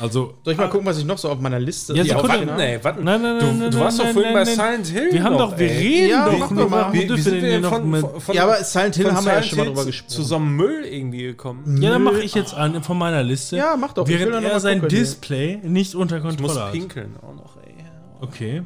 Also, 0.00 0.34
Soll 0.42 0.54
ich 0.54 0.58
mal 0.58 0.70
gucken, 0.70 0.86
was 0.86 0.96
ich 0.98 1.04
noch 1.04 1.18
so 1.18 1.28
auf 1.28 1.38
meiner 1.38 1.60
Liste 1.60 1.94
Ja, 1.94 2.02
Sekunde. 2.02 2.28
Warten, 2.28 2.60
ey, 2.60 2.82
warten. 2.82 3.04
Nein, 3.04 3.20
nein, 3.20 3.38
du, 3.38 3.44
nein, 3.46 3.58
nein, 3.58 3.70
du 3.70 3.78
warst 3.78 3.98
nein, 3.98 4.06
doch 4.06 4.14
vorhin 4.14 4.32
nein, 4.32 4.44
bei 4.46 4.56
nein. 4.56 4.84
Silent 4.84 4.86
Hill. 4.86 5.12
wir 5.12 5.22
haben 5.22 5.32
noch, 5.36 5.50
doch, 5.50 5.58
wir 5.58 5.68
reden 5.70 6.08
Ja, 6.10 6.28
doch 6.30 6.50
nur, 6.50 6.68
mal. 6.70 6.92
Wie, 6.94 7.08
wie 7.10 7.20
sind 7.20 7.42
wir 7.42 7.62
von, 7.62 7.94
von, 8.00 8.20
von, 8.20 8.34
Ja, 8.34 8.44
aber 8.44 8.64
Silent 8.64 8.96
Hill 8.96 9.12
haben 9.12 9.26
wir 9.26 9.32
ja 9.34 9.42
schon 9.42 9.58
mal 9.58 9.66
drüber 9.66 9.84
gesprochen. 9.84 10.08
Zu 10.10 10.22
so 10.22 10.36
einem 10.36 10.56
Müll 10.56 10.84
irgendwie 10.86 11.22
gekommen? 11.24 11.82
Ja, 11.82 11.90
dann 11.90 12.02
mache 12.04 12.22
ich 12.22 12.34
jetzt 12.34 12.54
an 12.54 12.82
von 12.82 12.96
meiner 12.96 13.22
Liste. 13.22 13.56
Ja, 13.58 13.76
mach 13.78 13.92
doch. 13.92 14.08
Ich 14.08 14.18
Während 14.18 14.34
doch 14.34 14.40
noch 14.40 14.48
er 14.48 14.54
mal 14.54 14.60
sein. 14.60 14.80
Display 14.88 15.58
nicht 15.62 15.94
unter 15.94 16.16
Ich 16.16 16.22
muss 16.22 16.36
Kontrolle 16.36 16.64
hat. 16.64 16.72
pinkeln 16.72 17.16
auch 17.20 17.34
noch, 17.34 17.58
ey. 17.58 17.74
Okay. 18.22 18.62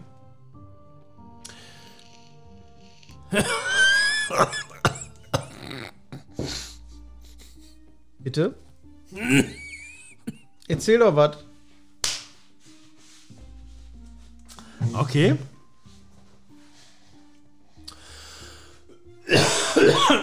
Bitte? 8.21 8.55
Erzähl 10.69 10.99
doch 10.99 11.15
was. 11.15 11.37
Okay. 14.93 15.37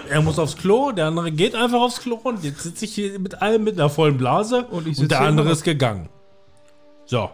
er 0.10 0.22
muss 0.22 0.40
aufs 0.40 0.56
Klo, 0.56 0.92
der 0.92 1.08
andere 1.08 1.32
geht 1.32 1.56
einfach 1.56 1.82
aufs 1.82 2.00
Klo 2.00 2.16
und 2.24 2.44
jetzt 2.44 2.62
sitze 2.64 2.86
ich 2.86 2.94
hier 2.94 3.20
mit 3.20 3.42
allem 3.42 3.64
mit 3.64 3.80
einer 3.80 3.90
vollen 3.90 4.18
Blase 4.18 4.66
Und 4.66 4.88
und, 4.88 5.12
der 5.12 5.22
andere 5.22 5.52
ist 5.52 5.64
gegangen. 5.64 6.10
So. 7.06 7.30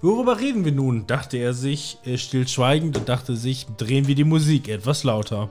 Worüber 0.00 0.38
reden 0.38 0.64
wir 0.64 0.72
nun? 0.72 1.06
dachte 1.06 1.38
er 1.38 1.54
sich, 1.54 1.98
äh, 2.04 2.18
stillschweigend 2.18 2.96
und 2.98 3.08
dachte 3.08 3.36
sich, 3.36 3.66
drehen 3.78 4.06
wir 4.06 4.14
die 4.14 4.24
Musik 4.24 4.68
etwas 4.68 5.04
lauter. 5.04 5.48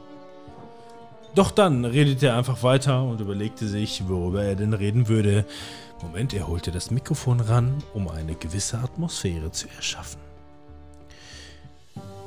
Doch 1.35 1.49
dann 1.49 1.85
redete 1.85 2.27
er 2.27 2.37
einfach 2.37 2.61
weiter 2.61 3.03
und 3.03 3.19
überlegte 3.19 3.67
sich, 3.67 4.03
worüber 4.07 4.43
er 4.43 4.55
denn 4.55 4.73
reden 4.73 5.07
würde. 5.07 5.45
Moment, 6.03 6.33
er 6.33 6.47
holte 6.47 6.71
das 6.71 6.91
Mikrofon 6.91 7.39
ran, 7.39 7.81
um 7.93 8.09
eine 8.09 8.35
gewisse 8.35 8.77
Atmosphäre 8.77 9.51
zu 9.51 9.67
erschaffen. 9.75 10.19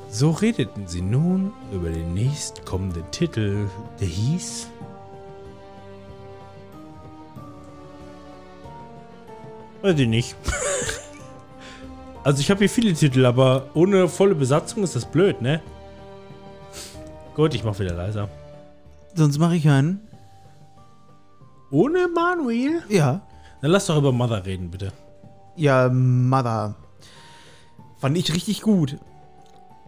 So 0.09 0.31
redeten 0.31 0.87
sie 0.87 1.01
nun 1.01 1.53
über 1.71 1.89
den 1.89 2.13
nächstkommenden 2.13 3.09
Titel, 3.11 3.69
der 3.99 4.07
hieß 4.07 4.67
Weiß 9.83 9.99
ich 9.99 10.07
nicht. 10.07 10.35
also 12.23 12.41
ich 12.41 12.49
habe 12.49 12.59
hier 12.59 12.69
viele 12.69 12.93
Titel, 12.93 13.25
aber 13.25 13.69
ohne 13.75 14.07
volle 14.07 14.33
Besatzung 14.33 14.83
ist 14.83 14.95
das 14.95 15.05
blöd, 15.05 15.39
ne? 15.41 15.61
Gut, 17.35 17.53
ich 17.53 17.63
mach 17.63 17.77
wieder 17.77 17.93
leiser. 17.93 18.27
Sonst 19.13 19.37
mache 19.37 19.55
ich 19.55 19.69
einen. 19.69 20.01
Ohne 21.69 22.07
Manuel? 22.07 22.81
Ja. 22.89 23.26
Dann 23.61 23.71
lass 23.71 23.87
doch 23.87 23.97
über 23.97 24.11
Mother 24.11 24.45
reden, 24.45 24.69
bitte. 24.69 24.91
Ja, 25.55 25.89
Mother. 25.89 26.75
Fand 27.99 28.17
ich 28.17 28.33
richtig 28.33 28.61
gut. 28.61 28.97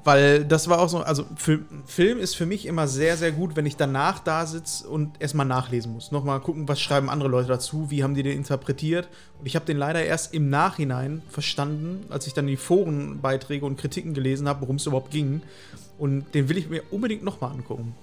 Weil 0.03 0.45
das 0.45 0.69
war 0.69 0.79
auch 0.79 0.87
so, 0.87 0.99
also 0.99 1.25
Film, 1.35 1.65
Film 1.85 2.19
ist 2.19 2.35
für 2.35 2.45
mich 2.45 2.65
immer 2.65 2.87
sehr, 2.87 3.17
sehr 3.17 3.31
gut, 3.31 3.55
wenn 3.55 3.65
ich 3.65 3.75
danach 3.75 4.19
da 4.19 4.45
sitze 4.45 4.87
und 4.87 5.21
erstmal 5.21 5.45
nachlesen 5.45 5.93
muss. 5.93 6.11
Nochmal 6.11 6.39
gucken, 6.39 6.67
was 6.67 6.79
schreiben 6.79 7.09
andere 7.09 7.29
Leute 7.29 7.49
dazu, 7.49 7.91
wie 7.91 8.03
haben 8.03 8.15
die 8.15 8.23
den 8.23 8.37
interpretiert. 8.37 9.09
Und 9.39 9.45
ich 9.45 9.55
habe 9.55 9.65
den 9.65 9.77
leider 9.77 10.03
erst 10.03 10.33
im 10.33 10.49
Nachhinein 10.49 11.21
verstanden, 11.29 12.05
als 12.09 12.27
ich 12.27 12.33
dann 12.33 12.47
die 12.47 12.55
Forenbeiträge 12.55 13.65
und 13.65 13.77
Kritiken 13.77 14.13
gelesen 14.13 14.47
habe, 14.47 14.61
worum 14.61 14.77
es 14.77 14.85
überhaupt 14.85 15.11
ging. 15.11 15.41
Und 15.97 16.33
den 16.33 16.47
will 16.47 16.57
ich 16.57 16.69
mir 16.69 16.81
unbedingt 16.91 17.23
nochmal 17.23 17.51
angucken. 17.51 17.93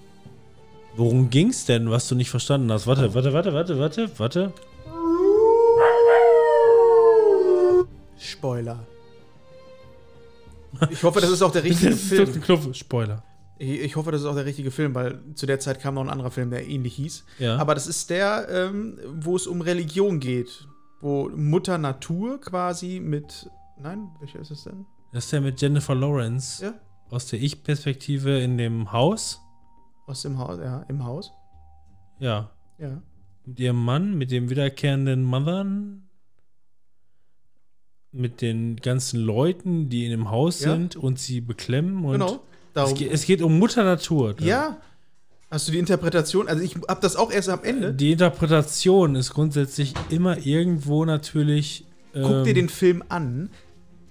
Worum 0.96 1.30
ging's 1.30 1.64
denn, 1.64 1.90
was 1.90 2.08
du 2.08 2.14
nicht 2.14 2.30
verstanden 2.30 2.70
hast? 2.70 2.86
Warte, 2.86 3.14
warte, 3.14 3.32
warte, 3.32 3.52
warte, 3.52 3.78
warte, 3.78 4.10
warte. 4.18 4.52
Spoiler. 8.18 8.86
Ich 10.90 11.02
hoffe, 11.04 11.20
das 11.20 11.30
ist 11.30 11.42
auch 11.42 11.52
der 11.52 11.64
richtige 11.64 11.90
Das 11.90 12.00
ist 12.00 12.12
doch 12.12 12.16
Film. 12.16 12.34
ein 12.34 12.40
Knopf. 12.42 12.74
Spoiler. 12.74 13.22
Ich 13.58 13.80
ich 13.80 13.96
hoffe, 13.96 14.10
das 14.12 14.20
ist 14.20 14.26
auch 14.26 14.34
der 14.34 14.44
richtige 14.44 14.70
Film, 14.70 14.94
weil 14.94 15.20
zu 15.34 15.46
der 15.46 15.58
Zeit 15.60 15.80
kam 15.80 15.94
noch 15.94 16.02
ein 16.02 16.10
anderer 16.10 16.30
Film, 16.30 16.50
der 16.50 16.66
ähnlich 16.68 16.96
hieß. 16.96 17.24
Ja. 17.38 17.56
Aber 17.56 17.74
das 17.74 17.86
ist 17.86 18.10
der, 18.10 18.46
ähm, 18.50 18.98
wo 19.14 19.36
es 19.36 19.46
um 19.46 19.60
Religion 19.62 20.20
geht. 20.20 20.66
Wo 21.00 21.28
Mutter 21.30 21.78
Natur 21.78 22.40
quasi 22.40 23.00
mit. 23.00 23.48
Nein, 23.78 24.08
welcher 24.20 24.40
ist 24.40 24.50
es 24.50 24.64
denn? 24.64 24.84
Das 25.12 25.24
ist 25.24 25.32
der 25.32 25.40
mit 25.40 25.60
Jennifer 25.60 25.94
Lawrence 25.94 26.64
Ja. 26.64 26.74
aus 27.10 27.26
der 27.26 27.40
Ich-Perspektive 27.40 28.38
in 28.40 28.58
dem 28.58 28.92
Haus. 28.92 29.40
Aus 30.06 30.22
dem 30.22 30.38
Haus, 30.38 30.58
ja, 30.58 30.82
im 30.88 31.04
Haus. 31.04 31.32
Ja. 32.18 32.50
Ja. 32.78 33.00
Mit 33.44 33.60
ihrem 33.60 33.82
Mann, 33.84 34.16
mit 34.18 34.30
dem 34.30 34.50
wiederkehrenden 34.50 35.22
Mothern. 35.22 36.05
Mit 38.16 38.40
den 38.40 38.76
ganzen 38.76 39.20
Leuten, 39.20 39.88
die 39.88 40.04
in 40.04 40.10
dem 40.10 40.30
Haus 40.30 40.60
Ja. 40.60 40.72
sind 40.72 40.96
und 40.96 41.18
sie 41.18 41.40
beklemmen. 41.40 42.04
Und 42.04 42.12
genau. 42.12 42.26
Es, 42.32 42.40
Darum, 42.72 42.94
geht, 42.94 43.12
es 43.12 43.24
geht 43.24 43.42
um 43.42 43.58
Mutter 43.58 43.84
Natur. 43.84 44.34
da. 44.34 44.44
ja. 44.44 44.76
Hast 45.48 45.68
du 45.68 45.72
die 45.72 45.78
Interpretation? 45.78 46.48
Also 46.48 46.62
ich 46.64 46.74
hab 46.88 47.00
das 47.00 47.14
auch 47.14 47.30
erst 47.30 47.48
am 47.48 47.62
Ende. 47.62 47.94
Die 47.94 48.10
Interpretation 48.12 49.14
ist 49.14 49.30
grundsätzlich 49.32 49.94
immer 50.10 50.44
irgendwo 50.44 51.04
natürlich. 51.04 51.84
Guck 52.12 52.42
dir 52.42 52.48
ähm, 52.48 52.54
den 52.54 52.68
Film 52.68 53.04
an. 53.08 53.50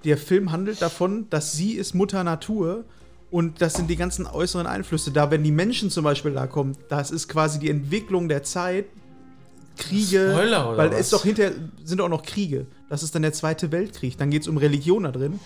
Der 0.06 0.18
Film 0.18 0.52
handelt 0.54 0.82
davon, 0.82 1.28
dass 1.30 1.52
sie 1.52 1.74
ist 1.74 1.94
Mutter 1.94 2.24
Natur 2.24 2.86
und 3.32 3.62
das 3.62 3.74
sind 3.74 3.90
die 3.90 3.98
ganzen 3.98 4.28
äußeren 4.28 4.66
Einflüsse. 4.66 5.12
Da, 5.12 5.30
wenn 5.30 5.44
die 5.44 5.52
Menschen 5.52 5.90
zum 5.90 6.06
Beispiel 6.06 6.32
da 6.32 6.48
kommen, 6.48 6.78
das 6.88 7.12
ist 7.12 7.28
quasi 7.28 7.60
die 7.60 7.70
Entwicklung 7.70 8.30
der 8.30 8.44
Zeit. 8.44 8.86
Kriege, 9.78 10.32
Spoiler 10.32 10.70
oder 10.70 10.78
weil 10.78 10.92
was? 10.92 11.00
es 11.00 11.10
doch 11.10 11.24
hinterher 11.24 11.54
sind 11.84 12.02
auch 12.02 12.10
noch 12.10 12.24
Kriege. 12.24 12.68
Das 12.90 13.04
ist 13.04 13.16
dann 13.16 13.22
der 13.22 13.34
Zweite 13.34 13.72
Weltkrieg. 13.72 14.18
Dann 14.18 14.30
geht 14.30 14.44
es 14.44 14.48
um 14.48 14.58
Religion 14.58 15.04
da 15.04 15.12
drin. 15.12 15.40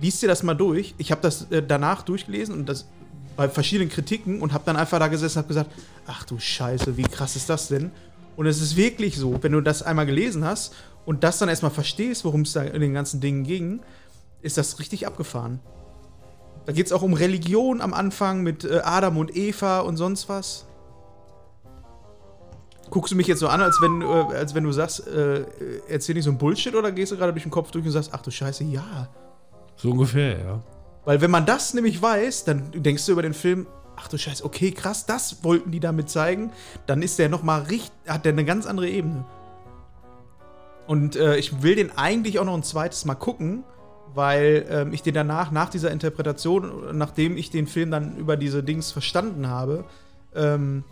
Lies 0.00 0.20
dir 0.20 0.28
das 0.28 0.42
mal 0.42 0.54
durch. 0.54 0.94
Ich 0.98 1.10
habe 1.10 1.22
das 1.22 1.50
äh, 1.50 1.62
danach 1.62 2.02
durchgelesen 2.02 2.54
und 2.54 2.68
das 2.68 2.86
bei 3.36 3.48
verschiedenen 3.48 3.90
Kritiken 3.90 4.40
und 4.40 4.52
habe 4.52 4.64
dann 4.64 4.76
einfach 4.76 4.98
da 4.98 5.08
gesessen 5.08 5.38
und 5.38 5.44
habe 5.44 5.48
gesagt, 5.48 5.70
ach 6.06 6.24
du 6.24 6.38
Scheiße, 6.38 6.96
wie 6.96 7.02
krass 7.02 7.36
ist 7.36 7.48
das 7.48 7.68
denn? 7.68 7.90
Und 8.36 8.46
es 8.46 8.60
ist 8.60 8.76
wirklich 8.76 9.16
so, 9.16 9.42
wenn 9.42 9.52
du 9.52 9.60
das 9.60 9.82
einmal 9.82 10.06
gelesen 10.06 10.44
hast 10.44 10.74
und 11.04 11.24
das 11.24 11.38
dann 11.38 11.48
erstmal 11.48 11.70
verstehst, 11.70 12.24
worum 12.24 12.42
es 12.42 12.52
da 12.52 12.62
in 12.62 12.80
den 12.80 12.94
ganzen 12.94 13.20
Dingen 13.20 13.44
ging, 13.44 13.80
ist 14.42 14.58
das 14.58 14.78
richtig 14.78 15.06
abgefahren. 15.06 15.60
Da 16.66 16.72
geht 16.72 16.86
es 16.86 16.92
auch 16.92 17.02
um 17.02 17.14
Religion 17.14 17.80
am 17.80 17.94
Anfang 17.94 18.42
mit 18.42 18.64
äh, 18.64 18.80
Adam 18.82 19.16
und 19.18 19.36
Eva 19.36 19.80
und 19.80 19.96
sonst 19.96 20.28
was. 20.28 20.66
Guckst 22.90 23.12
du 23.12 23.16
mich 23.16 23.26
jetzt 23.26 23.40
so 23.40 23.48
an, 23.48 23.60
als 23.60 23.80
wenn, 23.80 24.02
äh, 24.02 24.04
als 24.04 24.54
wenn 24.54 24.64
du 24.64 24.72
sagst, 24.72 25.06
äh, 25.08 25.44
erzähl 25.88 26.14
nicht 26.14 26.24
so 26.24 26.30
ein 26.30 26.38
Bullshit 26.38 26.74
oder 26.74 26.92
gehst 26.92 27.12
du 27.12 27.16
gerade 27.16 27.32
durch 27.32 27.42
den 27.42 27.50
Kopf 27.50 27.70
durch 27.70 27.84
und 27.84 27.90
sagst, 27.90 28.10
ach 28.12 28.22
du 28.22 28.30
Scheiße, 28.30 28.64
ja. 28.64 29.08
So 29.76 29.90
ungefähr, 29.90 30.38
ja. 30.38 30.62
Weil 31.04 31.20
wenn 31.20 31.30
man 31.30 31.46
das 31.46 31.74
nämlich 31.74 32.00
weiß, 32.00 32.44
dann 32.44 32.70
denkst 32.72 33.06
du 33.06 33.12
über 33.12 33.22
den 33.22 33.34
Film, 33.34 33.66
ach 33.96 34.08
du 34.08 34.18
Scheiße, 34.18 34.44
okay, 34.44 34.70
krass, 34.70 35.06
das 35.06 35.42
wollten 35.42 35.70
die 35.70 35.80
damit 35.80 36.10
zeigen. 36.10 36.52
Dann 36.86 37.02
ist 37.02 37.18
der 37.18 37.28
nochmal 37.28 37.62
richtig, 37.62 37.92
hat 38.06 38.24
der 38.24 38.32
eine 38.32 38.44
ganz 38.44 38.66
andere 38.66 38.88
Ebene. 38.88 39.24
Und 40.86 41.16
äh, 41.16 41.36
ich 41.36 41.62
will 41.62 41.74
den 41.74 41.96
eigentlich 41.96 42.38
auch 42.38 42.44
noch 42.44 42.54
ein 42.54 42.62
zweites 42.62 43.04
Mal 43.04 43.14
gucken, 43.16 43.64
weil 44.14 44.66
ähm, 44.70 44.92
ich 44.92 45.02
den 45.02 45.14
danach, 45.14 45.50
nach 45.50 45.68
dieser 45.68 45.90
Interpretation, 45.90 46.96
nachdem 46.96 47.36
ich 47.36 47.50
den 47.50 47.66
Film 47.66 47.90
dann 47.90 48.16
über 48.16 48.36
diese 48.36 48.62
Dings 48.62 48.92
verstanden 48.92 49.48
habe, 49.48 49.84
ähm, 50.34 50.84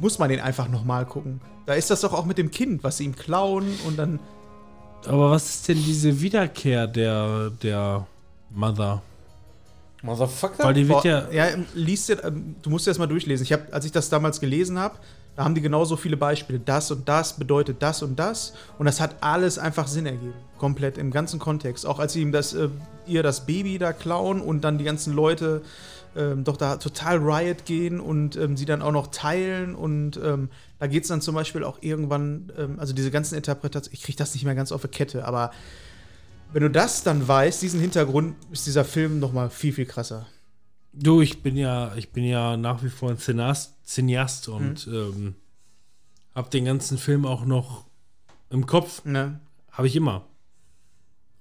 muss 0.00 0.18
man 0.18 0.28
den 0.28 0.40
einfach 0.40 0.68
nochmal 0.68 1.06
gucken. 1.06 1.40
Da 1.66 1.74
ist 1.74 1.90
das 1.90 2.00
doch 2.00 2.12
auch 2.12 2.24
mit 2.24 2.38
dem 2.38 2.50
Kind, 2.50 2.84
was 2.84 2.98
sie 2.98 3.04
ihm 3.04 3.16
klauen 3.16 3.66
und 3.86 3.98
dann. 3.98 4.20
Aber 5.06 5.30
was 5.30 5.46
ist 5.46 5.68
denn 5.68 5.82
diese 5.82 6.20
Wiederkehr 6.20 6.86
der, 6.86 7.50
der 7.62 8.06
Mother? 8.50 9.02
Motherfucker. 10.02 10.64
Weil 10.64 10.74
die 10.74 10.88
wird 10.88 11.04
ja. 11.04 11.30
ja, 11.30 11.46
liest 11.74 12.08
dir, 12.08 12.22
ähm, 12.24 12.56
du 12.62 12.70
musst 12.70 12.86
dir 12.86 12.90
das 12.90 12.98
mal 12.98 13.06
durchlesen. 13.06 13.44
Ich 13.44 13.52
hab, 13.52 13.72
als 13.72 13.84
ich 13.84 13.92
das 13.92 14.08
damals 14.08 14.40
gelesen 14.40 14.78
habe, 14.78 14.96
da 15.36 15.44
haben 15.44 15.54
die 15.54 15.60
genauso 15.60 15.96
viele 15.96 16.16
Beispiele. 16.16 16.58
Das 16.58 16.90
und 16.90 17.08
das 17.08 17.34
bedeutet 17.34 17.82
das 17.82 18.02
und 18.02 18.18
das. 18.18 18.54
Und 18.78 18.86
das 18.86 19.00
hat 19.00 19.16
alles 19.20 19.58
einfach 19.58 19.86
Sinn 19.86 20.06
ergeben. 20.06 20.34
Komplett 20.58 20.96
im 20.96 21.10
ganzen 21.10 21.38
Kontext. 21.38 21.84
Auch 21.84 21.98
als 21.98 22.14
sie 22.14 22.22
ihm 22.22 22.32
das, 22.32 22.54
äh, 22.54 22.68
ihr 23.06 23.22
das 23.22 23.44
Baby 23.44 23.78
da 23.78 23.92
klauen 23.92 24.40
und 24.40 24.62
dann 24.62 24.78
die 24.78 24.84
ganzen 24.84 25.12
Leute 25.12 25.62
ähm, 26.16 26.44
doch 26.44 26.56
da 26.56 26.76
total 26.76 27.18
Riot 27.18 27.64
gehen 27.64 28.00
und 28.00 28.36
ähm, 28.36 28.56
sie 28.56 28.64
dann 28.64 28.82
auch 28.82 28.92
noch 28.92 29.08
teilen. 29.08 29.74
Und 29.74 30.18
ähm, 30.22 30.50
da 30.78 30.86
geht 30.86 31.02
es 31.02 31.08
dann 31.08 31.20
zum 31.20 31.34
Beispiel 31.34 31.64
auch 31.64 31.78
irgendwann, 31.80 32.52
ähm, 32.56 32.78
also 32.78 32.92
diese 32.92 33.10
ganzen 33.10 33.34
Interpretationen, 33.36 33.94
ich 33.94 34.02
kriege 34.02 34.16
das 34.16 34.34
nicht 34.34 34.44
mehr 34.44 34.54
ganz 34.54 34.72
auf 34.72 34.82
die 34.82 34.88
Kette, 34.88 35.24
aber 35.24 35.50
wenn 36.52 36.62
du 36.62 36.70
das 36.70 37.02
dann 37.02 37.26
weißt, 37.26 37.60
diesen 37.60 37.80
Hintergrund, 37.80 38.36
ist 38.50 38.66
dieser 38.66 38.84
Film 38.84 39.18
noch 39.18 39.32
mal 39.32 39.50
viel, 39.50 39.72
viel 39.72 39.86
krasser. 39.86 40.26
Du, 40.92 41.20
ich 41.20 41.42
bin 41.42 41.56
ja, 41.56 41.94
ich 41.96 42.12
bin 42.12 42.24
ja 42.24 42.56
nach 42.56 42.82
wie 42.82 42.88
vor 42.88 43.10
ein 43.10 43.18
Cineast, 43.18 43.74
Cineast 43.84 44.48
und 44.48 44.86
ähm, 44.86 45.34
habe 46.34 46.48
den 46.50 46.64
ganzen 46.64 46.96
Film 46.96 47.26
auch 47.26 47.44
noch 47.44 47.84
im 48.50 48.66
Kopf. 48.66 49.04
Ne? 49.04 49.40
Habe 49.70 49.88
ich 49.88 49.96
immer. 49.96 50.24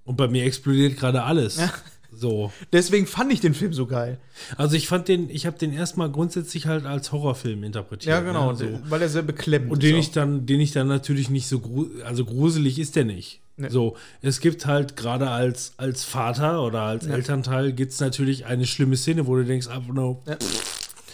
Und 0.03 0.17
bei 0.17 0.27
mir 0.27 0.43
explodiert 0.43 0.97
gerade 0.97 1.23
alles. 1.23 1.57
Ja. 1.57 1.71
So. 2.15 2.51
Deswegen 2.73 3.07
fand 3.07 3.31
ich 3.33 3.41
den 3.41 3.53
Film 3.53 3.73
so 3.73 3.85
geil. 3.85 4.19
Also 4.57 4.75
ich 4.75 4.87
fand 4.87 5.07
den, 5.07 5.29
ich 5.29 5.45
habe 5.45 5.57
den 5.57 5.73
erstmal 5.73 6.09
grundsätzlich 6.11 6.65
halt 6.67 6.85
als 6.85 7.11
Horrorfilm 7.11 7.63
interpretiert. 7.63 8.15
Ja, 8.15 8.21
genau, 8.21 8.51
Ne? 8.51 8.57
So. 8.57 8.65
weil 8.89 9.01
er 9.01 9.09
sehr 9.09 9.21
beklemmend 9.21 9.71
Und 9.71 9.83
den 9.83 9.95
ist 9.95 10.07
ich 10.07 10.11
dann, 10.11 10.45
den 10.45 10.59
ich 10.61 10.71
dann 10.71 10.87
natürlich 10.87 11.29
nicht 11.29 11.47
so 11.47 11.59
gru 11.59 11.87
also 12.05 12.25
gruselig 12.25 12.79
ist 12.79 12.95
der 12.95 13.05
nicht. 13.05 13.41
Nee. 13.57 13.69
So, 13.69 13.95
es 14.21 14.39
gibt 14.41 14.65
halt 14.65 14.97
gerade 14.97 15.29
als, 15.29 15.73
als 15.77 16.03
Vater 16.03 16.61
oder 16.63 16.81
als 16.81 17.05
Ja. 17.05 17.13
Elternteil 17.13 17.71
gibt 17.71 17.93
es 17.93 17.99
natürlich 18.01 18.45
eine 18.45 18.65
schlimme 18.65 18.97
Szene, 18.97 19.27
wo 19.27 19.35
du 19.35 19.45
denkst, 19.45 19.67
ah, 19.67 19.81
no, 19.93 20.21
Ja. 20.27 20.37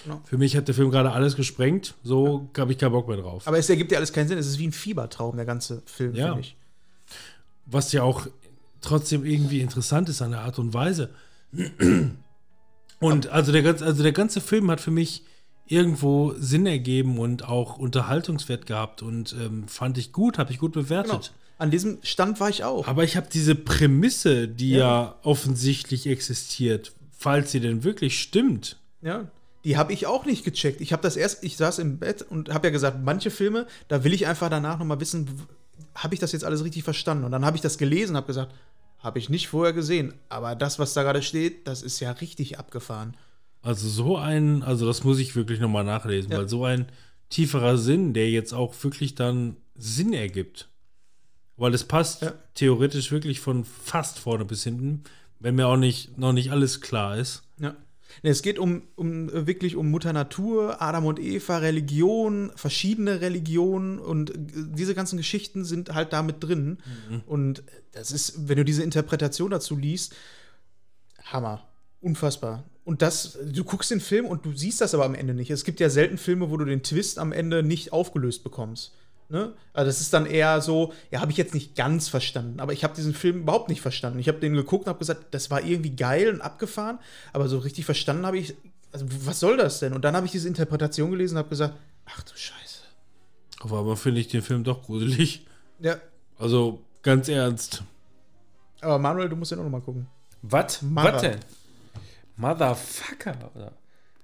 Genau. 0.03 0.21
für 0.25 0.39
mich 0.39 0.57
hat 0.57 0.67
der 0.67 0.73
Film 0.73 0.89
gerade 0.89 1.11
alles 1.11 1.35
gesprengt, 1.35 1.93
so 2.03 2.49
habe 2.57 2.71
ich 2.71 2.79
keinen 2.79 2.91
Bock 2.93 3.07
mehr 3.07 3.17
drauf. 3.17 3.47
Aber 3.47 3.59
es 3.59 3.69
ergibt 3.69 3.91
ja 3.91 3.99
alles 3.99 4.11
keinen 4.11 4.27
Sinn. 4.27 4.39
Es 4.39 4.47
ist 4.47 4.57
wie 4.57 4.65
ein 4.67 4.71
Fiebertraum, 4.71 5.35
der 5.35 5.45
ganze 5.45 5.83
Film, 5.85 6.15
Ja. 6.15 6.27
finde 6.29 6.39
ich. 6.41 6.55
Was 7.67 7.91
ja 7.91 8.01
auch 8.01 8.25
trotzdem 8.81 9.25
irgendwie 9.25 9.61
interessant 9.61 10.09
ist 10.09 10.21
an 10.21 10.31
der 10.31 10.41
Art 10.41 10.59
und 10.59 10.73
Weise. 10.73 11.09
Und 12.99 13.27
also 13.27 13.51
der, 13.51 13.63
ganze, 13.63 13.85
also 13.85 14.03
der 14.03 14.11
ganze 14.11 14.41
Film 14.41 14.69
hat 14.69 14.81
für 14.81 14.91
mich 14.91 15.23
irgendwo 15.65 16.33
Sinn 16.37 16.65
ergeben 16.65 17.17
und 17.17 17.47
auch 17.47 17.77
Unterhaltungswert 17.77 18.65
gehabt 18.65 19.01
und 19.01 19.33
ähm, 19.39 19.67
fand 19.67 19.97
ich 19.97 20.11
gut, 20.11 20.37
habe 20.37 20.51
ich 20.51 20.59
gut 20.59 20.73
bewertet. 20.73 21.11
Genau. 21.11 21.35
An 21.57 21.71
diesem 21.71 21.99
Stand 22.01 22.39
war 22.39 22.49
ich 22.49 22.63
auch. 22.63 22.87
Aber 22.87 23.03
ich 23.03 23.15
habe 23.15 23.27
diese 23.31 23.55
Prämisse, 23.55 24.47
die 24.47 24.71
ja. 24.71 25.15
offensichtlich 25.23 26.07
existiert, 26.07 26.91
falls 27.11 27.51
sie 27.51 27.59
denn 27.59 27.83
wirklich 27.83 28.19
stimmt. 28.19 28.77
Ja. 29.01 29.27
Die 29.63 29.77
habe 29.77 29.93
ich 29.93 30.07
auch 30.07 30.25
nicht 30.25 30.43
gecheckt. 30.43 30.81
Ich 30.81 30.91
habe 30.91 31.03
das 31.03 31.15
erst, 31.15 31.43
ich 31.43 31.55
saß 31.55 31.79
im 31.79 31.99
Bett 31.99 32.23
und 32.23 32.49
habe 32.51 32.67
ja 32.67 32.71
gesagt, 32.71 32.97
manche 33.03 33.29
Filme, 33.29 33.67
da 33.87 34.03
will 34.03 34.13
ich 34.13 34.25
einfach 34.25 34.49
danach 34.49 34.79
noch 34.79 34.85
mal 34.85 34.99
wissen, 34.99 35.29
habe 35.95 36.13
ich 36.13 36.19
das 36.19 36.31
jetzt 36.31 36.43
alles 36.45 36.63
richtig 36.63 36.83
verstanden? 36.83 37.23
Und 37.25 37.31
dann 37.31 37.45
habe 37.45 37.55
ich 37.57 37.61
das 37.61 37.77
gelesen 37.77 38.11
und 38.11 38.17
habe 38.17 38.27
gesagt, 38.27 38.53
habe 38.99 39.19
ich 39.19 39.29
nicht 39.29 39.47
vorher 39.47 39.73
gesehen. 39.73 40.13
Aber 40.29 40.55
das, 40.55 40.77
was 40.79 40.93
da 40.93 41.03
gerade 41.03 41.21
steht, 41.21 41.67
das 41.67 41.81
ist 41.81 41.99
ja 41.99 42.11
richtig 42.11 42.59
abgefahren. 42.59 43.15
Also 43.63 43.87
so 43.89 44.17
ein, 44.17 44.63
also 44.63 44.85
das 44.85 45.03
muss 45.03 45.19
ich 45.19 45.35
wirklich 45.35 45.59
nochmal 45.59 45.83
nachlesen, 45.83 46.31
Ja. 46.31 46.37
weil 46.39 46.49
so 46.49 46.65
ein 46.65 46.87
tieferer 47.29 47.77
Sinn, 47.77 48.13
der 48.13 48.29
jetzt 48.29 48.53
auch 48.53 48.73
wirklich 48.83 49.15
dann 49.15 49.55
Sinn 49.75 50.13
ergibt. 50.13 50.67
Weil 51.57 51.73
es 51.73 51.83
passt 51.83 52.21
Ja. 52.23 52.33
theoretisch 52.55 53.11
wirklich 53.11 53.39
von 53.39 53.65
fast 53.65 54.19
vorne 54.19 54.45
bis 54.45 54.63
hinten, 54.63 55.03
wenn 55.39 55.55
mir 55.55 55.67
auch 55.67 55.77
nicht, 55.77 56.17
noch 56.17 56.33
nicht 56.33 56.51
alles 56.51 56.81
klar 56.81 57.17
ist. 57.17 57.43
Ja. 57.59 57.75
Nee, 58.23 58.29
es 58.29 58.41
geht 58.41 58.59
um, 58.59 58.83
um 58.95 59.29
äh, 59.29 59.47
wirklich 59.47 59.75
um 59.75 59.89
Mutter 59.91 60.13
Natur, 60.13 60.81
Adam 60.81 61.05
und 61.05 61.19
Eva, 61.19 61.57
Religion, 61.57 62.51
verschiedene 62.55 63.21
Religionen 63.21 63.99
und 63.99 64.31
äh, 64.31 64.35
diese 64.37 64.95
ganzen 64.95 65.17
Geschichten 65.17 65.65
sind 65.65 65.93
halt 65.93 66.13
da 66.13 66.21
mit 66.21 66.43
drin. 66.43 66.77
Und 67.25 67.63
das 67.91 68.11
ist, 68.11 68.47
wenn 68.47 68.57
du 68.57 68.65
diese 68.65 68.83
Interpretation 68.83 69.51
dazu 69.51 69.75
liest, 69.75 70.15
Hammer. 71.23 71.67
Unfassbar. 72.01 72.63
Und 72.83 73.03
das, 73.03 73.37
du 73.45 73.63
guckst 73.63 73.91
den 73.91 74.01
Film 74.01 74.25
und 74.25 74.43
du 74.45 74.53
siehst 74.53 74.81
das 74.81 74.95
aber 74.95 75.05
am 75.05 75.13
Ende 75.13 75.35
nicht. 75.35 75.51
Es 75.51 75.63
gibt 75.63 75.79
ja 75.79 75.89
selten 75.89 76.17
Filme, 76.17 76.49
wo 76.49 76.57
du 76.57 76.65
den 76.65 76.81
Twist 76.81 77.19
am 77.19 77.31
Ende 77.31 77.61
nicht 77.61 77.93
aufgelöst 77.93 78.43
bekommst. 78.43 78.93
Ne? 79.31 79.53
Also 79.71 79.87
das 79.87 80.01
ist 80.01 80.13
dann 80.13 80.25
eher 80.25 80.59
so, 80.59 80.91
ja, 81.09 81.21
habe 81.21 81.31
ich 81.31 81.37
jetzt 81.37 81.53
nicht 81.53 81.73
ganz 81.75 82.09
verstanden, 82.09 82.59
aber 82.59 82.73
ich 82.73 82.83
habe 82.83 82.93
diesen 82.93 83.13
Film 83.13 83.39
überhaupt 83.43 83.69
nicht 83.69 83.79
verstanden. 83.79 84.19
Ich 84.19 84.27
habe 84.27 84.39
den 84.39 84.53
geguckt 84.53 84.85
und 84.85 84.89
habe 84.89 84.99
gesagt, 84.99 85.27
das 85.33 85.49
war 85.49 85.63
irgendwie 85.63 85.95
geil 85.95 86.33
und 86.33 86.41
abgefahren, 86.41 86.99
aber 87.31 87.47
so 87.47 87.57
richtig 87.59 87.85
verstanden 87.85 88.25
habe 88.25 88.37
ich, 88.37 88.55
also 88.91 89.05
was 89.25 89.39
soll 89.39 89.55
das 89.55 89.79
denn? 89.79 89.93
Und 89.93 90.03
dann 90.03 90.17
habe 90.17 90.25
ich 90.25 90.33
diese 90.33 90.49
Interpretation 90.49 91.11
gelesen 91.11 91.35
und 91.35 91.39
habe 91.39 91.49
gesagt, 91.49 91.75
ach 92.05 92.21
du 92.23 92.33
Scheiße. 92.35 92.79
Auf 93.61 93.71
einmal 93.71 93.95
finde 93.95 94.19
ich 94.19 94.27
den 94.27 94.41
Film 94.41 94.65
doch 94.65 94.83
gruselig. 94.83 95.45
Ja, 95.79 95.95
Also 96.37 96.81
ganz 97.01 97.29
ernst. 97.29 97.83
aber 98.81 98.99
Manuel, 98.99 99.29
du 99.29 99.37
musst 99.37 99.51
den 99.53 99.59
auch 99.59 99.63
noch 99.63 99.69
mal 99.71 99.79
gucken. 99.81 100.07
Was? 100.41 100.81
Mother. 100.81 101.13
Was 101.13 101.21
denn? 101.21 101.39
Motherfucker, 102.35 103.51
oder? 103.55 103.71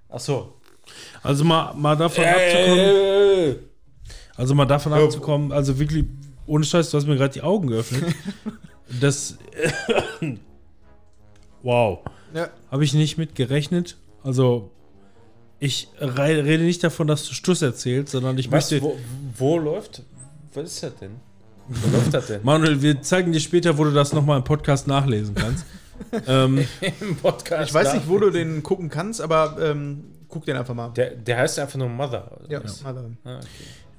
Achso. 0.09 0.55
Also 1.23 1.43
mal, 1.43 1.73
mal 1.75 1.95
davon 1.95 2.23
abzukommen. 2.25 3.55
Also 4.37 4.55
mal 4.55 4.65
davon 4.65 4.93
abzukommen, 4.93 5.51
also 5.51 5.79
wirklich, 5.79 6.05
ohne 6.45 6.63
Scheiß, 6.63 6.91
du 6.91 6.97
hast 6.97 7.07
mir 7.07 7.17
gerade 7.17 7.33
die 7.33 7.41
Augen 7.41 7.67
geöffnet. 7.67 8.15
Das. 9.01 9.37
wow. 11.61 11.99
Ja, 12.33 12.47
Habe 12.71 12.85
ich 12.85 12.93
nicht 12.93 13.17
mit 13.17 13.35
gerechnet. 13.35 13.97
Also, 14.23 14.71
ich 15.59 15.89
rede 15.99 16.63
nicht 16.63 16.83
davon, 16.85 17.07
dass 17.07 17.27
du 17.27 17.33
Stuss 17.33 17.61
erzählst, 17.61 18.13
sondern 18.13 18.37
ich 18.37 18.49
Was, 18.49 18.71
möchte. 18.71 18.85
wo, 18.85 18.97
wo 19.37 19.57
läuft? 19.57 20.03
Was 20.53 20.63
ist 20.71 20.83
das 20.83 20.95
denn? 20.95 21.15
Wo 21.67 21.97
läuft 21.97 22.13
das 22.13 22.27
denn? 22.27 22.39
Manuel, 22.43 22.81
wir 22.81 23.01
zeigen 23.01 23.33
dir 23.33 23.41
später, 23.41 23.77
wo 23.77 23.83
du 23.83 23.91
das 23.91 24.13
nochmal 24.13 24.37
im 24.37 24.43
Podcast 24.45 24.87
nachlesen 24.87 25.35
kannst. 25.35 25.65
ähm, 26.27 26.65
Im 27.01 27.15
Podcast. 27.17 27.69
ich 27.69 27.73
weiß 27.73 27.95
nicht, 27.95 28.07
wo 28.07 28.19
du 28.19 28.29
den 28.29 28.63
gucken 28.63 28.89
kannst, 28.89 29.19
aber 29.19 29.57
ähm, 29.59 30.05
guck 30.29 30.45
den 30.45 30.55
einfach 30.55 30.75
mal. 30.75 30.89
Der, 30.89 31.11
der 31.11 31.39
heißt 31.39 31.59
einfach 31.59 31.77
nur 31.77 31.89
Mother. 31.89 32.39
Ja, 32.47 32.63
was? 32.63 32.83
Mother. 32.83 33.09
Ah, 33.23 33.37
okay. 33.37 33.47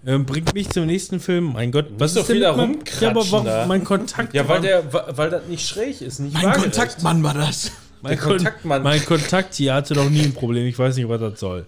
Ähm, 0.06 0.26
bringt 0.26 0.54
mich 0.54 0.70
zum 0.70 0.86
nächsten 0.86 1.20
Film. 1.20 1.52
Mein 1.52 1.72
Gott, 1.72 1.86
was 1.98 2.14
doch 2.14 2.22
ist 2.22 2.28
denn 2.28 2.36
wieder 2.36 2.50
rumkratschen 2.50 3.02
Ja, 3.02 3.10
aber 3.10 3.30
warum 3.30 3.68
mein 3.68 3.84
Kontakt? 3.84 4.34
Ja, 4.34 4.48
weil, 4.48 4.60
der, 4.60 4.92
weil 4.92 5.30
das 5.30 5.46
nicht 5.46 5.66
schräg 5.66 6.00
ist, 6.00 6.18
nicht 6.20 6.34
Mein. 6.34 6.52
Kontaktmann 6.52 7.22
war 7.22 7.34
das. 7.34 7.72
mein, 8.02 8.10
der 8.10 8.18
Kontaktmann. 8.18 8.82
mein 8.82 9.04
Kontakt 9.04 9.54
hier 9.54 9.74
hatte 9.74 9.94
noch 9.94 10.08
nie 10.08 10.22
ein 10.22 10.34
Problem. 10.34 10.66
Ich 10.66 10.78
weiß 10.78 10.96
nicht, 10.96 11.08
was 11.08 11.20
das 11.20 11.40
soll. 11.40 11.66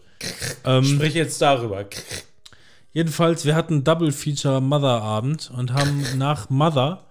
Ähm, 0.64 0.84
Sprich 0.84 1.14
jetzt 1.14 1.40
darüber. 1.40 1.84
Jedenfalls, 2.92 3.44
wir 3.44 3.54
hatten 3.54 3.84
Double 3.84 4.12
Feature 4.12 4.60
Mother 4.60 5.00
Abend 5.02 5.50
und 5.56 5.72
haben 5.72 6.04
nach 6.18 6.50
Mother 6.50 7.04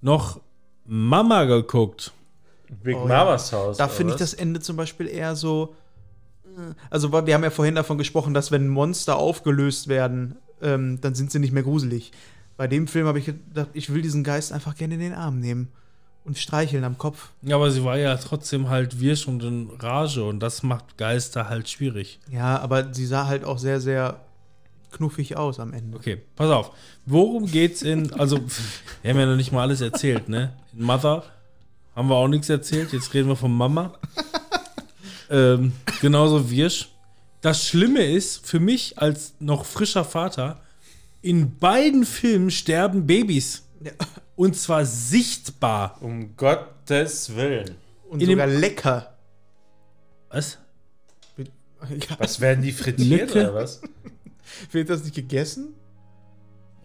noch 0.00 0.40
Mama 0.86 1.44
geguckt. 1.44 2.12
Big 2.82 2.96
Oh, 2.96 3.00
ja. 3.00 3.06
Mamas 3.24 3.52
Haus. 3.52 3.76
Da 3.76 3.88
finde 3.88 4.14
ich 4.14 4.18
das 4.18 4.34
Ende 4.34 4.60
zum 4.60 4.76
Beispiel 4.76 5.06
eher 5.08 5.36
so. 5.36 5.74
Also, 6.90 7.12
wir 7.12 7.34
haben 7.34 7.44
ja 7.44 7.50
vorhin 7.50 7.74
davon 7.74 7.98
gesprochen, 7.98 8.34
dass 8.34 8.50
wenn 8.50 8.68
Monster 8.68 9.16
aufgelöst 9.16 9.88
werden, 9.88 10.36
ähm, 10.62 11.00
dann 11.00 11.14
sind 11.14 11.30
sie 11.30 11.38
nicht 11.38 11.52
mehr 11.52 11.62
gruselig. 11.62 12.12
Bei 12.56 12.68
dem 12.68 12.86
Film 12.86 13.06
habe 13.06 13.18
ich 13.18 13.26
gedacht, 13.26 13.70
ich 13.72 13.92
will 13.92 14.02
diesen 14.02 14.24
Geist 14.24 14.52
einfach 14.52 14.76
gerne 14.76 14.94
in 14.94 15.00
den 15.00 15.14
Arm 15.14 15.40
nehmen 15.40 15.68
und 16.24 16.38
streicheln 16.38 16.84
am 16.84 16.98
Kopf. 16.98 17.30
Ja, 17.42 17.56
aber 17.56 17.70
sie 17.70 17.84
war 17.84 17.98
ja 17.98 18.16
trotzdem 18.16 18.68
halt 18.68 19.00
wirsch 19.00 19.28
und 19.28 19.42
in 19.42 19.70
Rage 19.78 20.24
und 20.24 20.40
das 20.40 20.62
macht 20.62 20.96
Geister 20.96 21.48
halt 21.48 21.68
schwierig. 21.68 22.20
Ja, 22.30 22.58
aber 22.58 22.94
sie 22.94 23.06
sah 23.06 23.26
halt 23.26 23.44
auch 23.44 23.58
sehr, 23.58 23.80
sehr 23.80 24.20
knuffig 24.92 25.36
aus 25.36 25.60
am 25.60 25.72
Ende. 25.72 25.96
Okay, 25.96 26.22
pass 26.36 26.50
auf. 26.50 26.70
Worum 27.04 27.46
geht's 27.46 27.82
in. 27.82 28.12
Also, 28.14 28.38
wir 29.02 29.10
haben 29.10 29.18
ja 29.18 29.26
noch 29.26 29.36
nicht 29.36 29.52
mal 29.52 29.62
alles 29.62 29.80
erzählt, 29.80 30.28
ne? 30.28 30.52
In 30.72 30.84
Mother 30.84 31.24
haben 31.94 32.08
wir 32.08 32.16
auch 32.16 32.28
nichts 32.28 32.48
erzählt. 32.48 32.92
Jetzt 32.92 33.12
reden 33.12 33.28
wir 33.28 33.36
von 33.36 33.52
Mama. 33.52 33.92
Ähm, 35.30 35.72
genauso 36.00 36.50
wirsch. 36.50 36.88
Das 37.40 37.66
Schlimme 37.68 38.04
ist, 38.04 38.46
für 38.46 38.60
mich 38.60 38.98
als 38.98 39.34
noch 39.38 39.64
frischer 39.66 40.04
Vater, 40.04 40.60
in 41.22 41.58
beiden 41.58 42.04
Filmen 42.06 42.50
sterben 42.50 43.06
Babys. 43.06 43.62
Ja. 43.82 43.92
Und 44.36 44.56
zwar 44.56 44.84
sichtbar. 44.86 45.98
Um 46.00 46.36
Gottes 46.36 47.34
Willen. 47.36 47.76
Und 48.08 48.20
In 48.22 48.28
dem- 48.28 48.38
sogar 48.38 48.46
lecker. 48.46 49.14
Was? 50.30 50.58
Ja, 51.90 52.16
Was 52.18 52.40
werden 52.40 52.62
die 52.62 52.72
frittiert 52.72 53.34
Lücke? 53.34 53.50
oder 53.50 53.54
was? 53.54 53.82
wird 54.72 54.88
das 54.88 55.04
nicht 55.04 55.14
gegessen? 55.14 55.74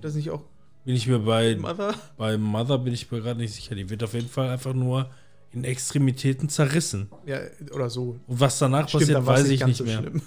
Das 0.02 0.14
nicht 0.16 0.30
auch 0.30 0.44
Bin 0.84 0.94
ich 0.96 1.08
mir 1.08 1.20
bei, 1.20 1.56
Mother? 1.56 1.94
bei 2.18 2.38
Mother 2.38 2.78
bin 2.80 2.94
ich 2.94 3.10
mir 3.10 3.22
gerade 3.22 3.40
nicht 3.40 3.54
sicher. 3.56 3.76
Die 3.76 3.90
wird 3.90 4.04
auf 4.04 4.14
jeden 4.14 4.28
Fall 4.28 4.50
einfach 4.50 4.74
nur 4.74 5.10
in 5.52 5.64
Extremitäten 5.64 6.50
zerrissen. 6.50 7.10
Ja, 7.26 7.40
oder 7.74 7.90
so. 7.90 8.20
Und 8.28 8.40
was 8.40 8.60
danach 8.60 8.88
Stimmt, 8.88 9.04
passiert, 9.04 9.26
weiß 9.26 9.48
ich 9.50 9.66
nicht 9.66 9.78
so 9.78 9.84
mehr. 9.84 10.00
schlimm. 10.00 10.22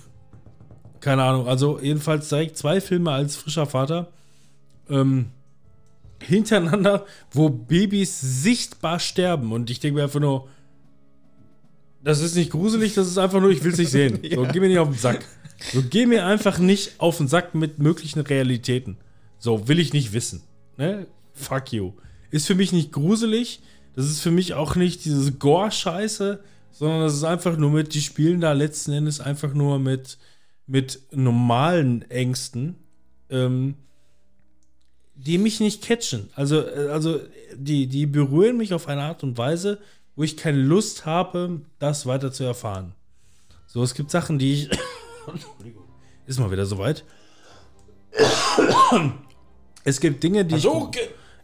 Keine 1.01 1.23
Ahnung. 1.25 1.49
Also 1.49 1.81
jedenfalls 1.81 2.29
direkt 2.29 2.57
zwei 2.57 2.81
Filme 2.81 3.11
als 3.13 3.37
frischer 3.37 3.67
Vater 3.67 4.09
ähm, 4.89 5.27
hintereinander, 6.21 7.07
wo 7.33 7.49
Babys 7.51 8.21
sichtbar 8.21 8.99
sterben. 9.01 9.53
Und 9.53 9.71
ich 9.71 9.81
denke 9.81 9.97
mir 9.97 10.05
einfach 10.05 10.21
nur, 10.21 10.49
das 12.05 12.21
ist 12.21 12.35
nicht 12.35 12.51
gruselig, 12.51 12.95
das 12.95 13.07
ist 13.07 13.19
einfach 13.19 13.41
nur, 13.41 13.51
ich 13.51 13.63
will 13.63 13.73
es 13.73 13.79
nicht 13.79 13.91
sehen. 13.91 14.19
So, 14.35 14.45
Ja. 14.45 14.51
geh 14.53 14.61
mir 14.61 14.69
nicht 14.69 14.79
auf 14.79 14.89
den 14.89 14.99
Sack. 14.99 15.25
So, 15.73 15.83
geh 15.89 16.07
mir 16.07 16.27
einfach 16.27 16.59
nicht 16.59 16.95
auf 16.99 17.19
den 17.19 17.29
Sack 17.29 17.55
mit 17.55 17.79
möglichen 17.79 18.21
Realitäten. 18.21 18.97
So, 19.39 19.69
will 19.69 19.79
ich 19.79 19.93
nicht 19.93 20.13
wissen. 20.13 20.43
Ne? 20.77 21.07
Fuck 21.33 21.73
you. 21.73 21.93
Ist 22.31 22.47
für 22.47 22.55
mich 22.57 22.73
nicht 22.73 22.91
gruselig. 22.93 23.61
Das 23.95 24.07
ist 24.07 24.21
für 24.21 24.31
mich 24.31 24.55
auch 24.55 24.75
nicht 24.75 25.05
dieses 25.05 25.39
Gore-Scheiße. 25.39 26.43
sondern 26.71 27.03
das 27.03 27.15
ist 27.15 27.25
einfach 27.25 27.57
nur 27.57 27.71
mit, 27.71 27.95
die 27.95 28.01
spielen 28.01 28.41
da 28.41 28.53
letzten 28.53 28.93
Endes 28.93 29.21
einfach 29.21 29.53
nur 29.53 29.79
mit, 29.79 30.19
mit 30.67 31.01
normalen 31.11 32.11
Ängsten, 32.11 32.77
ähm, 33.29 33.75
die 35.15 35.39
mich 35.39 35.61
nicht 35.61 35.83
catchen. 35.83 36.31
Also, 36.35 36.61
äh, 36.61 36.89
also 36.91 37.21
die, 37.55 37.87
die 37.87 38.07
berühren 38.07 38.57
mich 38.57 38.73
auf 38.73 38.89
eine 38.89 39.03
Art 39.03 39.23
und 39.23 39.37
Weise, 39.37 39.79
wo 40.17 40.23
ich 40.23 40.37
keine 40.37 40.59
Lust 40.59 41.05
habe, 41.05 41.61
das 41.79 42.07
weiter 42.07 42.33
zu 42.33 42.45
erfahren. 42.45 42.95
So, 43.67 43.83
es 43.83 43.95
gibt 43.95 44.11
Sachen, 44.11 44.39
die 44.39 44.53
ich. 44.53 44.71
Entschuldigung. 45.27 45.85
Ist 46.27 46.39
mal 46.39 46.51
wieder 46.51 46.67
soweit. 46.67 47.05
Es 49.85 49.99
gibt 49.99 50.23
Dinge, 50.23 50.45
die 50.45 50.55
ich. 50.55 50.69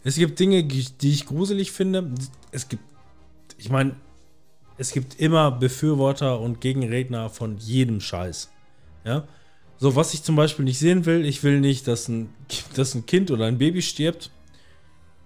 Es 0.05 0.15
gibt 0.15 0.39
Dinge, 0.39 0.62
die 0.62 1.11
ich 1.11 1.27
gruselig 1.27 1.73
finde. 1.73 2.15
Es 2.53 2.69
gibt. 2.69 2.83
Ich 3.57 3.70
meine, 3.70 3.97
es 4.77 4.93
gibt 4.93 5.19
immer 5.19 5.51
Befürworter 5.51 6.41
und 6.41 6.61
Gegenredner 6.61 7.29
von 7.31 7.59
jedem 7.59 8.01
Scheiß. 8.01 8.51
Ja. 9.05 9.27
So, 9.79 9.95
was 9.95 10.15
ich 10.15 10.23
zum 10.23 10.37
Beispiel 10.37 10.65
nicht 10.65 10.79
sehen 10.79 11.07
will, 11.07 11.25
ich 11.25 11.43
will 11.43 11.61
nicht, 11.61 11.87
dass 11.87 12.09
ein, 12.09 12.31
dass 12.75 12.95
ein 12.95 13.07
Kind 13.07 13.31
oder 13.31 13.47
ein 13.47 13.59
Baby 13.59 13.83
stirbt. 13.83 14.31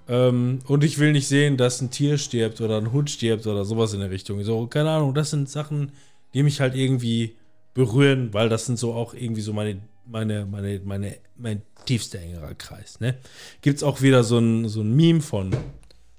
Ähm, 0.09 0.59
und 0.67 0.85
ich 0.85 0.99
will 0.99 1.13
nicht 1.13 1.29
sehen, 1.29 1.57
dass 1.57 1.81
ein 1.81 1.91
Tier 1.91 2.19
stirbt 2.19 2.61
oder 2.61 2.79
ein 2.79 2.93
Hund 2.93 3.11
stirbt 3.11 3.47
oder 3.47 3.65
sowas 3.65 3.95
in 3.95 4.01
der 4.01 4.11
Richtung. 4.11 4.43
So, 4.43 4.67
keine 4.67 4.91
Ahnung, 4.91 5.15
das 5.15 5.31
sind 5.31 5.49
Sachen, 5.49 5.93
die 6.35 6.43
mich 6.43 6.61
halt 6.61 6.75
irgendwie 6.75 7.37
berühren, 7.75 8.35
weil 8.35 8.49
das 8.49 8.67
sind 8.67 8.79
so 8.79 8.95
auch 8.95 9.15
irgendwie 9.15 9.41
so 9.41 9.53
meine, 9.53 9.81
meine, 10.07 10.47
meine, 10.47 10.81
meine, 10.85 11.17
mein 11.37 11.63
tiefster 11.87 12.19
engerer 12.21 12.55
Kreis. 12.55 13.01
Ne? 13.01 13.17
Gibt 13.61 13.79
es 13.79 13.83
auch 13.83 14.03
wieder 14.03 14.25
so 14.25 14.39
ein, 14.39 14.69
so 14.69 14.81
ein 14.81 14.95
Meme 14.95 15.21
von, 15.21 15.55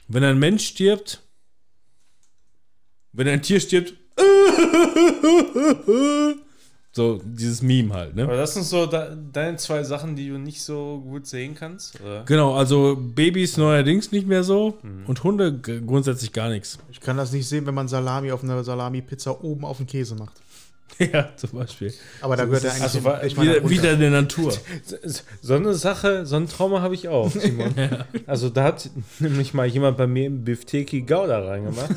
wenn 0.07 0.23
ein 0.23 0.39
Mensch 0.39 0.65
stirbt, 0.65 1.21
wenn 3.11 3.27
ein 3.27 3.41
Tier 3.41 3.59
stirbt, 3.59 3.93
so 6.91 7.19
dieses 7.23 7.63
Meme 7.63 7.93
halt, 7.93 8.15
ne? 8.15 8.23
Aber 8.23 8.37
das 8.37 8.53
sind 8.53 8.63
so 8.63 8.85
de 8.85 9.17
deine 9.31 9.57
zwei 9.57 9.83
Sachen, 9.83 10.15
die 10.15 10.29
du 10.29 10.37
nicht 10.37 10.61
so 10.61 11.01
gut 11.03 11.25
sehen 11.25 11.55
kannst? 11.55 11.99
Oder? 11.99 12.23
Genau, 12.25 12.53
also 12.53 12.95
Babys 12.95 13.57
neuerdings 13.57 14.11
nicht 14.11 14.27
mehr 14.27 14.43
so 14.43 14.77
und 15.07 15.23
Hunde 15.23 15.59
grundsätzlich 15.59 16.31
gar 16.31 16.49
nichts. 16.49 16.77
Ich 16.91 16.99
kann 16.99 17.17
das 17.17 17.31
nicht 17.31 17.47
sehen, 17.47 17.65
wenn 17.65 17.73
man 17.73 17.87
Salami 17.87 18.31
auf 18.31 18.43
einer 18.43 18.63
Salami-Pizza 18.63 19.43
oben 19.43 19.65
auf 19.65 19.77
den 19.77 19.87
Käse 19.87 20.15
macht. 20.15 20.42
Ja, 21.13 21.29
zum 21.35 21.51
Beispiel. 21.51 21.93
Aber 22.21 22.35
da 22.35 22.45
gehört 22.45 22.63
er 22.63 22.71
eigentlich 22.71 22.83
also 22.83 23.03
wa- 23.03 23.21
ich 23.23 23.35
meine, 23.35 23.49
Wieder, 23.51 23.61
runter. 23.61 23.69
wieder 23.75 23.91
in 23.93 23.99
der 23.99 24.09
Natur. 24.11 24.53
So- 25.41 25.55
eine 25.55 25.73
Sache, 25.73 26.25
so 26.25 26.35
ein 26.35 26.47
Trauma 26.47 26.81
habe 26.81 26.95
ich 26.95 27.07
auch, 27.07 27.29
Simon. 27.31 27.73
Also 28.27 28.49
da 28.49 28.63
hat 28.63 28.89
nämlich 29.19 29.53
mal 29.53 29.65
jemand 29.67 29.97
bei 29.97 30.07
mir 30.07 30.27
im 30.27 30.43
Bifteki 30.43 31.01
Gouda 31.01 31.39
reingemacht. 31.45 31.89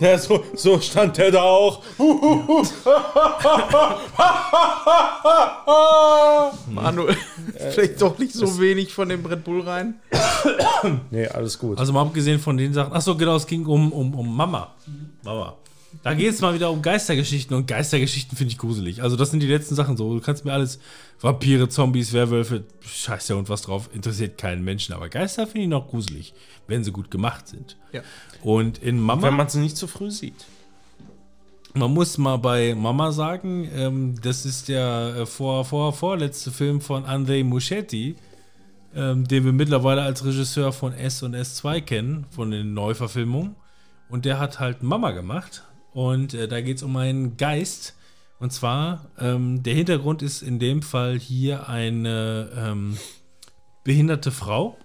Ja, 0.00 0.18
so, 0.18 0.44
so 0.54 0.80
stand 0.80 1.16
der 1.16 1.30
da 1.30 1.42
auch. 1.42 1.82
Manuel, 6.68 7.16
vielleicht 7.70 8.00
doch 8.00 8.18
nicht 8.18 8.32
so 8.32 8.60
wenig 8.60 8.92
von 8.92 9.08
dem 9.08 9.24
Red 9.24 9.44
Bull 9.44 9.60
rein. 9.62 9.94
Nee, 11.10 11.26
alles 11.28 11.58
gut. 11.58 11.78
Also 11.78 11.92
mal 11.92 12.02
abgesehen 12.02 12.40
von 12.40 12.56
den 12.56 12.72
Sachen. 12.72 12.92
Achso, 12.92 13.16
genau, 13.16 13.36
es 13.36 13.46
ging 13.46 13.64
um, 13.66 13.92
um, 13.92 14.14
um 14.14 14.36
Mama. 14.36 14.74
Mama. 15.22 15.56
Da 16.02 16.14
geht 16.14 16.32
es 16.32 16.40
mal 16.40 16.54
wieder 16.54 16.70
um 16.70 16.82
Geistergeschichten 16.82 17.56
und 17.56 17.66
Geistergeschichten 17.66 18.36
finde 18.36 18.52
ich 18.52 18.58
gruselig. 18.58 19.02
Also 19.02 19.16
das 19.16 19.30
sind 19.30 19.40
die 19.40 19.46
letzten 19.46 19.74
Sachen 19.74 19.96
so. 19.96 20.14
Du 20.14 20.20
kannst 20.20 20.44
mir 20.44 20.52
alles 20.52 20.80
Vampire, 21.20 21.68
Zombies, 21.68 22.12
Werwölfe, 22.12 22.64
scheiße 22.80 23.36
und 23.36 23.48
was 23.48 23.62
drauf, 23.62 23.90
interessiert 23.92 24.38
keinen 24.38 24.64
Menschen. 24.64 24.94
Aber 24.94 25.08
Geister 25.08 25.46
finde 25.46 25.62
ich 25.62 25.68
noch 25.68 25.88
gruselig, 25.88 26.34
wenn 26.66 26.82
sie 26.82 26.90
gut 26.90 27.10
gemacht 27.10 27.46
sind. 27.46 27.76
Ja. 27.92 28.02
Und 28.42 28.78
in 28.78 29.00
Mama, 29.00 29.28
Wenn 29.28 29.36
man 29.36 29.48
sie 29.48 29.60
nicht 29.60 29.76
zu 29.76 29.86
früh 29.86 30.10
sieht. 30.10 30.46
man 31.74 31.92
muss 31.92 32.18
mal 32.18 32.36
bei 32.36 32.74
Mama 32.74 33.12
sagen, 33.12 33.68
ähm, 33.74 34.14
das 34.20 34.44
ist 34.44 34.68
der 34.68 35.14
äh, 35.16 35.26
vor, 35.26 35.64
vor, 35.64 35.92
vorletzte 35.92 36.50
Film 36.50 36.80
von 36.80 37.04
Andrei 37.04 37.44
Muschetti, 37.44 38.16
ähm, 38.94 39.26
den 39.26 39.44
wir 39.44 39.52
mittlerweile 39.52 40.02
als 40.02 40.24
Regisseur 40.24 40.72
von 40.72 40.92
S 40.92 41.22
und 41.22 41.34
S2 41.34 41.80
kennen, 41.80 42.26
von 42.30 42.50
den 42.50 42.74
Neuverfilmungen. 42.74 43.54
Und 44.10 44.24
der 44.24 44.38
hat 44.38 44.60
halt 44.60 44.82
Mama 44.82 45.12
gemacht. 45.12 45.62
Und 45.92 46.34
äh, 46.34 46.48
da 46.48 46.60
geht 46.60 46.78
es 46.78 46.82
um 46.82 46.96
einen 46.96 47.36
Geist. 47.36 47.96
Und 48.38 48.52
zwar, 48.52 49.06
ähm, 49.18 49.62
der 49.62 49.74
Hintergrund 49.74 50.20
ist 50.20 50.42
in 50.42 50.58
dem 50.58 50.82
Fall 50.82 51.18
hier 51.18 51.68
eine 51.68 52.50
ähm, 52.56 52.98
behinderte 53.84 54.32
Frau 54.32 54.76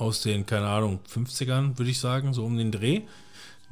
aus 0.00 0.22
den, 0.22 0.46
keine 0.46 0.66
Ahnung, 0.66 1.00
50ern, 1.12 1.78
würde 1.78 1.90
ich 1.90 1.98
sagen, 2.00 2.32
so 2.32 2.44
um 2.44 2.56
den 2.56 2.72
Dreh, 2.72 3.02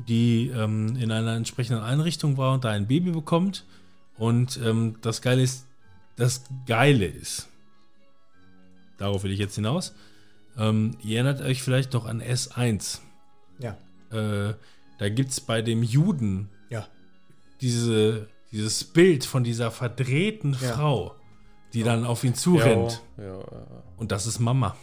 die 0.06 0.48
ähm, 0.48 0.96
in 0.96 1.10
einer 1.10 1.34
entsprechenden 1.34 1.82
Einrichtung 1.82 2.36
war 2.36 2.54
und 2.54 2.64
da 2.64 2.70
ein 2.70 2.86
Baby 2.86 3.10
bekommt. 3.10 3.64
Und 4.16 4.58
ähm, 4.62 4.96
das 5.00 5.22
Geile 5.22 5.42
ist, 5.42 5.66
das 6.16 6.42
Geile 6.66 7.06
ist, 7.06 7.48
darauf 8.98 9.22
will 9.22 9.32
ich 9.32 9.38
jetzt 9.38 9.54
hinaus, 9.54 9.94
ähm, 10.56 10.96
ihr 11.02 11.16
erinnert 11.16 11.40
euch 11.40 11.62
vielleicht 11.62 11.92
noch 11.92 12.04
an 12.04 12.20
S1. 12.20 12.98
Ja. 13.60 13.76
Äh, 14.10 14.54
da 14.98 15.08
gibt 15.08 15.30
es 15.30 15.40
bei 15.40 15.62
dem 15.62 15.82
Juden 15.82 16.48
Ja. 16.70 16.86
diese, 17.60 18.28
dieses 18.50 18.82
Bild 18.84 19.24
von 19.24 19.44
dieser 19.44 19.70
verdrehten 19.70 20.56
Ja. 20.60 20.72
Frau, 20.74 21.14
die 21.74 21.82
dann 21.84 22.04
auf 22.04 22.24
ihn 22.24 22.34
zurennt. 22.34 23.02
Ja, 23.16 23.24
ja. 23.24 23.44
Und 23.96 24.10
das 24.10 24.26
ist 24.26 24.40
Mama. 24.40 24.76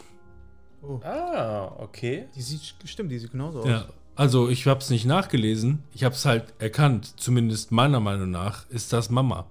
Ah, 1.02 1.72
okay. 1.78 2.26
Die 2.34 2.42
sieht, 2.42 2.74
stimmt, 2.84 3.10
die 3.10 3.18
sieht 3.18 3.32
genauso 3.32 3.60
aus. 3.60 3.68
Ja. 3.68 3.86
Also 4.14 4.48
ich 4.48 4.66
habe 4.66 4.80
es 4.80 4.88
nicht 4.88 5.04
nachgelesen, 5.04 5.82
ich 5.92 6.02
habe 6.02 6.14
es 6.14 6.24
halt 6.24 6.54
erkannt. 6.58 7.20
Zumindest 7.20 7.70
meiner 7.70 8.00
Meinung 8.00 8.30
nach 8.30 8.66
ist 8.70 8.90
das 8.92 9.10
Mama. 9.10 9.46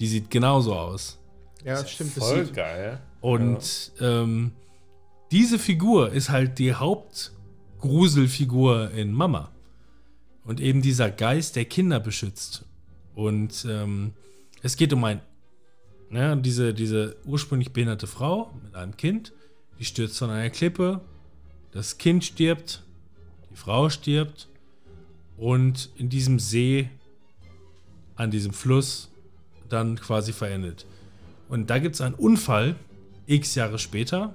Die 0.00 0.08
sieht 0.08 0.30
genauso 0.30 0.74
aus. 0.74 1.20
Ja, 1.64 1.86
stimmt. 1.86 2.16
Das 2.16 2.26
Voll 2.26 2.46
sieht, 2.46 2.54
geil. 2.54 3.00
Und 3.20 3.92
ähm, 4.00 4.50
diese 5.30 5.60
Figur 5.60 6.10
ist 6.12 6.30
halt 6.30 6.58
die 6.58 6.74
Hauptgruselfigur 6.74 8.90
in 8.90 9.12
Mama. 9.12 9.52
Und 10.44 10.60
eben 10.60 10.82
dieser 10.82 11.12
Geist, 11.12 11.54
der 11.54 11.66
Kinder 11.66 12.00
beschützt. 12.00 12.64
Und 13.14 13.64
ähm, 13.68 14.14
es 14.62 14.76
geht 14.76 14.92
um 14.92 15.04
ein, 15.04 15.20
ne, 16.10 16.36
diese, 16.36 16.74
diese 16.74 17.14
ursprünglich 17.24 17.72
behinderte 17.72 18.08
Frau 18.08 18.52
mit 18.64 18.74
einem 18.74 18.96
Kind, 18.96 19.32
die 19.78 19.84
stürzt 19.84 20.18
von 20.18 20.30
einer 20.30 20.50
Klippe, 20.50 21.00
das 21.72 21.98
Kind 21.98 22.24
stirbt, 22.24 22.82
die 23.50 23.56
Frau 23.56 23.88
stirbt 23.88 24.48
und 25.36 25.90
in 25.96 26.08
diesem 26.08 26.38
See, 26.38 26.90
an 28.16 28.30
diesem 28.30 28.52
Fluss, 28.52 29.10
dann 29.68 29.96
quasi 29.96 30.32
verendet. 30.32 30.86
Und 31.48 31.70
da 31.70 31.78
gibt 31.78 31.94
es 31.94 32.00
einen 32.00 32.14
Unfall, 32.14 32.76
x 33.26 33.54
Jahre 33.54 33.78
später, 33.78 34.34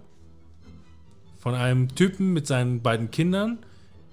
von 1.38 1.56
einem 1.56 1.96
Typen 1.96 2.34
mit 2.34 2.48
seinen 2.48 2.82
beiden 2.82 3.12
Kindern. 3.12 3.60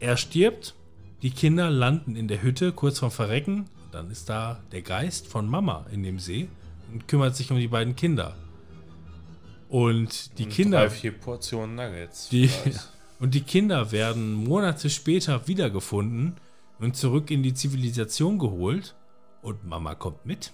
Er 0.01 0.17
stirbt, 0.17 0.75
die 1.23 1.31
Kinder 1.31 1.71
landen 1.71 2.17
in 2.17 2.29
der 2.29 2.43
Hütte 2.43 2.73
kurz 2.73 2.99
vorm 2.99 3.11
Verrecken. 3.11 3.65
Dann 3.91 4.11
ist 4.11 4.29
da 4.29 4.63
der 4.73 4.83
Geist 4.83 5.27
von 5.27 5.49
Mama 5.49 5.87
in 5.91 6.03
dem 6.03 6.19
See 6.19 6.49
und 6.93 7.09
kümmert 7.09 7.35
sich 7.35 7.51
um 7.51 7.59
die 7.59 7.69
beiden 7.69 7.97
Kinder. 7.97 8.37
Und 9.75 10.39
die 10.39 10.47
Kinder. 10.47 10.83
Drei, 10.83 10.91
vier 10.91 11.19
Portionen 11.19 11.75
Nuggets. 11.75 12.29
Die, 12.29 12.49
und 13.19 13.35
die 13.35 13.41
Kinder 13.41 13.91
werden 13.91 14.33
Monate 14.33 14.89
später 14.89 15.49
wiedergefunden 15.49 16.37
und 16.79 16.97
zurück 16.97 17.33
in 17.33 17.43
die 17.43 17.55
Zivilisation 17.55 18.39
geholt. 18.39 18.95
Und 19.43 19.65
Mama 19.65 19.97
kommt 19.97 20.27
mit. 20.27 20.53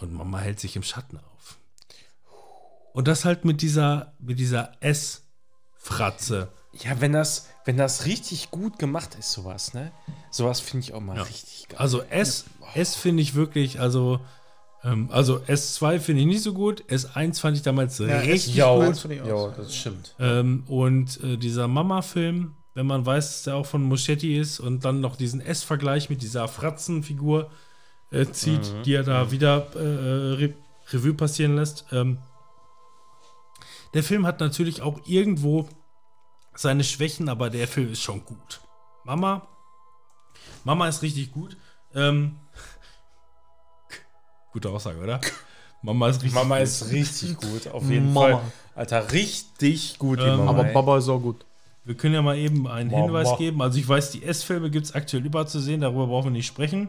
Und 0.00 0.12
Mama 0.12 0.40
hält 0.40 0.58
sich 0.58 0.74
im 0.74 0.82
Schatten 0.82 1.18
auf. 1.18 1.60
Und 2.92 3.06
das 3.06 3.24
halt 3.24 3.44
mit 3.44 3.62
dieser, 3.62 4.12
mit 4.18 4.40
dieser 4.40 4.72
S-Fratze. 4.80 6.48
Ja, 6.72 7.00
wenn 7.00 7.12
das, 7.12 7.48
wenn 7.64 7.76
das 7.76 8.06
richtig 8.06 8.50
gut 8.50 8.80
gemacht 8.80 9.14
ist, 9.14 9.30
sowas, 9.30 9.72
ne? 9.72 9.92
Sowas 10.32 10.58
finde 10.58 10.84
ich 10.84 10.94
auch 10.94 11.00
mal 11.00 11.20
richtig 11.20 11.68
geil. 11.68 11.78
Also 11.78 12.02
S, 12.02 12.46
S 12.74 12.96
finde 12.96 13.22
ich 13.22 13.36
wirklich, 13.36 13.78
also, 13.78 14.18
also 15.10 15.38
S2 15.38 15.98
finde 15.98 16.22
ich 16.22 16.26
nicht 16.28 16.42
so 16.42 16.52
gut. 16.52 16.84
S1 16.88 17.40
fand 17.40 17.56
ich 17.56 17.62
damals 17.62 18.00
richtig 18.00 18.54
ja, 18.54 18.72
gut. 18.74 19.04
ja, 19.10 19.48
das 19.48 19.74
stimmt. 19.74 20.14
Ähm, 20.20 20.62
und 20.68 21.22
äh, 21.24 21.36
dieser 21.36 21.66
Mama-Film, 21.66 22.54
wenn 22.74 22.86
man 22.86 23.04
weiß, 23.04 23.28
dass 23.28 23.42
der 23.44 23.56
auch 23.56 23.66
von 23.66 23.82
Moschetti 23.82 24.38
ist 24.38 24.60
und 24.60 24.84
dann 24.84 25.00
noch 25.00 25.16
diesen 25.16 25.40
S-Vergleich 25.40 26.08
mit 26.08 26.22
dieser 26.22 26.46
Fratzenfigur 26.46 27.50
äh, 28.10 28.26
zieht, 28.26 28.72
die 28.84 28.94
er 28.94 29.02
da 29.02 29.30
wieder 29.30 29.66
äh, 29.74 30.34
Re 30.34 30.54
Revue 30.92 31.14
passieren 31.14 31.56
lässt. 31.56 31.86
Ähm, 31.90 32.18
der 33.94 34.04
Film 34.04 34.24
hat 34.24 34.38
natürlich 34.38 34.82
auch 34.82 35.00
irgendwo 35.04 35.68
seine 36.54 36.84
Schwächen, 36.84 37.28
aber 37.28 37.50
der 37.50 37.66
Film 37.66 37.90
ist 37.90 38.02
schon 38.02 38.24
gut. 38.24 38.60
Mama, 39.04 39.48
Mama 40.62 40.86
ist 40.86 41.02
richtig 41.02 41.32
gut. 41.32 41.56
Ähm, 41.92 42.36
gute 44.56 44.70
Aussage, 44.70 44.98
oder? 44.98 45.20
Mama 45.82 46.08
ist 46.08 46.22
richtig. 46.22 46.34
Mama 46.34 46.56
gut. 46.56 46.64
ist 46.64 46.90
richtig 46.90 47.36
gut, 47.36 47.68
auf 47.68 47.88
jeden 47.90 48.12
Mama. 48.12 48.38
Fall. 48.38 48.40
Alter, 48.74 49.12
richtig 49.12 49.98
gut, 49.98 50.18
die 50.18 50.24
Ähm, 50.24 50.38
Mama. 50.44 50.60
Aber. 50.60 50.64
Baba 50.64 50.98
ist 50.98 51.08
auch 51.10 51.20
gut. 51.20 51.44
Wir 51.84 51.94
können 51.94 52.14
ja 52.14 52.22
mal 52.22 52.38
eben 52.38 52.66
einen 52.66 52.90
Mama. 52.90 53.04
Hinweis 53.04 53.36
geben. 53.36 53.60
Also 53.60 53.78
ich 53.78 53.86
weiß, 53.86 54.10
die 54.12 54.24
S-Filme 54.24 54.70
gibt 54.70 54.86
es 54.86 54.94
aktuell 54.94 55.24
überall 55.24 55.46
zu 55.46 55.60
sehen, 55.60 55.82
darüber 55.82 56.06
brauchen 56.06 56.26
wir 56.28 56.30
nicht 56.32 56.46
sprechen. 56.46 56.88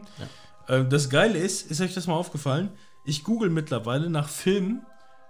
Äh, 0.66 0.84
das 0.84 1.10
Geile 1.10 1.38
ist, 1.38 1.70
ist 1.70 1.80
euch 1.82 1.92
das 1.94 2.06
mal 2.06 2.14
aufgefallen? 2.14 2.70
Ich 3.04 3.22
google 3.22 3.50
mittlerweile 3.50 4.08
nach 4.08 4.28
Filmen, 4.28 4.80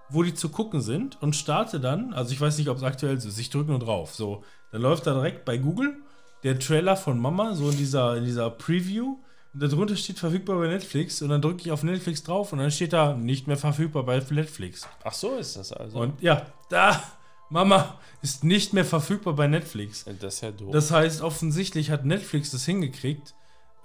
wo 0.09 0.23
die 0.23 0.35
zu 0.35 0.49
gucken 0.49 0.81
sind 0.81 1.21
und 1.21 1.35
starte 1.35 1.81
dann, 1.81 2.15
also 2.15 2.33
ich 2.33 2.41
weiß 2.41 2.57
nicht, 2.59 2.69
ob 2.69 2.77
es 2.79 2.83
aktuell 2.83 3.21
so 3.21 3.29
ist, 3.29 3.39
ich 3.39 3.51
drücke 3.51 3.71
nur 3.71 3.81
drauf. 3.81 4.15
So, 4.15 4.43
dann 4.73 4.81
läuft 4.83 5.07
da 5.07 5.13
direkt 5.13 5.45
bei 5.45 5.59
Google 5.59 5.97
der 6.45 6.59
Trailer 6.59 6.97
von 6.97 7.19
Mama, 7.19 7.55
so 7.55 7.69
in 7.69 7.77
dieser, 7.77 8.17
in 8.17 8.25
dieser 8.25 8.49
Preview. 8.51 9.17
Und 9.55 9.63
darunter 9.63 9.97
steht 9.97 10.19
verfügbar 10.19 10.59
bei 10.59 10.69
Netflix 10.69 11.23
und 11.23 11.31
dann 11.31 11.41
drücke 11.43 11.63
ich 11.63 11.71
auf 11.73 11.83
Netflix 11.83 12.23
drauf 12.23 12.53
und 12.53 12.59
dann 12.59 12.71
steht 12.71 12.93
da 12.93 13.15
nicht 13.15 13.47
mehr 13.47 13.57
verfügbar 13.57 14.03
bei 14.05 14.19
Netflix. 14.31 14.87
Ach 15.05 15.13
so 15.13 15.37
ist 15.37 15.57
das 15.57 15.73
also. 15.73 15.99
Und 15.99 16.21
ja, 16.23 16.47
da, 16.69 17.03
Mama 17.51 17.99
ist 18.21 18.45
nicht 18.45 18.73
mehr 18.75 18.85
verfügbar 18.85 19.33
bei 19.35 19.47
Netflix. 19.47 20.05
das 20.21 20.35
ist 20.35 20.41
ja 20.43 20.51
doof. 20.51 20.71
Das 20.73 20.91
heißt, 20.91 21.23
offensichtlich 21.23 21.91
hat 21.91 22.05
Netflix 22.05 22.51
das 22.51 22.65
hingekriegt, 22.67 23.35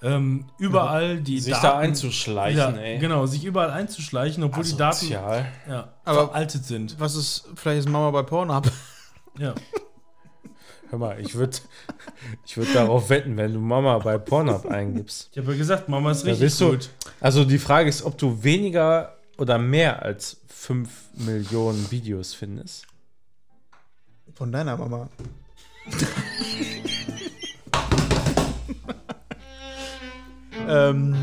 ähm, 0.01 0.45
überall 0.57 1.21
die 1.21 1.39
Sich 1.39 1.53
Daten 1.53 1.63
da 1.65 1.77
einzuschleichen, 1.77 2.75
ja, 2.75 2.81
ey. 2.81 2.99
Genau, 2.99 3.25
sich 3.25 3.45
überall 3.45 3.71
einzuschleichen, 3.71 4.43
obwohl 4.43 4.65
die 4.65 4.71
Daten 4.75 4.97
Asozial. 4.97 5.45
ja, 5.67 5.93
Aber- 6.03 6.27
veraltet 6.27 6.65
sind. 6.65 6.99
Was 6.99 7.15
ist, 7.15 7.47
vielleicht 7.55 7.79
ist 7.79 7.89
Mama 7.89 8.11
bei 8.11 8.23
Pornhub. 8.23 8.69
Ja. 9.39 9.55
Hör 10.93 10.99
mal, 10.99 11.19
ich 11.19 11.33
würde 11.33 11.57
ich 12.45 12.55
würd 12.55 12.75
darauf 12.75 13.09
wetten, 13.09 13.35
wenn 13.35 13.51
du 13.51 13.59
Mama 13.59 13.97
bei 13.97 14.19
Pornhub 14.19 14.67
eingibst. 14.67 15.29
Ich 15.31 15.39
habe 15.39 15.53
ja 15.53 15.57
gesagt, 15.57 15.89
Mama 15.89 16.11
ist 16.11 16.23
richtig 16.23 16.55
du, 16.55 16.69
gut. 16.69 16.91
also 17.19 17.45
die 17.45 17.57
Frage 17.57 17.89
ist, 17.89 18.03
ob 18.03 18.15
du 18.19 18.43
weniger 18.43 19.17
oder 19.39 19.57
mehr 19.57 20.03
als 20.03 20.39
5 20.49 20.87
Millionen 21.25 21.89
Videos 21.89 22.35
findest. 22.35 22.85
Von 24.35 24.51
deiner 24.51 24.77
Mama. 24.77 25.09
ähm, 30.67 31.15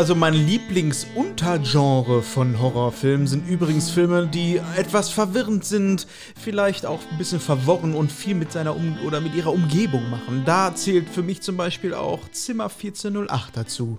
also 0.00 0.14
mein 0.14 0.32
Lieblingsuntergenre 0.32 2.22
von 2.22 2.58
Horrorfilmen 2.58 3.26
sind 3.26 3.46
übrigens 3.46 3.90
Filme, 3.90 4.26
die 4.26 4.58
etwas 4.74 5.10
verwirrend 5.10 5.66
sind, 5.66 6.06
vielleicht 6.40 6.86
auch 6.86 7.00
ein 7.12 7.18
bisschen 7.18 7.38
verworren 7.38 7.92
und 7.92 8.10
viel 8.10 8.34
mit 8.34 8.50
seiner 8.50 8.74
um 8.74 8.96
oder 9.06 9.20
mit 9.20 9.34
ihrer 9.34 9.52
Umgebung 9.52 10.08
machen. 10.08 10.44
Da 10.46 10.74
zählt 10.74 11.06
für 11.06 11.22
mich 11.22 11.42
zum 11.42 11.58
Beispiel 11.58 11.92
auch 11.92 12.20
Zimmer 12.30 12.70
1408 12.70 13.54
dazu. 13.54 13.98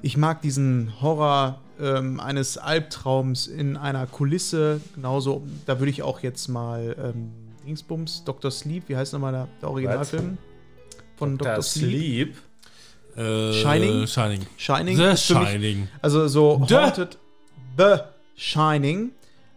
Ich 0.00 0.16
mag 0.16 0.40
diesen 0.40 0.90
Horror 1.02 1.60
ähm, 1.78 2.18
eines 2.18 2.56
Albtraums 2.56 3.46
in 3.46 3.76
einer 3.76 4.06
Kulisse. 4.06 4.80
Genauso, 4.94 5.42
da 5.66 5.78
würde 5.80 5.90
ich 5.90 6.02
auch 6.02 6.20
jetzt 6.20 6.48
mal 6.48 6.96
ähm, 6.98 7.30
Dingsbums, 7.66 8.24
Dr. 8.24 8.50
Sleep, 8.50 8.84
wie 8.88 8.96
heißt 8.96 9.12
nochmal 9.12 9.32
der, 9.32 9.48
der 9.60 9.68
Originalfilm? 9.68 10.38
Von 11.16 11.36
Dr. 11.36 11.56
Das 11.56 11.74
Sleep. 11.74 11.90
Sleep. 11.90 12.51
Äh, 13.16 13.52
Shining? 13.52 14.06
Shining. 14.06 14.40
Shining. 14.56 14.96
The 14.96 15.02
für 15.02 15.38
mich- 15.38 15.48
Shining. 15.48 15.88
Also 16.00 16.28
so 16.28 16.64
The- 16.68 16.74
Haunted 16.76 17.18
The 17.76 17.96
Shining. 18.36 19.10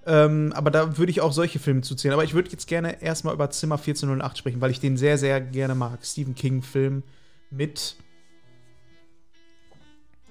Ähm, 0.07 0.53
aber 0.55 0.69
da 0.69 0.97
würde 0.97 1.09
ich 1.11 1.21
auch 1.21 1.31
solche 1.33 1.57
Filme 1.57 1.81
zuzählen. 1.81 2.13
Aber 2.13 2.23
ich 2.23 2.33
würde 2.35 2.49
jetzt 2.51 2.67
gerne 2.67 3.01
erstmal 3.01 3.33
über 3.33 3.49
Zimmer 3.49 3.75
1408 3.77 4.37
sprechen, 4.37 4.61
weil 4.61 4.69
ich 4.71 4.79
den 4.79 4.97
sehr, 4.97 5.17
sehr 5.17 5.41
gerne 5.41 5.73
mag. 5.73 5.99
Stephen 6.03 6.35
King-Film 6.35 7.01
mit 7.49 7.95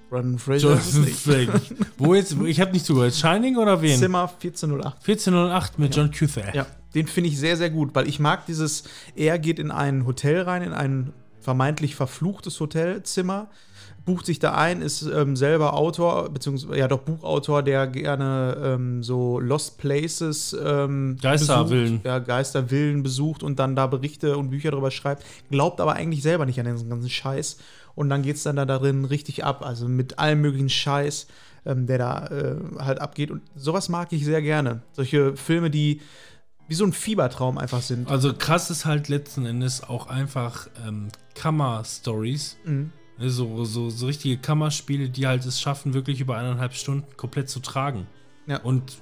Brandon 0.09 0.39
Fraser. 0.39 0.69
Jonathan. 0.69 1.03
Frakes. 1.07 1.73
Wo 1.97 2.13
jetzt? 2.13 2.35
Ich 2.45 2.61
habe 2.61 2.71
nicht 2.71 2.85
zugehört. 2.85 3.13
Shining 3.15 3.57
oder 3.57 3.81
wen? 3.81 3.97
Zimmer 3.99 4.29
1408. 4.29 4.97
1408 5.07 5.79
mit 5.79 5.95
John 5.95 6.11
Cusack. 6.11 6.53
Ja, 6.55 6.67
den 6.93 7.07
finde 7.07 7.29
ich 7.29 7.39
sehr, 7.39 7.57
sehr 7.57 7.69
gut, 7.69 7.93
weil 7.95 8.07
ich 8.07 8.19
mag 8.19 8.45
dieses, 8.45 8.83
er 9.15 9.39
geht 9.39 9.59
in 9.59 9.71
ein 9.71 10.05
Hotel 10.05 10.41
rein, 10.43 10.61
in 10.61 10.73
ein 10.73 11.11
vermeintlich 11.45 11.95
verfluchtes 11.95 12.59
Hotelzimmer, 12.59 13.49
bucht 14.03 14.25
sich 14.25 14.39
da 14.39 14.55
ein, 14.55 14.81
ist 14.81 15.03
ähm, 15.03 15.35
selber 15.35 15.75
Autor, 15.75 16.29
beziehungsweise, 16.29 16.77
ja 16.77 16.87
doch 16.87 17.01
Buchautor, 17.01 17.61
der 17.63 17.87
gerne 17.87 18.57
ähm, 18.61 19.03
so 19.03 19.39
Lost 19.39 19.77
Places 19.77 20.57
ähm, 20.59 21.17
Geistervillen. 21.21 21.83
besucht, 21.83 22.05
ja, 22.05 22.19
Geistervillen 22.19 23.03
besucht 23.03 23.43
und 23.43 23.59
dann 23.59 23.75
da 23.75 23.87
Berichte 23.87 24.37
und 24.37 24.49
Bücher 24.49 24.71
drüber 24.71 24.91
schreibt, 24.91 25.23
glaubt 25.49 25.79
aber 25.79 25.93
eigentlich 25.93 26.23
selber 26.23 26.45
nicht 26.45 26.59
an 26.59 26.65
den 26.65 26.89
ganzen 26.89 27.09
Scheiß 27.09 27.57
und 27.93 28.09
dann 28.09 28.23
geht 28.23 28.35
es 28.35 28.43
dann 28.43 28.55
da 28.55 28.65
darin 28.65 29.05
richtig 29.05 29.45
ab, 29.45 29.63
also 29.63 29.87
mit 29.87 30.17
allem 30.17 30.41
möglichen 30.41 30.69
Scheiß, 30.69 31.27
ähm, 31.65 31.85
der 31.85 31.99
da 31.99 32.27
äh, 32.27 32.55
halt 32.79 32.99
abgeht 33.01 33.29
und 33.29 33.41
sowas 33.55 33.87
mag 33.89 34.11
ich 34.13 34.25
sehr 34.25 34.41
gerne. 34.41 34.81
Solche 34.93 35.35
Filme, 35.35 35.69
die 35.69 36.01
wie 36.67 36.73
so 36.75 36.83
ein 36.85 36.93
Fiebertraum 36.93 37.57
einfach 37.57 37.81
sind. 37.81 38.09
Also 38.09 38.33
krass 38.33 38.69
ist 38.71 38.85
halt 38.85 39.07
letzten 39.09 39.45
Endes 39.45 39.83
auch 39.83 40.07
einfach 40.07 40.67
ähm, 40.87 41.09
Kammer-Stories. 41.35 42.57
Mhm. 42.65 42.91
Ne, 43.17 43.29
So, 43.29 43.63
so, 43.65 43.89
so 43.89 44.05
richtige 44.07 44.37
Kammerspiele, 44.37 45.09
die 45.09 45.27
halt 45.27 45.45
es 45.45 45.59
schaffen, 45.61 45.93
wirklich 45.93 46.19
über 46.19 46.37
eineinhalb 46.37 46.73
Stunden 46.73 47.05
komplett 47.17 47.49
zu 47.49 47.59
tragen. 47.59 48.07
Ja. 48.47 48.57
Und 48.61 48.97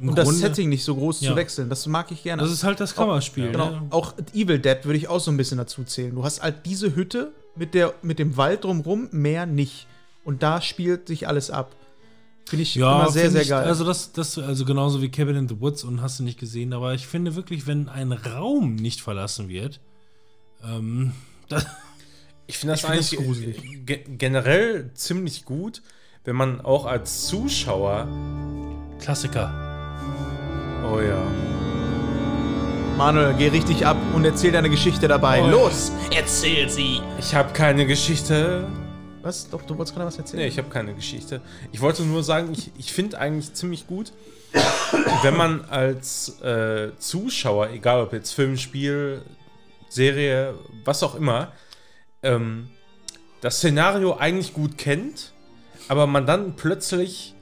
Und 0.00 0.16
das 0.16 0.24
Grunde- 0.26 0.40
Setting 0.40 0.68
nicht 0.68 0.84
so 0.84 0.94
groß 0.94 1.20
Ja. 1.22 1.30
zu 1.30 1.36
wechseln, 1.36 1.68
das 1.68 1.86
mag 1.86 2.10
ich 2.12 2.22
gerne. 2.22 2.40
Das 2.42 2.52
ist 2.52 2.64
halt 2.64 2.80
das 2.80 2.94
Kammerspiel. 2.94 3.50
Genau. 3.52 3.70
Ne? 3.70 3.82
Auch 3.90 4.14
Evil 4.32 4.58
Dead 4.58 4.78
würde 4.84 4.96
ich 4.96 5.08
auch 5.08 5.20
so 5.20 5.30
ein 5.30 5.36
bisschen 5.36 5.58
dazu 5.58 5.84
zählen. 5.84 6.14
Du 6.14 6.24
hast 6.24 6.42
halt 6.42 6.64
diese 6.66 6.94
Hütte 6.94 7.32
mit, 7.56 7.74
der, 7.74 7.94
mit 8.02 8.18
dem 8.20 8.36
Wald 8.36 8.64
drumrum, 8.64 9.08
mehr 9.10 9.44
nicht. 9.46 9.86
Und 10.24 10.42
da 10.42 10.60
spielt 10.60 11.08
sich 11.08 11.26
alles 11.26 11.50
ab. 11.50 11.74
Finde 12.48 12.62
ich 12.62 12.74
Ja, 12.74 13.02
immer 13.02 13.10
sehr, 13.10 13.30
sehr 13.30 13.42
ich, 13.42 13.48
geil. 13.48 13.64
Also 13.66 13.84
das, 13.84 14.12
das, 14.12 14.38
also 14.38 14.64
genauso 14.64 15.02
wie 15.02 15.10
Cabin 15.10 15.36
in 15.36 15.48
the 15.48 15.60
Woods 15.60 15.84
und 15.84 16.00
hast 16.02 16.18
du 16.18 16.24
nicht 16.24 16.38
gesehen, 16.38 16.72
aber 16.72 16.94
ich 16.94 17.06
finde 17.06 17.34
wirklich, 17.36 17.66
wenn 17.66 17.88
ein 17.88 18.12
Raum 18.12 18.74
nicht 18.76 19.00
verlassen 19.00 19.48
wird, 19.48 19.80
ähm, 20.64 21.12
das, 21.48 21.66
Ich 22.46 22.56
finde 22.58 22.74
das 22.74 22.80
Ich 22.82 22.86
find 22.86 22.98
das 22.98 23.12
eigentlich 23.12 23.26
gruselig. 23.26 23.86
ge 23.86 24.04
generell 24.16 24.90
ziemlich 24.94 25.44
gut, 25.44 25.82
wenn 26.24 26.36
man 26.36 26.60
auch 26.62 26.86
als 26.86 27.26
Zuschauer. 27.26 28.08
Klassiker. 29.00 29.52
Oh 30.90 31.00
ja. 31.00 31.22
Manuel, 32.96 33.34
geh 33.38 33.48
richtig 33.48 33.86
ab 33.86 33.96
und 34.14 34.24
erzähl 34.24 34.50
deine 34.50 34.70
Geschichte 34.70 35.06
dabei. 35.06 35.42
Oh. 35.42 35.48
Los! 35.48 35.92
Erzähl 36.16 36.68
sie. 36.68 37.00
Ich 37.18 37.34
habe 37.34 37.52
keine 37.52 37.86
Geschichte. 37.86 38.66
Was? 39.22 39.48
Doch, 39.50 39.62
du 39.62 39.76
wolltest 39.76 39.94
gerade 39.94 40.06
was 40.06 40.18
erzählen? 40.18 40.42
Nee, 40.42 40.48
ich 40.48 40.58
habe 40.58 40.68
keine 40.68 40.94
Geschichte. 40.94 41.40
Ich 41.72 41.80
wollte 41.80 42.02
nur 42.02 42.22
sagen, 42.22 42.52
ich, 42.52 42.70
ich 42.78 42.92
finde 42.92 43.18
eigentlich 43.18 43.52
ziemlich 43.54 43.86
gut, 43.86 44.12
wenn 45.22 45.36
man 45.36 45.64
als 45.66 46.40
äh, 46.40 46.90
Zuschauer, 46.98 47.70
egal 47.70 48.02
ob 48.02 48.12
jetzt 48.12 48.32
Film, 48.32 48.56
Spiel, 48.56 49.22
Serie, 49.88 50.54
was 50.84 51.02
auch 51.02 51.14
immer, 51.14 51.52
ähm, 52.22 52.68
das 53.40 53.58
Szenario 53.58 54.16
eigentlich 54.16 54.52
gut 54.54 54.78
kennt, 54.78 55.32
aber 55.88 56.06
man 56.06 56.26
dann 56.26 56.56
plötzlich 56.56 57.34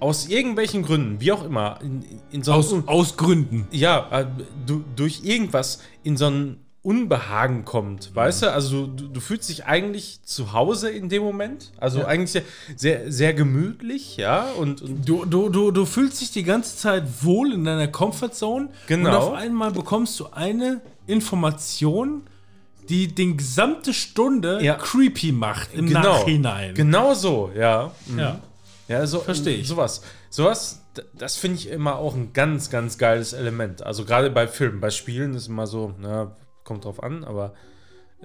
aus 0.00 0.28
irgendwelchen 0.28 0.82
Gründen, 0.82 1.20
wie 1.20 1.32
auch 1.32 1.44
immer, 1.44 1.78
in, 1.82 2.04
in 2.30 2.42
so 2.42 2.52
Aus, 2.52 2.72
aus 2.86 3.16
Gründen. 3.16 3.66
ja, 3.72 4.08
äh, 4.10 4.26
du, 4.66 4.84
durch 4.94 5.24
irgendwas 5.24 5.82
in 6.04 6.16
so 6.16 6.26
ein 6.26 6.64
Unbehagen 6.88 7.64
kommt, 7.66 8.14
weißt 8.14 8.42
du? 8.44 8.52
Also 8.52 8.86
du, 8.86 9.08
du 9.08 9.20
fühlst 9.20 9.48
dich 9.50 9.66
eigentlich 9.66 10.20
zu 10.24 10.52
Hause 10.54 10.88
in 10.90 11.08
dem 11.10 11.22
Moment, 11.22 11.70
also 11.76 12.04
eigentlich 12.06 12.30
sehr, 12.32 12.42
sehr, 12.76 13.12
sehr 13.12 13.34
gemütlich, 13.34 14.16
ja, 14.16 14.46
und, 14.52 14.80
und 14.80 15.06
Du, 15.08 15.26
du, 15.26 15.50
du, 15.50 15.70
du 15.70 15.84
fühlst 15.84 16.20
dich 16.22 16.30
die 16.30 16.44
ganze 16.44 16.76
Zeit 16.78 17.04
wohl 17.22 17.52
in 17.52 17.64
deiner 17.64 17.88
Comfortzone 17.88 18.70
Genau. 18.86 19.08
und 19.10 19.14
auf 19.16 19.32
einmal 19.34 19.70
bekommst 19.70 20.18
du 20.18 20.28
eine 20.32 20.80
Information, 21.06 22.22
die 22.88 23.14
den 23.14 23.36
gesamte 23.36 23.92
Stunde 23.92 24.58
Ja. 24.62 24.74
creepy 24.76 25.30
macht 25.32 25.74
im 25.74 25.86
genau, 25.88 26.00
Nachhinein. 26.20 26.74
genau 26.74 27.12
so, 27.14 27.50
ja. 27.54 27.92
Mhm. 28.06 28.18
Ja. 28.18 28.40
Ja, 28.88 29.06
so, 29.06 29.20
Versteh 29.20 29.50
ich. 29.56 29.68
Sowas. 29.68 30.00
Sowas, 30.30 30.80
das 31.14 31.36
finde 31.36 31.58
ich 31.58 31.68
immer 31.68 31.96
auch 31.96 32.14
ein 32.14 32.32
ganz, 32.32 32.70
ganz 32.70 32.96
geiles 32.96 33.34
Element. 33.34 33.82
Also 33.82 34.06
gerade 34.06 34.30
bei 34.30 34.48
Filmen, 34.48 34.80
bei 34.80 34.88
Spielen 34.88 35.34
ist 35.34 35.48
immer 35.48 35.66
so, 35.66 35.92
na, 36.00 36.34
kommt 36.68 36.84
drauf 36.84 37.02
an, 37.02 37.24
aber 37.24 37.54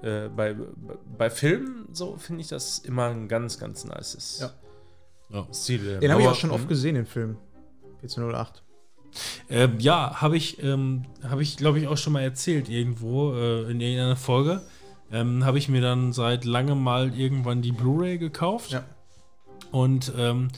äh, 0.02 0.28
bei, 0.28 0.54
bei 1.16 1.30
Filmen 1.30 1.88
so 1.92 2.16
finde 2.16 2.42
ich 2.42 2.48
das 2.48 2.78
immer 2.80 3.06
ein 3.06 3.26
ganz, 3.26 3.58
ganz 3.58 3.84
nices 3.84 4.40
Ja. 4.40 4.52
Ja. 5.30 5.46
Stil. 5.52 5.98
Den 5.98 6.12
habe 6.12 6.22
ich 6.22 6.28
auch 6.28 6.34
schon 6.34 6.50
oft 6.50 6.68
gesehen, 6.68 6.94
den 6.94 7.06
Film. 7.06 7.38
1408. 8.02 8.62
Ähm, 9.48 9.80
ja, 9.80 10.20
habe 10.20 10.36
ich, 10.36 10.62
ähm, 10.62 11.04
habe 11.22 11.42
ich, 11.42 11.56
glaube 11.56 11.78
ich, 11.78 11.88
auch 11.88 11.96
schon 11.96 12.12
mal 12.12 12.22
erzählt 12.22 12.68
irgendwo 12.68 13.32
äh, 13.32 13.62
in 13.70 13.80
irgendeiner 13.80 14.16
Folge. 14.16 14.62
Ähm, 15.10 15.44
habe 15.44 15.58
ich 15.58 15.68
mir 15.68 15.80
dann 15.80 16.12
seit 16.12 16.44
langem 16.44 16.82
mal 16.82 17.14
irgendwann 17.14 17.62
die 17.62 17.72
Blu-ray 17.72 18.18
gekauft. 18.18 18.72
Ja. 18.72 18.84
Und 19.70 20.12
ähm, 20.16 20.48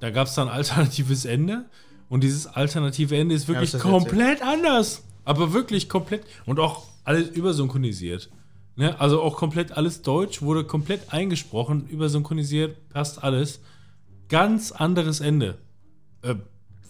da 0.00 0.10
gab 0.10 0.26
es 0.26 0.34
dann 0.34 0.48
ein 0.48 0.54
alternatives 0.56 1.24
Ende. 1.24 1.64
Und 2.08 2.22
dieses 2.22 2.46
alternative 2.46 3.16
Ende 3.16 3.34
ist 3.34 3.48
wirklich 3.48 3.70
du 3.70 3.78
komplett 3.78 4.42
anders. 4.42 5.04
Aber 5.24 5.52
wirklich 5.52 5.88
komplett. 5.88 6.24
Und 6.44 6.60
auch 6.60 6.91
alles 7.04 7.28
übersynchronisiert. 7.28 8.30
Ne? 8.76 8.98
Also 9.00 9.20
auch 9.20 9.36
komplett 9.36 9.72
alles 9.72 10.02
Deutsch, 10.02 10.42
wurde 10.42 10.64
komplett 10.64 11.12
eingesprochen, 11.12 11.86
übersynchronisiert, 11.88 12.88
passt 12.88 13.22
alles. 13.22 13.60
ganz 14.28 14.72
anderes 14.72 15.20
Ende. 15.20 15.58
Äh, 16.22 16.36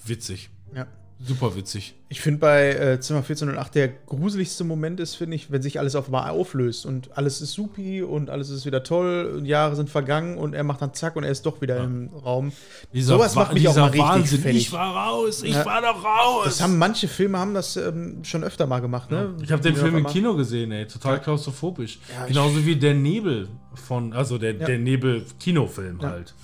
witzig. 0.06 0.50
Ja. 0.74 0.86
Super 1.24 1.54
witzig. 1.54 1.94
Ich 2.08 2.20
finde 2.20 2.40
bei 2.40 2.70
äh, 2.74 3.00
Zimmer 3.00 3.20
1408 3.20 3.74
der 3.76 3.88
gruseligste 3.88 4.64
Moment 4.64 4.98
ist, 4.98 5.14
finde 5.14 5.36
ich, 5.36 5.52
wenn 5.52 5.62
sich 5.62 5.78
alles 5.78 5.94
auf 5.94 6.06
einmal 6.06 6.30
auflöst 6.30 6.84
und 6.84 7.16
alles 7.16 7.40
ist 7.40 7.52
supi 7.52 8.02
und 8.02 8.28
alles 8.28 8.50
ist 8.50 8.66
wieder 8.66 8.82
toll 8.82 9.32
und 9.38 9.44
Jahre 9.46 9.76
sind 9.76 9.88
vergangen 9.88 10.36
und 10.36 10.52
er 10.52 10.64
macht 10.64 10.82
dann 10.82 10.94
zack 10.94 11.14
und 11.14 11.22
er 11.22 11.30
ist 11.30 11.46
doch 11.46 11.60
wieder 11.60 11.82
im 11.84 12.08
Raum. 12.08 12.50
Dieser, 12.92 13.14
Sowas 13.14 13.36
macht 13.36 13.54
mich 13.54 13.68
auch 13.68 13.76
mal 13.76 13.84
richtig 13.84 14.00
Wahnsinn. 14.02 14.40
fertig. 14.40 14.62
Ich 14.62 14.72
war 14.72 14.94
raus, 14.96 15.42
ich 15.44 15.54
Ja. 15.54 15.64
war 15.64 15.80
doch 15.80 16.04
raus. 16.04 16.44
Das 16.46 16.60
haben 16.60 16.76
manche 16.76 17.06
Filme 17.06 17.38
haben 17.38 17.54
das 17.54 17.76
ähm, 17.76 18.24
schon 18.24 18.42
öfter 18.42 18.66
mal 18.66 18.80
gemacht, 18.80 19.10
ne? 19.12 19.34
ich 19.42 19.52
habe 19.52 19.62
den 19.62 19.76
Film 19.76 19.96
im 19.96 20.06
Kino 20.06 20.34
gesehen, 20.34 20.72
ey. 20.72 20.86
Total 20.88 21.20
klaustrophobisch. 21.20 22.00
Ja, 22.12 22.26
Genauso 22.26 22.66
wie 22.66 22.74
der 22.74 22.94
Nebel 22.94 23.48
von, 23.74 24.12
also 24.12 24.38
der, 24.38 24.54
Ja. 24.56 24.66
der 24.66 24.78
Nebel-Kinofilm 24.78 26.00
Ja. 26.02 26.10
halt. 26.10 26.34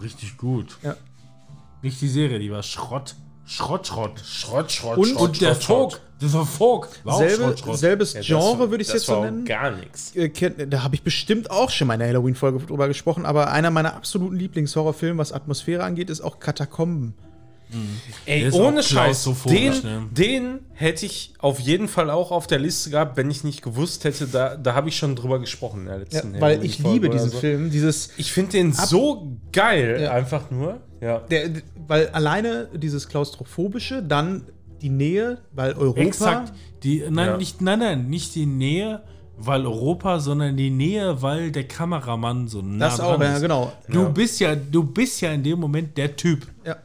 Richtig 0.00 0.36
gut. 0.36 0.78
Ja. 0.82 0.94
Nicht 1.82 2.00
die 2.00 2.08
Serie, 2.08 2.38
die 2.38 2.50
war 2.50 2.62
Schrott. 2.62 3.14
Schrott, 3.46 3.86
Schrott. 3.86 4.20
Schrott, 4.24 4.72
Schrott, 4.72 4.98
Und- 4.98 5.06
Schrott, 5.08 5.20
Und 5.28 5.40
der. 5.40 5.54
Folk, 5.54 6.00
dieser 6.20 6.44
Folk 6.44 6.88
war 7.04 7.18
Selbe, 7.18 7.34
Schrott, 7.44 7.58
Schrott. 7.60 7.78
Selbes 7.78 8.12
Ja, 8.14 8.20
Genre 8.22 8.70
würde 8.70 8.82
ich 8.82 8.88
es 8.88 8.94
jetzt 8.94 9.06
so 9.06 9.22
nennen. 9.22 9.44
Gar 9.44 9.70
nichts. 9.72 10.14
Äh, 10.16 10.30
Da 10.66 10.82
habe 10.82 10.94
ich 10.96 11.02
bestimmt 11.02 11.50
auch 11.50 11.70
schon 11.70 11.86
mal 11.86 11.94
in 11.94 12.00
der 12.00 12.08
Halloween-Folge 12.08 12.58
drüber 12.66 12.88
gesprochen, 12.88 13.24
aber 13.24 13.52
einer 13.52 13.70
meiner 13.70 13.94
absoluten 13.94 14.36
Lieblingshorrorfilme, 14.36 15.18
was 15.18 15.32
Atmosphäre 15.32 15.84
angeht, 15.84 16.10
ist 16.10 16.22
auch 16.22 16.40
Katakomben. 16.40 17.14
Ey, 18.26 18.40
Der 18.40 18.48
ist 18.48 18.54
ohne 18.54 18.78
auch 18.80 18.82
Scheiß, 18.82 18.88
klaustrophobisch, 19.24 19.82
den, 19.82 19.82
ne? 19.82 20.08
den 20.12 20.58
hätte 20.74 21.04
ich 21.06 21.34
auf 21.38 21.58
jeden 21.58 21.88
Fall 21.88 22.10
auch 22.10 22.30
auf 22.30 22.46
der 22.46 22.58
Liste 22.60 22.90
gehabt, 22.90 23.16
wenn 23.16 23.30
ich 23.30 23.42
nicht 23.44 23.62
gewusst 23.62 24.04
hätte, 24.04 24.26
da, 24.28 24.56
da 24.56 24.74
habe 24.74 24.88
ich 24.88 24.96
schon 24.96 25.16
drüber 25.16 25.38
gesprochen 25.40 25.80
in 25.80 25.86
der 25.86 25.94
Ja, 25.96 26.00
letzten 26.00 26.40
weil 26.40 26.64
ich 26.64 26.78
liebe 26.78 27.10
diesen 27.10 27.30
so. 27.30 27.38
Film. 27.38 27.70
Dieses, 27.70 28.10
Ich 28.16 28.32
finde 28.32 28.52
den 28.52 28.72
so 28.72 29.36
geil, 29.52 29.98
Ja. 30.02 30.12
einfach 30.12 30.50
nur. 30.50 30.80
Ja. 31.00 31.18
der, 31.18 31.50
weil 31.88 32.08
alleine 32.10 32.68
dieses 32.74 33.06
Klaustrophobische, 33.08 34.02
dann 34.02 34.44
die 34.80 34.88
Nähe, 34.90 35.38
weil 35.52 35.72
Europa. 35.74 36.00
Exakt. 36.00 36.52
Die, 36.82 37.02
nein, 37.10 37.26
Ja. 37.30 37.36
nicht, 37.36 37.60
nein, 37.60 37.78
nein, 37.80 38.06
nicht 38.08 38.34
die 38.34 38.46
Nähe, 38.46 39.02
weil 39.38 39.66
Europa, 39.66 40.18
sondern 40.20 40.56
die 40.56 40.70
Nähe, 40.70 41.20
weil 41.20 41.50
der 41.50 41.64
Kameramann 41.68 42.48
so 42.48 42.62
nah 42.62 42.86
Das 42.86 43.00
auch, 43.00 43.16
dran 43.18 43.22
ja, 43.28 43.36
ist. 43.36 43.42
genau. 43.42 43.72
Du 43.88 44.02
Ja. 44.04 44.08
bist 44.08 44.40
ja, 44.40 44.54
du 44.54 44.82
bist 44.84 45.20
ja 45.20 45.32
in 45.32 45.42
dem 45.42 45.58
Moment 45.60 45.96
der 45.98 46.16
Typ. 46.16 46.46
Ja. 46.64 46.76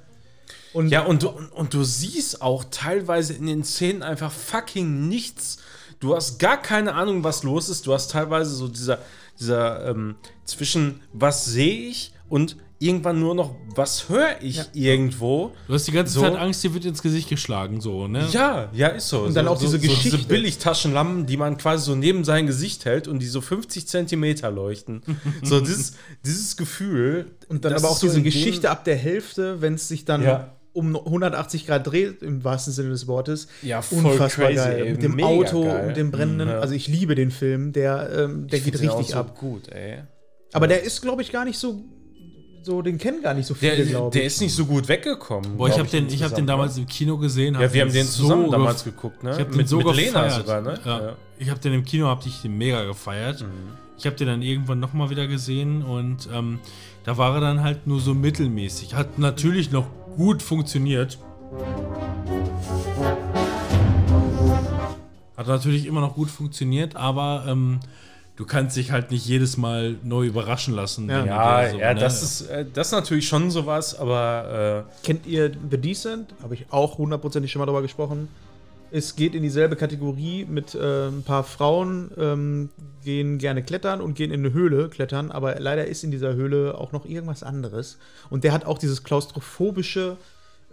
Und 0.74 0.90
Ja, 0.90 1.02
und 1.04 1.24
du, 1.24 1.30
und 1.30 1.74
du 1.74 1.84
siehst 1.84 2.42
auch 2.42 2.64
teilweise 2.72 3.34
in 3.34 3.46
den 3.48 3.64
Szenen 3.64 4.04
einfach 4.04 4.32
fucking 4.32 5.08
nichts. 5.08 5.58
Du 6.00 6.16
hast 6.16 6.40
gar 6.40 6.62
keine 6.62 6.94
Ahnung, 6.94 7.24
was 7.24 7.44
los 7.44 7.70
ist. 7.70 7.86
Du 7.88 7.94
hast 7.94 8.12
teilweise 8.12 8.52
so 8.56 8.68
dieser, 8.68 9.00
dieser 9.40 9.88
ähm, 9.90 10.16
zwischen 10.46 11.02
was 11.14 11.46
sehe 11.46 11.90
ich 11.90 12.14
und 12.30 12.56
irgendwann 12.80 13.20
nur 13.20 13.36
noch, 13.36 13.54
was 13.76 14.10
höre 14.10 14.42
ich 14.42 14.60
irgendwo. 14.74 15.52
Du 15.68 15.76
hast 15.76 15.88
die 15.88 15.92
ganze 15.92 16.14
So. 16.14 16.22
Zeit 16.22 16.36
Angst, 16.36 16.64
dir 16.64 16.74
wird 16.74 16.84
ins 16.86 17.04
Gesicht 17.04 17.30
geschlagen, 17.30 17.80
so, 17.80 18.08
ne? 18.08 18.28
Ja, 18.32 18.70
ja, 18.74 18.88
ist 18.88 19.10
so. 19.10 19.20
Und 19.20 19.36
dann 19.36 19.46
so, 19.46 19.52
auch 19.52 19.60
diese 19.60 19.74
so, 19.74 19.78
so 19.78 19.82
Geschichte. 19.88 20.18
diese 20.18 20.28
Billigtaschenlampen, 20.28 21.28
die 21.28 21.38
man 21.38 21.58
quasi 21.58 21.86
so 21.86 21.96
neben 21.96 22.24
sein 22.24 22.48
Gesicht 22.48 22.86
hält 22.86 23.08
und 23.08 23.20
die 23.20 23.28
so 23.28 23.40
50 23.40 23.88
Zentimeter 23.88 24.50
leuchten. 24.50 25.04
so 25.44 25.60
dieses, 25.60 25.94
dieses 26.26 26.58
Gefühl. 26.58 27.36
Und 27.50 27.66
dann 27.66 27.74
aber 27.74 27.88
auch 27.88 27.98
so 27.98 28.08
diese 28.08 28.24
Geschichte 28.24 28.72
ab 28.72 28.84
der 28.84 28.96
Hälfte, 28.96 29.62
wenn 29.62 29.76
es 29.76 29.88
sich 29.88 30.04
dann 30.06 30.24
Ja. 30.24 30.56
Um 30.74 30.96
180 30.96 31.68
Grad 31.68 31.88
dreht, 31.88 32.22
im 32.22 32.44
wahrsten 32.44 32.72
Sinne 32.74 32.90
des 32.90 33.08
Wortes. 33.08 33.48
Ja, 33.62 33.82
voll 33.82 34.06
Unfassbar 34.14 34.48
crazy, 34.48 34.56
geil. 34.56 34.92
Mit 34.94 35.04
dem 35.04 35.16
Mega 35.16 35.28
Auto 35.28 35.64
geil. 35.66 35.88
und 35.90 35.98
dem 35.98 36.12
brennenden. 36.12 36.48
Ja. 36.50 36.60
Also 36.60 36.74
ich 36.76 36.88
liebe 36.88 37.16
den 37.16 37.32
Film, 37.32 37.74
der, 37.74 38.10
ähm, 38.16 38.48
der 38.48 38.60
Ich 38.60 38.66
geht 38.66 38.76
den 38.80 38.90
richtig 38.90 39.10
so 39.10 39.18
ab. 39.18 39.38
gut, 39.38 39.70
ey. 39.70 40.00
Aber 40.54 40.68
der 40.68 40.84
ist, 40.84 41.02
glaube 41.02 41.22
ich, 41.22 41.32
gar 41.32 41.46
nicht 41.46 41.58
so. 41.60 41.84
So, 42.64 42.84
den 42.84 43.00
kennen 43.00 43.24
gar 43.24 43.34
nicht 43.34 43.48
so 43.48 43.56
viele, 43.56 43.76
Der, 43.76 43.86
glaube 43.88 44.12
der 44.14 44.22
ich. 44.22 44.28
ist 44.28 44.40
nicht 44.42 44.54
so 44.54 44.66
gut 44.68 44.88
weggekommen. 44.88 45.58
Boah, 45.58 45.68
ich 45.68 45.80
habe 45.80 45.90
den, 45.90 46.08
ich 46.10 46.22
hab 46.22 46.36
den 46.36 46.46
damals 46.46 46.78
im 46.78 46.86
Kino 46.86 47.18
gesehen. 47.18 47.56
Ja, 47.60 47.74
wir 47.74 47.82
haben 47.82 47.92
den 47.92 48.06
so 48.06 48.22
zusammen 48.24 48.46
gef- 48.46 48.52
damals 48.52 48.84
geguckt, 48.84 49.24
ne? 49.24 49.32
Ich 49.32 49.40
habe 49.40 49.50
den 49.50 49.58
mit, 49.58 49.68
so 49.68 49.78
mit 49.78 49.96
Lena 49.96 50.24
gefeiert. 50.26 50.34
sogar, 50.46 50.62
ne? 50.62 50.80
Ja. 50.86 51.16
Ich 51.40 51.50
habe 51.50 51.60
den 51.60 51.74
im 51.74 51.84
Kino, 51.84 52.06
hab 52.06 52.24
ich 52.24 52.42
den 52.44 52.56
mega 52.60 52.84
gefeiert. 52.84 53.42
Mhm. 53.42 53.48
Ich 53.98 54.06
habe 54.06 54.16
den 54.16 54.28
dann 54.28 54.42
irgendwann 54.44 54.80
nochmal 54.80 55.10
wieder 55.10 55.26
gesehen 55.26 55.82
und 55.84 56.30
ähm, 56.32 56.60
da 57.04 57.18
war 57.18 57.34
er 57.34 57.42
dann 57.42 57.64
halt 57.64 57.88
nur 57.88 58.00
so 58.00 58.14
mittelmäßig. 58.14 58.94
Hat 58.94 59.18
natürlich 59.18 59.72
noch 59.72 59.88
gut 60.16 60.42
funktioniert. 60.42 61.18
Hat 65.38 65.48
natürlich 65.48 65.86
immer 65.86 66.02
noch 66.02 66.16
gut 66.16 66.30
funktioniert, 66.30 66.96
aber 66.96 67.46
ähm, 67.48 67.80
du 68.36 68.46
kannst 68.46 68.78
dich 68.78 68.92
halt 68.92 69.12
nicht 69.12 69.26
jedes 69.26 69.58
Mal 69.58 69.96
neu 70.04 70.26
überraschen 70.26 70.76
lassen. 70.76 71.10
Ja. 71.10 71.26
Ja, 71.26 71.70
so, 71.70 71.80
ja, 71.80 71.94
ne? 71.94 72.00
das 72.00 72.22
ist, 72.22 72.42
äh, 72.42 72.66
das 72.72 72.88
ist 72.88 72.94
natürlich 72.94 73.28
schon 73.28 73.50
sowas, 73.50 74.00
aber 74.00 74.86
Kennt 75.04 75.26
ihr 75.26 75.52
The 75.70 75.78
Decent? 75.78 76.34
Habe 76.44 76.54
ich 76.54 76.68
auch 76.72 76.98
hundertprozentig 76.98 77.52
schon 77.52 77.60
mal 77.60 77.66
drüber 77.66 77.82
gesprochen. 77.82 78.28
Es 78.94 79.16
geht 79.16 79.36
in 79.36 79.42
dieselbe 79.42 79.78
Kategorie 79.78 80.46
mit 80.46 80.76
äh, 80.76 81.08
ein 81.08 81.24
paar 81.24 81.46
Frauen, 81.46 82.12
ähm, 82.18 82.70
gehen 83.06 83.38
gerne 83.38 83.64
klettern 83.64 84.02
und 84.02 84.16
gehen 84.16 84.32
in 84.32 84.42
eine 84.42 84.54
Höhle 84.54 84.90
klettern, 84.90 85.32
aber 85.32 85.60
leider 85.60 85.88
ist 85.88 86.04
in 86.04 86.12
dieser 86.12 86.36
Höhle 86.36 86.78
auch 86.78 86.92
noch 86.92 87.06
irgendwas 87.06 87.42
anderes. 87.42 87.98
Und 88.30 88.44
der 88.44 88.52
hat 88.52 88.66
auch 88.66 88.78
dieses 88.78 89.04
klaustrophobische, 89.04 90.18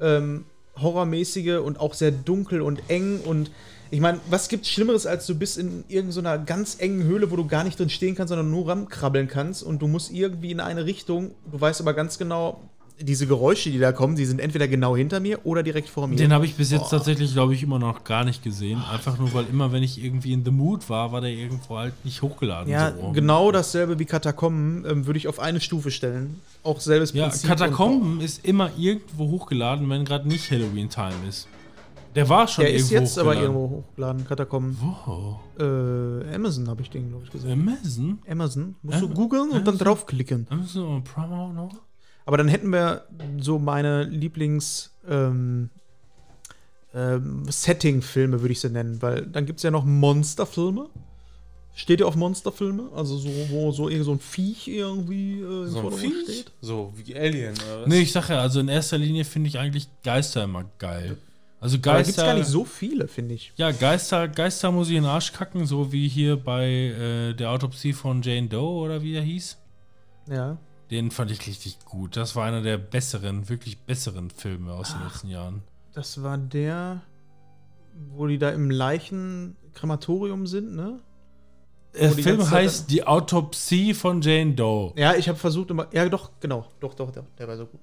ähm, 0.01 0.45
horrormäßige 0.77 1.59
und 1.59 1.79
auch 1.79 1.95
sehr 1.95 2.11
dunkel 2.11 2.61
und 2.61 2.83
eng 2.89 3.21
und 3.21 3.51
ich 3.91 4.01
meine, 4.01 4.21
was 4.29 4.49
gibt's 4.49 4.69
Schlimmeres, 4.69 5.07
als 5.07 5.27
du 5.27 5.35
bist 5.35 5.57
in 5.57 5.85
irgendeiner 5.89 6.37
ganz 6.37 6.77
engen 6.79 7.05
Höhle, 7.05 7.31
wo 7.31 7.37
du 7.37 7.47
gar 7.47 7.65
nicht 7.65 7.79
drin 7.79 7.89
stehen 7.89 8.15
kannst, 8.15 8.29
sondern 8.29 8.51
nur 8.51 8.69
rankrabbeln 8.69 9.29
kannst 9.29 9.63
und 9.63 9.81
du 9.81 9.87
musst 9.87 10.13
irgendwie 10.13 10.51
in 10.51 10.61
eine 10.61 10.85
Richtung, 10.85 11.31
du 11.51 11.59
weißt 11.61 11.81
aber 11.81 11.95
ganz 11.95 12.19
genau, 12.19 12.61
diese 13.01 13.27
Geräusche, 13.27 13.71
die 13.71 13.79
da 13.79 13.93
kommen, 13.93 14.17
die 14.17 14.25
sind 14.25 14.41
entweder 14.41 14.67
genau 14.69 14.97
hinter 14.97 15.21
mir 15.21 15.39
oder 15.45 15.63
direkt 15.63 15.89
vor 15.89 16.07
mir. 16.09 16.17
Den 16.17 16.33
habe 16.33 16.47
ich 16.47 16.55
bis 16.57 16.71
jetzt 16.71 16.91
tatsächlich, 16.91 17.33
glaube 17.33 17.55
ich, 17.55 17.63
immer 17.63 17.79
noch 17.79 18.05
gar 18.05 18.25
nicht 18.25 18.43
gesehen. 18.43 18.83
Einfach 18.93 19.19
nur, 19.19 19.33
weil 19.35 19.47
immer, 19.51 19.71
wenn 19.73 19.83
ich 19.83 20.03
irgendwie 20.03 20.33
in 20.33 20.45
The 20.45 20.51
Mood 20.51 20.89
war, 20.91 21.13
war 21.13 21.21
der 21.21 21.31
irgendwo 21.31 21.77
halt 21.79 21.93
nicht 22.05 22.23
hochgeladen. 22.23 22.71
ja, 22.73 22.93
so. 23.01 23.13
genau 23.13 23.53
dasselbe 23.53 23.99
wie 23.99 24.05
Katakomben 24.05 24.85
ähm, 24.89 25.07
würde 25.07 25.19
ich 25.19 25.29
auf 25.29 25.39
eine 25.39 25.61
Stufe 25.61 25.91
stellen. 25.91 26.41
Auch 26.63 26.81
selbes 26.81 27.13
Ja, 27.13 27.29
Prinzip. 27.29 27.49
Katakomben 27.49 28.21
ist 28.21 28.45
immer 28.45 28.71
irgendwo 28.77 29.29
hochgeladen, 29.29 29.89
wenn 29.89 30.05
gerade 30.05 30.27
nicht 30.27 30.51
Halloween-Time 30.51 31.15
ist. 31.29 31.47
Der 32.15 32.29
war 32.29 32.49
schon 32.49 32.65
der 32.65 32.75
ist 32.75 32.91
irgendwo 32.91 33.05
jetzt 33.05 33.19
aber 33.19 33.37
irgendwo 33.37 33.71
hochgeladen, 33.71 34.25
Katakomben. 34.27 34.77
Wo? 34.81 35.39
Äh, 35.63 36.35
Amazon 36.35 36.69
habe 36.69 36.83
ich 36.83 36.91
den, 36.91 37.11
glaube 37.11 37.25
ich, 37.27 37.31
gesehen. 37.31 37.53
Amazon? 37.53 38.19
Amazon. 38.29 38.75
Musst 38.83 39.03
du 39.03 39.07
Am- 39.07 39.15
googeln 39.15 39.51
und 39.51 39.67
dann 39.67 39.79
draufklicken. 39.79 40.47
Amazon 40.51 40.97
und 40.97 41.05
Prime 41.05 41.35
auch 41.37 41.53
noch? 41.53 41.71
Aber 42.29 42.37
dann 42.37 42.49
hätten 42.49 42.71
wir 42.71 43.07
so 43.41 43.59
meine 43.59 44.05
Lieblings- 44.05 44.91
ähm, 45.09 45.71
ähm, 46.95 47.47
Setting-Filme, 47.49 48.43
würde 48.43 48.53
ich 48.53 48.61
sie 48.61 48.69
nennen, 48.69 49.01
weil 49.01 49.23
dann 49.23 49.47
gibt 49.47 49.61
es 49.61 49.63
ja 49.63 49.71
noch 49.71 49.87
Monsterfilme. 49.87 50.91
Steht 51.75 52.01
ihr 52.01 52.07
auf 52.07 52.17
Monsterfilme? 52.17 52.91
Also 52.95 53.17
so, 53.17 53.31
wo 53.49 53.73
so 53.73 53.89
irgend 53.89 54.05
so 54.05 54.13
ein 54.13 54.19
Viech 54.21 54.69
irgendwie 54.69 55.41
äh, 55.41 55.69
so 55.69 55.89
ein 55.89 55.93
Viech, 55.93 56.25
steht? 56.25 56.53
so 56.61 56.93
wie 56.97 57.17
Alien 57.17 57.55
oder 57.55 57.81
was? 57.81 57.89
Nee, 57.89 58.01
ich 58.01 58.13
sag 58.13 58.29
ja, 58.29 58.43
also 58.43 58.61
in 58.61 58.69
erster 58.69 58.99
Linie 58.99 59.25
finde 59.25 59.49
ich 59.49 59.59
eigentlich 59.59 59.89
Geister 60.05 60.45
immer 60.45 60.67
geil. 60.79 61.17
Also 61.61 61.77
Aber 61.77 61.93
da 61.93 61.97
gibt 62.01 62.11
es 62.11 62.17
Geister. 62.17 62.27
gar 62.27 62.35
nicht 62.39 62.49
so 62.49 62.67
viele, 62.67 63.09
finde 63.09 63.37
ich. 63.37 63.55
Ja, 63.57 63.71
Geister, 63.71 64.29
Geister 64.29 64.71
muss 64.71 64.91
ich 64.91 64.97
in 64.97 65.05
den 65.05 65.11
Arsch 65.11 65.33
kacken, 65.33 65.65
so 65.65 65.93
wie 65.93 66.07
hier 66.09 66.37
bei 66.37 66.69
äh, 66.69 67.33
der 67.33 67.53
Autopsie 67.53 67.95
von 67.95 68.21
Jane 68.21 68.49
Doe 68.49 68.83
oder 68.85 69.03
wie 69.03 69.15
er 69.15 69.23
hieß. 69.23 69.57
Ja. 70.31 70.59
Den 70.91 71.11
fand 71.11 71.31
ich 71.31 71.47
richtig 71.47 71.85
gut. 71.85 72.17
Das 72.17 72.35
war 72.35 72.47
einer 72.47 72.63
der 72.63 72.79
besseren, 72.79 73.49
wirklich 73.49 73.79
besseren 73.81 74.31
Filme 74.31 74.73
aus 74.73 74.93
den 74.95 75.03
letzten 75.05 75.29
Jahren. 75.29 75.63
Das 75.93 76.23
war 76.23 76.39
der, 76.39 77.03
wo 78.11 78.27
die 78.27 78.39
da 78.39 78.51
im 78.51 78.71
Leichenkrematorium 78.71 80.47
sind, 80.47 80.75
ne? 80.75 81.01
Der 81.99 82.11
Wo 82.11 82.15
die 82.15 82.23
Film 82.23 82.39
ganze 82.39 82.53
heißt 82.53 82.91
Die 82.91 83.07
Autopsie 83.07 83.95
von 83.95 84.21
Jane 84.21 84.55
Doe. 84.55 84.93
Ja, 84.97 85.15
ich 85.15 85.29
habe 85.29 85.39
versucht 85.39 85.71
immer. 85.71 85.89
Ja, 85.93 86.09
doch, 86.09 86.31
genau. 86.41 86.67
Doch, 86.81 86.95
doch, 86.95 87.11
doch. 87.11 87.25
Der 87.39 87.49
war 87.49 87.57
so 87.57 87.67
gut. 87.67 87.81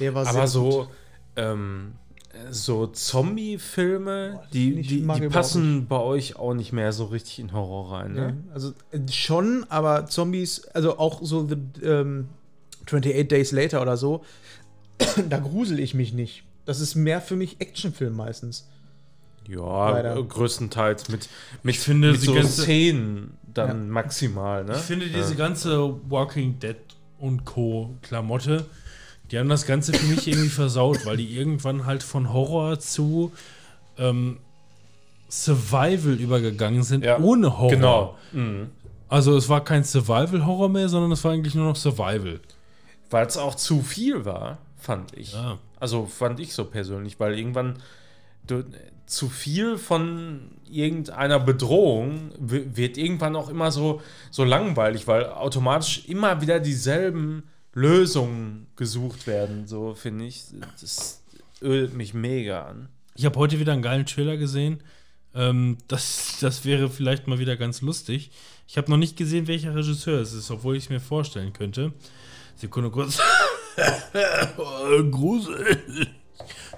Der 0.00 0.14
war 0.14 0.22
Aber 0.26 0.32
sehr 0.32 0.46
so, 0.46 0.68
gut. 0.70 0.88
ähm, 1.36 1.94
so 2.50 2.86
Zombie-Filme, 2.86 4.40
die, 4.52 4.82
die, 4.82 5.02
die 5.06 5.28
passen 5.28 5.86
bei 5.86 5.98
euch 5.98 6.36
auch 6.36 6.54
nicht 6.54 6.72
mehr 6.72 6.92
so 6.92 7.06
richtig 7.06 7.38
in 7.38 7.52
Horror 7.52 7.92
rein, 7.92 8.16
Ja, 8.16 8.26
ne? 8.28 8.36
also 8.52 8.72
äh, 8.92 9.00
schon, 9.10 9.64
aber 9.68 10.06
Zombies, 10.06 10.64
also 10.68 10.98
auch 10.98 11.20
so 11.22 11.46
The, 11.46 11.56
ähm, 11.86 12.28
28 12.86 13.28
Days 13.28 13.52
Later 13.52 13.82
oder 13.82 13.96
so, 13.96 14.24
da 15.28 15.38
grusel 15.38 15.78
ich 15.80 15.94
mich 15.94 16.12
nicht. 16.12 16.44
Das 16.64 16.80
ist 16.80 16.94
mehr 16.94 17.20
für 17.20 17.36
mich 17.36 17.60
Actionfilm 17.60 18.14
meistens. 18.16 18.68
Ja, 19.48 19.90
Leider. 19.90 20.20
größtenteils 20.22 21.08
mit, 21.08 21.28
mit, 21.62 21.74
Ich 21.76 21.80
finde, 21.80 22.12
mit 22.12 22.20
so 22.20 22.34
ganze- 22.34 22.62
Szenen 22.62 23.36
dann 23.54 23.88
maximal, 23.88 24.64
ne? 24.64 24.72
Ich 24.74 24.80
finde 24.82 25.06
diese 25.08 25.34
ganze 25.36 25.94
Walking 26.10 26.58
Dead 26.58 26.76
und 27.18 27.44
Co. 27.44 27.94
Klamotte, 28.02 28.66
die 29.30 29.38
haben 29.38 29.48
das 29.48 29.66
Ganze 29.66 29.92
für 29.92 30.06
mich 30.06 30.26
irgendwie 30.28 30.48
versaut, 30.48 31.04
weil 31.06 31.16
die 31.16 31.36
irgendwann 31.36 31.84
halt 31.86 32.02
von 32.02 32.32
Horror 32.32 32.78
zu 32.78 33.32
ähm, 33.98 34.38
Survival 35.28 36.14
übergegangen 36.14 36.82
sind, 36.82 37.04
Ja, 37.04 37.18
ohne 37.18 37.58
Horror. 37.58 37.70
Genau. 37.70 38.18
Mhm. 38.32 38.68
Also 39.08 39.36
es 39.36 39.48
war 39.48 39.62
kein 39.64 39.84
Survival-Horror 39.84 40.68
mehr, 40.68 40.88
sondern 40.88 41.12
es 41.12 41.22
war 41.24 41.32
eigentlich 41.32 41.54
nur 41.54 41.66
noch 41.66 41.76
Survival. 41.76 42.40
weil 43.10 43.26
es 43.26 43.36
auch 43.36 43.54
zu 43.54 43.82
viel 43.82 44.24
war, 44.24 44.58
fand 44.78 45.16
ich. 45.16 45.32
Ja. 45.32 45.58
Also 45.78 46.06
fand 46.06 46.40
ich 46.40 46.52
so 46.54 46.64
persönlich, 46.64 47.18
weil 47.20 47.38
irgendwann 47.38 47.78
du, 48.46 48.64
zu 49.06 49.28
viel 49.28 49.78
von 49.78 50.50
irgendeiner 50.68 51.38
Bedrohung 51.38 52.32
wi- 52.40 52.66
wird 52.74 52.98
irgendwann 52.98 53.36
auch 53.36 53.48
immer 53.48 53.70
so, 53.70 54.00
so 54.32 54.42
langweilig, 54.42 55.06
weil 55.06 55.26
automatisch 55.26 56.04
immer 56.08 56.40
wieder 56.40 56.58
dieselben 56.58 57.44
Lösungen 57.76 58.68
gesucht 58.74 59.26
werden, 59.26 59.66
so 59.66 59.94
finde 59.94 60.24
ich. 60.24 60.44
Das 60.80 61.22
ölt 61.60 61.92
mich 61.92 62.14
mega 62.14 62.62
an. 62.62 62.88
Ich 63.14 63.26
habe 63.26 63.38
heute 63.38 63.60
wieder 63.60 63.74
einen 63.74 63.82
geilen 63.82 64.06
Trailer 64.06 64.38
gesehen. 64.38 64.82
Ähm, 65.34 65.76
das, 65.86 66.38
das 66.40 66.64
wäre 66.64 66.88
vielleicht 66.88 67.26
mal 67.26 67.38
wieder 67.38 67.54
ganz 67.58 67.82
lustig. 67.82 68.30
Ich 68.66 68.78
habe 68.78 68.90
noch 68.90 68.96
nicht 68.96 69.18
gesehen, 69.18 69.46
welcher 69.46 69.74
Regisseur 69.74 70.22
es 70.22 70.32
ist, 70.32 70.50
obwohl 70.50 70.76
ich 70.76 70.84
es 70.84 70.88
mir 70.88 71.00
vorstellen 71.00 71.52
könnte. 71.52 71.92
Sekunde 72.54 72.90
kurz. 72.90 73.18
oh, 74.56 75.04
Grusel. 75.10 75.76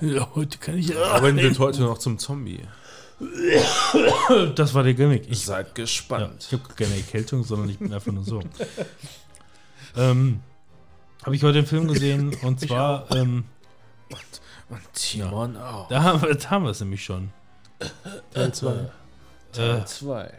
Ja, 0.01 0.29
heute 0.35 0.59
kann 0.59 0.79
ich. 0.79 0.97
Aber 0.97 1.35
wird 1.37 1.61
heute 1.61 1.83
noch 1.83 1.99
zum 1.99 2.19
Zombie. 2.19 2.63
Das 4.57 4.75
war 4.75 4.83
der 4.83 4.95
Gimmick. 4.95 5.31
Ich, 5.31 5.45
Seid 5.45 5.69
ja, 5.69 5.75
gespannt. 5.75 6.45
ich 6.49 6.53
habe 6.59 6.75
keine 6.75 6.97
Erkältung, 6.97 7.45
sondern 7.45 7.69
ich 7.69 7.79
bin 7.79 7.95
einfach 7.95 8.13
nur 8.13 8.25
so. 8.25 8.43
ähm, 9.97 10.41
habe 11.25 11.37
ich 11.37 11.43
heute 11.43 11.59
einen 11.59 11.67
Film 11.67 11.89
gesehen 11.93 12.35
und 12.43 12.61
zwar, 12.61 13.11
ähm, 13.15 13.45
Und 14.69 14.81
Timon 14.95 15.57
auch. 15.57 15.89
da 15.89 16.03
haben 16.03 16.23
wir, 16.23 16.35
da 16.35 16.51
haben 16.51 16.65
wir 16.65 16.71
es 16.71 16.81
nämlich 16.81 17.05
schon. 17.05 17.31
Teil 18.33 18.53
2. 18.53 18.73
Äh, 18.73 18.87
Teil 19.53 19.87
2. 19.87 20.35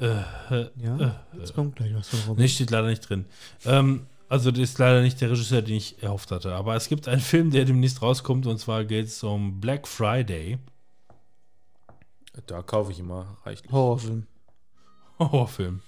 Ja, 0.00 1.24
jetzt 1.36 1.54
kommt 1.54 1.76
gleich 1.76 1.94
was 1.94 2.08
von 2.08 2.20
Robin. 2.28 2.42
Nee, 2.42 2.48
steht 2.48 2.70
leider 2.70 2.86
nicht 2.86 3.08
drin. 3.08 3.24
Ähm, 3.64 4.06
also, 4.28 4.50
das 4.50 4.60
ist 4.60 4.78
leider 4.78 5.00
nicht 5.02 5.20
der 5.20 5.30
Regisseur, 5.30 5.62
den 5.62 5.74
ich 5.76 6.02
erhofft 6.02 6.30
hatte. 6.30 6.54
Aber 6.54 6.76
es 6.76 6.88
gibt 6.88 7.08
einen 7.08 7.20
Film, 7.20 7.50
der 7.50 7.64
demnächst 7.64 8.02
rauskommt, 8.02 8.46
und 8.46 8.58
zwar 8.58 8.84
geht 8.84 9.06
es 9.06 9.22
um 9.24 9.58
Black 9.60 9.88
Friday. 9.88 10.58
Da 12.46 12.62
kaufe 12.62 12.92
ich 12.92 13.00
immer 13.00 13.38
reichlich. 13.44 13.72
Horrorfilm. 13.72 14.26
Horrorfilm. 15.18 15.80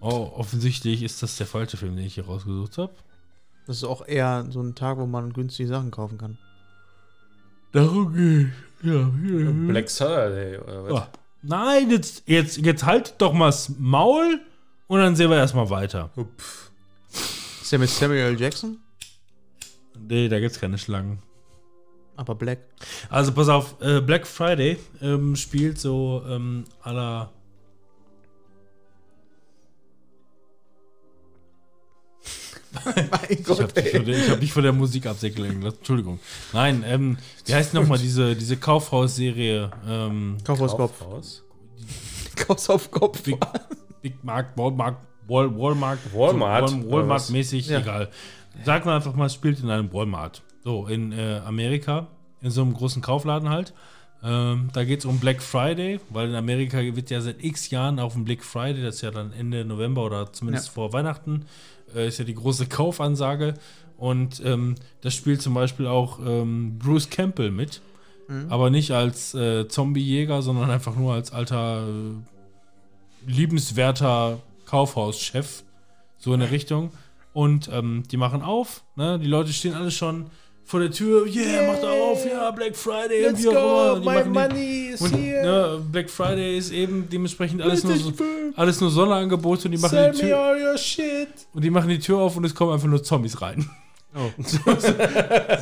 Oh, 0.00 0.30
offensichtlich 0.36 1.02
ist 1.02 1.22
das 1.22 1.36
der 1.36 1.46
falsche 1.46 1.76
Film, 1.76 1.96
den 1.96 2.06
ich 2.06 2.14
hier 2.14 2.26
rausgesucht 2.26 2.78
habe. 2.78 2.94
Das 3.70 3.76
ist 3.76 3.84
auch 3.84 4.04
eher 4.04 4.46
so 4.50 4.60
ein 4.60 4.74
Tag, 4.74 4.98
wo 4.98 5.06
man 5.06 5.32
günstige 5.32 5.68
Sachen 5.68 5.92
kaufen 5.92 6.18
kann. 6.18 6.38
Darum 7.70 8.12
geht 8.12 8.48
Ja. 8.82 9.08
Black 9.68 9.88
Saturday 9.88 10.58
oder 10.58 10.84
was? 10.86 11.02
Ah. 11.02 11.08
Nein, 11.42 11.88
jetzt, 11.88 12.24
jetzt, 12.26 12.56
jetzt 12.56 12.84
halt 12.84 13.14
doch 13.18 13.32
mal 13.32 13.46
das 13.46 13.68
Maul 13.78 14.40
und 14.88 14.98
dann 14.98 15.14
sehen 15.14 15.30
wir 15.30 15.36
erstmal 15.36 15.70
weiter. 15.70 16.10
Upf. 16.16 16.72
Ist 17.62 17.70
der 17.70 17.78
mit 17.78 17.90
Samuel 17.90 18.32
L. 18.32 18.40
Jackson? 18.40 18.78
Nee, 20.00 20.28
da 20.28 20.40
gibt's 20.40 20.58
keine 20.58 20.76
Schlangen. 20.76 21.22
Aber 22.16 22.34
Black. 22.34 22.58
Also 23.08 23.30
pass 23.30 23.48
auf, 23.48 23.80
äh, 23.80 24.00
Black 24.00 24.26
Friday 24.26 24.78
ähm, 25.00 25.36
spielt 25.36 25.78
so 25.78 26.24
ähm, 26.28 26.64
à 26.82 26.92
la 26.92 27.30
Mein 32.84 33.20
Ich 33.28 33.48
habe 33.48 33.72
dich, 33.72 33.90
von 33.90 34.04
der- 34.04 34.16
ich 34.18 34.30
hab 34.30 34.40
dich 34.40 34.52
von 34.52 34.62
der 34.62 34.72
Musik 34.72 35.06
absäckeln 35.06 35.60
lassen. 35.62 35.76
Entschuldigung. 35.78 36.20
Nein, 36.52 36.84
ähm, 36.86 37.18
wie 37.46 37.54
heißt 37.54 37.74
nochmal 37.74 37.98
diese, 37.98 38.36
diese 38.36 38.56
Kaufhausserie? 38.56 39.70
Ähm, 39.88 40.36
Kaufhaus 40.44 40.76
Kopf. 40.76 40.98
Kaufhaus? 40.98 41.42
Kaufhaus 42.36 42.70
auf 42.70 42.90
Kopf. 42.90 43.22
Big, 43.22 43.38
Big 44.02 44.22
Markt, 44.24 44.56
Walmart, 44.58 44.96
Wal, 45.28 45.56
Walmart, 45.56 45.98
Walmart, 46.14 46.68
so, 46.70 46.76
oder 46.76 46.84
Wal, 46.84 46.92
Walmart 46.92 47.20
was? 47.20 47.30
mäßig, 47.30 47.68
Ja. 47.68 47.80
egal. 47.80 48.08
Sag 48.64 48.84
mal 48.84 48.96
einfach 48.96 49.14
mal, 49.14 49.26
es 49.26 49.34
spielt 49.34 49.60
in 49.60 49.70
einem 49.70 49.92
Walmart. 49.92 50.42
So, 50.64 50.86
in 50.86 51.12
äh, 51.12 51.40
Amerika, 51.44 52.08
in 52.42 52.50
so 52.50 52.62
einem 52.62 52.74
großen 52.74 53.00
Kaufladen 53.02 53.48
halt. 53.48 53.72
Ähm, 54.22 54.68
da 54.74 54.84
geht 54.84 54.98
es 54.98 55.04
um 55.06 55.18
Black 55.18 55.40
Friday, 55.42 55.98
weil 56.10 56.28
in 56.28 56.34
Amerika 56.34 56.78
wird 56.78 57.08
ja 57.08 57.22
seit 57.22 57.42
x 57.42 57.70
Jahren 57.70 57.98
auf 57.98 58.12
dem 58.12 58.24
Black 58.26 58.44
Friday, 58.44 58.82
das 58.82 58.96
ist 58.96 59.00
ja 59.00 59.10
dann 59.10 59.32
Ende 59.32 59.64
November 59.64 60.04
oder 60.04 60.30
zumindest 60.30 60.66
Ja. 60.66 60.72
vor 60.74 60.92
Weihnachten, 60.92 61.46
äh, 61.94 62.08
ist 62.08 62.18
ja 62.18 62.24
die 62.24 62.34
große 62.34 62.66
Kaufansage. 62.66 63.54
Und 63.96 64.42
ähm, 64.44 64.76
das 65.02 65.14
spielt 65.14 65.42
zum 65.42 65.54
Beispiel 65.54 65.86
auch 65.86 66.18
ähm, 66.24 66.78
Bruce 66.78 67.10
Campbell 67.10 67.50
mit. 67.50 67.82
Aber 68.48 68.70
nicht 68.70 68.92
als 68.92 69.34
äh, 69.34 69.66
Zombiejäger, 69.66 70.40
sondern 70.40 70.70
einfach 70.70 70.94
nur 70.94 71.14
als 71.14 71.32
alter, 71.32 71.86
äh, 71.88 73.30
liebenswerter 73.30 74.38
Kaufhauschef. 74.66 75.64
So 76.16 76.32
in 76.32 76.40
der 76.40 76.52
Richtung. 76.52 76.92
Und 77.32 77.68
ähm, 77.72 78.04
die 78.10 78.16
machen 78.16 78.42
auf. 78.42 78.84
Ne? 78.94 79.18
Die 79.18 79.26
Leute 79.26 79.52
stehen 79.52 79.74
alle 79.74 79.90
schon 79.90 80.30
vor 80.70 80.78
der 80.78 80.92
Tür. 80.92 81.26
Yeah, 81.26 81.66
macht 81.66 81.84
auf. 81.84 82.24
Ja, 82.24 82.52
Black 82.52 82.76
Friday. 82.76 83.22
Let's 83.22 83.42
wie 83.42 83.48
auch 83.48 83.52
go, 83.52 83.96
immer. 83.96 84.24
My 84.24 84.28
money 84.28 84.90
is 84.92 85.00
und, 85.00 85.16
here. 85.16 85.42
ne, 85.42 85.82
Black 85.90 86.08
Friday 86.08 86.56
ist 86.56 86.70
eben 86.70 87.08
dementsprechend 87.10 87.60
alles 87.60 87.82
nur, 87.82 87.96
so, 87.96 88.12
alles 88.54 88.80
nur 88.80 88.90
Sonderangebote 88.90 89.64
und 89.64 89.72
die 89.72 89.78
machen 89.78 89.90
Sell 89.90 90.12
die 90.12 90.22
me 90.22 90.28
Tür 90.28 90.38
all 90.38 90.62
your 90.62 90.78
shit. 90.78 91.28
und 91.52 91.64
die 91.64 91.70
machen 91.70 91.88
die 91.88 91.98
Tür 91.98 92.18
auf 92.18 92.36
und 92.36 92.44
es 92.44 92.54
kommen 92.54 92.72
einfach 92.72 92.86
nur 92.86 93.02
Zombies 93.02 93.42
rein. 93.42 93.68
Oh. 94.14 94.30
So, 94.44 94.58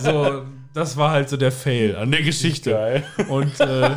so, 0.03 0.43
das 0.75 0.95
war 0.97 1.13
halt 1.13 1.31
so 1.31 1.39
der 1.39 1.53
Fail 1.53 1.97
an 1.97 2.11
der 2.11 2.23
Geschichte. 2.23 2.73
Geil. 2.73 3.05
Und 3.29 3.59
äh, 3.61 3.91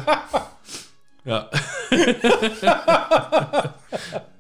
ja. 1.26 1.50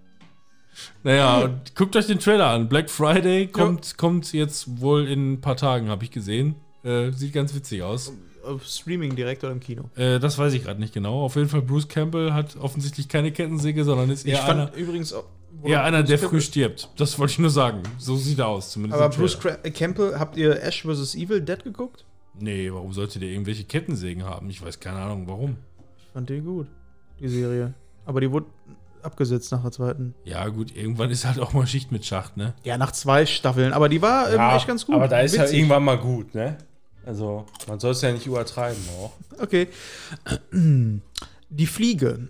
naja, 1.03 1.39
und 1.45 1.75
guckt 1.75 1.95
euch 1.95 2.07
den 2.07 2.19
Trailer 2.19 2.47
an. 2.47 2.69
Black 2.69 2.89
Friday 2.89 3.47
kommt, 3.47 3.97
kommt 3.97 4.31
jetzt 4.33 4.79
wohl 4.81 5.07
in 5.07 5.33
ein 5.33 5.41
paar 5.41 5.55
Tagen, 5.57 5.89
habe 5.89 6.03
ich 6.03 6.11
gesehen. 6.11 6.55
Äh, 6.83 7.11
sieht 7.11 7.33
ganz 7.33 7.53
witzig 7.55 7.83
aus. 7.83 8.13
Auf 8.43 8.65
Streaming 8.65 9.15
direkt 9.15 9.43
oder 9.43 9.53
im 9.53 9.59
Kino. 9.59 9.83
Äh, 9.95 10.19
das 10.19 10.37
weiß 10.37 10.53
ich 10.53 10.63
gerade 10.63 10.79
nicht 10.79 10.93
genau. 10.93 11.21
Auf 11.23 11.35
jeden 11.35 11.47
Fall, 11.49 11.61
Bruce 11.61 11.87
Campbell 11.87 12.33
hat 12.33 12.55
offensichtlich 12.57 13.07
keine 13.07 13.31
Kettensäge, 13.31 13.83
sondern 13.83 14.09
ist 14.09 14.25
Ich 14.25 14.33
eher 14.33 14.43
einer, 14.45 14.67
fand 14.67 14.77
übrigens 14.77 15.13
auch. 15.13 15.25
eher 15.63 15.83
einer, 15.83 16.01
der 16.01 16.17
früh 16.17 16.41
stirbt. 16.41 16.89
Das 16.97 17.19
wollte 17.19 17.33
ich 17.33 17.39
nur 17.39 17.51
sagen. 17.51 17.83
So 17.99 18.15
sieht 18.15 18.39
er 18.39 18.47
aus, 18.47 18.71
zumindest. 18.71 18.99
Aber 19.01 19.15
Bruce. 19.15 19.39
Cra- 19.39 19.69
Campbell, 19.71 20.17
habt 20.17 20.37
ihr 20.37 20.61
Ash 20.63 20.81
vs. 20.83 21.13
Evil 21.15 21.41
Dead 21.41 21.63
geguckt? 21.63 22.03
Nee, 22.39 22.71
warum 22.73 22.93
sollte 22.93 23.19
der 23.19 23.29
irgendwelche 23.29 23.63
Kettensägen 23.65 24.23
haben? 24.23 24.49
Ich 24.49 24.63
weiß 24.65 24.79
keine 24.79 24.97
Ahnung, 24.97 25.27
warum. 25.27 25.57
Ich 25.99 26.05
fand 26.11 26.27
die 26.29 26.39
gut, 26.41 26.65
die 27.19 27.27
Serie. 27.27 27.75
Aber 28.07 28.21
die 28.21 28.31
wurde 28.31 28.47
abgesetzt 29.05 29.51
nach 29.51 29.61
der 29.61 29.71
zweiten. 29.71 30.13
Ja, 30.23 30.47
gut, 30.47 30.75
irgendwann 30.75 31.09
ist 31.11 31.25
halt 31.25 31.39
auch 31.39 31.53
mal 31.53 31.65
Schicht 31.67 31.91
mit 31.91 32.05
Schacht, 32.05 32.37
ne? 32.37 32.53
Ja, 32.63 32.77
nach 32.77 32.91
zwei 32.91 33.25
Staffeln. 33.25 33.73
Aber 33.73 33.89
die 33.89 34.01
war 34.01 34.31
ähm, 34.33 34.55
echt 34.55 34.67
ganz 34.67 34.85
gut. 34.85 34.95
Aber 34.95 35.07
da 35.07 35.19
ist 35.21 35.35
ja 35.35 35.43
Witzig. 35.43 35.57
irgendwann 35.59 35.83
mal 35.83 35.97
gut, 35.97 36.33
ne? 36.35 36.57
Also, 37.05 37.45
man 37.67 37.79
soll 37.79 37.91
es 37.91 38.01
ja 38.01 38.11
nicht 38.11 38.27
übertreiben 38.27 38.81
auch. 38.99 39.11
Okay. 39.39 39.67
Die 41.49 41.65
Fliege 41.67 42.29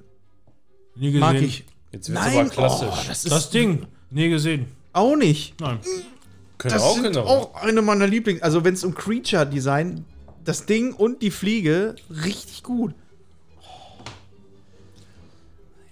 Nie 0.95 1.07
gesehen. 1.11 1.19
mag 1.19 1.35
ich 1.41 1.65
Jetzt 1.91 2.09
wird 2.09 2.19
Nein, 2.19 2.37
aber 2.39 2.49
klassisch. 2.49 2.87
oh, 2.89 3.03
das 3.07 3.23
Das 3.23 3.49
Ding, 3.49 3.85
nie 4.09 4.29
gesehen. 4.29 4.67
auch 4.93 5.15
nicht. 5.17 5.59
Nein. 5.59 5.79
Können 6.57 6.73
Das 6.73 6.83
auch 6.83 6.93
sind 6.93 7.03
genau. 7.03 7.25
auch 7.25 7.55
eine 7.55 7.81
meiner 7.81 8.07
Lieblings. 8.07 8.41
Also 8.41 8.63
wenn 8.63 8.75
es 8.75 8.83
um 8.85 8.95
Creature 8.95 9.45
Design, 9.45 10.05
das 10.45 10.65
Ding 10.65 10.93
und 10.93 11.21
die 11.21 11.31
Fliege 11.31 11.95
richtig 12.23 12.63
gut. 12.63 12.93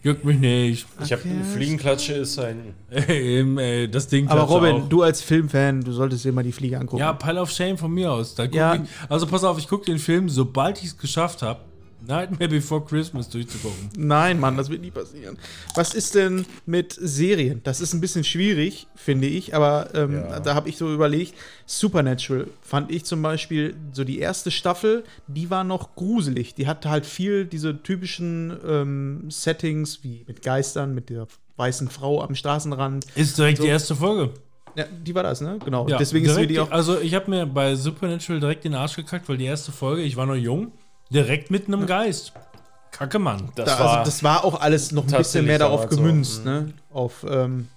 Juckt 0.01 0.23
mich 0.23 0.39
nicht. 0.39 0.87
Ich 1.03 1.11
habe 1.11 1.21
Okay. 1.23 1.31
Fliegenklatsche 1.55 2.13
ist 2.13 2.39
ein. 2.39 2.73
Äh, 2.89 3.87
das 3.89 4.07
Ding 4.07 4.27
Aber 4.29 4.45
klatscht 4.45 4.53
Robin, 4.53 4.75
auch. 4.83 4.89
du 4.89 5.01
als 5.03 5.21
Filmfan, 5.21 5.81
du 5.81 5.91
solltest 5.91 6.23
dir 6.23 6.31
mal 6.31 6.43
die 6.43 6.51
Fliege 6.53 6.79
angucken. 6.79 7.01
Ja, 7.01 7.11
Pile 7.13 7.41
of 7.41 7.51
Shame 7.51 7.77
von 7.77 7.91
mir 7.91 8.11
aus. 8.11 8.33
Da 8.35 8.45
guck 8.47 8.55
Ja. 8.55 8.75
ich, 8.75 8.81
also 9.09 9.27
pass 9.27 9.43
auf, 9.43 9.57
ich 9.59 9.67
gucke 9.67 9.85
den 9.85 9.99
Film, 9.99 10.29
sobald 10.29 10.77
ich 10.79 10.85
es 10.85 10.97
geschafft 10.97 11.41
habe, 11.41 11.59
Nightmare 12.07 12.47
Before 12.49 12.83
Christmas 12.85 13.29
durchzugucken. 13.29 13.89
Nein, 13.97 14.39
Mann, 14.39 14.55
das 14.57 14.69
wird 14.69 14.81
nie 14.81 14.91
passieren. 14.91 15.37
Was 15.75 15.93
ist 15.93 16.15
denn 16.15 16.45
mit 16.65 16.97
Serien? 16.99 17.61
Das 17.63 17.81
ist 17.81 17.93
ein 17.93 18.01
bisschen 18.01 18.23
schwierig, 18.23 18.87
finde 18.95 19.27
ich, 19.27 19.53
aber 19.55 19.89
ähm, 19.93 20.13
Ja. 20.13 20.39
da 20.39 20.55
habe 20.55 20.69
ich 20.69 20.77
so 20.77 20.93
überlegt, 20.93 21.33
Supernatural 21.65 22.47
fand 22.61 22.91
ich 22.91 23.05
zum 23.05 23.21
Beispiel, 23.21 23.75
so 23.93 24.03
die 24.03 24.19
erste 24.19 24.51
Staffel, 24.51 25.03
die 25.27 25.49
war 25.49 25.63
noch 25.63 25.95
gruselig. 25.95 26.55
Die 26.55 26.67
hatte 26.67 26.89
halt 26.89 27.05
viel 27.05 27.45
diese 27.45 27.81
typischen 27.83 28.57
ähm, 28.67 29.25
Settings, 29.29 30.03
wie 30.03 30.23
mit 30.27 30.41
Geistern, 30.41 30.93
mit 30.95 31.09
der 31.09 31.27
weißen 31.57 31.89
Frau 31.89 32.21
am 32.23 32.35
Straßenrand. 32.35 33.05
Ist 33.15 33.37
direkt 33.37 33.57
So. 33.59 33.63
die 33.63 33.69
erste 33.69 33.95
Folge. 33.95 34.31
Ja, 34.75 34.85
die 34.85 35.13
war 35.15 35.23
das, 35.23 35.41
ne? 35.41 35.57
Genau. 35.65 35.87
Ja, 35.89 35.97
Deswegen 35.97 36.25
ist 36.25 36.37
mir 36.37 36.47
die 36.47 36.59
auch. 36.59 36.71
Also 36.71 36.99
ich 36.99 37.13
habe 37.15 37.29
mir 37.29 37.45
bei 37.45 37.75
Supernatural 37.75 38.39
direkt 38.39 38.63
den 38.63 38.75
Arsch 38.75 38.95
gekackt, 38.95 39.27
weil 39.27 39.37
die 39.37 39.45
erste 39.45 39.71
Folge, 39.71 40.01
ich 40.03 40.15
war 40.15 40.25
noch 40.25 40.35
jung, 40.35 40.71
direkt 41.09 41.51
mit 41.51 41.67
einem 41.67 41.85
Geist. 41.85 42.33
Kacke, 42.91 43.19
Mann. 43.19 43.49
Das 43.55 43.65
Da, 43.65 43.79
war. 43.79 43.89
also 43.99 44.05
das 44.05 44.23
war 44.23 44.43
auch 44.43 44.59
alles 44.59 44.91
noch 44.91 45.05
ein 45.07 45.17
bisschen 45.17 45.45
mehr 45.45 45.59
darauf 45.59 45.81
damals 45.81 45.95
so. 45.95 46.01
gemünzt, 46.01 46.39
Mhm. 46.39 46.51
ne? 46.51 46.73
Auf, 46.91 47.25
ähm, 47.29 47.67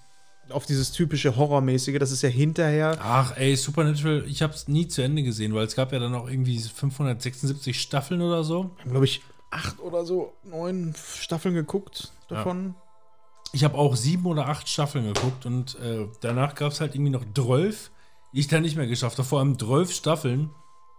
auf 0.49 0.67
dieses 0.67 0.91
typische 0.93 1.37
Horrormäßige. 1.37 1.99
Das 1.99 2.11
ist 2.11 2.23
ja 2.23 2.29
hinterher. 2.29 2.99
Ach, 3.01 3.37
ey, 3.37 3.55
Supernatural, 3.57 4.25
ich 4.27 4.43
habe 4.43 4.53
es 4.53 4.69
nie 4.69 4.89
zu 4.89 5.03
Ende 5.03 5.23
gesehen, 5.23 5.55
weil 5.55 5.67
es 5.67 5.75
gab 5.77 5.93
ja 5.93 5.99
dann 5.99 6.15
auch 6.15 6.29
irgendwie 6.29 6.59
576 6.59 7.81
Staffeln 7.81 8.21
oder 8.23 8.43
so. 8.45 8.71
glaube 8.85 9.05
ich, 9.05 9.23
acht 9.51 9.79
oder 9.81 10.05
so, 10.05 10.33
neun 10.45 10.95
Staffeln 11.19 11.55
geguckt 11.55 12.13
davon. 12.29 12.75
Ich 13.53 13.65
habe 13.65 13.77
auch 13.77 13.97
sieben 13.97 14.25
oder 14.27 14.49
acht 14.49 14.67
Staffeln 14.69 15.13
geguckt 15.13 15.45
und 15.45 15.79
äh, 15.81 16.07
danach 16.23 16.55
gab 16.55 16.73
es 16.73 16.81
halt 16.81 16.95
irgendwie 16.95 17.11
noch 17.11 17.25
12, 17.35 17.91
die 18.33 18.41
ich 18.41 18.49
da 18.49 18.61
nicht 18.61 18.77
mehr 18.77 18.87
geschafft 18.87 19.19
habe. 19.19 19.29
Vor 19.29 19.41
allem 19.41 19.59
12 19.59 19.93
Staffeln 19.93 20.51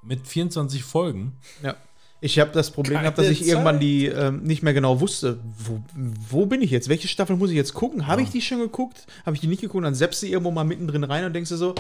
mit 0.04 0.28
24 0.28 0.84
Folgen. 0.84 1.38
Ja. 1.64 1.76
Ich 2.24 2.40
habe 2.40 2.52
das 2.52 2.72
Problem 2.72 3.02
gehabt, 3.02 3.18
dass 3.18 3.28
ich 3.28 3.40
Zeit. 3.40 3.50
irgendwann 3.50 3.82
die 3.82 4.06
ähm, 4.06 4.44
nicht 4.44 4.64
mehr 4.64 4.74
genau 4.74 5.02
wusste, 5.02 5.40
wo, 5.58 5.84
wo 6.30 6.46
bin 6.46 6.62
ich 6.62 6.72
jetzt? 6.72 6.88
Welche 6.88 7.10
Staffel 7.10 7.36
muss 7.36 7.50
ich 7.50 7.58
jetzt 7.58 7.74
gucken? 7.74 8.08
Habe 8.08 8.22
ich 8.22 8.30
die 8.30 8.42
schon 8.42 8.60
geguckt? 8.60 9.06
Habe 9.26 9.36
ich 9.36 9.42
die 9.42 9.48
nicht 9.48 9.62
geguckt? 9.62 9.84
Dann 9.84 9.94
setzt 9.94 10.24
du 10.24 10.28
irgendwo 10.28 10.50
mal 10.50 10.64
mittendrin 10.64 11.04
rein 11.04 11.26
und 11.26 11.34
denkst 11.34 11.50
du 11.50 11.58
so, 11.58 11.76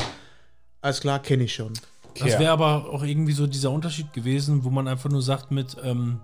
alles 0.81 0.99
klar, 0.99 1.19
kenne 1.19 1.45
ich 1.45 1.53
schon. 1.55 1.71
Das 2.19 2.33
Ja. 2.33 2.39
wäre 2.39 2.51
aber 2.51 2.89
auch 2.89 3.03
irgendwie 3.03 3.31
so 3.31 3.47
dieser 3.47 3.71
Unterschied 3.71 4.11
gewesen, 4.11 4.65
wo 4.65 4.69
man 4.69 4.89
einfach 4.89 5.09
nur 5.09 5.21
sagt 5.21 5.49
mit, 5.51 5.77
ähm, 5.81 6.19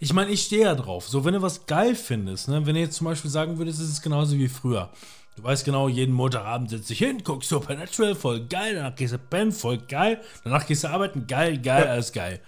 ich 0.00 0.14
meine, 0.14 0.30
ich 0.30 0.42
stehe 0.42 0.62
ja 0.62 0.74
drauf. 0.74 1.06
So, 1.06 1.26
wenn 1.26 1.34
du 1.34 1.42
was 1.42 1.66
geil 1.66 1.94
findest, 1.94 2.48
ne? 2.48 2.64
wenn 2.64 2.74
du 2.74 2.80
jetzt 2.80 2.96
zum 2.96 3.04
Beispiel 3.06 3.30
sagen 3.30 3.58
würdest, 3.58 3.80
es 3.80 3.90
ist 3.90 4.00
genauso 4.00 4.34
wie 4.38 4.48
früher. 4.48 4.88
Du 5.36 5.42
weißt 5.42 5.66
genau, 5.66 5.88
jeden 5.88 6.14
Montagabend 6.14 6.70
sitzt 6.70 6.88
dich 6.88 7.00
hin, 7.00 7.22
guckst 7.22 7.50
Supernatural, 7.50 8.14
voll 8.14 8.46
geil, 8.46 8.76
danach 8.76 8.94
gehst 8.94 9.12
du 9.12 9.18
pennen, 9.18 9.52
voll 9.52 9.76
geil, 9.76 10.22
danach 10.42 10.66
gehst 10.66 10.84
du 10.84 10.88
arbeiten, 10.88 11.26
geil, 11.26 11.58
geil, 11.58 11.86
alles 11.86 12.12
geil. 12.12 12.40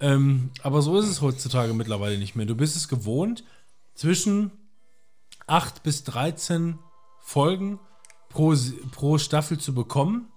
Ähm, 0.00 0.50
aber 0.62 0.82
so 0.82 0.98
ist 0.98 1.08
es 1.08 1.20
heutzutage 1.20 1.74
mittlerweile 1.74 2.18
nicht 2.18 2.34
mehr. 2.36 2.46
Du 2.46 2.54
bist 2.54 2.76
es 2.76 2.88
gewohnt, 2.88 3.44
zwischen 3.94 4.50
8 5.46 5.82
bis 5.82 6.04
13 6.04 6.78
Folgen 7.20 7.78
pro, 8.28 8.54
pro 8.92 9.18
Staffel 9.18 9.58
zu 9.58 9.74
bekommen 9.74 10.30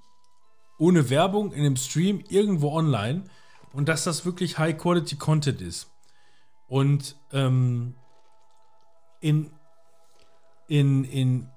ohne 0.77 1.09
Werbung 1.09 1.53
in 1.53 1.61
einem 1.61 1.77
Stream 1.77 2.23
irgendwo 2.29 2.71
online 2.71 3.23
und 3.71 3.87
dass 3.87 4.03
das 4.03 4.25
wirklich 4.25 4.57
High-Quality-Content 4.57 5.61
ist. 5.61 5.89
Und 6.67 7.15
ähm, 7.31 7.95
in, 9.21 9.51
in, 10.67 11.03
in 11.05 11.49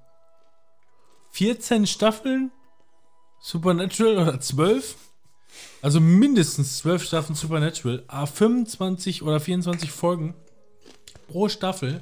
14 1.30 1.86
Staffeln 1.86 2.52
Supernatural 3.40 4.18
oder 4.18 4.40
12, 4.40 4.96
also 5.86 6.00
mindestens 6.00 6.78
12 6.78 7.04
Staffeln 7.04 7.36
Supernatural, 7.36 8.02
a 8.08 8.26
25 8.26 9.22
oder 9.22 9.38
24 9.38 9.88
Folgen 9.88 10.34
pro 11.28 11.48
Staffel, 11.48 12.00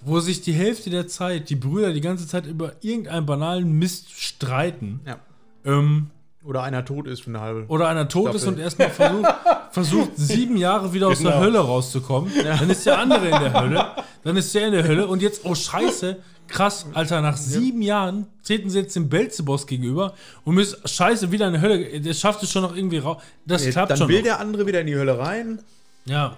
wo 0.00 0.20
sich 0.20 0.42
die 0.42 0.52
Hälfte 0.52 0.90
der 0.90 1.08
Zeit 1.08 1.50
die 1.50 1.56
Brüder 1.56 1.92
die 1.92 2.02
ganze 2.02 2.28
Zeit 2.28 2.46
über 2.46 2.74
irgendeinen 2.82 3.26
banalen 3.26 3.72
Mist 3.72 4.12
streiten. 4.12 5.00
Ja. 5.04 5.18
Ähm, 5.64 6.12
Oder 6.42 6.62
einer 6.62 6.84
tot 6.86 7.06
ist 7.06 7.20
für 7.22 7.30
eine 7.30 7.40
halbe. 7.40 7.66
oder 7.68 7.88
einer 7.88 8.08
tot 8.08 8.34
ist 8.34 8.42
Staffel. 8.42 8.54
und 8.58 8.60
erstmal 8.60 8.88
versucht, 8.90 9.26
versucht, 9.72 10.10
sieben 10.16 10.56
Jahre 10.56 10.92
wieder 10.94 11.08
aus 11.08 11.18
der 11.20 11.32
Genau. 11.32 11.42
Hölle 11.42 11.58
rauszukommen. 11.60 12.32
Dann 12.42 12.70
ist 12.70 12.86
der 12.86 12.98
andere 12.98 13.26
in 13.26 13.30
der 13.40 13.52
Hölle. 13.60 13.86
Dann 14.24 14.36
ist 14.38 14.54
der 14.54 14.66
in 14.68 14.72
der 14.72 14.84
Hölle. 14.84 15.06
Und 15.06 15.20
jetzt, 15.20 15.44
oh 15.44 15.54
Scheiße, 15.54 16.16
krass, 16.48 16.86
Alter, 16.94 17.20
nach 17.20 17.36
sieben 17.36 17.82
Jahren 17.82 18.26
treten 18.42 18.70
sie 18.70 18.78
jetzt 18.78 18.96
dem 18.96 19.10
Belzeboss 19.10 19.66
gegenüber 19.66 20.14
und 20.44 20.54
müssen, 20.54 20.78
Scheiße, 20.88 21.30
wieder 21.30 21.46
in 21.46 21.52
der 21.52 21.62
Hölle. 21.62 22.00
Der 22.00 22.14
schafft 22.14 22.42
es 22.42 22.50
schon 22.50 22.62
noch 22.62 22.74
irgendwie 22.74 22.98
raus. 22.98 23.20
Das 23.44 23.62
Nee, 23.64 23.72
klappt 23.72 23.90
dann 23.90 23.98
schon. 23.98 24.08
will 24.08 24.18
noch. 24.18 24.24
der 24.24 24.40
andere 24.40 24.66
wieder 24.66 24.80
in 24.80 24.86
die 24.86 24.96
Hölle 24.96 25.18
rein. 25.18 25.60
Ja. 26.06 26.36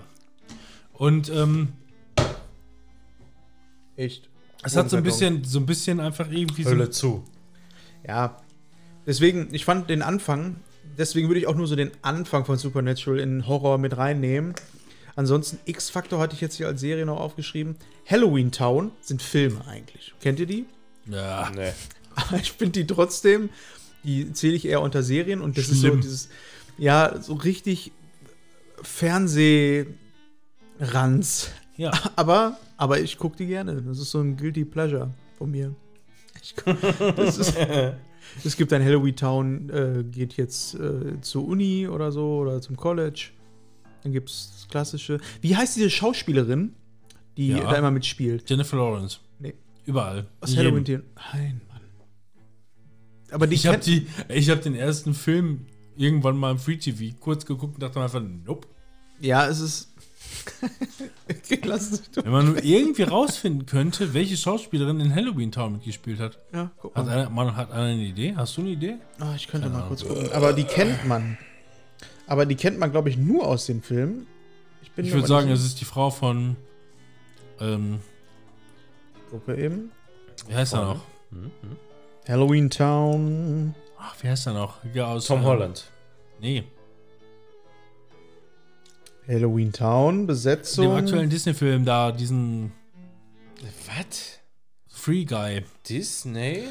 Und 0.94 1.28
ähm, 1.30 1.68
Echt. 3.96 4.28
es 4.64 4.76
hat 4.76 4.90
so 4.90 4.96
ein 4.96 5.02
bisschen, 5.04 5.44
so 5.44 5.60
ein 5.60 5.66
bisschen 5.66 6.00
einfach 6.00 6.28
irgendwie 6.30 6.64
so. 6.64 6.70
Hölle 6.70 6.90
zu. 6.90 7.22
Ja. 8.06 8.36
Deswegen, 9.06 9.48
ich 9.52 9.64
fand 9.64 9.90
den 9.90 10.02
Anfang, 10.02 10.56
deswegen 10.96 11.28
würde 11.28 11.40
ich 11.40 11.46
auch 11.46 11.54
nur 11.54 11.66
so 11.66 11.76
den 11.76 11.90
Anfang 12.02 12.44
von 12.44 12.56
Supernatural 12.56 13.20
in 13.20 13.46
Horror 13.46 13.78
mit 13.78 13.96
reinnehmen. 13.96 14.54
Ansonsten 15.16 15.58
X-Factor 15.66 16.20
hatte 16.20 16.34
ich 16.34 16.40
jetzt 16.40 16.56
hier 16.56 16.68
als 16.68 16.80
Serie 16.80 17.04
noch 17.04 17.20
aufgeschrieben. 17.20 17.76
Halloween 18.06 18.50
Town 18.50 18.92
sind 19.00 19.20
Filme 19.20 19.66
eigentlich. 19.66 20.14
Kennt 20.20 20.40
ihr 20.40 20.46
die? 20.46 20.64
Ja. 21.06 21.50
Nee. 21.54 21.72
Aber 22.14 22.36
ich 22.40 22.52
finde 22.52 22.80
die 22.80 22.86
trotzdem, 22.86 23.50
die 24.04 24.32
zähle 24.32 24.54
ich 24.54 24.66
eher 24.66 24.80
unter 24.80 25.02
Serien 25.02 25.40
und 25.40 25.58
das 25.58 25.68
ist 25.68 25.80
so 25.80 25.88
Schlimm. 25.88 26.00
dieses, 26.00 26.28
ja, 26.78 27.20
so 27.20 27.34
richtig 27.34 27.92
Fernsehranz. 28.82 29.96
Ja. 31.76 31.92
Aber, 32.16 32.58
aber 32.76 33.00
ich 33.00 33.16
gucke 33.16 33.36
die 33.36 33.46
gerne. 33.46 33.80
Das 33.80 33.98
ist 33.98 34.10
so 34.10 34.20
ein 34.20 34.36
Guilty 34.36 34.64
Pleasure 34.64 35.10
von 35.38 35.50
mir. 35.50 35.74
Ich, 36.42 36.54
das 37.16 37.38
ist, 37.38 37.54
es 38.44 38.56
gibt 38.56 38.72
ein 38.72 38.82
Halloween 38.84 39.16
Town, 39.16 39.70
äh, 39.70 40.04
geht 40.04 40.34
jetzt 40.36 40.74
äh, 40.74 41.20
zur 41.20 41.46
Uni 41.46 41.88
oder 41.88 42.12
so 42.12 42.38
oder 42.38 42.60
zum 42.60 42.76
College. 42.76 43.30
Dann 44.02 44.12
gibt 44.12 44.30
es 44.30 44.50
das 44.54 44.68
klassische. 44.68 45.18
Wie 45.40 45.56
heißt 45.56 45.76
diese 45.76 45.90
Schauspielerin, 45.90 46.74
die 47.36 47.48
Ja. 47.48 47.60
da 47.70 47.76
immer 47.76 47.90
mitspielt? 47.90 48.48
Jennifer 48.50 48.76
Lawrence. 48.76 49.18
Nee. 49.38 49.54
Überall. 49.86 50.26
Aus 50.40 50.56
Halloween. 50.56 50.84
Town. 50.84 51.02
Nein, 51.32 51.60
Mann. 51.68 51.80
Aber 53.30 53.46
die 53.46 53.54
Ich 53.54 53.66
habe 53.66 53.78
kennt- 53.78 53.86
die, 53.86 54.06
ich 54.28 54.50
habe 54.50 54.60
den 54.60 54.74
ersten 54.74 55.14
Film 55.14 55.66
irgendwann 55.96 56.36
mal 56.36 56.50
im 56.52 56.58
Free 56.58 56.76
TV 56.76 57.14
kurz 57.20 57.46
geguckt 57.46 57.74
und 57.74 57.82
dachte 57.82 57.98
mir 57.98 58.04
einfach, 58.04 58.22
nope. 58.44 58.66
Ja, 59.20 59.46
es 59.46 59.60
ist. 59.60 59.91
Okay, 61.30 61.60
Lass 61.64 61.90
es 61.90 62.10
doch. 62.10 62.24
Wenn 62.24 62.32
man 62.32 62.46
nur 62.46 62.62
irgendwie 62.62 63.02
rausfinden 63.02 63.66
könnte, 63.66 64.14
welche 64.14 64.36
Schauspielerin 64.36 65.00
in 65.00 65.14
Halloween 65.14 65.50
Town 65.50 65.72
mitgespielt 65.72 66.20
hat. 66.20 66.38
Ja, 66.52 66.70
guck 66.80 66.94
Hat 66.94 67.06
mal. 67.06 67.12
einer, 67.12 67.30
man, 67.30 67.56
hat 67.56 67.70
einer 67.72 67.84
eine 67.86 68.02
Idee? 68.02 68.34
Hast 68.36 68.56
du 68.56 68.60
eine 68.62 68.70
Idee? 68.70 68.96
Ah, 69.18 69.34
ich 69.34 69.48
könnte 69.48 69.68
Keine 69.68 69.78
mal 69.78 69.84
Ahnung. 69.84 69.88
kurz 69.88 70.06
gucken. 70.06 70.30
Aber 70.32 70.52
die 70.52 70.64
kennt 70.64 71.06
man. 71.06 71.38
Aber 72.26 72.46
die 72.46 72.54
kennt 72.54 72.78
man, 72.78 72.90
glaube 72.92 73.08
ich, 73.08 73.16
nur 73.16 73.46
aus 73.46 73.66
den 73.66 73.82
Filmen. 73.82 74.26
Ich 74.82 74.96
mir 74.96 75.12
würde 75.12 75.26
sagen, 75.26 75.50
es 75.50 75.64
ist 75.64 75.80
die 75.80 75.84
Frau 75.84 76.10
von. 76.10 76.56
Ähm. 77.60 78.00
Gucke 79.30 79.56
eben. 79.56 79.90
wie 80.48 80.54
heißt 80.54 80.74
er 80.74 80.84
noch? 80.84 81.00
Halloween 82.28 82.70
Town. 82.70 83.74
Ach, 83.98 84.14
wie 84.20 84.28
heißt 84.28 84.46
er 84.46 84.52
noch? 84.52 84.78
Ja, 84.92 85.06
aus, 85.06 85.26
Tom 85.26 85.40
ähm, 85.40 85.44
Holland. 85.46 85.90
Nee. 86.40 86.64
Halloween 89.32 89.72
Town, 89.72 90.18
Dem 90.20 90.26
Besetzung. 90.26 90.92
aktuellen 90.96 91.30
Disney-Film 91.30 91.84
da, 91.84 92.12
diesen 92.12 92.72
Was? 93.86 94.38
Free 94.88 95.24
Guy. 95.24 95.64
Disney? 95.88 96.64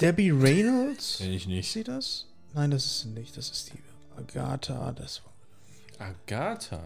Debbie 0.00 0.30
Reynolds? 0.30 1.16
Kenn 1.18 1.32
ich 1.32 1.42
Ist 1.42 1.48
nicht. 1.48 1.72
sie 1.72 1.84
das? 1.84 2.26
Nein, 2.54 2.70
das 2.70 2.84
ist 2.84 3.00
sie 3.00 3.08
nicht. 3.08 3.36
Das 3.36 3.50
ist 3.50 3.72
die 3.72 3.78
Agatha. 4.16 4.92
Das 4.92 5.22
Agatha? 5.98 6.80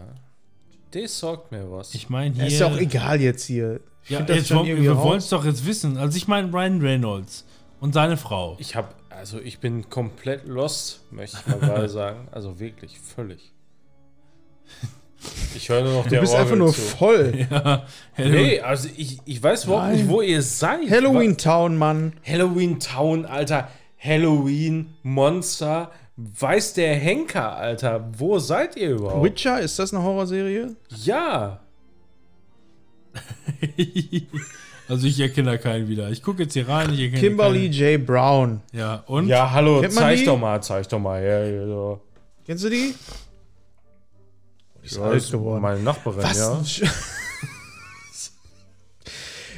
Das 0.91 1.19
sagt 1.19 1.51
mir 1.51 1.71
was. 1.71 1.93
Ich 1.93 2.09
meine 2.09 2.33
hier. 2.35 2.47
ist 2.47 2.59
ja 2.59 2.67
auch 2.67 2.77
egal 2.77 3.21
jetzt 3.21 3.45
hier. 3.45 3.79
Ich 4.03 4.09
Ja, 4.09 4.21
jetzt 4.21 4.53
wollen, 4.53 4.65
wir 4.81 4.97
wollen 4.97 5.19
es 5.19 5.29
doch 5.29 5.45
jetzt 5.45 5.65
wissen. 5.65 5.97
Also 5.97 6.17
ich 6.17 6.27
meine 6.27 6.51
Ryan 6.51 6.81
Reynolds 6.81 7.45
und 7.79 7.93
seine 7.93 8.17
Frau. 8.17 8.57
Ich 8.59 8.75
habe, 8.75 8.89
also 9.17 9.39
ich 9.39 9.59
bin 9.59 9.89
komplett 9.89 10.47
lost, 10.47 11.01
möchte 11.11 11.37
ich 11.39 11.47
mal 11.47 11.59
gerade 11.59 11.89
sagen. 12.01 12.27
Also 12.31 12.59
wirklich, 12.59 12.99
völlig. 12.99 13.51
Ich 15.55 15.69
höre 15.69 15.83
nur 15.83 15.93
noch 15.93 16.03
Du 16.03 16.09
der 16.09 16.19
bist 16.21 16.33
Orgel 16.33 16.43
einfach 16.45 16.57
nur 16.57 16.73
zu. 16.73 16.81
voll. 16.81 17.47
Ja, 17.49 17.85
Nee, 18.17 18.59
also 18.59 18.89
ich, 18.97 19.19
ich 19.25 19.41
weiß 19.41 19.65
überhaupt 19.65 19.87
Nein. 19.87 19.95
nicht, 19.97 20.09
wo 20.09 20.21
ihr 20.21 20.41
seid. 20.41 20.89
Halloween 20.89 21.37
Town, 21.37 21.77
Mann. 21.77 22.13
Halloween 22.25 22.79
Town, 22.79 23.25
Alter. 23.25 23.69
Halloween, 23.97 24.93
Monster. 25.03 25.91
Weiß 26.17 26.73
der 26.73 26.93
Henker, 26.95 27.55
Alter. 27.55 28.09
Wo 28.17 28.37
seid 28.37 28.75
ihr 28.75 28.91
überhaupt? 28.91 29.23
Witcher, 29.23 29.59
ist 29.61 29.79
das 29.79 29.93
eine 29.93 30.03
Horrorserie? 30.03 30.75
Ja. 31.03 31.61
also 34.87 35.07
ich 35.07 35.19
erkenne 35.19 35.51
da 35.51 35.57
keinen 35.57 35.87
wieder. 35.87 36.09
Ich 36.09 36.21
gucke 36.21 36.43
jetzt 36.43 36.53
hier 36.53 36.67
rein. 36.67 36.93
Ich 36.93 36.99
erkenne 37.01 37.21
Kimberly 37.21 37.67
J. 37.67 38.05
Brown. 38.05 38.61
Keinen. 38.71 38.79
Ja, 38.79 39.03
und? 39.07 39.27
Ja, 39.27 39.51
hallo, 39.51 39.81
Kennt 39.81 39.95
man 39.95 40.03
zeig 40.03 40.19
die? 40.19 40.25
doch 40.25 40.37
mal, 40.39 40.61
zeig 40.63 40.87
doch 40.89 40.99
mal 40.99 41.21
her. 41.21 41.45
hier 41.45 41.65
so. 41.67 42.01
Kennst 42.45 42.63
du 42.65 42.69
die? 42.69 42.93
Die 44.81 44.85
ist 44.85 44.97
Ja, 44.97 45.03
alt 45.03 45.17
ist 45.17 45.31
geworden. 45.31 45.61
meine 45.61 45.79
Nachbarin, 45.81 46.23
Was? 46.23 46.79
ja. 46.79 46.87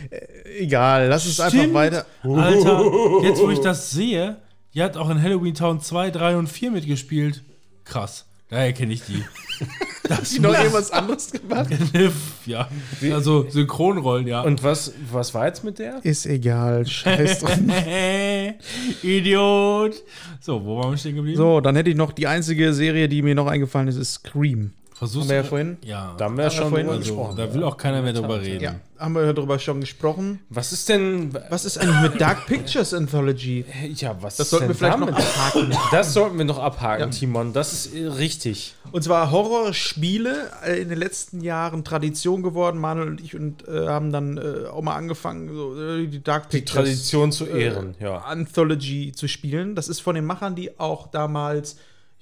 Äh, 0.09 0.59
Egal, 0.59 1.07
lass 1.07 1.25
uns 1.25 1.39
einfach 1.39 1.57
Stimmt. 1.57 1.73
weiter. 1.73 2.05
Alter, 2.23 3.23
jetzt 3.23 3.41
wo 3.41 3.49
ich 3.49 3.59
das 3.59 3.89
sehe, 3.91 4.37
die 4.73 4.81
hat 4.83 4.95
auch 4.97 5.09
in 5.09 5.21
Halloween 5.21 5.53
Town 5.55 5.81
2, 5.81 6.11
3 6.11 6.37
und 6.37 6.47
4 6.47 6.71
mitgespielt. 6.71 7.43
Krass. 7.83 8.25
Daher 8.49 8.71
kenne 8.73 8.93
ich 8.93 9.01
die. 9.03 9.23
Das 10.07 10.29
Die 10.29 10.39
noch 10.39 10.53
irgendwas 10.53 10.91
anderes 10.91 11.31
gemacht? 11.31 11.69
ja, 12.45 12.67
also 13.11 13.49
Synchronrollen, 13.49 14.27
ja. 14.27 14.41
Und 14.41 14.63
was, 14.63 14.93
was 15.11 15.33
war 15.33 15.47
jetzt 15.47 15.63
mit 15.63 15.79
der? 15.79 16.03
Ist 16.03 16.25
egal, 16.25 16.85
scheiß 16.85 17.39
drauf. 17.39 17.57
Idiot. 19.03 19.95
So, 20.39 20.63
wo 20.63 20.77
waren 20.77 20.91
wir 20.91 20.97
stehen 20.97 21.15
geblieben? 21.15 21.37
So, 21.37 21.61
dann 21.61 21.75
hätte 21.75 21.89
ich 21.89 21.95
noch 21.95 22.11
die 22.11 22.27
einzige 22.27 22.73
Serie, 22.73 23.09
die 23.09 23.21
mir 23.21 23.35
noch 23.35 23.47
eingefallen 23.47 23.87
ist, 23.87 23.97
ist 23.97 24.13
Scream. 24.13 24.71
Versuchst 24.97 25.23
Haben 25.25 25.29
wir 25.29 25.35
ja 25.35 25.43
vorhin. 25.43 25.77
Ja. 25.83 26.15
Da 26.17 26.23
haben 26.23 26.37
wir 26.37 26.45
wir 26.45 26.49
schon 26.51 26.69
vorhin 26.69 26.87
drüber 26.87 26.97
also, 26.99 27.13
gesprochen. 27.13 27.35
da 27.35 27.53
will 27.53 27.63
auch 27.65 27.75
keiner 27.75 28.01
mehr 28.01 28.13
drüber 28.13 28.39
reden. 28.39 28.63
Ja, 28.63 28.75
haben 28.97 29.13
wir 29.13 29.33
darüber 29.33 29.59
schon 29.59 29.81
gesprochen. 29.81 30.39
Was 30.47 30.71
ist 30.71 30.87
denn. 30.87 31.33
Was 31.49 31.65
ist 31.65 31.77
eigentlich 31.77 32.11
mit 32.11 32.21
Dark 32.21 32.45
Pictures 32.45 32.93
Anthology? 32.93 33.65
Ja, 33.93 34.15
was 34.21 34.37
Das 34.37 34.45
ist 34.47 34.51
sollten 34.51 34.67
denn 34.67 34.69
wir 34.69 34.75
vielleicht 34.75 34.99
noch 34.99 35.07
damit? 35.07 35.21
abhaken. 35.21 35.77
Das 35.91 36.13
sollten 36.13 36.37
wir 36.37 36.45
noch 36.45 36.59
abhaken, 36.59 37.01
Ja. 37.01 37.09
Timon. 37.09 37.51
Das 37.51 37.73
ist 37.73 37.93
äh, 37.93 38.07
richtig. 38.07 38.73
Und 38.93 39.03
zwar 39.03 39.31
Horrorspiele 39.31 40.49
äh, 40.65 40.81
in 40.81 40.87
den 40.87 40.97
letzten 40.97 41.41
Jahren 41.41 41.83
Tradition 41.83 42.41
geworden. 42.41 42.79
Manuel 42.79 43.09
und 43.09 43.21
ich 43.21 43.35
und 43.35 43.67
äh, 43.67 43.87
haben 43.87 44.13
dann 44.13 44.37
äh, 44.37 44.67
auch 44.69 44.81
mal 44.81 44.95
angefangen, 44.95 45.53
so, 45.53 45.77
äh, 45.77 46.07
die 46.07 46.23
Dark 46.23 46.49
Die 46.51 46.59
Pictures 46.59 46.83
Tradition 46.85 47.33
zu 47.33 47.45
ehren, 47.47 47.95
äh, 47.99 48.03
ja. 48.05 48.19
Anthology 48.19 49.11
zu 49.13 49.27
spielen. 49.27 49.75
Das 49.75 49.89
ist 49.89 49.99
von 49.99 50.15
den 50.15 50.23
Machern, 50.25 50.55
die 50.55 50.79
auch 50.79 51.07
damals 51.07 51.75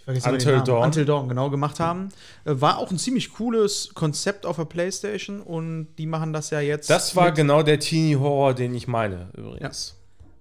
ich 0.05 0.21
vergesse 0.23 0.29
immer 0.29 0.37
den 0.37 0.41
Until 0.47 0.53
Namen, 0.53 0.65
Dawn. 0.65 0.83
Until 0.85 1.05
Dawn 1.05 1.29
genau 1.29 1.49
gemacht 1.49 1.79
haben. 1.79 2.09
Äh, 2.45 2.51
war 2.59 2.77
auch 2.77 2.91
ein 2.91 2.97
ziemlich 2.99 3.33
cooles 3.33 3.89
Konzept 3.93 4.45
auf 4.45 4.57
der 4.57 4.65
PlayStation 4.65 5.41
und 5.41 5.87
die 5.97 6.05
machen 6.05 6.33
das 6.33 6.49
ja 6.49 6.59
jetzt. 6.59 6.89
Das 6.89 7.15
war 7.15 7.31
genau 7.31 7.63
der 7.63 7.79
Teenie-Horror, 7.79 8.53
den 8.53 8.73
ich 8.75 8.87
meine, 8.87 9.29
übrigens. 9.37 9.95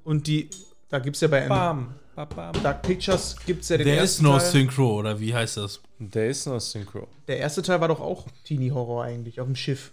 und 0.05 0.27
die 0.27 0.51
da 0.89 0.99
gibt 0.99 1.17
es 1.17 1.23
ja 1.23 1.29
bei 1.29 1.49
Bam. 1.49 1.95
Bam, 2.15 2.29
bam. 2.29 2.63
Dark 2.63 2.83
Pictures 2.83 3.37
gibt 3.47 3.63
es 3.63 3.71
ja 3.71 3.79
den 3.79 3.87
Der 3.87 3.95
ist 3.97 4.01
ersten 4.19 4.25
no 4.25 4.37
Teil. 4.39 4.51
Synchro, 4.51 4.97
oder 4.99 5.19
wie 5.19 5.33
heißt 5.35 5.57
das? 5.57 5.81
Der 5.99 6.29
ist 6.29 6.45
noch 6.47 6.61
Synchro. 6.61 7.09
Der 7.29 7.39
erste 7.39 7.63
Teil 7.63 7.81
war 7.81 7.89
doch 7.89 8.01
auch 8.01 8.27
Teenie-Horror 8.45 9.05
eigentlich, 9.05 9.41
auf 9.41 9.47
dem 9.47 9.57
Schiff. 9.57 9.93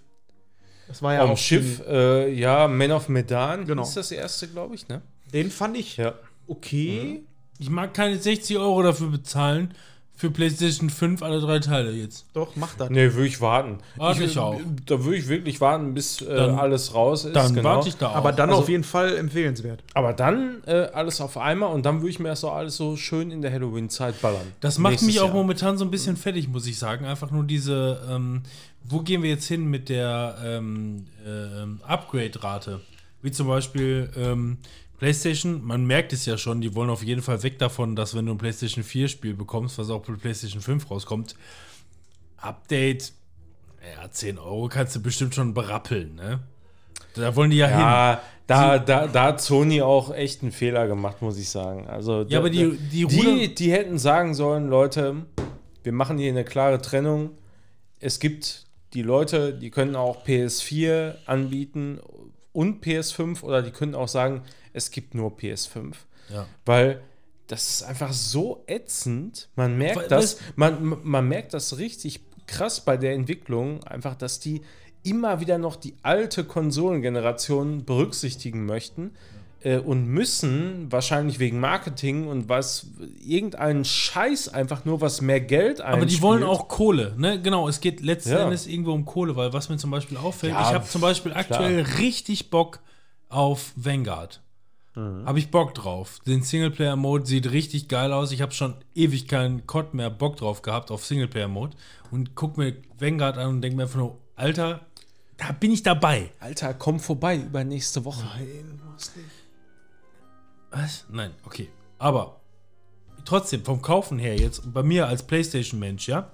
Das 0.90 1.02
war 1.02 1.14
ja 1.14 1.22
Am 1.22 1.30
auch 1.30 1.38
Schiff, 1.38 1.82
äh, 1.88 2.30
ja, 2.34 2.68
Man 2.68 2.92
of 2.92 3.08
Medan 3.08 3.66
Genau. 3.66 3.84
ist 3.84 3.96
das 3.96 4.12
erste, 4.12 4.50
glaube 4.50 4.76
ich, 4.76 4.88
ne? 4.90 5.02
Den 5.34 5.52
fand 5.52 5.78
ich 5.78 5.96
Ja. 5.96 6.16
okay. 6.48 7.24
Ich 7.60 7.70
mag 7.70 7.94
keine 7.94 8.18
60 8.18 8.58
Euro 8.58 8.82
dafür 8.82 9.08
bezahlen, 9.08 9.74
für 10.16 10.30
PlayStation 10.32 10.90
5 10.90 11.24
alle 11.24 11.40
drei 11.40 11.60
Teile 11.60 11.92
jetzt. 11.92 12.26
Doch, 12.34 12.58
mach 12.58 12.76
das. 12.76 12.90
Nee, 12.90 13.14
würde 13.14 13.28
ich 13.28 13.40
warten. 13.40 13.78
Warte 13.96 14.26
ich 14.26 14.38
auch. 14.38 14.60
Da 14.86 15.02
würde 15.06 15.16
ich 15.18 15.30
wirklich 15.30 15.62
warten, 15.62 15.94
bis 15.94 16.22
äh, 16.22 16.36
Dann- 16.36 16.56
alles 16.60 16.94
raus 16.94 17.24
ist. 17.24 17.34
Dann 17.38 17.54
genau. 17.56 17.70
warte 17.76 17.88
ich 17.88 17.96
da 17.96 18.10
auch. 18.10 18.16
Aber 18.16 18.34
dann 18.34 18.50
Also- 18.50 18.62
auf 18.64 18.68
jeden 18.70 18.84
Fall 18.84 19.16
empfehlenswert. 19.16 19.82
Aber 19.94 20.12
dann 20.12 20.62
äh, 20.66 20.88
alles 20.94 21.22
auf 21.22 21.38
einmal 21.38 21.72
und 21.74 21.86
dann 21.86 22.00
würde 22.02 22.10
ich 22.10 22.20
mir 22.20 22.28
das 22.30 22.42
so 22.42 22.50
alles 22.52 22.76
so 22.76 22.98
schön 22.98 23.32
in 23.32 23.42
der 23.42 23.54
Halloween-Zeit 23.54 24.22
ballern. 24.22 24.42
Das 24.60 24.78
macht 24.78 24.92
Nächstes 24.92 25.08
mich 25.08 25.20
auch 25.22 25.28
Jahr. 25.28 25.36
momentan 25.36 25.78
so 25.78 25.86
ein 25.86 25.92
bisschen 25.92 26.18
fertig, 26.18 26.50
muss 26.50 26.68
ich 26.68 26.78
sagen. 26.78 27.06
Einfach 27.06 27.32
nur 27.32 27.46
diese, 27.46 28.02
ähm, 28.10 28.42
wo 28.84 29.00
gehen 29.00 29.24
wir 29.24 29.30
jetzt 29.30 29.48
hin 29.48 29.70
mit 29.70 29.88
der 29.88 30.36
ähm, 30.44 31.06
ähm, 31.26 31.80
Upgrade-Rate? 31.88 32.82
Wie 33.22 33.32
zum 33.32 33.48
Beispiel 33.48 34.10
ähm, 34.18 34.58
PlayStation, 35.00 35.64
man 35.66 35.86
merkt 35.86 36.14
es 36.14 36.26
ja 36.26 36.38
schon, 36.38 36.62
die 36.62 36.76
wollen 36.76 36.90
auf 36.90 37.04
jeden 37.04 37.22
Fall 37.22 37.42
weg 37.44 37.58
davon, 37.58 37.96
dass 37.96 38.16
wenn 38.16 38.26
du 38.26 38.34
ein 38.34 38.38
PlayStation 38.38 38.84
4-Spiel 38.84 39.34
bekommst, 39.34 39.78
was 39.78 39.90
auch 39.90 40.06
für 40.06 40.14
PlayStation 40.18 40.62
5 40.62 40.92
rauskommt, 40.92 41.36
Update, 42.38 43.14
ja, 43.82 44.10
10 44.10 44.38
Euro 44.38 44.68
kannst 44.68 44.96
du 44.96 45.02
bestimmt 45.02 45.36
schon 45.36 45.54
berappeln, 45.54 46.16
ne? 46.16 46.40
Da 47.16 47.36
wollen 47.36 47.50
die 47.52 47.58
ja, 47.58 47.68
hin. 47.68 47.80
Ja, 47.80 48.22
da, 48.48 48.80
da, 48.80 49.08
da 49.08 49.24
hat 49.26 49.42
Sony 49.42 49.82
auch 49.82 50.14
echt 50.14 50.42
einen 50.42 50.52
Fehler 50.52 50.88
gemacht, 50.88 51.22
muss 51.22 51.38
ich 51.38 51.50
sagen. 51.50 51.88
Also, 51.88 52.24
Ja, 52.28 52.40
aber 52.40 52.50
die- 52.50 52.78
die 52.78 53.06
die, 53.08 53.56
die 53.56 53.72
hätten 53.72 53.98
sagen 53.98 54.34
sollen, 54.34 54.68
Leute, 54.70 55.26
wir 55.84 55.92
machen 55.92 56.18
hier 56.18 56.30
eine 56.30 56.44
klare 56.44 56.82
Trennung. 56.82 57.32
Es 58.00 58.20
gibt 58.20 58.66
die 58.94 59.02
Leute, 59.02 59.54
die 59.54 59.70
können 59.70 59.96
auch 59.96 60.26
PS4 60.26 61.16
anbieten 61.26 62.00
und 62.54 62.84
PS5 62.84 63.44
oder 63.44 63.62
die 63.62 63.72
können 63.72 63.96
auch 63.96 64.08
sagen, 64.08 64.42
es 64.74 64.92
gibt 64.92 65.16
nur 65.16 65.32
PS5. 65.32 65.94
Ja. 66.34 66.46
Weil 66.66 67.02
das 67.48 67.70
ist 67.70 67.84
einfach 67.84 68.14
so 68.14 68.64
ätzend. 68.68 69.50
Man 69.56 69.72
Weil- 69.72 69.78
merkt 69.78 70.12
das, 70.12 70.38
man, 70.56 70.98
man 71.04 71.28
merkt 71.28 71.54
das 71.54 71.78
richtig 71.78 72.22
krass 72.48 72.84
bei 72.84 72.98
der 72.98 73.14
Entwicklung, 73.14 73.84
einfach, 73.84 74.16
dass 74.16 74.40
die 74.40 74.62
immer 75.04 75.40
wieder 75.40 75.58
noch 75.58 75.76
die 75.76 75.96
alte 76.04 76.44
Konsolengeneration 76.44 77.86
berücksichtigen 77.86 78.66
möchten 78.66 79.12
äh, 79.62 79.78
und 79.78 80.06
müssen, 80.08 80.92
wahrscheinlich 80.92 81.40
wegen 81.40 81.60
Marketing 81.60 82.28
und 82.28 82.50
was, 82.50 82.88
irgendeinen 83.26 83.86
Scheiß 83.86 84.50
einfach 84.50 84.86
nur, 84.86 85.00
was 85.02 85.22
mehr 85.22 85.42
Geld 85.42 85.82
Aber 85.82 86.06
die 86.06 86.22
wollen 86.22 86.44
einspielt. 86.44 86.60
auch 86.62 86.68
Kohle, 86.68 87.14
ne? 87.18 87.42
Genau, 87.42 87.68
es 87.68 87.80
geht 87.82 88.02
letzten 88.02 88.32
Ja. 88.32 88.44
Endes 88.44 88.68
irgendwo 88.68 88.92
um 88.94 89.06
Kohle, 89.06 89.36
weil 89.36 89.54
was 89.54 89.70
mir 89.70 89.78
zum 89.78 89.92
Beispiel 89.92 90.18
auffällt, 90.18 90.54
Ja, 90.54 90.62
ich 90.70 90.74
habe 90.76 90.86
zum 90.88 91.02
Beispiel 91.02 91.34
aktuell 91.34 91.82
richtig 92.00 92.50
Bock 92.50 92.80
auf 93.30 93.72
Vanguard. 93.76 94.42
Mhm. 95.00 95.26
Habe 95.26 95.40
ich 95.40 95.50
Bock 95.50 95.74
drauf. 95.74 96.20
Den 96.26 96.42
Singleplayer-Mode 96.42 97.26
sieht 97.26 97.52
richtig 97.52 97.88
geil 97.88 98.12
aus. 98.12 98.32
Ich 98.32 98.42
habe 98.42 98.52
schon 98.52 98.76
ewig 98.96 99.28
keinen 99.28 99.66
COD 99.66 99.94
mehr 99.94 100.10
Bock 100.10 100.38
drauf 100.38 100.62
gehabt 100.62 100.92
auf 100.92 101.06
Singleplayer-Mode 101.06 101.76
und 102.12 102.36
guck 102.36 102.58
mir 102.58 102.76
Vanguard 102.98 103.38
an 103.38 103.48
und 103.50 103.62
denke 103.62 103.78
mir 103.78 103.84
einfach 103.84 104.00
nur, 104.00 104.18
Alter, 104.36 104.82
da 105.38 105.52
bin 105.54 105.72
ich 105.72 105.84
dabei. 105.84 106.32
Alter, 106.40 106.74
komm 106.74 107.00
vorbei 107.00 107.38
über 107.38 107.64
nächste 107.64 108.04
Woche. 108.04 108.26
Was? 110.72 111.06
Nein, 111.10 111.32
okay. 111.46 111.70
Aber 111.98 112.42
trotzdem, 113.24 113.64
vom 113.64 113.82
Kaufen 113.82 114.20
her 114.20 114.36
jetzt, 114.36 114.74
bei 114.74 114.84
mir 114.84 115.08
als 115.08 115.24
PlayStation-Mensch, 115.24 116.08
ja, 116.08 116.30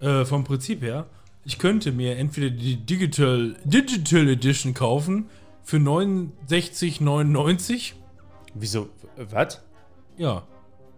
äh, 0.00 0.24
vom 0.24 0.44
Prinzip 0.44 0.82
her, 0.82 1.06
ich 1.44 1.58
könnte 1.58 1.92
mir 1.92 2.16
entweder 2.16 2.50
die 2.50 2.76
Digital, 2.76 3.56
Digital 3.64 4.28
Edition 4.28 4.74
kaufen 4.74 5.28
für 5.66 5.78
69,99. 5.78 7.92
Wieso, 8.54 8.88
was? 9.30 9.60
Ja, 10.16 10.42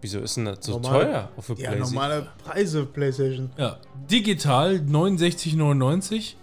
Wieso 0.01 0.19
ist 0.19 0.37
denn 0.37 0.45
das 0.45 0.59
so 0.61 0.79
Normal- 0.79 1.03
teuer 1.05 1.29
auf 1.35 1.49
Ja, 1.49 1.55
PlayStation? 1.55 1.93
normale 1.93 2.27
Preise 2.45 2.85
PlayStation. 2.85 3.49
ja. 3.57 3.75
Digital 4.09 4.79
69,99 4.79 6.35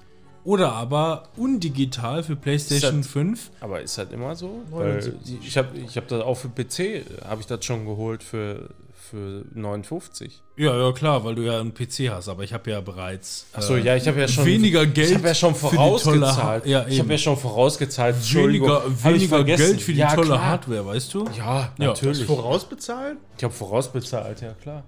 oder 0.44 0.72
aber 0.72 1.22
undigital 1.38 2.22
für 2.22 2.36
PlayStation 2.36 2.98
das- 3.00 3.06
5. 3.10 3.50
Aber 3.60 3.80
ist 3.80 3.96
das 3.96 4.10
immer 4.12 4.36
so? 4.36 4.60
Weil 4.70 4.96
79. 5.00 5.38
ich 5.42 5.56
habe 5.56 5.78
ich 5.78 5.96
hab 5.96 6.06
das 6.08 6.20
auch 6.22 6.34
für 6.34 6.50
PC, 6.50 7.02
habe 7.26 7.40
ich 7.40 7.46
das 7.46 7.64
schon 7.64 7.86
geholt 7.86 8.22
für, 8.22 8.74
für 9.10 9.44
59. 9.54 10.42
Ja, 10.56 10.76
ja, 10.76 10.92
klar, 10.92 11.24
weil 11.24 11.34
du 11.34 11.42
ja 11.42 11.60
einen 11.60 11.74
PC 11.74 12.10
hast, 12.10 12.28
aber 12.28 12.42
ich 12.42 12.52
habe 12.52 12.70
ja 12.70 12.80
bereits 12.80 13.46
äh, 13.52 13.58
Achso, 13.58 13.76
ja, 13.76 13.94
ich 13.96 14.08
habe 14.08 14.20
ja 14.20 14.28
schon 14.28 14.46
weniger 14.46 14.86
Geld 14.86 15.10
Ich 15.10 15.14
habe 15.16 15.28
ja 15.28 15.34
schon 15.34 15.54
für 15.54 15.70
die 15.70 15.76
tolle 15.76 15.98
vorausgezahlt. 15.98 16.66
Ja, 16.66 16.86
ich 16.88 16.98
habe 16.98 17.12
ja 17.12 17.18
schon 17.18 17.36
vorausgezahlt. 17.36 18.16
Weniger, 18.34 18.82
weniger. 19.04 19.44
Geld 19.44 19.82
für 19.82 19.92
die 19.92 19.98
ja, 19.98 20.14
tolle 20.14 20.26
klar. 20.28 20.44
Hardware, 20.46 20.86
weißt 20.86 21.14
du? 21.14 21.24
Ja, 21.36 21.72
Ja. 21.78 21.86
natürlich. 21.88 22.24
Vorausbezahlt? 22.24 23.18
ich 23.36 23.44
habe 23.44 23.54
vorausbezahlt, 23.54 24.40
ja 24.40 24.52
klar. 24.54 24.84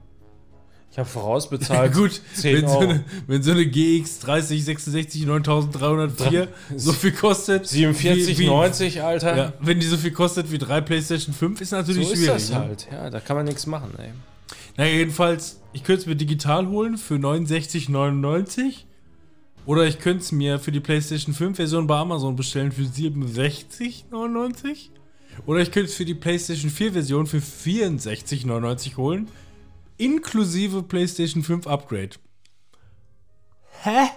Ich 0.90 0.98
habe 0.98 1.08
vorausbezahlt. 1.08 1.92
Gut, 1.94 2.20
10 2.34 2.56
wenn 2.56 2.68
so, 2.68 2.78
Euro. 2.78 2.90
eine, 2.90 3.04
wenn 3.26 3.42
so 3.42 3.50
eine 3.52 3.66
GX 3.66 4.20
3066 4.20 5.26
9304 5.26 6.48
so 6.76 6.92
viel 6.92 7.12
kostet. 7.12 7.64
wie- 7.72 7.76
47, 7.76 8.38
wie- 8.38 8.46
90, 8.46 9.02
Alter. 9.02 9.36
Ja, 9.36 9.52
wenn 9.60 9.80
die 9.80 9.86
so 9.86 9.96
viel 9.96 10.12
kostet 10.12 10.50
wie 10.50 10.58
drei 10.58 10.80
PlayStation 10.80 11.34
5, 11.34 11.60
ist 11.60 11.70
so 11.70 11.76
natürlich 11.76 12.10
ist 12.10 12.16
schwierig. 12.18 12.26
das 12.32 12.50
ne? 12.50 12.56
halt. 12.56 12.88
Ja, 12.90 13.10
da 13.10 13.20
kann 13.20 13.36
man 13.36 13.44
nichts 13.46 13.66
machen, 13.66 13.90
ey. 13.98 14.10
Naja, 14.76 14.92
jedenfalls, 14.94 15.60
ich 15.72 15.84
könnte 15.84 16.02
es 16.02 16.06
mir 16.06 16.16
digital 16.16 16.66
holen 16.68 16.98
für 16.98 17.14
69,99. 17.16 18.84
Oder 19.66 19.86
ich 19.86 19.98
könnte 19.98 20.22
es 20.22 20.32
mir 20.32 20.58
für 20.58 20.72
die 20.72 20.80
PlayStation 20.80 21.34
5 21.34 21.56
Version 21.56 21.86
bei 21.86 21.96
Amazon 21.96 22.34
bestellen 22.36 22.72
für 22.72 22.82
67,99. 22.84 24.88
Oder 25.46 25.60
ich 25.60 25.70
könnte 25.70 25.90
es 25.90 25.94
für 25.94 26.06
die 26.06 26.14
PlayStation 26.14 26.70
4 26.70 26.92
Version 26.94 27.26
für 27.26 27.38
64,99 27.38 28.96
holen. 28.96 29.28
Inklusive 29.98 30.82
PlayStation 30.84 31.42
5 31.42 31.66
Upgrade. 31.66 32.10
Hä? 33.82 34.08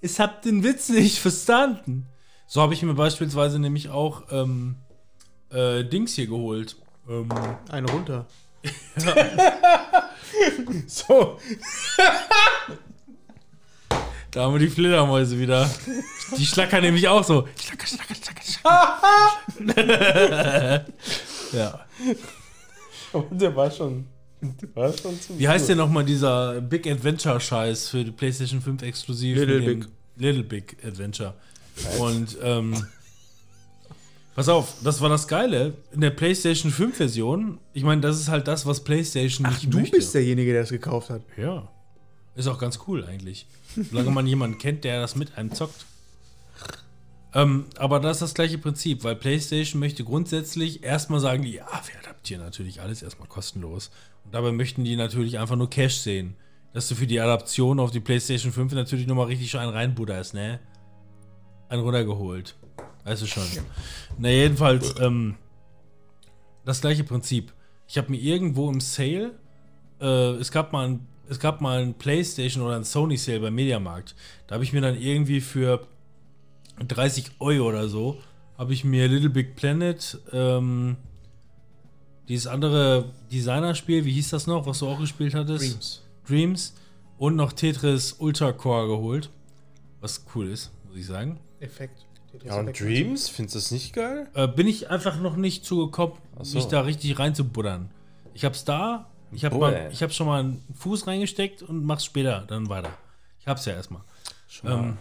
Ich 0.00 0.20
hab 0.20 0.42
den 0.42 0.62
Witz 0.62 0.88
nicht 0.88 1.18
verstanden. 1.18 2.06
So 2.46 2.62
habe 2.62 2.74
ich 2.74 2.82
mir 2.82 2.94
beispielsweise 2.94 3.58
nämlich 3.58 3.90
auch 3.90 4.24
ähm, 4.30 4.76
äh, 5.50 5.84
Dings 5.84 6.14
hier 6.14 6.26
geholt. 6.26 6.76
Ähm, 7.08 7.28
Eine 7.70 7.90
runter. 7.90 8.26
So. 10.86 11.38
Da 14.30 14.42
haben 14.42 14.54
wir 14.54 14.60
die 14.60 14.68
Fledermäuse 14.68 15.38
wieder. 15.38 15.68
Die 16.36 16.46
schlackern 16.46 16.82
nämlich 16.82 17.08
auch 17.08 17.24
so. 17.24 17.48
Schlacker, 17.58 17.86
schlacker, 17.86 18.14
schlacker, 18.14 18.42
schlacker. 19.66 20.84
ja. 21.52 21.86
Schon. 23.10 23.38
Der 23.38 23.56
war 23.56 23.70
schon 23.70 24.06
Wie 25.36 25.48
heißt 25.48 25.68
denn 25.68 25.78
nochmal 25.78 26.04
dieser 26.04 26.60
Big 26.60 26.86
Adventure-Scheiß 26.86 27.88
für 27.88 28.04
die 28.04 28.10
PlayStation 28.10 28.60
5 28.60 28.82
exklusiv? 28.82 29.36
Little 29.36 29.60
Big. 29.60 29.88
Little 30.16 30.42
Big 30.42 30.76
Adventure. 30.84 31.34
Und, 31.98 32.36
ähm, 32.42 32.86
pass 34.34 34.48
auf, 34.48 34.74
das 34.82 35.00
war 35.00 35.08
das 35.08 35.28
Geile. 35.28 35.74
In 35.92 36.00
der 36.00 36.10
PlayStation 36.10 36.70
5 36.70 36.96
Version, 36.96 37.58
ich 37.72 37.84
meine, 37.84 38.00
das 38.00 38.18
ist 38.18 38.28
halt 38.28 38.48
das, 38.48 38.66
was 38.66 38.82
PlayStation 38.82 39.46
Ach, 39.46 39.52
nicht 39.52 39.72
du 39.72 39.78
möchte. 39.78 39.96
bist 39.96 40.14
derjenige, 40.14 40.52
der 40.52 40.62
das 40.62 40.70
gekauft 40.70 41.10
hat. 41.10 41.22
Ja. 41.36 41.68
Ist 42.34 42.46
auch 42.46 42.58
ganz 42.58 42.78
cool 42.86 43.04
eigentlich. 43.04 43.46
Solange 43.90 44.10
man 44.10 44.26
jemanden 44.26 44.58
kennt, 44.58 44.84
der 44.84 45.00
das 45.00 45.16
mit 45.16 45.36
einem 45.36 45.52
zockt. 45.52 45.84
Ähm, 47.32 47.66
aber 47.76 48.00
das 48.00 48.16
ist 48.16 48.22
das 48.22 48.34
gleiche 48.34 48.58
Prinzip, 48.58 49.04
weil 49.04 49.14
PlayStation 49.14 49.78
möchte 49.78 50.02
grundsätzlich 50.02 50.82
erstmal 50.82 51.20
sagen, 51.20 51.44
ja, 51.44 51.66
wir 51.66 51.98
adaptieren 52.02 52.42
natürlich 52.42 52.80
alles 52.80 53.02
erstmal 53.02 53.28
kostenlos. 53.28 53.90
Und 54.24 54.34
dabei 54.34 54.52
möchten 54.52 54.84
die 54.84 54.96
natürlich 54.96 55.38
einfach 55.38 55.56
nur 55.56 55.70
Cash 55.70 55.96
sehen. 55.96 56.36
dass 56.72 56.88
du 56.88 56.94
für 56.94 57.06
die 57.06 57.18
Adaption 57.18 57.80
auf 57.80 57.90
die 57.90 57.98
PlayStation 57.98 58.52
5 58.52 58.74
natürlich 58.74 59.06
nochmal 59.08 59.26
richtig 59.26 59.58
einen 59.58 59.72
reinbudderst, 59.72 60.34
ne? 60.34 60.60
Einen 61.68 61.82
runtergeholt. 61.82 62.54
Weißt 63.04 63.22
du 63.22 63.26
schon. 63.26 63.42
Na, 64.18 64.28
jedenfalls, 64.28 64.94
ähm, 65.00 65.34
das 66.64 66.80
gleiche 66.80 67.04
Prinzip. 67.04 67.52
Ich 67.88 67.98
habe 67.98 68.10
mir 68.10 68.20
irgendwo 68.20 68.70
im 68.70 68.80
Sale, 68.80 69.32
äh, 70.00 70.34
es 70.34 70.52
gab 70.52 70.72
mal 70.72 70.86
ein, 70.86 71.06
es 71.28 71.40
gab 71.40 71.60
mal 71.60 71.82
ein 71.82 71.94
PlayStation 71.94 72.62
oder 72.62 72.76
ein 72.76 72.84
Sony 72.84 73.16
Sale 73.16 73.40
beim 73.40 73.54
Mediamarkt. 73.54 74.14
Da 74.46 74.54
habe 74.54 74.64
ich 74.64 74.72
mir 74.72 74.80
dann 74.80 74.96
irgendwie 74.96 75.40
für 75.40 75.86
30 76.86 77.32
Euro 77.40 77.68
oder 77.68 77.88
so, 77.88 78.20
habe 78.58 78.72
ich 78.72 78.84
mir 78.84 79.08
Little 79.08 79.30
Big 79.30 79.56
Planet, 79.56 80.18
ähm, 80.32 80.96
dieses 82.30 82.46
andere 82.46 83.12
Designerspiel, 83.32 84.04
wie 84.04 84.12
hieß 84.12 84.30
das 84.30 84.46
noch, 84.46 84.64
was 84.64 84.78
du 84.78 84.86
auch 84.86 85.00
gespielt 85.00 85.34
hattest? 85.34 85.64
Dreams. 85.64 86.02
Dreams 86.26 86.74
und 87.18 87.34
noch 87.34 87.52
Tetris 87.52 88.12
Ultra 88.20 88.52
Core 88.52 88.86
geholt. 88.86 89.30
Was 90.00 90.24
cool 90.34 90.48
ist, 90.48 90.70
muss 90.86 90.96
ich 90.96 91.06
sagen. 91.06 91.40
Effekt. 91.58 92.06
Ja, 92.44 92.60
und 92.60 92.78
Dreams, 92.78 93.28
findest 93.28 93.56
du 93.56 93.58
das 93.58 93.70
nicht 93.72 93.92
geil? 93.92 94.30
Äh, 94.34 94.46
bin 94.46 94.68
ich 94.68 94.90
einfach 94.90 95.20
noch 95.20 95.34
nicht 95.34 95.64
zugekommen, 95.64 96.16
so. 96.40 96.56
mich 96.56 96.66
da 96.66 96.82
richtig 96.82 97.18
reinzubuddern. 97.18 97.90
Ich 98.32 98.44
hab's 98.44 98.64
da, 98.64 99.10
ich 99.32 99.44
hab, 99.44 99.52
mal, 99.52 99.90
ich 99.92 100.00
hab 100.00 100.12
schon 100.12 100.28
mal 100.28 100.38
einen 100.38 100.64
Fuß 100.76 101.08
reingesteckt 101.08 101.64
und 101.64 101.84
mach's 101.84 102.04
später 102.04 102.44
dann 102.46 102.68
weiter. 102.68 102.96
Ich 103.40 103.48
hab's 103.48 103.64
ja 103.64 103.72
erstmal. 103.72 104.02
Ähm, 104.62 104.98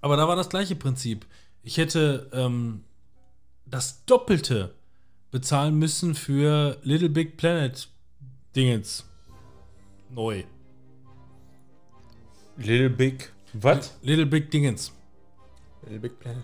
aber 0.00 0.16
da 0.16 0.26
war 0.26 0.34
das 0.34 0.48
gleiche 0.48 0.74
Prinzip. 0.74 1.24
Ich 1.62 1.76
hätte 1.76 2.28
ähm, 2.32 2.82
das 3.64 4.04
Doppelte 4.06 4.74
bezahlen 5.30 5.78
müssen 5.78 6.14
für 6.14 6.78
Little 6.82 7.08
Big 7.10 7.36
Planet 7.36 7.88
Dingens. 8.56 9.04
Neu. 10.10 10.44
Little 12.56 12.90
Big. 12.90 13.30
Was? 13.52 13.92
Little 14.02 14.26
Big 14.26 14.50
Dingens. 14.50 14.92
Little 15.82 16.00
Big 16.00 16.18
Planet. 16.18 16.42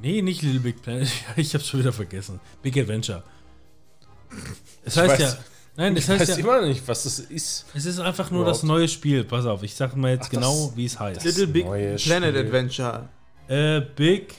Nee, 0.00 0.22
nicht 0.22 0.42
Little 0.42 0.60
Big 0.60 0.82
Planet. 0.82 1.08
Ich 1.36 1.54
hab's 1.54 1.66
schon 1.68 1.80
wieder 1.80 1.92
vergessen. 1.92 2.40
Big 2.62 2.76
Adventure. 2.78 3.22
Es 4.84 4.96
Ich 4.96 5.02
heißt 5.02 5.14
weiß- 5.14 5.20
ja. 5.20 5.36
Nein, 5.78 5.94
es 5.96 6.04
Ich 6.04 6.08
weiß 6.10 6.20
heißt 6.20 6.30
ja. 6.30 6.36
immer 6.38 6.60
noch 6.62 6.68
nicht, 6.68 6.86
was 6.88 7.02
das 7.04 7.18
ist. 7.18 7.66
Es 7.74 7.84
ist 7.84 7.98
einfach 7.98 8.30
nur 8.30 8.42
Überhaupt. 8.42 8.58
das 8.58 8.62
neue 8.66 8.88
Spiel. 8.88 9.24
Pass 9.24 9.44
auf, 9.44 9.62
ich 9.62 9.74
sag 9.74 9.94
mal 9.94 10.12
jetzt 10.12 10.26
Ach, 10.26 10.30
genau, 10.30 10.72
wie 10.74 10.86
es 10.86 10.98
heißt. 10.98 11.22
Little 11.24 11.46
Big 11.48 11.64
Planet 11.66 12.00
Spiel. 12.00 12.24
Adventure. 12.24 13.08
Äh, 13.48 13.80
Big 13.94 14.34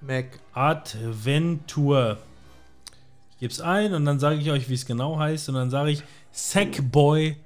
Mac. 0.00 0.38
Adventure. 0.52 2.18
Ich 3.36 3.40
gebe 3.40 3.52
es 3.52 3.60
ein 3.60 3.92
und 3.92 4.06
dann 4.06 4.18
sage 4.18 4.40
ich 4.40 4.50
euch, 4.50 4.68
wie 4.70 4.74
es 4.74 4.86
genau 4.86 5.18
heißt. 5.18 5.50
Und 5.50 5.56
dann 5.56 5.68
sage 5.68 5.90
ich 5.90 6.02
Sackboy. 6.32 7.36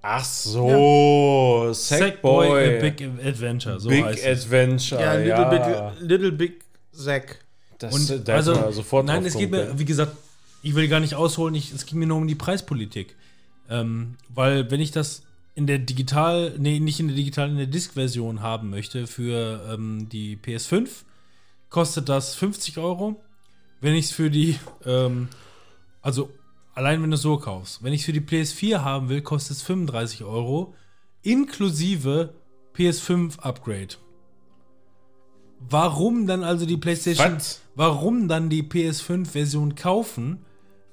Ach 0.00 0.24
so, 0.24 1.70
Sackboy. 1.72 2.78
a 2.78 2.80
Big 2.80 3.02
Adventure. 3.02 3.80
So 3.80 3.88
Big. 3.88 4.04
Adventure. 4.04 5.00
Ja, 5.00 5.18
Ja, 5.18 5.50
Little, 5.50 5.92
Big, 5.98 6.08
Little 6.08 6.32
Big 6.32 6.64
Zack. 6.92 7.44
Das, 7.78 7.92
Und 7.92 8.28
da 8.28 8.34
also, 8.34 8.70
sofort 8.70 9.06
nein, 9.06 9.22
drauf 9.22 9.26
es 9.26 9.36
geht 9.36 9.50
mir, 9.50 9.76
wie 9.78 9.84
gesagt, 9.84 10.16
ich 10.62 10.76
will 10.76 10.86
gar 10.86 11.00
nicht 11.00 11.14
ausholen, 11.14 11.54
ich, 11.56 11.72
es 11.72 11.84
ging 11.84 11.98
mir 11.98 12.06
nur 12.06 12.16
um 12.16 12.28
die 12.28 12.34
Preispolitik. 12.34 13.16
Ähm, 13.68 14.14
weil 14.28 14.70
wenn 14.70 14.80
ich 14.80 14.92
das 14.92 15.22
in 15.54 15.66
der 15.66 15.78
digital, 15.78 16.54
nee, 16.56 16.78
nicht 16.78 17.00
in 17.00 17.08
der 17.08 17.16
digital, 17.16 17.50
in 17.50 17.56
der 17.56 17.66
Disk-Version 17.66 18.42
haben 18.42 18.70
möchte 18.70 19.08
für 19.08 19.60
ähm, 19.72 20.08
die 20.08 20.36
PS5, 20.36 20.88
kostet 21.68 22.08
das 22.08 22.36
50 22.36 22.78
Euro. 22.78 23.20
Wenn 23.80 23.94
ich 23.94 24.06
es 24.06 24.10
für 24.10 24.30
die, 24.30 24.58
ähm, 24.84 25.28
also 26.02 26.30
allein 26.74 27.02
wenn 27.02 27.10
du 27.10 27.16
es 27.16 27.22
so 27.22 27.38
kaufst, 27.38 27.82
wenn 27.82 27.92
ich 27.92 28.00
es 28.00 28.06
für 28.06 28.12
die 28.12 28.20
PS4 28.20 28.82
haben 28.82 29.08
will, 29.08 29.22
kostet 29.22 29.56
es 29.56 29.62
35 29.62 30.24
Euro, 30.24 30.74
inklusive 31.22 32.34
PS5 32.74 33.38
Upgrade. 33.40 33.96
Warum 35.60 36.26
dann 36.26 36.44
also 36.44 36.66
die 36.66 36.76
PlayStation? 36.76 37.36
Was? 37.36 37.62
Warum 37.74 38.28
dann 38.28 38.48
die 38.48 38.62
PS5-Version 38.62 39.74
kaufen, 39.74 40.44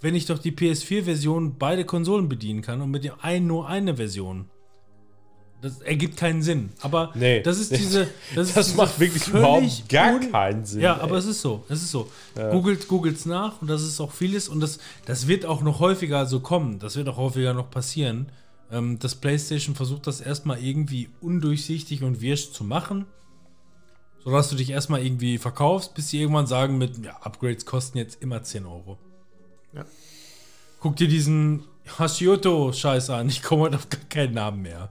wenn 0.02 0.16
ich 0.16 0.26
doch 0.26 0.40
die 0.40 0.52
PS4-Version 0.52 1.57
beide 1.57 1.86
Konsolen 1.86 2.30
bedienen 2.30 2.62
kann 2.62 2.82
und 2.82 2.91
mit 2.91 3.03
dem 3.03 3.14
einen 3.22 3.48
nur 3.48 3.68
eine 3.68 3.95
Version? 3.95 4.49
Das 5.61 5.82
ergibt 5.82 6.18
keinen 6.18 6.44
Sinn. 6.44 6.69
Aber 6.82 7.11
Nee. 7.15 7.41
das 7.41 7.57
ist 7.60 7.76
diese. 7.76 8.07
Das, 8.36 8.49
ist 8.49 8.57
Das 8.57 8.65
diese 8.68 8.77
macht 8.77 8.99
wirklich 8.99 9.23
völlig 9.23 9.40
überhaupt 9.40 9.90
gar 9.90 10.19
keinen 10.19 10.65
Sinn. 10.65 10.82
Ja, 10.82 10.95
ey. 10.95 11.02
aber 11.02 11.18
es 11.18 11.26
ist 11.26 11.41
so. 11.41 11.64
Es 11.69 11.82
ist 11.82 11.91
so. 11.91 12.10
Googelt, 12.36 12.88
googelt's 12.88 13.26
nach 13.26 13.61
und 13.61 13.68
das 13.68 13.82
ist 13.82 13.99
auch 13.99 14.11
vieles 14.11 14.48
und 14.48 14.60
das, 14.60 14.77
das 15.06 15.27
wird 15.27 15.45
auch 15.45 15.61
noch 15.61 15.80
häufiger 15.80 16.26
so 16.26 16.40
kommen. 16.40 16.77
Das 16.80 16.95
wird 16.98 17.07
auch 17.10 17.18
häufiger 17.18 17.53
noch 17.53 17.72
passieren. 17.72 18.27
Ähm, 18.72 18.99
das 18.99 19.15
PlayStation 19.15 19.76
versucht 19.76 20.06
das 20.07 20.22
erstmal 20.22 20.61
irgendwie 20.64 21.10
undurchsichtig 21.22 22.03
und 22.03 22.22
wirsch 22.22 22.52
zu 22.52 22.64
machen, 22.64 23.06
sodass 24.23 24.49
du 24.49 24.56
dich 24.56 24.69
erstmal 24.72 25.03
irgendwie 25.06 25.38
verkaufst, 25.38 25.94
bis 25.95 26.10
sie 26.10 26.19
irgendwann 26.22 26.48
sagen 26.48 26.77
mit, 26.77 27.03
ja, 27.03 27.15
Upgrades 27.22 27.65
kosten 27.65 27.98
jetzt 27.98 28.22
immer 28.22 28.44
10 28.44 28.65
Euro. 28.65 28.98
Ja. 29.73 29.86
Guck 30.80 30.95
dir 30.98 31.07
diesen 31.07 31.64
Hashioto-Scheiß 31.98 33.10
an. 33.11 33.30
Ich 33.30 33.41
komme 33.44 33.64
heute 33.64 33.77
auf 33.77 33.90
gar 33.90 34.02
keinen 34.10 34.34
Namen 34.34 34.61
mehr. 34.64 34.90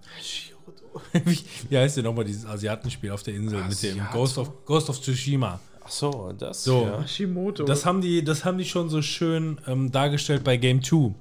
Wie, 1.24 1.38
wie 1.70 1.78
heißt 1.78 1.96
denn 1.96 2.04
nochmal 2.04 2.24
dieses 2.24 2.46
Asiatenspiel 2.46 3.10
auf 3.10 3.22
der 3.22 3.34
Insel 3.34 3.58
mit 3.64 3.82
dem 3.82 4.00
Asiato? 4.00 4.12
Ghost 4.18 4.38
of, 4.38 4.64
Ghost 4.64 4.90
of 4.90 5.00
Tsushima? 5.00 5.60
Ach 5.84 5.90
so, 5.90 6.32
das. 6.38 6.64
So. 6.64 6.82
Ja. 6.84 7.02
Hashimoto. 7.02 7.64
Das 7.64 7.84
haben 7.84 8.00
die, 8.00 8.24
das 8.24 8.44
haben 8.44 8.58
die 8.58 8.64
schon 8.64 8.88
so 8.88 9.02
schön 9.02 9.60
ähm, 9.66 9.92
dargestellt 9.92 10.42
bei 10.44 10.56
Game 10.56 10.82
2. 10.82 11.14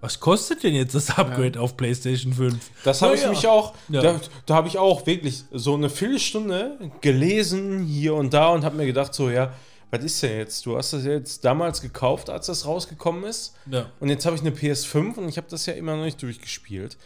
Was 0.00 0.20
kostet 0.20 0.62
denn 0.62 0.74
jetzt 0.74 0.94
das 0.94 1.16
Upgrade 1.18 1.58
auf 1.60 1.76
PlayStation 1.76 2.32
5? 2.32 2.58
Das 2.84 3.00
habe 3.02 3.14
ich 3.14 3.20
Naja. 3.22 3.30
mich 3.32 3.46
auch, 3.46 3.74
Ja. 3.88 4.02
da, 4.02 4.20
da 4.44 4.54
habe 4.54 4.68
ich 4.68 4.76
auch 4.78 5.06
wirklich 5.06 5.44
so 5.52 5.74
eine 5.74 5.88
Viertelstunde 5.88 6.78
gelesen 7.00 7.84
hier 7.84 8.14
und 8.14 8.34
da 8.34 8.48
und 8.48 8.64
habe 8.64 8.76
mir 8.76 8.86
gedacht, 8.86 9.14
so, 9.14 9.30
ja, 9.30 9.52
was 9.90 10.04
ist 10.04 10.22
denn 10.22 10.36
jetzt? 10.38 10.66
Du 10.66 10.76
hast 10.76 10.92
das 10.92 11.04
jetzt 11.04 11.44
damals 11.44 11.80
gekauft, 11.80 12.28
als 12.28 12.46
das 12.46 12.66
rausgekommen 12.66 13.24
ist. 13.24 13.54
Ja. 13.70 13.86
Und 14.00 14.08
jetzt 14.08 14.26
habe 14.26 14.34
ich 14.36 14.42
eine 14.42 14.50
PS5 14.50 15.14
und 15.14 15.28
ich 15.28 15.36
habe 15.38 15.46
das 15.48 15.64
ja 15.66 15.72
immer 15.74 15.96
noch 15.96 16.04
nicht 16.04 16.20
durchgespielt. 16.20 16.96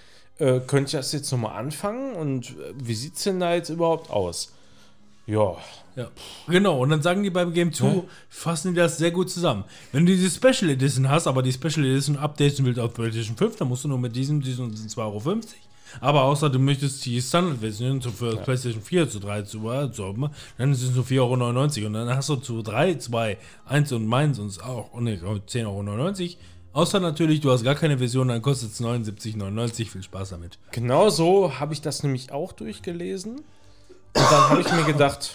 Äh, 0.40 0.60
könnte 0.66 0.86
ich 0.88 0.92
das 0.92 1.12
jetzt 1.12 1.30
nochmal 1.30 1.56
anfangen? 1.56 2.14
Und 2.14 2.50
äh, 2.50 2.72
wie 2.82 2.94
sieht 2.94 3.16
es 3.16 3.22
denn 3.24 3.38
da 3.40 3.54
jetzt 3.54 3.68
überhaupt 3.70 4.10
aus? 4.10 4.52
Ja, 5.26 5.56
Ja, 5.96 6.08
genau. 6.48 6.80
Und 6.80 6.90
dann 6.90 7.02
sagen 7.02 7.22
die 7.22 7.30
beim 7.30 7.52
Game 7.52 7.72
2, 7.72 8.02
fassen 8.28 8.72
die 8.72 8.76
das 8.78 8.98
sehr 8.98 9.10
gut 9.12 9.30
zusammen. 9.30 9.64
Wenn 9.92 10.06
du 10.06 10.12
diese 10.16 10.30
Special 10.30 10.70
Edition 10.70 11.08
hast, 11.08 11.26
aber 11.26 11.42
die 11.42 11.52
Special 11.52 11.84
Edition 11.86 12.16
updaten 12.16 12.64
willst 12.64 12.80
auf 12.80 12.94
PlayStation 12.94 13.36
5, 13.36 13.56
dann 13.56 13.68
musst 13.68 13.84
du 13.84 13.88
nur 13.88 13.98
mit 13.98 14.16
diesem, 14.16 14.40
diesem 14.40 14.74
sind 14.74 14.90
2,50 14.90 14.98
Euro. 15.04 15.42
Aber 16.00 16.22
außer 16.22 16.48
du 16.50 16.58
möchtest 16.60 17.04
die 17.04 17.20
Standard-Version 17.20 18.00
zu- 18.00 18.10
für 18.12 18.36
PlayStation 18.36 18.80
4 18.82 19.10
zu 19.10 19.18
3 19.20 19.42
zu, 19.42 19.70
äh, 19.70 19.90
zu 19.92 20.04
haben, 20.06 20.30
dann 20.56 20.72
ist 20.72 20.82
es 20.82 20.94
nur 20.94 21.04
4,99 21.04 21.78
Euro. 21.80 21.86
Und 21.88 21.92
dann 21.94 22.08
hast 22.16 22.28
du 22.28 22.36
zu 22.36 22.62
3, 22.62 22.94
2, 22.94 23.36
1 23.66 23.92
und 23.92 24.06
meins 24.06 24.38
und 24.38 24.62
auch 24.64 24.90
oh 24.94 25.00
nee, 25.00 25.16
10,99 25.16 25.66
Euro. 25.66 26.38
Außer 26.72 27.01
natürlich, 27.01 27.40
du 27.40 27.51
hast 27.51 27.64
gar 27.64 27.74
keine 27.74 27.98
Version, 27.98 28.28
dann 28.28 28.42
kostet 28.42 28.70
es 28.72 28.80
79,99 28.80 29.90
Viel 29.90 30.02
Spaß 30.02 30.30
damit. 30.30 30.59
genau 30.70 31.10
so 31.10 31.59
habe 31.59 31.72
ich 31.72 31.80
das 31.80 32.02
nämlich 32.02 32.30
auch 32.32 32.52
durchgelesen. 32.52 33.36
Und 33.36 33.44
dann 34.14 34.48
habe 34.51 34.60
ich 34.60 34.72
mir 34.72 34.84
gedacht, 34.84 35.34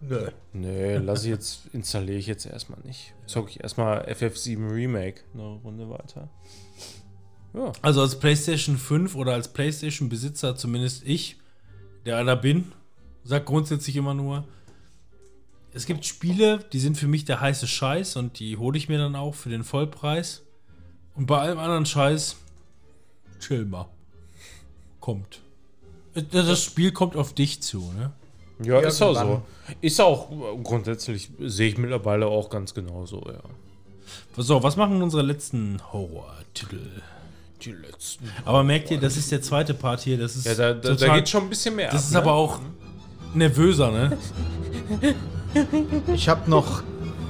Nö. 0.00 0.28
Nee, 0.52 0.96
lass 0.96 1.24
ich 1.24 1.30
jetzt, 1.30 1.66
installiere 1.72 2.18
ich 2.18 2.26
jetzt 2.26 2.46
erstmal 2.46 2.78
nicht. 2.80 3.14
Zocke 3.26 3.50
ich 3.50 3.62
erstmal 3.62 4.02
FF7 4.02 4.70
Remake 4.70 5.22
eine 5.34 5.42
Runde 5.64 5.88
weiter. 5.88 6.28
Ja. 7.54 7.72
Also 7.80 8.02
als 8.02 8.18
PlayStation 8.18 8.76
5 8.76 9.14
oder 9.14 9.32
als 9.32 9.48
PlayStation-Besitzer, 9.48 10.56
zumindest 10.56 11.02
ich, 11.04 11.38
der 12.04 12.18
einer 12.18 12.36
bin, 12.36 12.72
sagt 13.24 13.46
grundsätzlich 13.46 13.96
immer 13.96 14.14
nur, 14.14 14.46
es 15.76 15.84
gibt 15.84 16.06
Spiele, 16.06 16.60
die 16.72 16.80
sind 16.80 16.96
für 16.96 17.06
mich 17.06 17.26
der 17.26 17.40
heiße 17.40 17.66
Scheiß 17.66 18.16
und 18.16 18.38
die 18.38 18.56
hole 18.56 18.78
ich 18.78 18.88
mir 18.88 18.96
dann 18.96 19.14
auch 19.14 19.34
für 19.34 19.50
den 19.50 19.62
Vollpreis. 19.62 20.42
Und 21.14 21.26
bei 21.26 21.38
allem 21.38 21.58
anderen 21.58 21.84
Scheiß, 21.84 22.36
chill 23.40 23.66
mal. 23.66 23.86
Kommt. 25.00 25.40
Das 26.30 26.62
Spiel 26.64 26.92
kommt 26.92 27.14
auf 27.14 27.34
dich 27.34 27.62
zu, 27.62 27.92
ne? 27.92 28.10
Ja, 28.62 28.80
ist 28.80 29.02
auch 29.02 29.14
so. 29.14 29.42
Ist 29.82 30.00
auch 30.00 30.30
äh, 30.30 30.62
grundsätzlich, 30.62 31.30
sehe 31.40 31.68
ich 31.68 31.76
mittlerweile 31.76 32.26
auch 32.26 32.48
ganz 32.48 32.72
genauso, 32.72 33.22
ja. 33.26 33.42
So, 34.38 34.62
was 34.62 34.76
machen 34.76 35.02
unsere 35.02 35.22
letzten 35.22 35.78
Horror-Titel? 35.92 36.80
Die 37.60 37.72
letzten. 37.72 38.30
Aber 38.46 38.64
merkt 38.64 38.90
ihr, 38.90 38.98
das 38.98 39.18
ist 39.18 39.30
der 39.30 39.42
zweite 39.42 39.74
Part 39.74 40.00
hier, 40.00 40.16
das 40.16 40.36
ist 40.36 40.46
Ja, 40.46 40.54
da, 40.54 40.72
da, 40.72 40.80
da 40.80 40.94
total- 40.96 41.16
geht 41.18 41.28
schon 41.28 41.42
ein 41.42 41.48
bisschen 41.50 41.76
mehr 41.76 41.90
Das 41.90 42.00
ab, 42.02 42.06
ist 42.06 42.12
ne? 42.12 42.18
aber 42.20 42.32
auch 42.32 42.60
nervöser, 43.34 43.90
ne? 43.90 44.16
Ich 46.14 46.28
habe 46.28 46.50
noch 46.50 46.82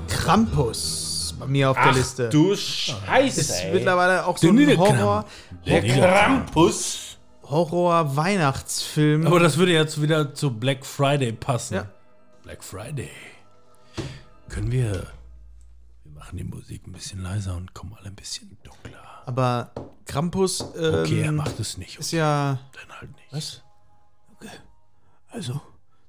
Krampus 0.09 1.35
bei 1.39 1.47
mir 1.47 1.71
auf 1.71 1.77
der 1.77 1.87
Ach 1.87 1.95
Liste. 1.95 2.29
du 2.29 2.53
ist 2.53 2.63
Scheiße, 2.63 3.63
ey. 3.67 3.75
mittlerweile 3.75 4.27
auch 4.27 4.37
so 4.39 4.47
Der 4.47 4.53
ein 4.53 4.57
Niederkram. 4.57 4.99
Horror, 4.99 5.25
Der 5.67 5.83
Krampus. 5.83 7.19
Horror-Weihnachtsfilm. 7.45 9.27
Aber 9.27 9.39
das 9.39 9.57
würde 9.57 9.73
jetzt 9.73 10.01
wieder 10.03 10.35
zu 10.35 10.51
Black 10.59 10.85
Friday 10.85 11.33
passen. 11.33 11.75
Ja. 11.75 11.87
Black 12.43 12.65
Friday. 12.65 13.11
Können 14.49 14.73
wir. 14.73 15.07
Wir 16.05 16.13
machen 16.15 16.37
die 16.39 16.45
Musik 16.45 16.87
ein 16.87 16.93
bisschen 16.93 17.23
leiser 17.23 17.57
und 17.57 17.73
kommen 17.75 17.95
alle 17.99 18.09
ein 18.09 18.15
bisschen 18.17 18.57
dunkler. 18.65 18.99
Aber 19.27 19.71
Krampus 20.07 20.61
ähm, 20.77 20.95
Okay, 21.03 21.21
er 21.23 21.33
macht 21.33 21.61
es 21.61 21.77
nicht. 21.79 21.99
ist 21.99 22.13
ja. 22.13 22.59
Dann 22.73 22.97
halt 23.01 23.11
nicht. 23.17 23.33
Was? 23.33 23.63
Okay. 24.37 24.51
Also, 25.31 25.61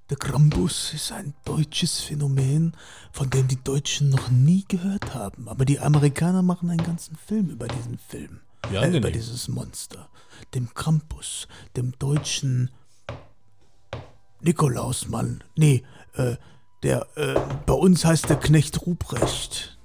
der 0.10 0.18
Krampus 0.18 0.94
ist 0.94 1.12
ein 1.12 1.34
deutsches 1.44 2.00
Phänomen, 2.00 2.76
von 3.12 3.30
dem 3.30 3.48
die 3.48 3.62
Deutschen 3.62 4.10
noch 4.10 4.30
nie 4.30 4.64
gehört 4.68 5.14
haben. 5.14 5.50
Aber 5.50 5.66
die 5.66 5.80
Amerikaner 5.80 6.42
machen 6.42 6.70
einen 6.70 6.84
ganzen 6.84 7.16
Film 7.18 7.50
über 7.50 7.68
diesen 7.68 7.98
Film. 7.98 8.40
Wie 8.70 8.76
äh, 8.76 8.98
über 8.98 9.12
dieses 9.12 9.50
Monster. 9.50 10.10
Dem 10.54 10.74
Krampus, 10.74 11.48
dem 11.76 11.98
deutschen 12.00 12.72
Nikolausmann. 14.40 15.44
Nee, 15.58 15.84
äh, 16.14 16.38
der, 16.84 17.08
äh, 17.18 17.40
bei 17.66 17.74
uns 17.74 18.06
heißt 18.06 18.30
der 18.30 18.38
Knecht 18.38 18.86
Ruprecht. 18.86 19.78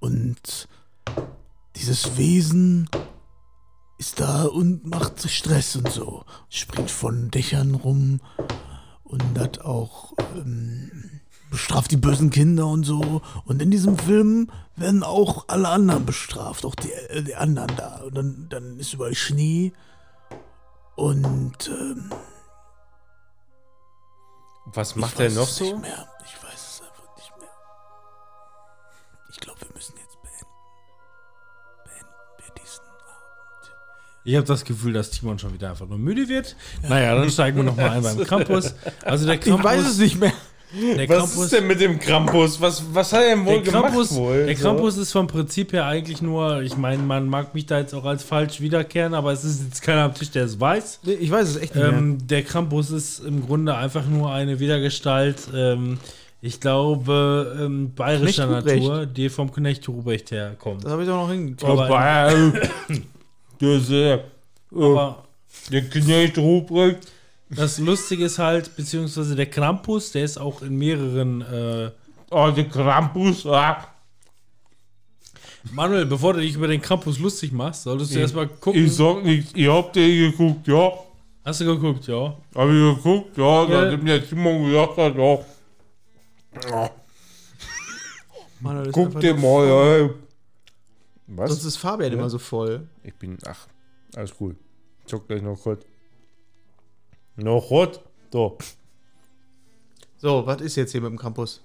Und 0.00 0.66
dieses 1.76 2.16
Wesen 2.16 2.88
ist 4.00 4.18
da 4.18 4.44
und 4.44 4.86
macht 4.86 5.28
Stress 5.30 5.76
und 5.76 5.90
so. 5.90 6.24
Springt 6.48 6.90
von 6.90 7.30
Dächern 7.30 7.74
rum 7.74 8.20
und 9.04 9.38
hat 9.38 9.60
auch 9.60 10.14
ähm, 10.36 11.20
bestraft 11.50 11.90
die 11.90 11.98
bösen 11.98 12.30
Kinder 12.30 12.66
und 12.66 12.84
so. 12.84 13.20
Und 13.44 13.60
in 13.60 13.70
diesem 13.70 13.98
Film 13.98 14.50
werden 14.74 15.02
auch 15.02 15.44
alle 15.48 15.68
anderen 15.68 16.06
bestraft, 16.06 16.64
auch 16.64 16.74
die, 16.74 16.90
äh, 16.90 17.22
die 17.22 17.34
anderen 17.34 17.76
da. 17.76 18.00
Und 18.06 18.14
dann, 18.14 18.46
dann 18.48 18.78
ist 18.78 18.94
überall 18.94 19.14
Schnee 19.14 19.74
und 20.96 21.68
ähm, 21.68 22.10
Was 24.72 24.96
macht 24.96 25.20
er 25.20 25.30
noch 25.30 25.46
so? 25.46 25.76
Mehr. 25.76 26.09
Ich 34.24 34.36
habe 34.36 34.46
das 34.46 34.64
Gefühl, 34.64 34.92
dass 34.92 35.10
Timon 35.10 35.38
schon 35.38 35.52
wieder 35.54 35.70
einfach 35.70 35.88
nur 35.88 35.98
müde 35.98 36.28
wird. 36.28 36.54
Naja, 36.88 37.14
dann 37.14 37.30
steigen 37.30 37.56
wir 37.56 37.64
nochmal 37.64 37.90
ein 37.90 38.02
beim 38.02 38.18
Krampus. 38.24 38.74
Also 39.04 39.26
der 39.26 39.38
Krampus, 39.38 39.58
Ich 39.60 39.64
weiß 39.64 39.86
es 39.88 39.98
nicht 39.98 40.20
mehr. 40.20 40.32
Der 40.72 41.08
Was 41.08 41.16
Krampus, 41.16 41.44
ist 41.44 41.52
denn 41.52 41.66
mit 41.66 41.80
dem 41.80 41.98
Krampus? 41.98 42.60
Was, 42.60 42.84
was 42.92 43.12
hat 43.12 43.22
er 43.22 43.34
denn 43.34 43.44
wohl 43.44 43.60
der 43.60 43.72
Krampus, 43.72 44.10
gemacht 44.10 44.22
wohl? 44.22 44.46
der 44.46 44.56
So? 44.56 44.62
Krampus 44.62 44.96
ist 44.98 45.10
vom 45.10 45.26
Prinzip 45.26 45.72
her 45.72 45.84
eigentlich 45.86 46.22
nur, 46.22 46.62
ich 46.62 46.76
meine, 46.76 47.02
man 47.02 47.26
mag 47.26 47.54
mich 47.54 47.66
da 47.66 47.78
jetzt 47.80 47.92
auch 47.92 48.04
als 48.04 48.22
falsch 48.22 48.60
wiederkehren, 48.60 49.14
aber 49.14 49.32
es 49.32 49.42
ist 49.42 49.64
jetzt 49.64 49.82
keiner 49.82 50.02
am 50.04 50.14
Tisch, 50.14 50.30
der 50.30 50.44
es 50.44 50.60
weiß. 50.60 51.00
Ich 51.18 51.28
weiß 51.30 51.48
es 51.48 51.56
echt 51.56 51.74
nicht 51.74 51.84
mehr. 51.84 51.92
Ähm, 51.98 52.24
der 52.24 52.44
Krampus 52.44 52.90
ist 52.92 53.18
im 53.18 53.44
Grunde 53.44 53.74
einfach 53.74 54.06
nur 54.06 54.30
eine 54.32 54.60
Wiedergestalt, 54.60 55.38
ähm, 55.52 55.98
ich 56.40 56.60
glaube, 56.60 57.56
ähm, 57.60 57.92
bayerischer. 57.94 58.46
Natur, 58.46 59.06
die 59.06 59.28
vom 59.28 59.50
Knecht 59.52 59.88
Ruprecht 59.88 60.30
herkommt. 60.30 60.84
Das 60.84 60.92
habe 60.92 61.02
ich 61.02 61.08
doch 61.08 61.16
noch 61.26 61.30
hingekriegt. 61.32 61.64
Aber- 61.68 62.52
Aber, 63.62 63.78
das, 63.78 63.90
äh, 63.90 64.18
Aber 64.74 65.24
der 65.70 65.82
Knecht 65.88 66.38
Ruprecht. 66.38 66.98
das 67.50 67.78
Lustige 67.78 68.24
ist 68.24 68.38
halt, 68.38 68.74
beziehungsweise 68.76 69.34
der 69.36 69.46
Krampus, 69.46 70.12
der 70.12 70.24
ist 70.24 70.38
auch 70.38 70.62
in 70.62 70.76
mehreren. 70.76 71.40
Äh, 71.42 71.90
Oh, 72.32 72.48
der 72.48 72.68
Krampus. 72.68 73.44
Ah. 73.44 73.88
Manuel, 75.72 76.06
bevor 76.06 76.34
du 76.34 76.40
dich 76.40 76.54
über 76.54 76.68
den 76.68 76.80
Krampus 76.80 77.18
lustig 77.18 77.50
machst, 77.52 77.82
solltest 77.82 78.14
du 78.14 78.20
erstmal 78.20 78.46
gucken. 78.46 78.84
Ich 78.84 78.94
sag 78.94 79.24
nichts, 79.24 79.52
ihr 79.54 79.72
habt 79.72 79.96
den 79.96 80.30
geguckt, 80.30 80.68
ja. 80.68 80.92
Hast 81.44 81.60
du 81.60 81.64
geguckt, 81.66 82.06
ja? 82.06 82.36
Hab 82.54 82.68
ich 82.68 82.96
geguckt, 82.96 83.36
ja, 83.36 83.64
Ja. 83.64 83.82
nachdem 83.82 84.06
der 84.06 84.22
Simon 84.22 84.64
gesagt 84.64 84.96
hat, 84.96 85.16
ja. 85.16 85.38
ja 86.70 86.90
Manuel 88.60 88.92
guck 88.92 89.18
dir 89.20 89.34
mal, 89.34 90.10
ja. 91.38 91.46
Sonst 91.46 91.60
Was? 91.60 91.64
ist 91.64 91.76
Fabian 91.76 92.12
immer 92.12 92.30
so 92.30 92.38
voll. 92.38 92.88
Ich 93.02 93.14
bin, 93.14 93.38
ach, 93.46 93.66
alles 94.14 94.34
cool. 94.40 94.56
Zock 95.06 95.26
gleich 95.28 95.42
noch 95.42 95.60
kurz. 95.60 95.84
Noch 97.36 97.68
kurz? 97.68 98.00
So. 98.32 98.58
So, 100.18 100.46
was 100.46 100.60
ist 100.60 100.76
jetzt 100.76 100.92
hier 100.92 101.00
mit 101.00 101.10
dem 101.10 101.18
Campus? 101.18 101.62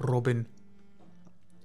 Robin. 0.00 0.46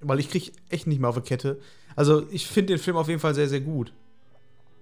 Weil 0.00 0.20
ich 0.20 0.28
krieg 0.28 0.52
echt 0.68 0.86
nicht 0.86 1.00
mehr 1.00 1.08
auf 1.08 1.16
die 1.16 1.22
Kette. 1.22 1.60
Also, 1.96 2.26
ich 2.30 2.46
finde 2.46 2.74
den 2.74 2.82
Film 2.82 2.96
auf 2.96 3.08
jeden 3.08 3.20
Fall 3.20 3.34
sehr, 3.34 3.48
sehr 3.48 3.60
gut. 3.60 3.92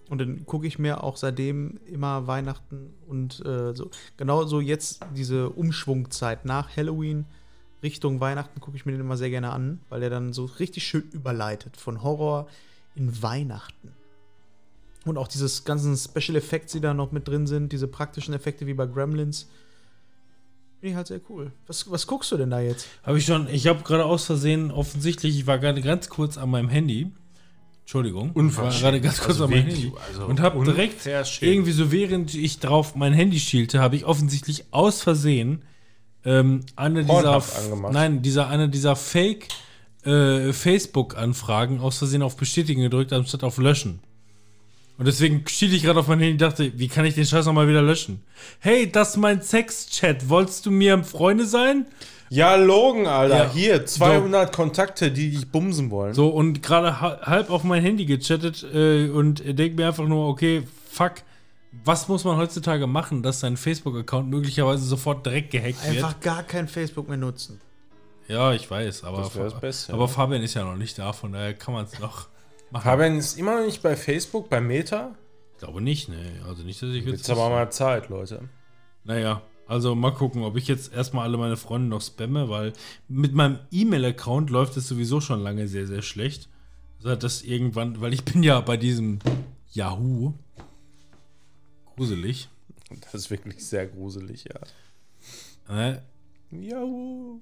Und 0.08 0.18
dann 0.20 0.44
gucke 0.44 0.66
ich 0.66 0.78
mir 0.78 1.04
auch 1.04 1.16
seitdem 1.16 1.78
immer 1.86 2.26
Weihnachten 2.26 2.92
und 3.06 3.44
äh, 3.46 3.74
so. 3.74 3.90
Genau 4.16 4.44
so 4.44 4.60
jetzt 4.60 5.00
diese 5.14 5.50
Umschwungzeit 5.50 6.44
nach 6.44 6.76
Halloween 6.76 7.26
Richtung 7.82 8.20
Weihnachten 8.20 8.60
gucke 8.60 8.76
ich 8.76 8.86
mir 8.86 8.92
den 8.92 9.00
immer 9.00 9.16
sehr 9.16 9.30
gerne 9.30 9.50
an, 9.50 9.80
weil 9.88 10.00
der 10.00 10.10
dann 10.10 10.32
so 10.32 10.44
richtig 10.44 10.86
schön 10.86 11.02
überleitet 11.12 11.76
von 11.76 12.02
Horror 12.02 12.46
in 12.94 13.22
Weihnachten. 13.22 13.92
Und 15.04 15.18
auch 15.18 15.26
dieses 15.26 15.64
ganzen 15.64 15.96
Special 15.96 16.36
Effects, 16.36 16.72
die 16.72 16.80
da 16.80 16.94
noch 16.94 17.10
mit 17.10 17.26
drin 17.26 17.46
sind, 17.48 17.72
diese 17.72 17.88
praktischen 17.88 18.34
Effekte 18.34 18.66
wie 18.66 18.74
bei 18.74 18.86
Gremlins. 18.86 19.48
Finde 20.78 20.90
ich 20.92 20.94
halt 20.96 21.06
sehr 21.08 21.20
cool. 21.28 21.50
Was, 21.66 21.90
was 21.90 22.06
guckst 22.06 22.30
du 22.30 22.36
denn 22.36 22.50
da 22.50 22.60
jetzt? 22.60 22.86
Habe 23.02 23.18
ich 23.18 23.24
schon. 23.24 23.48
Ich 23.48 23.66
habe 23.66 23.82
gerade 23.82 24.04
aus 24.04 24.26
Versehen, 24.26 24.70
offensichtlich, 24.70 25.36
ich 25.38 25.46
war 25.46 25.58
gerade 25.58 25.80
ganz 25.82 26.08
kurz 26.08 26.38
an 26.38 26.50
meinem 26.50 26.68
Handy. 26.68 27.10
Entschuldigung. 27.80 28.30
Ich 28.36 28.56
war 28.56 28.70
gerade 28.70 29.00
ganz 29.00 29.18
kurz 29.18 29.30
Also 29.40 29.44
an 29.44 29.50
meinem 29.50 29.66
wirklich, 29.66 29.84
Handy. 29.86 29.96
also 30.08 30.26
und 30.26 30.40
habe 30.40 30.64
direkt 30.64 30.94
unverschämt. 31.04 31.52
irgendwie 31.52 31.72
so, 31.72 31.90
während 31.90 32.34
ich 32.34 32.60
drauf 32.60 32.94
mein 32.94 33.12
Handy 33.12 33.40
schielte, 33.40 33.80
habe 33.80 33.96
ich 33.96 34.04
offensichtlich 34.04 34.66
aus 34.70 35.02
Versehen 35.02 35.64
ähm, 36.24 36.60
eine 36.76 37.02
dieser, 37.02 37.12
Pornhub 37.22 37.44
angemacht. 37.64 37.92
nein, 37.92 38.22
dieser, 38.22 38.48
eine 38.48 38.68
dieser 38.68 38.96
Fake 38.96 39.48
äh, 40.04 40.52
Facebook-Anfragen 40.52 41.80
aus 41.80 41.98
Versehen 41.98 42.22
auf 42.22 42.36
Bestätigen 42.36 42.82
gedrückt, 42.82 43.12
anstatt 43.12 43.44
auf 43.44 43.58
Löschen. 43.58 44.00
Und 44.98 45.06
deswegen 45.06 45.42
schiel 45.48 45.72
ich 45.74 45.82
gerade 45.82 45.98
auf 46.00 46.06
mein 46.06 46.18
Handy 46.20 46.32
und 46.34 46.40
dachte, 46.42 46.72
wie 46.78 46.86
kann 46.88 47.04
ich 47.04 47.14
den 47.14 47.24
Scheiß 47.24 47.46
nochmal 47.46 47.66
wieder 47.66 47.82
löschen? 47.82 48.20
Hey, 48.60 48.90
das 48.90 49.10
ist 49.10 49.16
mein 49.16 49.40
Sex-Chat. 49.42 50.28
Wolltest 50.28 50.66
du 50.66 50.70
mir 50.70 51.02
Freunde 51.02 51.46
sein? 51.46 51.86
Ja, 52.28 52.54
Logan, 52.54 53.06
Alter. 53.06 53.36
Ja. 53.44 53.50
Hier, 53.52 53.86
200 53.86 54.54
Kontakte, 54.54 55.10
die 55.10 55.30
dich 55.30 55.50
bumsen 55.50 55.90
wollen. 55.90 56.14
So, 56.14 56.28
und 56.28 56.62
gerade 56.62 57.00
ha- 57.00 57.20
halb 57.22 57.50
auf 57.50 57.64
mein 57.64 57.82
Handy 57.82 58.04
gechattet 58.06 58.64
äh, 58.72 59.08
und 59.08 59.42
denk 59.58 59.76
mir 59.76 59.88
einfach 59.88 60.06
nur, 60.06 60.28
okay, 60.28 60.62
fuck, 60.90 61.14
was 61.84 62.08
muss 62.08 62.24
man 62.24 62.36
heutzutage 62.36 62.86
machen, 62.86 63.22
dass 63.22 63.40
sein 63.40 63.56
Facebook-Account 63.56 64.28
möglicherweise 64.28 64.84
sofort 64.84 65.24
direkt 65.24 65.50
gehackt 65.50 65.84
wird? 65.84 65.96
Einfach 65.96 66.20
gar 66.20 66.42
kein 66.42 66.68
Facebook 66.68 67.08
mehr 67.08 67.16
nutzen. 67.16 67.60
Ja, 68.28 68.52
ich 68.52 68.70
weiß, 68.70 69.04
aber, 69.04 69.18
Das 69.18 69.32
das 69.34 69.60
Beste, 69.60 69.92
aber 69.92 70.02
ja. 70.02 70.08
Fabian 70.08 70.42
ist 70.42 70.54
ja 70.54 70.64
noch 70.64 70.76
nicht 70.76 70.98
da, 70.98 71.12
von 71.12 71.32
daher 71.32 71.54
kann 71.54 71.74
man 71.74 71.86
es 71.86 71.98
noch 71.98 72.28
machen. 72.70 72.84
Fabian 72.84 73.18
ist 73.18 73.38
immer 73.38 73.58
noch 73.58 73.66
nicht 73.66 73.82
bei 73.82 73.96
Facebook, 73.96 74.48
bei 74.48 74.60
Meta. 74.60 75.14
Ich 75.54 75.58
glaube 75.58 75.80
nicht, 75.80 76.08
ne. 76.08 76.40
Also 76.46 76.62
nicht, 76.62 76.80
dass 76.82 76.90
ich 76.90 77.04
Jetzt 77.04 77.30
aber 77.30 77.48
mal 77.48 77.70
Zeit, 77.70 78.08
Leute. 78.08 78.48
Naja, 79.04 79.42
also 79.66 79.94
mal 79.94 80.12
gucken, 80.12 80.42
ob 80.42 80.56
ich 80.56 80.68
jetzt 80.68 80.92
erstmal 80.92 81.24
alle 81.24 81.38
meine 81.38 81.56
Freunde 81.56 81.88
noch 81.88 82.02
spamme, 82.02 82.48
weil 82.48 82.72
mit 83.08 83.32
meinem 83.32 83.58
E-Mail-Account 83.70 84.50
läuft 84.50 84.76
es 84.76 84.86
sowieso 84.88 85.20
schon 85.20 85.40
lange 85.40 85.68
sehr, 85.68 85.86
sehr 85.86 86.02
schlecht. 86.02 86.48
Seit 86.98 87.22
das 87.22 87.42
irgendwann, 87.42 88.00
weil 88.00 88.12
ich 88.12 88.24
bin 88.24 88.42
ja 88.42 88.60
bei 88.60 88.76
diesem 88.76 89.18
Yahoo. 89.72 90.34
Gruselig. 91.96 92.48
Das 93.00 93.14
ist 93.14 93.30
wirklich 93.30 93.64
sehr 93.66 93.86
gruselig, 93.86 94.44
ja. 94.44 95.74
Ne? 95.74 96.02
Juhu. 96.50 97.40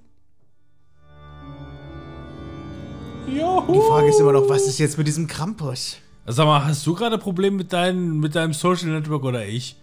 Die 3.26 3.80
Frage 3.88 4.08
ist 4.08 4.20
immer 4.20 4.32
noch, 4.32 4.48
was 4.48 4.66
ist 4.66 4.78
jetzt 4.78 4.98
mit 4.98 5.06
diesem 5.06 5.26
Krampus? 5.26 5.98
Sag 6.26 6.46
mal, 6.46 6.64
hast 6.64 6.86
du 6.86 6.94
gerade 6.94 7.18
Probleme 7.18 7.56
mit, 7.56 7.72
dein, 7.72 8.18
mit 8.18 8.34
deinem 8.34 8.52
Social 8.52 8.88
Network 8.88 9.24
oder 9.24 9.46
ich? 9.46 9.76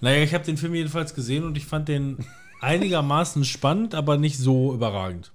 Naja, 0.00 0.22
ich 0.22 0.34
habe 0.34 0.44
den 0.44 0.56
Film 0.56 0.74
jedenfalls 0.74 1.14
gesehen 1.14 1.44
und 1.44 1.56
ich 1.56 1.66
fand 1.66 1.88
den 1.88 2.24
einigermaßen 2.60 3.44
spannend, 3.44 3.94
aber 3.94 4.16
nicht 4.16 4.38
so 4.38 4.72
überragend. 4.74 5.32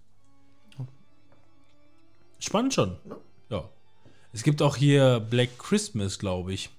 Spannend 2.39 2.73
schon. 2.73 2.97
Ja. 3.49 3.67
Es 4.31 4.43
gibt 4.43 4.61
auch 4.61 4.75
hier 4.75 5.19
Black 5.19 5.57
Christmas, 5.57 6.19
glaube 6.19 6.53
ich. 6.53 6.69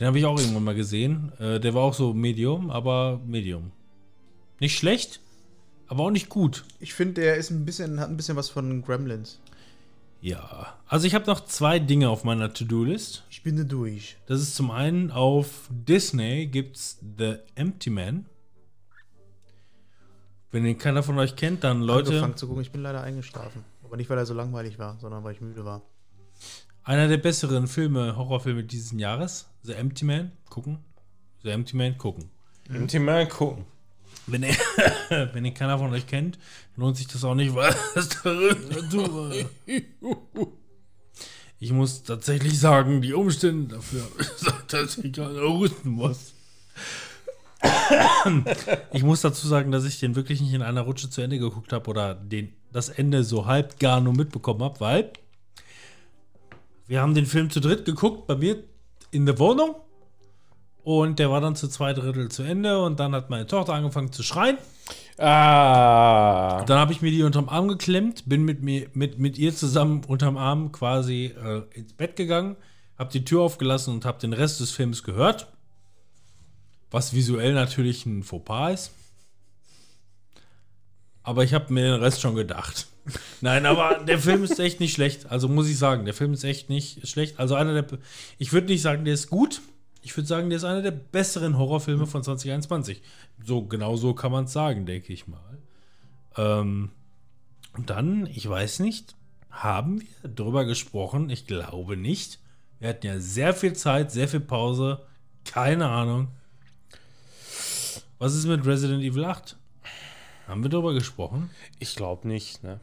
Den 0.00 0.06
habe 0.06 0.18
ich 0.18 0.24
auch 0.24 0.38
irgendwann 0.38 0.64
mal 0.64 0.74
gesehen. 0.74 1.30
Äh, 1.38 1.60
der 1.60 1.74
war 1.74 1.82
auch 1.82 1.92
so 1.92 2.14
Medium, 2.14 2.70
aber 2.70 3.20
Medium. 3.26 3.70
Nicht 4.58 4.78
schlecht, 4.78 5.20
aber 5.88 6.04
auch 6.04 6.10
nicht 6.10 6.30
gut. 6.30 6.64
Ich 6.80 6.94
finde, 6.94 7.20
der 7.20 7.36
ist 7.36 7.50
ein 7.50 7.66
bisschen, 7.66 8.00
hat 8.00 8.08
ein 8.08 8.16
bisschen 8.16 8.36
was 8.36 8.48
von 8.48 8.82
Gremlins. 8.82 9.40
Ja. 10.22 10.74
Also 10.86 11.06
ich 11.06 11.14
habe 11.14 11.26
noch 11.26 11.44
zwei 11.44 11.78
Dinge 11.78 12.08
auf 12.08 12.24
meiner 12.24 12.52
To-Do-List. 12.52 13.24
Ich 13.30 13.42
bin 13.42 13.56
da 13.56 13.64
durch. 13.64 14.16
Das 14.26 14.40
ist 14.40 14.54
zum 14.54 14.70
einen 14.70 15.10
auf 15.10 15.68
Disney 15.70 16.46
gibt's 16.46 16.98
The 17.18 17.36
Empty 17.54 17.90
Man. 17.90 18.26
Wenn 20.50 20.64
den 20.64 20.78
keiner 20.78 21.02
von 21.02 21.18
euch 21.18 21.36
kennt, 21.36 21.62
dann 21.62 21.82
Leute, 21.82 22.08
Angefangen 22.08 22.36
zu 22.36 22.48
gucken, 22.48 22.62
ich 22.62 22.72
bin 22.72 22.82
leider 22.82 23.02
eingeschlafen. 23.02 23.64
Aber 23.84 23.96
nicht, 23.98 24.08
weil 24.08 24.18
er 24.18 24.26
so 24.26 24.34
langweilig 24.34 24.78
war, 24.78 24.98
sondern 24.98 25.24
weil 25.24 25.34
ich 25.34 25.40
müde 25.40 25.64
war. 25.64 25.82
Einer 26.90 27.06
der 27.06 27.18
besseren 27.18 27.68
Filme, 27.68 28.16
Horrorfilme 28.16 28.64
dieses 28.64 28.90
Jahres, 28.98 29.46
The 29.62 29.74
Empty 29.74 30.04
Man, 30.04 30.32
gucken. 30.48 30.78
The 31.44 31.50
Empty 31.50 31.76
Man, 31.76 31.96
gucken. 31.96 32.30
Die 32.68 32.98
mal 32.98 33.28
gucken. 33.28 33.64
Wenn, 34.26 34.42
ihr, 34.42 34.56
wenn 35.32 35.44
ihr 35.44 35.54
keiner 35.54 35.78
von 35.78 35.92
euch 35.92 36.08
kennt, 36.08 36.36
lohnt 36.74 36.96
sich 36.96 37.06
das 37.06 37.22
auch 37.22 37.36
nicht, 37.36 37.54
weil 37.54 37.72
Ich 41.60 41.70
muss 41.70 42.02
tatsächlich 42.02 42.58
sagen, 42.58 43.00
die 43.02 43.12
Umstände 43.12 43.76
dafür, 43.76 44.02
dass 44.66 44.98
ich 44.98 45.12
gerade 45.12 45.48
husten 45.48 45.90
muss. 45.90 46.32
Ich 48.92 49.04
muss 49.04 49.20
dazu 49.20 49.46
sagen, 49.46 49.70
dass 49.70 49.84
ich 49.84 50.00
den 50.00 50.16
wirklich 50.16 50.40
nicht 50.40 50.54
in 50.54 50.62
einer 50.62 50.80
Rutsche 50.80 51.08
zu 51.08 51.20
Ende 51.20 51.38
geguckt 51.38 51.72
habe 51.72 51.88
oder 51.88 52.16
den, 52.16 52.52
das 52.72 52.88
Ende 52.88 53.22
so 53.22 53.46
halb 53.46 53.78
gar 53.78 54.00
nur 54.00 54.12
mitbekommen 54.12 54.64
habe, 54.64 54.80
weil 54.80 55.12
wir 56.90 57.00
haben 57.00 57.14
den 57.14 57.24
Film 57.24 57.50
zu 57.50 57.60
dritt 57.60 57.84
geguckt, 57.84 58.26
bei 58.26 58.34
mir 58.34 58.64
in 59.12 59.24
der 59.24 59.38
Wohnung. 59.38 59.76
Und 60.82 61.20
der 61.20 61.30
war 61.30 61.40
dann 61.40 61.54
zu 61.54 61.68
zwei 61.68 61.92
Drittel 61.92 62.32
zu 62.32 62.42
Ende 62.42 62.82
und 62.82 62.98
dann 62.98 63.14
hat 63.14 63.30
meine 63.30 63.46
Tochter 63.46 63.74
angefangen 63.74 64.10
zu 64.10 64.24
schreien. 64.24 64.58
Ah. 65.16 66.64
Dann 66.64 66.80
habe 66.80 66.92
ich 66.92 67.00
mir 67.00 67.12
die 67.12 67.22
unterm 67.22 67.48
Arm 67.48 67.68
geklemmt, 67.68 68.24
bin 68.26 68.44
mit, 68.44 68.62
mir, 68.62 68.88
mit, 68.92 69.20
mit 69.20 69.38
ihr 69.38 69.54
zusammen 69.54 70.02
unterm 70.04 70.36
Arm 70.36 70.72
quasi 70.72 71.26
äh, 71.26 71.62
ins 71.78 71.92
Bett 71.92 72.16
gegangen, 72.16 72.56
habe 72.98 73.12
die 73.12 73.24
Tür 73.24 73.42
aufgelassen 73.42 73.94
und 73.94 74.04
habe 74.04 74.18
den 74.18 74.32
Rest 74.32 74.58
des 74.58 74.72
Films 74.72 75.04
gehört. 75.04 75.46
Was 76.90 77.14
visuell 77.14 77.54
natürlich 77.54 78.04
ein 78.04 78.24
Fauxpas 78.24 78.72
ist. 78.72 78.90
Aber 81.22 81.44
ich 81.44 81.54
habe 81.54 81.72
mir 81.72 81.84
den 81.84 82.00
Rest 82.00 82.20
schon 82.20 82.34
gedacht. 82.34 82.88
Nein, 83.40 83.66
aber 83.66 84.02
der 84.04 84.18
Film 84.18 84.44
ist 84.44 84.58
echt 84.58 84.80
nicht 84.80 84.94
schlecht. 84.94 85.30
Also 85.30 85.48
muss 85.48 85.68
ich 85.68 85.78
sagen, 85.78 86.04
der 86.04 86.14
Film 86.14 86.32
ist 86.32 86.44
echt 86.44 86.68
nicht 86.68 87.06
schlecht. 87.08 87.38
Also 87.38 87.54
einer 87.54 87.82
der. 87.82 87.98
Ich 88.38 88.52
würde 88.52 88.68
nicht 88.68 88.82
sagen, 88.82 89.04
der 89.04 89.14
ist 89.14 89.30
gut. 89.30 89.60
Ich 90.02 90.16
würde 90.16 90.26
sagen, 90.26 90.48
der 90.48 90.56
ist 90.56 90.64
einer 90.64 90.82
der 90.82 90.92
besseren 90.92 91.58
Horrorfilme 91.58 92.06
von 92.06 92.22
2021. 92.22 93.02
So, 93.44 93.62
genau 93.62 93.96
so 93.96 94.14
kann 94.14 94.32
man 94.32 94.44
es 94.44 94.52
sagen, 94.52 94.86
denke 94.86 95.12
ich 95.12 95.26
mal. 95.28 95.58
Ähm, 96.36 96.90
und 97.76 97.90
dann, 97.90 98.26
ich 98.26 98.48
weiß 98.48 98.80
nicht, 98.80 99.14
haben 99.50 100.00
wir 100.00 100.30
drüber 100.30 100.64
gesprochen? 100.64 101.28
Ich 101.30 101.46
glaube 101.46 101.96
nicht. 101.96 102.38
Wir 102.78 102.88
hatten 102.88 103.06
ja 103.06 103.20
sehr 103.20 103.52
viel 103.52 103.74
Zeit, 103.74 104.10
sehr 104.10 104.28
viel 104.28 104.40
Pause. 104.40 105.02
Keine 105.44 105.88
Ahnung. 105.88 106.28
Was 108.18 108.34
ist 108.34 108.46
mit 108.46 108.64
Resident 108.66 109.02
Evil 109.02 109.24
8? 109.24 109.56
Haben 110.46 110.62
wir 110.62 110.70
drüber 110.70 110.94
gesprochen? 110.94 111.50
Ich 111.78 111.94
glaube 111.94 112.26
nicht, 112.26 112.62
ne? 112.62 112.80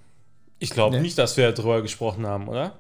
Ich 0.59 0.71
glaube 0.71 0.95
Nee. 0.97 1.01
nicht, 1.03 1.17
dass 1.17 1.38
wir 1.38 1.51
darüber 1.51 1.81
gesprochen 1.81 2.25
haben, 2.25 2.47
oder? 2.47 2.79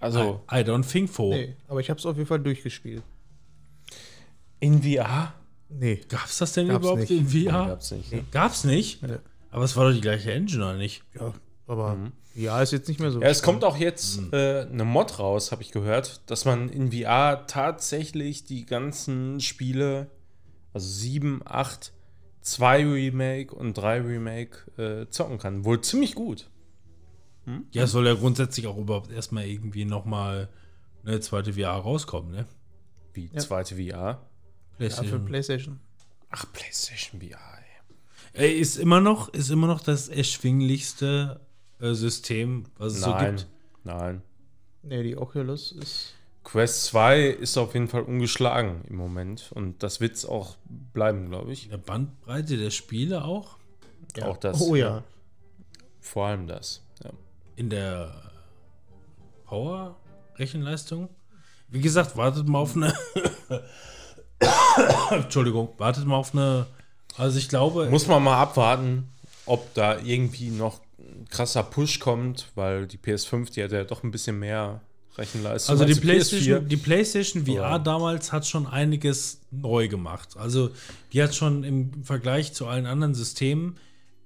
Also, 0.00 0.42
I, 0.50 0.56
I 0.56 0.58
don't 0.64 0.86
think 0.90 1.10
so. 1.12 1.30
Nee, 1.30 1.56
aber 1.68 1.80
ich 1.80 1.88
habe 1.88 1.98
es 1.98 2.06
auf 2.06 2.16
jeden 2.16 2.28
Fall 2.28 2.40
durchgespielt. 2.40 3.02
in 4.60 4.82
VR? 4.82 5.32
Nee. 5.68 6.00
Gab's 6.08 6.38
das 6.38 6.52
denn 6.52 6.68
Gab's 6.68 6.80
überhaupt 6.84 7.00
nicht. 7.00 7.10
in 7.10 7.24
Nee, 7.26 7.48
VR? 7.50 7.66
gab's 7.68 7.90
nicht. 7.90 8.12
Ne? 8.12 8.24
Gab's 8.30 8.64
nicht? 8.64 9.02
Nee. 9.02 9.16
Aber 9.50 9.64
es 9.64 9.76
war 9.76 9.86
doch 9.88 9.94
die 9.94 10.00
gleiche 10.00 10.32
Engine, 10.32 10.64
oder 10.64 10.76
nicht? 10.76 11.02
Ja, 11.18 11.32
aber 11.66 11.96
ja, 12.34 12.60
ist 12.62 12.72
jetzt 12.72 12.88
nicht 12.88 13.00
mehr 13.00 13.10
so. 13.10 13.20
Ja, 13.20 13.28
es 13.28 13.42
kommt 13.42 13.64
auch 13.64 13.76
jetzt 13.78 14.20
äh, 14.32 14.62
eine 14.70 14.84
Mod 14.84 15.18
raus, 15.18 15.52
habe 15.52 15.62
ich 15.62 15.72
gehört, 15.72 16.20
dass 16.30 16.44
man 16.44 16.68
in 16.68 16.92
VR 16.92 17.46
tatsächlich 17.46 18.44
die 18.44 18.66
ganzen 18.66 19.40
Spiele, 19.40 20.08
also 20.74 20.86
7, 20.86 21.40
8, 21.44 21.92
2 22.42 22.84
Remake 22.86 23.54
und 23.54 23.74
3 23.74 24.00
Remake 24.02 24.70
äh, 24.78 25.08
zocken 25.10 25.38
kann. 25.38 25.64
Wohl 25.64 25.80
ziemlich 25.80 26.14
gut. 26.14 26.48
Ja, 27.72 27.84
es 27.84 27.92
soll 27.92 28.06
ja 28.06 28.14
grundsätzlich 28.14 28.66
auch 28.66 28.76
überhaupt 28.76 29.10
erstmal 29.12 29.46
irgendwie 29.46 29.84
nochmal 29.84 30.48
eine 31.04 31.20
zweite 31.20 31.52
VR 31.52 31.70
rauskommen, 31.76 32.32
ne? 32.32 32.46
Wie 33.14 33.30
Ja. 33.32 33.38
zweite 33.40 33.76
VR. 33.76 33.80
ja, 33.82 34.18
für 34.78 34.78
PlayStation. 34.78 35.24
PlayStation. 35.26 35.80
Ach, 36.30 36.44
PlayStation 36.52 37.20
VR. 37.20 37.38
Ey, 38.32 38.52
Ey. 38.52 38.58
ist 38.60 38.76
immer 38.76 39.00
noch, 39.00 39.28
ist 39.32 39.50
immer 39.50 39.66
noch 39.68 39.80
das 39.80 40.08
erschwinglichste 40.08 41.40
äh, 41.80 41.92
System, 41.94 42.64
was 42.78 42.94
es 42.94 43.00
so 43.02 43.10
Nein, 43.10 43.36
gibt. 43.36 43.46
nein. 43.84 44.22
Nee, 44.82 45.02
die 45.02 45.16
Oculus 45.16 45.72
ist. 45.72 46.14
Quest 46.44 46.84
2 46.86 47.28
ist 47.28 47.56
auf 47.58 47.74
jeden 47.74 47.88
Fall 47.88 48.02
ungeschlagen 48.02 48.82
im 48.88 48.96
Moment 48.96 49.50
und 49.52 49.82
das 49.82 50.00
wird 50.00 50.14
es 50.16 50.24
auch 50.26 50.56
bleiben, 50.92 51.28
glaube 51.28 51.52
ich. 51.52 51.64
In 51.64 51.70
der 51.70 51.78
Bandbreite 51.78 52.56
der 52.56 52.70
Spiele 52.70 53.24
auch. 53.24 53.56
Ja. 54.16 54.26
Auch 54.26 54.36
das. 54.36 54.60
Oh 54.60 54.76
ja. 54.76 55.02
Vor 56.00 56.26
allem 56.26 56.46
das. 56.46 56.82
In 57.56 57.70
der 57.70 58.12
Power-Rechenleistung. 59.46 61.08
Wie 61.68 61.80
gesagt, 61.80 62.16
wartet 62.16 62.46
mal 62.48 62.58
auf 62.58 62.76
eine. 62.76 62.94
Entschuldigung, 65.10 65.70
wartet 65.78 66.04
mal 66.06 66.16
auf 66.16 66.34
eine. 66.34 66.66
Also 67.16 67.38
ich 67.38 67.48
glaube. 67.48 67.88
Muss 67.90 68.06
man 68.06 68.22
mal 68.22 68.40
abwarten, 68.40 69.08
ob 69.46 69.72
da 69.74 69.98
irgendwie 69.98 70.50
noch 70.50 70.80
ein 70.98 71.26
krasser 71.30 71.62
Push 71.62 71.98
kommt, 71.98 72.46
weil 72.54 72.86
die 72.86 72.98
PS5, 72.98 73.52
die 73.52 73.64
hat 73.64 73.72
ja 73.72 73.84
doch 73.84 74.02
ein 74.04 74.10
bisschen 74.10 74.38
mehr 74.38 74.80
Rechenleistung. 75.16 75.72
Also 75.72 75.84
die 75.86 75.92
als 75.92 76.00
PlayStation, 76.00 76.68
die 76.68 76.76
PlayStation 76.76 77.46
VR 77.46 77.54
Ja. 77.54 77.78
damals 77.78 78.32
hat 78.32 78.46
schon 78.46 78.66
einiges 78.66 79.40
neu 79.50 79.88
gemacht. 79.88 80.36
Also 80.36 80.70
die 81.12 81.22
hat 81.22 81.34
schon 81.34 81.64
im 81.64 82.04
Vergleich 82.04 82.52
zu 82.52 82.66
allen 82.66 82.84
anderen 82.86 83.14
Systemen 83.14 83.78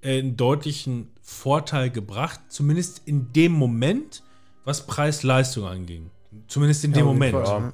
einen 0.03 0.37
deutlichen 0.37 1.09
Vorteil 1.21 1.89
gebracht, 1.89 2.39
zumindest 2.49 3.01
in 3.05 3.31
dem 3.33 3.51
Moment, 3.51 4.23
was 4.65 4.85
Preis-Leistung 4.87 5.65
anging. 5.65 6.09
Zumindest 6.47 6.83
in 6.85 6.93
dem 6.93 7.07
auf 7.07 7.13
jeden 7.13 7.31
Moment. 7.31 7.47
Fall. 7.47 7.61
Ja. 7.61 7.73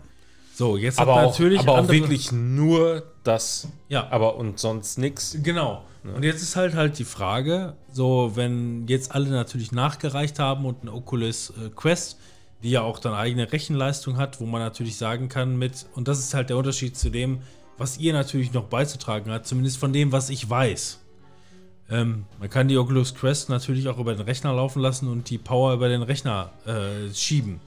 So, 0.53 0.75
jetzt 0.77 0.99
aber 0.99 1.15
hat 1.15 1.25
auch, 1.25 1.31
natürlich 1.31 1.59
aber 1.59 1.73
auch 1.73 1.77
andere- 1.77 1.97
wirklich 1.97 2.31
nur 2.31 3.03
das, 3.23 3.67
ja, 3.89 4.07
aber 4.09 4.37
und 4.37 4.59
sonst 4.59 4.97
nichts. 4.97 5.37
Genau. 5.43 5.83
Und 6.03 6.23
jetzt 6.23 6.41
ist 6.41 6.55
halt 6.55 6.73
halt 6.73 6.97
die 6.99 7.03
Frage, 7.03 7.75
so 7.91 8.31
wenn 8.35 8.87
jetzt 8.87 9.13
alle 9.13 9.29
natürlich 9.29 9.73
nachgereicht 9.73 10.39
haben 10.39 10.65
und 10.65 10.81
eine 10.81 10.93
Oculus 10.93 11.49
äh, 11.51 11.69
Quest, 11.75 12.17
die 12.63 12.71
ja 12.71 12.81
auch 12.81 12.97
dann 12.99 13.13
eigene 13.13 13.51
Rechenleistung 13.51 14.15
hat, 14.17 14.39
wo 14.39 14.45
man 14.45 14.61
natürlich 14.61 14.95
sagen 14.95 15.27
kann 15.27 15.57
mit, 15.57 15.85
und 15.95 16.07
das 16.07 16.19
ist 16.19 16.33
halt 16.33 16.49
der 16.49 16.57
Unterschied 16.57 16.97
zu 16.97 17.09
dem, 17.09 17.39
was 17.77 17.97
ihr 17.97 18.13
natürlich 18.13 18.53
noch 18.53 18.63
beizutragen 18.63 19.31
habt, 19.31 19.45
zumindest 19.47 19.77
von 19.77 19.91
dem, 19.91 20.11
was 20.13 20.29
ich 20.29 20.49
weiß. 20.49 20.99
Ähm, 21.89 22.25
man 22.39 22.49
kann 22.49 22.67
die 22.67 22.77
Oculus 22.77 23.15
Quest 23.15 23.47
natürlich 23.49 23.87
auch 23.87 23.97
über 23.97 24.13
den 24.13 24.21
Rechner 24.21 24.53
laufen 24.53 24.81
lassen 24.81 25.07
und 25.07 25.29
die 25.29 25.37
Power 25.37 25.73
über 25.73 25.87
den 25.87 26.01
Rechner 26.01 26.51
äh, 26.65 27.13
schieben. 27.13 27.61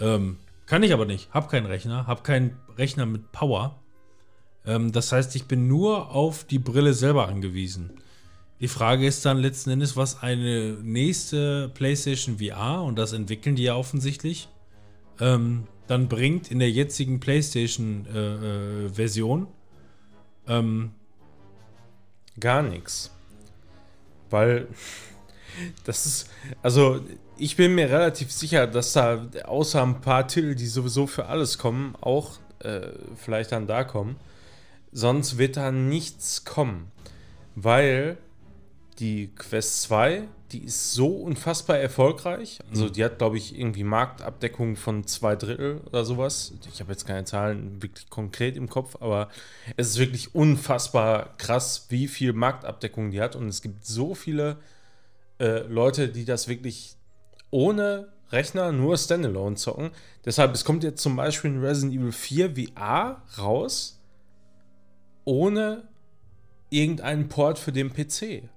Ähm, 0.00 0.36
kann 0.66 0.82
ich 0.82 0.92
aber 0.92 1.06
nicht. 1.06 1.32
Hab 1.32 1.48
keinen 1.50 1.66
Rechner, 1.66 2.06
hab 2.06 2.24
keinen 2.24 2.58
Rechner 2.78 3.06
mit 3.06 3.32
Power. 3.32 3.78
Ähm, 4.64 4.92
das 4.92 5.10
heißt, 5.10 5.34
ich 5.36 5.46
bin 5.46 5.66
nur 5.66 6.14
auf 6.14 6.44
die 6.44 6.60
Brille 6.60 6.94
selber 6.94 7.26
angewiesen. 7.28 7.90
Die 8.60 8.68
Frage 8.68 9.06
ist 9.06 9.26
dann 9.26 9.38
letzten 9.38 9.70
Endes, 9.70 9.96
was 9.96 10.22
eine 10.22 10.76
nächste 10.82 11.68
PlayStation 11.74 12.38
VR, 12.38 12.84
und 12.84 12.96
das 12.96 13.12
entwickeln 13.12 13.56
die 13.56 13.64
ja 13.64 13.74
offensichtlich, 13.74 14.48
ähm, 15.18 15.66
dann 15.88 16.06
bringt 16.08 16.48
in 16.48 16.60
der 16.60 16.70
jetzigen 16.70 17.18
PlayStation-Version. 17.18 19.48
ähm, 20.46 20.92
Gar 22.40 22.62
nichts. 22.62 23.10
Weil 24.32 24.68
das 25.84 26.06
ist, 26.06 26.30
also 26.62 27.00
ich 27.36 27.56
bin 27.56 27.74
mir 27.74 27.90
relativ 27.90 28.32
sicher, 28.32 28.66
dass 28.66 28.92
da 28.92 29.26
außer 29.44 29.82
ein 29.82 30.00
paar 30.00 30.26
Titel, 30.26 30.54
die 30.54 30.66
sowieso 30.66 31.06
für 31.06 31.26
alles 31.26 31.58
kommen, 31.58 31.94
auch 32.00 32.38
äh, 32.60 32.88
vielleicht 33.16 33.52
dann 33.52 33.66
da 33.66 33.84
kommen. 33.84 34.16
Sonst 34.92 35.38
wird 35.38 35.56
da 35.56 35.70
nichts 35.70 36.44
kommen. 36.44 36.90
Weil 37.54 38.18
die 39.02 39.34
Quest 39.34 39.82
2, 39.82 40.28
die 40.52 40.64
ist 40.64 40.92
so 40.92 41.08
unfassbar 41.08 41.78
erfolgreich. 41.78 42.60
Also 42.70 42.88
die 42.88 43.04
hat, 43.04 43.18
glaube 43.18 43.36
ich, 43.36 43.58
irgendwie 43.58 43.82
Marktabdeckung 43.82 44.76
von 44.76 45.04
zwei 45.08 45.34
Drittel 45.34 45.80
oder 45.86 46.04
sowas. 46.04 46.52
Ich 46.72 46.78
habe 46.78 46.92
jetzt 46.92 47.04
keine 47.04 47.24
Zahlen 47.24 47.82
wirklich 47.82 48.08
konkret 48.08 48.56
im 48.56 48.68
Kopf, 48.68 48.96
aber 49.00 49.28
es 49.76 49.88
ist 49.88 49.98
wirklich 49.98 50.36
unfassbar 50.36 51.36
krass, 51.36 51.86
wie 51.88 52.06
viel 52.06 52.32
Marktabdeckung 52.32 53.10
die 53.10 53.20
hat. 53.20 53.34
Und 53.34 53.48
es 53.48 53.60
gibt 53.60 53.84
so 53.84 54.14
viele 54.14 54.58
äh, 55.40 55.66
Leute, 55.66 56.08
die 56.08 56.24
das 56.24 56.46
wirklich 56.46 56.94
ohne 57.50 58.12
Rechner 58.30 58.70
nur 58.70 58.96
Standalone 58.96 59.56
zocken. 59.56 59.90
Deshalb, 60.24 60.54
es 60.54 60.64
kommt 60.64 60.84
jetzt 60.84 61.02
zum 61.02 61.16
Beispiel 61.16 61.50
ein 61.50 61.60
Resident 61.60 61.92
Evil 62.00 62.12
4 62.12 62.54
VR 62.54 63.22
raus, 63.36 64.00
ohne 65.24 65.88
irgendeinen 66.70 67.28
Port 67.28 67.58
für 67.58 67.72
den 67.72 67.92
PC. 67.92 68.48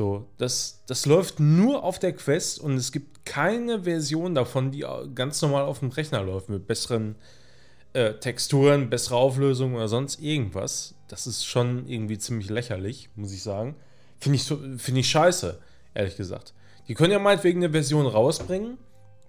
So, 0.00 0.24
das, 0.38 0.82
das 0.86 1.04
läuft 1.04 1.40
nur 1.40 1.84
auf 1.84 1.98
der 1.98 2.14
Quest 2.14 2.58
und 2.58 2.72
es 2.72 2.90
gibt 2.90 3.26
keine 3.26 3.82
Version 3.82 4.34
davon, 4.34 4.70
die 4.70 4.86
ganz 5.14 5.42
normal 5.42 5.64
auf 5.64 5.80
dem 5.80 5.90
Rechner 5.90 6.22
läuft, 6.22 6.48
mit 6.48 6.66
besseren 6.66 7.16
äh, 7.92 8.14
Texturen, 8.14 8.88
bessere 8.88 9.16
Auflösung 9.16 9.74
oder 9.74 9.88
sonst 9.88 10.18
irgendwas. 10.22 10.94
Das 11.08 11.26
ist 11.26 11.44
schon 11.44 11.86
irgendwie 11.86 12.16
ziemlich 12.16 12.48
lächerlich, 12.48 13.10
muss 13.14 13.30
ich 13.30 13.42
sagen. 13.42 13.76
Finde 14.18 14.36
ich, 14.36 14.44
finde 14.82 15.00
ich 15.00 15.10
scheiße, 15.10 15.60
ehrlich 15.92 16.16
gesagt. 16.16 16.54
Die 16.88 16.94
können 16.94 17.12
ja 17.12 17.18
meinetwegen 17.18 17.62
eine 17.62 17.70
Version 17.70 18.06
rausbringen, 18.06 18.78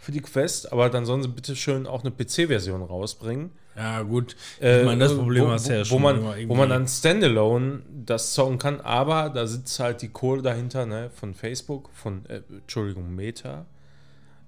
für 0.02 0.12
die 0.12 0.22
Quest, 0.22 0.72
aber 0.72 0.90
dann 0.90 1.06
sollen 1.06 1.22
sie 1.22 1.30
bitte 1.30 1.56
schön 1.56 1.86
auch 1.86 2.04
eine 2.04 2.10
PC-Version 2.10 2.82
rausbringen. 2.82 3.52
Ja, 3.76 4.02
gut. 4.02 4.36
Äh, 4.60 4.80
ich 4.80 4.86
meine, 4.86 5.04
das 5.04 5.16
Problem 5.16 5.46
wo, 5.46 5.50
hast 5.52 5.70
du 5.70 5.74
ja 5.74 5.82
wo, 5.82 5.86
schon 5.86 5.98
wo 5.98 6.00
man, 6.00 6.18
immer 6.18 6.28
wo 6.30 6.34
irgendwie. 6.34 6.58
man 6.58 6.70
dann 6.70 6.88
Standalone 6.88 7.84
das 8.06 8.34
zocken 8.34 8.58
kann, 8.58 8.82
aber 8.82 9.30
da 9.30 9.46
sitzt 9.46 9.80
halt 9.80 10.02
die 10.02 10.10
Kohle 10.10 10.42
dahinter, 10.42 10.88
ne, 10.88 11.12
von 11.14 11.36
Facebook, 11.36 11.92
von, 11.94 12.26
äh, 12.26 12.42
Entschuldigung, 12.50 13.14
Meta. 13.14 13.68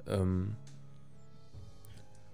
Ähm, 0.08 0.56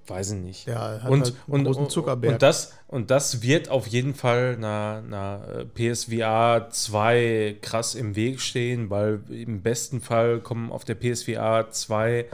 weiß 0.07 0.31
ich 0.31 0.39
nicht. 0.39 0.67
Ja, 0.67 1.01
hat 1.03 1.11
und, 1.11 1.25
halt 1.25 1.33
einen 1.47 1.53
und, 1.55 1.63
großen 1.65 1.83
und, 1.83 1.91
Zuckerberg. 1.91 2.33
und, 2.33 2.41
das, 2.41 2.73
und 2.87 3.11
das 3.11 3.41
wird 3.41 3.67
auf 3.67 3.85
jeden 3.85 4.15
Fall 4.15 4.55
einer, 4.55 5.03
einer 5.05 5.65
äh, 5.75 5.91
PSVR 5.93 6.69
2 6.71 7.57
krass 7.61 7.95
im 7.95 8.15
Weg 8.15 8.39
stehen, 8.39 8.89
weil 8.89 9.19
im 9.29 9.61
besten 9.61 9.99
Fall 9.99 10.39
kommen 10.39 10.71
auf 10.71 10.85
der 10.85 10.95
PSVR 10.95 11.69
2 11.69 12.25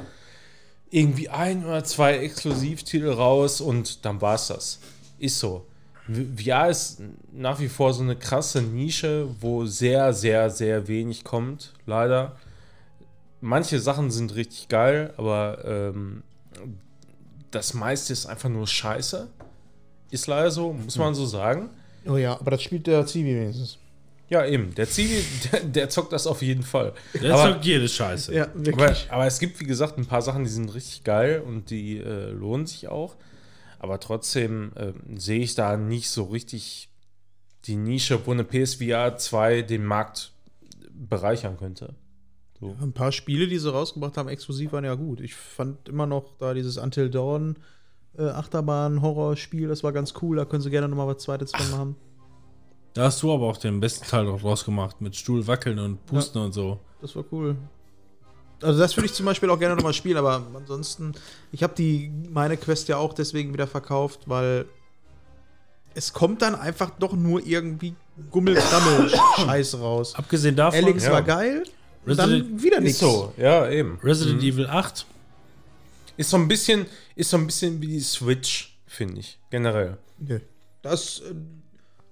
irgendwie 0.95 1.27
ein 1.27 1.65
oder 1.65 1.83
zwei 1.83 2.19
Exklusivtitel 2.19 3.09
raus 3.09 3.59
und 3.59 4.05
dann 4.05 4.21
war's 4.21 4.47
das. 4.47 4.79
Ist 5.19 5.39
so. 5.39 5.65
VR 6.07 6.69
ist 6.69 7.01
nach 7.33 7.59
wie 7.59 7.67
vor 7.67 7.93
so 7.93 8.01
eine 8.01 8.15
krasse 8.15 8.61
Nische, 8.61 9.27
wo 9.41 9.65
sehr, 9.65 10.13
sehr, 10.13 10.49
sehr 10.49 10.87
wenig 10.87 11.25
kommt, 11.25 11.73
leider. 11.85 12.37
Manche 13.41 13.79
Sachen 13.79 14.09
sind 14.09 14.35
richtig 14.35 14.69
geil, 14.69 15.13
aber 15.17 15.65
ähm, 15.65 16.23
das 17.51 17.73
meiste 17.73 18.13
ist 18.13 18.25
einfach 18.25 18.49
nur 18.49 18.65
Scheiße. 18.65 19.27
Ist 20.11 20.27
leider 20.27 20.49
so, 20.49 20.71
muss 20.71 20.97
man 20.97 21.13
so 21.13 21.25
sagen. 21.25 21.71
Oh 22.07 22.15
ja, 22.15 22.39
aber 22.39 22.51
das 22.51 22.63
spielt 22.63 22.87
der 22.87 23.05
Zivi 23.05 23.35
wenigstens. 23.35 23.79
Ja, 24.29 24.45
eben. 24.45 24.73
Der 24.75 24.89
Zivi, 24.89 25.23
der, 25.51 25.59
der 25.61 25.89
zockt 25.89 26.11
das 26.11 26.27
auf 26.27 26.41
jeden 26.41 26.63
Fall. 26.63 26.93
Der 27.21 27.33
aber, 27.33 27.43
sagt 27.43 27.65
jede 27.65 27.87
Scheiße. 27.87 28.33
Ja, 28.33 28.45
aber, 28.45 28.65
wirklich. 28.65 29.07
aber 29.11 29.25
es 29.25 29.39
gibt, 29.39 29.59
wie 29.59 29.65
gesagt, 29.65 29.97
ein 29.97 30.05
paar 30.05 30.21
Sachen, 30.21 30.43
die 30.43 30.49
sind 30.49 30.73
richtig 30.73 31.03
geil 31.03 31.43
und 31.45 31.69
die 31.69 31.97
äh, 31.97 32.31
lohnen 32.31 32.65
sich 32.65 32.87
auch. 32.87 33.15
Aber 33.79 33.99
trotzdem 33.99 34.71
äh, 34.75 34.93
sehe 35.15 35.41
ich 35.41 35.53
da 35.55 35.77
nicht 35.77 36.09
so 36.09 36.23
richtig 36.23 36.89
die 37.65 37.75
Nische, 37.75 38.25
wo 38.25 38.31
eine 38.31 38.43
PSVR 38.43 39.17
2 39.17 39.63
den 39.63 39.85
Markt 39.85 40.31
bereichern 40.91 41.57
könnte. 41.57 41.95
Ein 42.61 42.93
paar 42.93 43.11
Spiele, 43.11 43.47
die 43.47 43.59
sie 43.59 43.71
rausgebracht 43.71 44.17
haben, 44.17 44.29
exklusiv 44.29 44.71
waren 44.71 44.85
ja 44.85 44.95
gut. 44.95 45.19
Ich 45.19 45.35
fand 45.35 45.87
immer 45.89 46.07
noch 46.07 46.37
da 46.39 46.53
dieses 46.53 46.77
Until 46.77 47.09
Dawn 47.09 47.57
äh, 48.17 48.23
Achterbahn-Horrorspiel, 48.23 49.67
das 49.67 49.83
war 49.83 49.91
ganz 49.91 50.13
cool. 50.21 50.37
Da 50.37 50.45
können 50.45 50.61
sie 50.61 50.69
gerne 50.69 50.87
nochmal 50.87 51.07
was 51.07 51.21
Zweites 51.21 51.51
von 51.51 51.69
machen. 51.71 51.95
Da 52.95 53.03
hast 53.03 53.21
du 53.21 53.31
aber 53.33 53.45
auch 53.47 53.57
den 53.57 53.79
besten 53.79 54.05
Teil 54.07 54.25
draus 54.25 54.43
rausgemacht, 54.43 55.01
mit 55.01 55.15
Stuhl 55.15 55.45
wackeln 55.47 55.77
und 55.79 56.03
pusten 56.05 56.41
und 56.41 56.53
so. 56.53 56.79
Das 57.01 57.15
war 57.15 57.25
cool. 57.31 57.55
Also 58.61 58.79
das 58.79 58.95
würde 58.95 59.05
ich 59.05 59.13
zum 59.13 59.25
Beispiel 59.25 59.49
auch 59.49 59.59
gerne 59.59 59.75
nochmal 59.75 59.93
spielen, 59.93 60.15
aber 60.17 60.41
ansonsten, 60.55 61.11
ich 61.51 61.61
habe 61.61 61.75
die 61.75 62.09
meine 62.31 62.55
Quest 62.55 62.87
ja 62.87 62.95
auch 62.97 63.13
deswegen 63.13 63.53
wieder 63.53 63.67
verkauft, 63.67 64.21
weil 64.27 64.65
es 65.93 66.13
kommt 66.13 66.41
dann 66.41 66.55
einfach 66.55 66.89
doch 66.91 67.13
nur 67.13 67.45
irgendwie 67.45 67.95
Gummelkrammel-Scheiß 68.31 69.77
raus. 69.79 70.15
Abgesehen 70.15 70.55
davon, 70.55 70.83
Alex 70.85 71.03
ja. 71.05 71.11
war 71.11 71.21
geil, 71.21 71.63
dann 72.05 72.17
Resident- 72.29 72.63
wieder 72.63 72.77
Ist 72.77 72.83
nichts. 72.83 72.99
so, 72.99 73.33
ja, 73.37 73.69
eben. 73.69 73.99
Resident 74.01 74.41
Evil 74.41 74.67
8, 74.67 75.05
Ist 76.15 76.29
so 76.29 76.37
ein 76.37 76.47
bisschen, 76.47 76.85
ist 77.15 77.29
so 77.29 77.35
ein 77.37 77.45
bisschen 77.45 77.81
wie 77.81 77.87
die 77.87 77.99
Switch, 77.99 78.77
finde 78.87 79.19
ich, 79.19 79.37
generell. 79.51 79.97
Nö. 80.17 80.39
Das, 80.81 81.19
äh, 81.19 81.33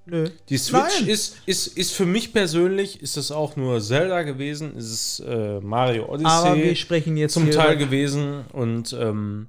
nö. 0.05 0.30
Die 0.49 0.57
Switch 0.57 0.99
Nein. 1.01 1.07
ist, 1.09 1.38
ist, 1.45 1.67
ist 1.77 1.91
für 1.93 2.05
mich 2.05 2.34
persönlich, 2.34 3.01
ist 3.01 3.17
es 3.17 3.31
auch 3.31 3.55
nur 3.55 3.81
Zelda 3.81 4.23
gewesen, 4.23 4.75
ist 4.75 4.91
es 4.91 5.19
äh, 5.25 5.59
Mario 5.61 6.05
Odyssey 6.11 6.25
Aber 6.27 6.55
wir 6.55 6.75
sprechen 6.75 7.17
jetzt 7.17 7.34
zum 7.34 7.49
Teil 7.51 7.73
über- 7.75 7.85
gewesen 7.85 8.45
und 8.51 8.93
ähm, 8.93 9.47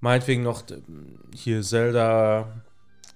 meinetwegen 0.00 0.42
noch 0.42 0.62
hier 1.34 1.62
Zelda, 1.62 2.48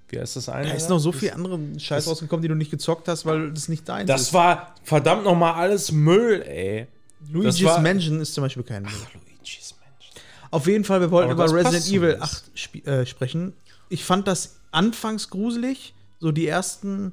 wie 0.09 0.19
heißt 0.21 0.37
das 0.37 0.49
eine? 0.49 0.69
Da 0.69 0.75
ist 0.75 0.89
noch 0.89 0.99
so 0.99 1.13
viel 1.13 1.31
andere 1.33 1.59
Scheiß 1.79 2.05
das- 2.05 2.11
rausgekommen, 2.13 2.43
die 2.43 2.49
du 2.49 2.55
nicht 2.55 2.71
gezockt 2.71 3.09
hast, 3.09 3.27
weil 3.27 3.51
das 3.53 3.69
nicht 3.69 3.89
deins 3.89 4.07
Das 4.09 4.23
ist. 4.23 4.33
war 4.35 4.75
verdammt 4.85 5.25
nochmal 5.25 5.55
alles 5.55 5.93
Müll, 5.93 6.43
ey. 6.43 6.87
Luigi's 7.33 7.57
das 7.57 7.65
war- 7.65 7.81
Mansion 7.81 8.21
ist 8.21 8.35
zum 8.35 8.43
Beispiel 8.43 8.63
kein 8.63 8.83
Müll. 8.83 8.93
Luigi's 8.93 9.75
Mensch. 9.81 10.11
Auf 10.51 10.67
jeden 10.69 10.85
Fall, 10.85 11.01
wir 11.01 11.11
wollten 11.11 11.33
über 11.33 11.43
das 11.45 11.53
Resident 11.53 11.87
Evil 11.89 12.13
zumindest. 12.15 12.23
8 12.23 12.45
spie- 12.57 12.87
äh, 12.87 13.07
sprechen. 13.07 13.53
Ich 13.89 14.05
fand 14.05 14.29
das 14.29 14.57
anfangs 14.71 15.31
gruselig, 15.31 15.93
so 16.27 16.33
die 16.33 16.49
ersten 16.49 17.13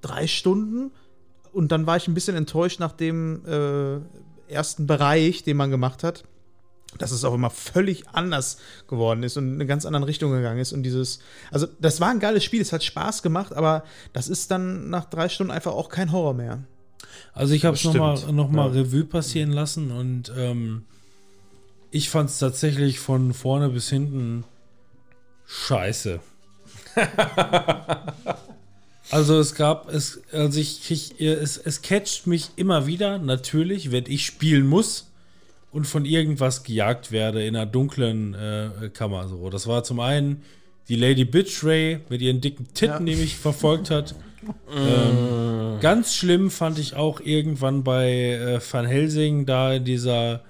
drei 0.00 0.26
Stunden. 0.26 0.90
Und 1.52 1.70
dann 1.70 1.86
war 1.86 1.98
ich 1.98 2.08
ein 2.08 2.14
bisschen 2.14 2.34
enttäuscht 2.34 2.80
nach 2.80 2.92
dem 2.92 3.44
äh, 3.44 3.98
ersten 4.50 4.86
Bereich, 4.86 5.42
den 5.42 5.58
man 5.58 5.70
gemacht 5.70 6.02
hat, 6.02 6.24
dass 6.96 7.10
es 7.10 7.24
auch 7.24 7.34
immer 7.34 7.50
völlig 7.50 8.08
anders 8.08 8.56
geworden 8.88 9.22
ist 9.22 9.36
und 9.36 9.48
in 9.48 9.54
eine 9.56 9.66
ganz 9.66 9.84
andere 9.84 10.06
Richtung 10.06 10.32
gegangen 10.32 10.60
ist. 10.60 10.72
Und 10.72 10.82
dieses, 10.82 11.18
also 11.50 11.66
das 11.78 12.00
war 12.00 12.08
ein 12.08 12.20
geiles 12.20 12.42
Spiel, 12.42 12.62
es 12.62 12.72
hat 12.72 12.82
Spaß 12.82 13.22
gemacht, 13.22 13.52
aber 13.52 13.84
das 14.14 14.28
ist 14.28 14.50
dann 14.50 14.88
nach 14.88 15.04
drei 15.04 15.28
Stunden 15.28 15.50
einfach 15.50 15.72
auch 15.72 15.90
kein 15.90 16.10
Horror 16.10 16.32
mehr. 16.32 16.64
Also 17.34 17.52
ich 17.52 17.66
habe 17.66 17.76
es 17.76 17.84
nochmal 17.84 18.32
noch 18.32 18.50
mal 18.50 18.74
ja. 18.74 18.80
Revue 18.80 19.04
passieren 19.04 19.52
lassen 19.52 19.90
und 19.90 20.32
ähm, 20.34 20.86
ich 21.90 22.08
fand 22.08 22.30
es 22.30 22.38
tatsächlich 22.38 22.98
von 22.98 23.34
vorne 23.34 23.68
bis 23.68 23.90
hinten 23.90 24.44
scheiße. 25.44 26.20
also 29.10 29.38
es 29.38 29.54
gab, 29.54 29.92
es, 29.92 30.20
also 30.32 30.58
ich 30.58 30.82
krieg, 30.82 31.20
es, 31.20 31.56
es 31.56 31.82
catcht 31.82 32.26
mich 32.26 32.50
immer 32.56 32.86
wieder, 32.86 33.18
natürlich, 33.18 33.92
wenn 33.92 34.04
ich 34.06 34.26
spielen 34.26 34.66
muss 34.66 35.10
und 35.72 35.86
von 35.86 36.04
irgendwas 36.04 36.62
gejagt 36.62 37.12
werde 37.12 37.44
in 37.44 37.56
einer 37.56 37.66
dunklen 37.66 38.34
äh, 38.34 38.90
Kammer. 38.92 39.28
So. 39.28 39.50
Das 39.50 39.66
war 39.66 39.84
zum 39.84 40.00
einen 40.00 40.42
die 40.88 40.96
Lady 40.96 41.24
Bitch 41.24 41.62
Ray 41.64 42.00
mit 42.08 42.22
ihren 42.22 42.40
dicken 42.40 42.66
Titten, 42.74 43.06
die 43.06 43.16
mich 43.16 43.36
verfolgt 43.36 43.90
hat. 43.90 44.14
Ähm, 44.72 45.80
ganz 45.80 46.14
schlimm 46.14 46.52
fand 46.52 46.78
ich 46.78 46.94
auch 46.94 47.20
irgendwann 47.20 47.82
bei 47.82 48.12
äh, 48.12 48.60
Van 48.70 48.86
Helsing 48.86 49.46
da 49.46 49.74
in 49.74 49.84
dieser, 49.84 50.44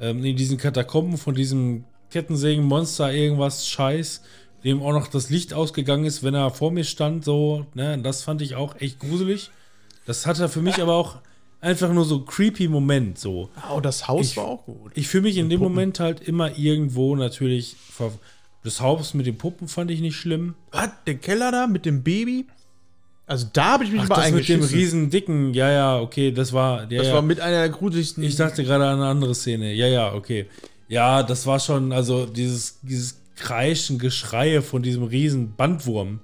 ähm, 0.00 0.24
in 0.24 0.34
diesen 0.34 0.56
Katakomben 0.56 1.18
von 1.18 1.34
diesem 1.34 1.84
Kettensägenmonster 2.10 3.12
irgendwas 3.12 3.68
Scheiß, 3.68 4.22
dem 4.64 4.82
auch 4.82 4.92
noch 4.92 5.08
das 5.08 5.30
Licht 5.30 5.52
ausgegangen 5.54 6.04
ist, 6.04 6.22
wenn 6.22 6.34
er 6.34 6.50
vor 6.50 6.70
mir 6.70 6.84
stand, 6.84 7.24
so, 7.24 7.66
ne, 7.74 7.98
das 7.98 8.22
fand 8.22 8.40
ich 8.42 8.54
auch 8.56 8.80
echt 8.80 8.98
gruselig. 8.98 9.50
Das 10.06 10.26
hatte 10.26 10.48
für 10.48 10.62
mich 10.62 10.80
aber 10.82 10.94
auch 10.94 11.16
einfach 11.60 11.92
nur 11.92 12.04
so 12.04 12.20
creepy 12.20 12.68
Moment, 12.68 13.18
so. 13.18 13.48
Oh, 13.74 13.80
das 13.80 14.08
Haus 14.08 14.30
Ich- 14.30 14.36
war 14.36 14.44
auch 14.46 14.64
gut. 14.64 14.92
Ich 14.94 15.08
fühle 15.08 15.24
mich 15.24 15.36
in 15.36 15.48
dem 15.48 15.60
Moment 15.60 16.00
halt 16.00 16.20
immer 16.20 16.56
irgendwo 16.58 17.14
natürlich. 17.16 17.76
Das 18.62 18.80
Haus 18.80 19.12
mit 19.14 19.26
den 19.26 19.36
Puppen 19.36 19.68
fand 19.68 19.90
ich 19.90 20.00
nicht 20.00 20.16
schlimm. 20.16 20.54
Was? 20.72 20.88
Den 21.06 21.20
Keller 21.20 21.52
da 21.52 21.66
mit 21.66 21.84
dem 21.84 22.02
Baby? 22.02 22.46
Also 23.26 23.46
da 23.52 23.72
habe 23.72 23.84
ich 23.84 23.92
mich 23.92 24.02
Ach, 24.02 24.08
mal 24.10 24.16
das 24.16 24.32
mit 24.32 24.48
dem 24.48 24.62
riesen 24.62 25.08
dicken, 25.08 25.54
ja, 25.54 25.70
ja, 25.70 25.98
okay, 26.00 26.30
das 26.32 26.52
war. 26.52 26.82
Ja, 26.90 26.98
Das 26.98 27.06
ja. 27.08 27.14
war 27.14 27.22
mit 27.22 27.40
einer 27.40 27.56
der 27.60 27.68
gruseligsten. 27.70 28.22
Ich 28.22 28.36
dachte 28.36 28.64
gerade 28.64 28.84
an 28.86 28.96
eine 29.00 29.06
andere 29.06 29.34
Szene. 29.34 29.72
Ja, 29.72 29.86
ja, 29.86 30.12
okay. 30.14 30.46
Ja, 30.88 31.22
das 31.22 31.46
war 31.46 31.58
schon, 31.58 31.92
also 31.92 32.26
dieses, 32.26 32.78
dieses 32.82 33.20
Kreischen, 33.36 33.98
Geschreie 33.98 34.62
von 34.62 34.82
diesem 34.82 35.02
riesen 35.04 35.54
Bandwurm, 35.56 36.20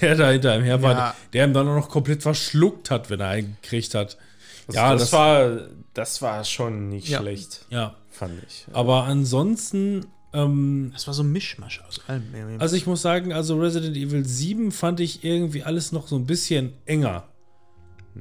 der 0.00 0.14
da 0.16 0.30
hinter 0.30 0.56
ihm 0.56 0.62
her 0.64 0.82
war, 0.82 0.92
Ja. 0.92 1.16
der 1.32 1.46
ihm 1.46 1.52
dann 1.54 1.68
auch 1.68 1.76
noch 1.76 1.88
komplett 1.88 2.22
verschluckt 2.22 2.90
hat, 2.90 3.10
wenn 3.10 3.20
er 3.20 3.28
einen 3.28 3.56
gekriegt 3.62 3.94
hat. 3.94 4.16
ja, 4.70 4.94
das, 4.94 5.12
war, 5.12 5.68
das 5.94 6.22
war 6.22 6.44
schon 6.44 6.88
nicht 6.88 7.08
Ja. 7.08 7.20
schlecht, 7.20 7.64
Ja. 7.70 7.94
fand 8.10 8.34
ich. 8.46 8.66
Aber 8.72 9.04
ansonsten, 9.04 10.06
ähm, 10.32 10.90
das 10.92 11.06
war 11.06 11.14
so 11.14 11.22
ein 11.22 11.32
Mischmasch 11.32 11.82
aus 11.86 12.00
allem. 12.06 12.22
Also 12.58 12.76
ich 12.76 12.86
muss 12.86 13.02
sagen, 13.02 13.32
also 13.32 13.58
Resident 13.58 13.96
Evil 13.96 14.24
7 14.24 14.70
fand 14.72 15.00
ich 15.00 15.24
irgendwie 15.24 15.62
alles 15.64 15.92
noch 15.92 16.06
so 16.08 16.16
ein 16.16 16.26
bisschen 16.26 16.74
enger. 16.86 17.24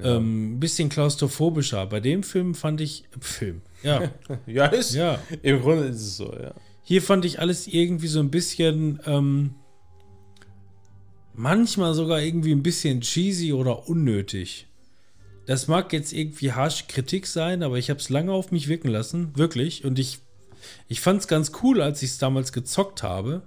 Ähm, 0.02 0.54
ein 0.56 0.60
bisschen 0.62 0.88
klaustrophobischer. 0.90 1.86
Bei 1.86 2.00
dem 2.00 2.24
Film 2.24 2.56
fand 2.56 2.80
ich. 2.82 3.04
Film. 3.20 3.62
Ja. 3.84 4.02
Ja, 4.48 4.68
ist, 4.68 4.94
ja. 4.94 5.20
im 5.42 5.62
Grunde 5.62 5.84
ist 5.86 5.98
es 6.02 6.18
so, 6.18 6.34
ja. 6.34 6.54
Hier 6.84 7.02
fand 7.02 7.26
ich 7.26 7.40
alles 7.40 7.68
irgendwie 7.68 8.08
so 8.08 8.20
ein 8.20 8.32
bisschen. 8.32 9.00
Ähm, 9.06 9.56
manchmal 11.34 11.94
sogar 11.94 12.22
irgendwie 12.22 12.52
ein 12.52 12.64
bisschen 12.64 13.02
cheesy 13.02 13.54
oder 13.54 13.88
unnötig. 13.88 14.68
Das 15.46 15.68
mag 15.68 15.92
jetzt 15.94 16.14
irgendwie 16.14 16.52
harsche 16.52 16.86
Kritik 16.88 17.26
sein, 17.26 17.64
aber 17.64 17.78
ich 17.78 17.90
habe 17.90 18.00
es 18.00 18.10
lange 18.10 18.32
auf 18.32 18.52
mich 18.52 18.68
wirken 18.68 18.90
lassen. 18.90 19.32
Wirklich. 19.36 19.84
Und 19.86 19.98
ich, 20.00 20.20
ich 20.88 21.02
fand 21.02 21.22
es 21.22 21.28
ganz 21.28 21.52
cool, 21.64 21.82
als 21.82 22.04
ich 22.04 22.12
es 22.12 22.18
damals 22.18 22.52
gezockt 22.54 23.04
habe. 23.04 23.42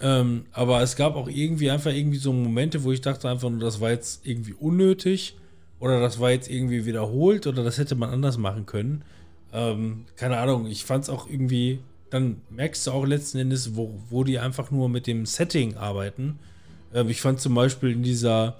Ähm, 0.00 0.46
aber 0.52 0.82
es 0.82 0.96
gab 0.96 1.16
auch 1.16 1.28
irgendwie 1.28 1.70
einfach 1.70 1.92
irgendwie 1.92 2.18
so 2.18 2.32
Momente, 2.32 2.84
wo 2.84 2.92
ich 2.92 3.00
dachte 3.00 3.28
einfach 3.28 3.48
nur, 3.48 3.60
das 3.60 3.80
war 3.80 3.90
jetzt 3.90 4.26
irgendwie 4.26 4.52
unnötig 4.52 5.36
oder 5.80 6.00
das 6.00 6.20
war 6.20 6.30
jetzt 6.30 6.50
irgendwie 6.50 6.84
wiederholt 6.84 7.46
oder 7.46 7.64
das 7.64 7.78
hätte 7.78 7.94
man 7.94 8.10
anders 8.10 8.36
machen 8.36 8.66
können. 8.66 9.04
Ähm, 9.52 10.04
keine 10.16 10.36
Ahnung, 10.36 10.66
ich 10.66 10.84
fand 10.84 11.04
es 11.04 11.10
auch 11.10 11.30
irgendwie, 11.30 11.78
dann 12.10 12.40
merkst 12.50 12.86
du 12.86 12.92
auch 12.92 13.04
letzten 13.04 13.38
Endes, 13.38 13.74
wo, 13.76 13.98
wo 14.10 14.24
die 14.24 14.38
einfach 14.38 14.70
nur 14.70 14.88
mit 14.88 15.06
dem 15.06 15.26
Setting 15.26 15.76
arbeiten. 15.76 16.38
Ähm, 16.94 17.08
ich 17.08 17.20
fand 17.20 17.40
zum 17.40 17.54
Beispiel 17.54 17.90
in 17.92 18.02
dieser, 18.02 18.58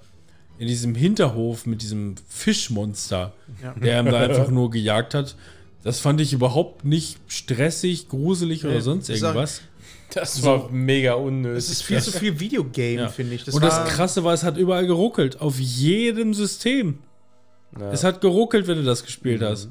in 0.59 0.67
diesem 0.67 0.95
Hinterhof 0.95 1.65
mit 1.65 1.81
diesem 1.81 2.15
Fischmonster, 2.27 3.33
Ja. 3.63 3.73
der 3.73 3.99
ihm 4.01 4.05
da 4.07 4.19
einfach 4.19 4.49
nur 4.51 4.69
gejagt 4.69 5.13
hat, 5.13 5.35
Das 5.83 5.99
fand 6.01 6.19
ich 6.19 6.33
überhaupt 6.33 6.83
nicht 6.83 7.17
stressig, 7.27 8.09
gruselig 8.09 8.65
oder 8.65 8.73
Nee, 8.75 8.81
sonst 8.81 9.09
ich 9.09 9.19
sag- 9.21 9.29
irgendwas. 9.35 9.61
Das 10.13 10.41
war 10.43 10.69
mega 10.71 11.13
unnötig. 11.13 11.57
Es 11.57 11.69
ist 11.69 11.81
viel 11.83 12.01
zu 12.01 12.11
viel 12.11 12.39
Videogame, 12.39 13.01
Ja. 13.01 13.09
finde 13.09 13.35
ich. 13.35 13.53
und 13.53 13.61
das 13.61 13.85
Krasse 13.89 14.23
war, 14.23 14.33
es 14.33 14.43
hat 14.43 14.57
überall 14.57 14.87
geruckelt. 14.87 15.39
Auf 15.41 15.59
jedem 15.59 16.33
System. 16.33 16.99
Ja. 17.79 17.91
Es 17.91 18.03
hat 18.05 18.21
geruckelt, 18.21 18.67
wenn 18.67 18.77
du 18.77 18.83
das 18.83 19.03
gespielt 19.05 19.41
hast. 19.41 19.69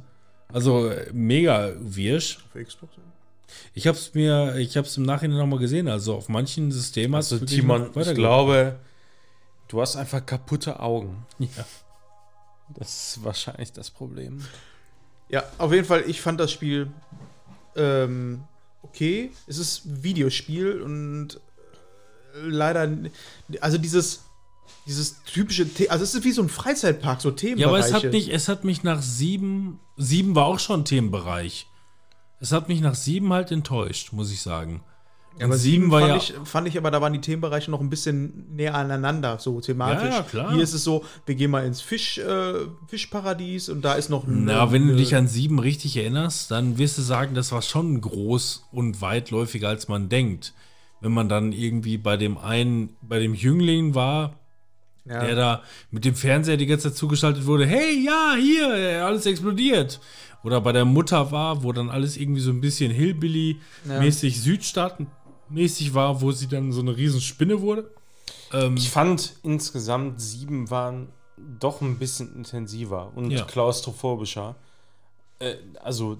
Also 0.53 0.89
äh, 0.89 1.11
mega 1.13 1.73
wirsch. 1.81 2.39
Für 2.53 2.63
Xbox. 2.65 2.93
Ich 3.75 3.87
habe 3.87 3.97
es 3.97 4.15
mir, 4.15 4.57
ich 4.57 4.77
habe 4.77 4.87
es 4.87 4.97
im 4.97 5.05
Nachhinein 5.05 5.39
nochmal 5.39 5.59
gesehen. 5.59 5.89
Also 5.89 6.15
auf 6.15 6.29
manchen 6.29 6.73
Systemen 6.73 7.15
Also 7.15 7.37
hat's 7.37 7.43
wirklich 7.43 7.61
Timon, 7.61 7.91
ich 7.95 8.15
glaube, 8.15 8.79
du 9.69 9.81
hast 9.81 9.97
einfach 9.97 10.25
kaputte 10.25 10.81
Augen. 10.81 11.27
Ja. 11.39 11.65
Das 12.71 12.89
ist 13.17 13.25
wahrscheinlich 13.25 13.73
das 13.73 13.91
Problem. 13.91 14.45
Ja, 15.29 15.45
auf 15.59 15.73
jeden 15.73 15.85
Fall, 15.85 16.05
ich 16.09 16.21
fand 16.21 16.41
das 16.41 16.51
Spiel 16.51 16.89
ähm, 17.77 18.43
okay. 18.83 19.31
Es 19.47 19.59
ist 19.59 19.85
ein 19.85 20.03
Videospiel 20.03 20.81
und 20.81 21.41
leider, 22.43 22.89
also 23.61 23.79
dieses, 23.79 24.25
dieses 24.87 25.23
typische, 25.25 25.65
The 25.67 25.91
also 25.91 26.05
es 26.05 26.15
ist 26.15 26.25
wie 26.25 26.33
so 26.33 26.43
ein 26.43 26.49
Freizeitpark, 26.49 27.21
so 27.21 27.31
Ja, 27.31 27.37
Themenbereiche. 27.37 27.69
aber 27.69 27.79
es 27.79 27.93
hat, 27.93 28.13
nicht, 28.13 28.29
es 28.31 28.49
hat 28.49 28.65
mich 28.65 28.83
nach 28.83 29.03
sieben, 29.03 29.81
sieben 29.97 30.35
war 30.35 30.47
auch 30.47 30.59
schon 30.59 30.85
Themenbereich. 30.85 31.67
Es 32.41 32.53
hat 32.53 32.69
mich 32.69 32.81
nach 32.81 32.95
sieben 32.95 33.33
halt 33.33 33.51
enttäuscht, 33.51 34.13
muss 34.13 34.31
ich 34.31 34.43
sagen. 34.43 34.83
Ja, 35.39 35.47
aber 35.47 35.59
sieben 35.59 35.91
war 35.91 36.01
fand, 36.01 36.13
ja- 36.13 36.17
ich, 36.17 36.49
fand 36.49 36.69
ich 36.69 36.79
aber, 36.79 36.91
da 36.91 37.03
waren 37.03 37.13
die 37.13 37.21
Themenbereiche 37.21 37.71
noch 37.71 37.81
ein 37.81 37.91
bisschen 37.91 38.55
näher 38.55 38.75
aneinander, 38.75 39.39
so 39.39 39.61
thematisch. 39.61 40.15
Ja, 40.15 40.23
klar. 40.23 40.53
Hier 40.53 40.63
ist 40.63 40.73
es 40.73 40.83
so, 40.83 41.05
wir 41.27 41.35
gehen 41.35 41.51
mal 41.51 41.67
ins 41.67 41.83
Fisch, 41.83 42.19
äh, 42.19 42.55
Fischparadies 42.89 43.69
und 43.69 43.83
da 43.83 43.95
ist 43.95 44.09
noch 44.09 44.27
ein. 44.27 44.45
Na, 44.45 44.73
wenn 44.73 44.89
du 44.89 44.97
dich 44.97 45.15
an 45.15 45.29
sieben 45.29 45.59
richtig 45.59 45.97
erinnerst, 45.97 46.51
dann 46.51 46.79
wirst 46.79 46.97
du 46.97 47.03
sagen, 47.03 47.35
das 47.35 47.53
war 47.53 47.61
schon 47.61 48.01
groß 48.01 48.67
und 48.73 49.03
weitläufiger, 49.03 49.69
als 49.69 49.89
man 49.89 50.09
denkt. 50.09 50.55
Wenn 51.03 51.13
man 51.13 51.29
dann 51.29 51.53
irgendwie 51.53 51.99
bei 51.99 52.17
dem 52.17 52.39
einen, 52.39 52.97
bei 53.03 53.19
dem 53.19 53.35
Jüngling 53.35 53.95
war, 53.95 54.39
ja. 55.05 55.21
der 55.25 55.35
da 55.35 55.63
mit 55.91 56.05
dem 56.05 56.15
Fernseher 56.15 56.57
die 56.57 56.67
ganze 56.67 56.89
Zeit 56.89 56.97
zugeschaltet 56.97 57.47
wurde, 57.47 57.67
hey, 57.67 58.03
ja, 58.05 58.35
hier, 58.39 59.05
alles 59.05 59.27
explodiert. 59.27 60.01
Oder 60.47 60.61
bei 60.61 60.71
der 60.71 60.85
Mutter 60.85 61.33
war, 61.33 61.65
wo 61.65 61.73
dann 61.73 61.91
alles 61.91 62.17
irgendwie 62.17 62.41
so 62.41 62.53
ein 62.53 62.61
bisschen 62.61 62.93
Hillbilly-mäßig, 62.93 64.41
Südstaaten-mäßig 64.41 65.93
war, 65.93 66.21
wo 66.21 66.31
sie 66.31 66.47
dann 66.47 66.71
so 66.71 66.81
eine 66.83 66.97
riesen 66.97 67.21
Spinne 67.21 67.61
wurde. 67.61 67.91
Ähm, 68.53 68.77
Ich 68.77 68.89
fand 68.91 69.35
insgesamt 69.43 70.21
sieben 70.21 70.71
waren 70.71 71.09
doch 71.37 71.81
ein 71.81 71.99
bisschen 71.99 72.33
intensiver 72.37 73.11
und 73.17 73.33
Ja. 73.33 73.45
klaustrophobischer. 73.45 74.55
Äh, 75.41 75.57
also 75.83 76.17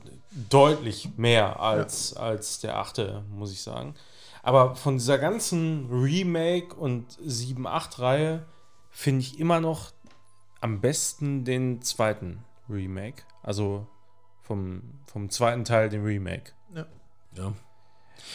deutlich 0.51 1.11
mehr 1.17 1.61
als, 1.61 2.15
als 2.17 2.59
der 2.59 2.79
achte, 2.79 3.23
muss 3.31 3.53
ich 3.53 3.63
sagen. 3.63 3.95
Aber 4.43 4.75
von 4.75 4.99
dieser 4.99 5.19
ganzen 5.19 5.89
Remake 5.89 6.75
und 6.75 7.13
7-8-Reihe 7.25 8.45
finde 8.91 9.21
ich 9.21 9.39
immer 9.39 9.61
noch 9.61 9.93
am 10.61 10.81
besten 10.81 11.45
den 11.45 11.81
zweiten 11.83 12.45
Remake. 12.69 13.23
Also 13.45 13.87
vom, 14.47 14.83
vom 15.07 15.31
zweiten 15.31 15.65
Teil 15.65 15.89
den 15.89 16.05
Remake. 16.05 16.53
ja. 17.37 17.53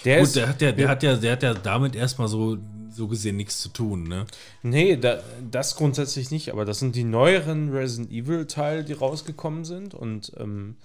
Der 0.06 0.20
Gut, 0.20 0.28
ist, 0.28 0.36
der 0.36 0.48
hat 0.48 0.62
ja, 0.62 0.72
der 0.72 0.88
hat 0.90 1.04
ja, 1.04 1.16
der 1.16 1.32
hat 1.34 1.44
ja 1.44 1.54
damit 1.54 1.96
erstmal 1.96 2.28
so, 2.28 2.58
so 2.92 3.08
gesehen 3.08 3.36
nichts 3.36 3.60
zu 3.60 3.70
tun, 3.70 4.04
ne? 4.04 4.26
Nee, 4.62 4.96
da, 4.96 5.20
das 5.50 5.76
grundsätzlich 5.76 6.30
nicht, 6.32 6.52
aber 6.52 6.66
das 6.66 6.80
sind 6.80 6.96
die 6.96 7.04
neueren 7.04 7.72
Resident 7.72 8.12
Evil-Teile, 8.12 8.84
die 8.84 8.94
rausgekommen 8.94 9.66
sind. 9.66 9.94
Und 9.94 10.32
ähm, 10.38 10.78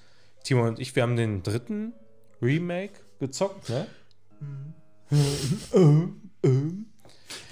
Timo 0.44 0.66
und 0.66 0.80
ich, 0.80 0.96
wir 0.96 1.02
haben 1.02 1.16
den 1.16 1.42
dritten 1.42 1.92
Remake 2.42 2.94
gezockt, 3.20 3.68
ne? 3.68 3.86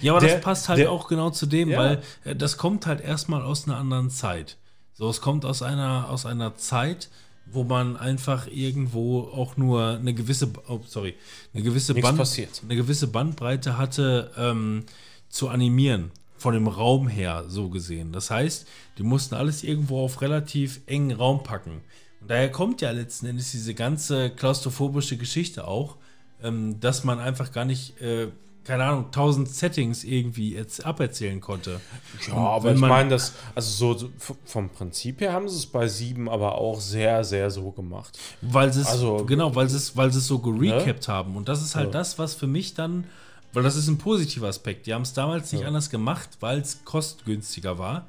Ja, 0.01 0.12
aber 0.12 0.20
Der- 0.20 0.34
das 0.36 0.40
passt 0.44 0.68
halt 0.68 0.78
der- 0.80 0.90
auch 0.90 1.09
genau 1.09 1.30
zu 1.30 1.46
dem, 1.46 1.68
Ja. 1.70 1.78
weil 1.78 2.02
äh, 2.24 2.34
das 2.36 2.56
kommt 2.56 2.86
halt 2.86 3.01
erstmal 3.01 3.42
aus 3.42 3.66
einer 3.66 3.76
anderen 3.76 4.10
Zeit. 4.10 4.56
So, 4.92 5.09
es 5.10 5.20
kommt 5.20 5.44
aus 5.44 5.62
einer, 5.62 6.09
aus 6.10 6.24
einer 6.26 6.56
Zeit, 6.56 7.10
wo 7.55 7.64
man 7.64 7.97
einfach 7.97 8.47
irgendwo 8.48 9.20
auch 9.20 9.56
nur 9.56 9.98
eine 9.98 10.12
gewisse, 10.14 10.51
oh, 10.68 10.81
sorry, 10.86 11.14
eine 11.52 11.62
gewisse, 11.62 11.94
Band, 11.94 12.20
eine 12.62 12.76
gewisse 12.76 13.06
Bandbreite 13.06 13.78
hatte 13.78 14.31
ähm, 14.36 14.85
zu 15.28 15.48
animieren. 15.48 16.10
Von 16.36 16.52
dem 16.52 16.66
Raum 16.66 17.09
her, 17.09 17.44
so 17.48 17.70
gesehen. 17.70 18.12
Das 18.12 18.31
heißt, 18.31 18.66
die 18.98 19.02
mussten 19.02 19.35
alles 19.35 19.62
irgendwo 19.62 20.05
auf 20.05 20.20
relativ 20.20 20.81
engen 20.85 21.16
Raum 21.16 21.43
packen. 21.43 21.81
Und 22.20 22.31
daher 22.31 22.51
kommt 22.51 22.82
ja 22.82 22.90
letzten 22.90 23.26
Endes 23.26 23.52
diese 23.52 23.72
ganze 23.72 24.31
klaustrophobische 24.31 25.16
Geschichte 25.16 25.66
auch, 25.66 25.97
ähm, 26.43 26.81
dass 26.81 27.05
man 27.05 27.18
einfach 27.18 27.52
gar 27.52 27.64
nicht, 27.64 28.01
äh, 28.01 28.28
keine 28.65 28.85
Ahnung, 28.85 29.11
tausend 29.11 29.49
Settings 29.49 30.05
irgendwie 30.05 30.55
jetzt 30.55 30.85
aberzählen 30.85 31.41
konnte. 31.41 31.81
Ja, 32.28 32.35
aber 32.35 32.73
ich 32.73 32.81
meine, 32.81 33.11
das, 33.11 33.35
also 33.55 33.95
so, 33.95 34.09
vom 34.45 34.69
Prinzip 34.70 35.20
her 35.20 35.32
haben 35.32 35.49
sie 35.49 35.57
es 35.57 35.66
bei 35.66 35.86
sieben 35.89 36.28
aber 36.28 36.57
auch 36.57 36.81
sehr, 36.81 37.24
sehr 37.24 37.51
so 37.51 37.70
gemacht. 37.73 38.19
Weil 38.41 38.73
sie 38.73 38.81
es, 38.81 38.86
Also- 38.89 39.24
genau, 39.27 39.55
weil 39.55 39.69
sie 39.69 39.77
es, 39.77 39.97
weil 39.97 40.11
sie 40.12 40.19
es 40.19 40.27
so 40.27 40.39
gerecapt 40.39 41.09
haben. 41.09 41.36
Und 41.36 41.49
das 41.49 41.62
ist 41.62 41.74
halt 41.77 41.86
Ja. 41.86 41.93
das, 41.93 42.19
was 42.19 42.35
für 42.35 42.47
mich 42.47 42.74
dann, 42.74 43.05
weil 43.53 43.62
das 43.62 43.77
ist 43.77 43.89
ein 43.89 43.99
positiver 43.99 44.49
Aspekt. 44.49 44.86
Die 44.86 44.95
haben 44.95 45.03
es 45.03 45.12
damals 45.12 45.53
nicht 45.53 45.65
anders 45.65 45.91
gemacht, 45.91 46.31
weil 46.41 46.59
es 46.61 46.85
kostengünstiger 46.85 47.78
war. 47.78 48.07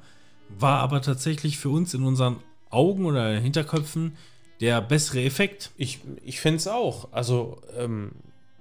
War 0.58 0.80
aber 0.80 1.02
tatsächlich 1.02 1.58
für 1.58 1.68
uns 1.70 1.92
in 1.94 2.02
unseren 2.04 2.36
Augen 2.70 3.04
oder 3.04 3.28
Hinterköpfen 3.38 4.16
der 4.60 4.80
bessere 4.80 5.22
Effekt. 5.22 5.70
Ich, 5.76 6.00
ich 6.24 6.40
finde 6.40 6.56
es 6.56 6.66
auch. 6.66 7.08
Also 7.12 7.60
ähm, 7.76 8.12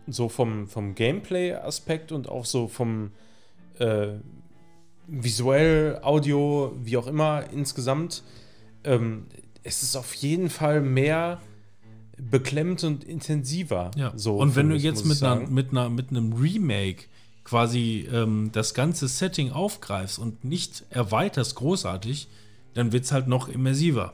so 0.07 0.29
vom, 0.29 0.67
vom 0.67 0.95
Gameplay-Aspekt 0.95 2.11
und 2.11 2.29
auch 2.29 2.45
so 2.45 2.67
vom 2.67 3.11
äh, 3.79 4.07
visuell, 5.07 5.99
Audio, 6.01 6.73
wie 6.83 6.97
auch 6.97 7.07
immer 7.07 7.45
insgesamt. 7.51 8.23
Ähm, 8.83 9.27
es 9.63 9.83
ist 9.83 9.95
auf 9.95 10.13
jeden 10.15 10.49
Fall 10.49 10.81
mehr 10.81 11.41
beklemmt 12.17 12.83
und 12.83 13.03
intensiver. 13.03 13.91
Ja. 13.95 14.13
So 14.15 14.37
und 14.37 14.55
wenn 14.55 14.69
du 14.69 14.75
jetzt 14.75 15.05
mit, 15.05 15.21
einer, 15.21 15.47
mit, 15.47 15.71
einer, 15.71 15.89
mit 15.89 16.11
einem 16.11 16.33
Remake 16.33 17.05
quasi 17.43 18.07
ähm, 18.11 18.49
das 18.53 18.73
ganze 18.73 19.07
Setting 19.07 19.51
aufgreifst 19.51 20.17
und 20.17 20.43
nicht 20.43 20.85
erweiterst 20.89 21.55
großartig, 21.55 22.27
dann 22.73 22.91
wird 22.91 23.05
es 23.05 23.11
halt 23.11 23.27
noch 23.27 23.47
immersiver. 23.47 24.13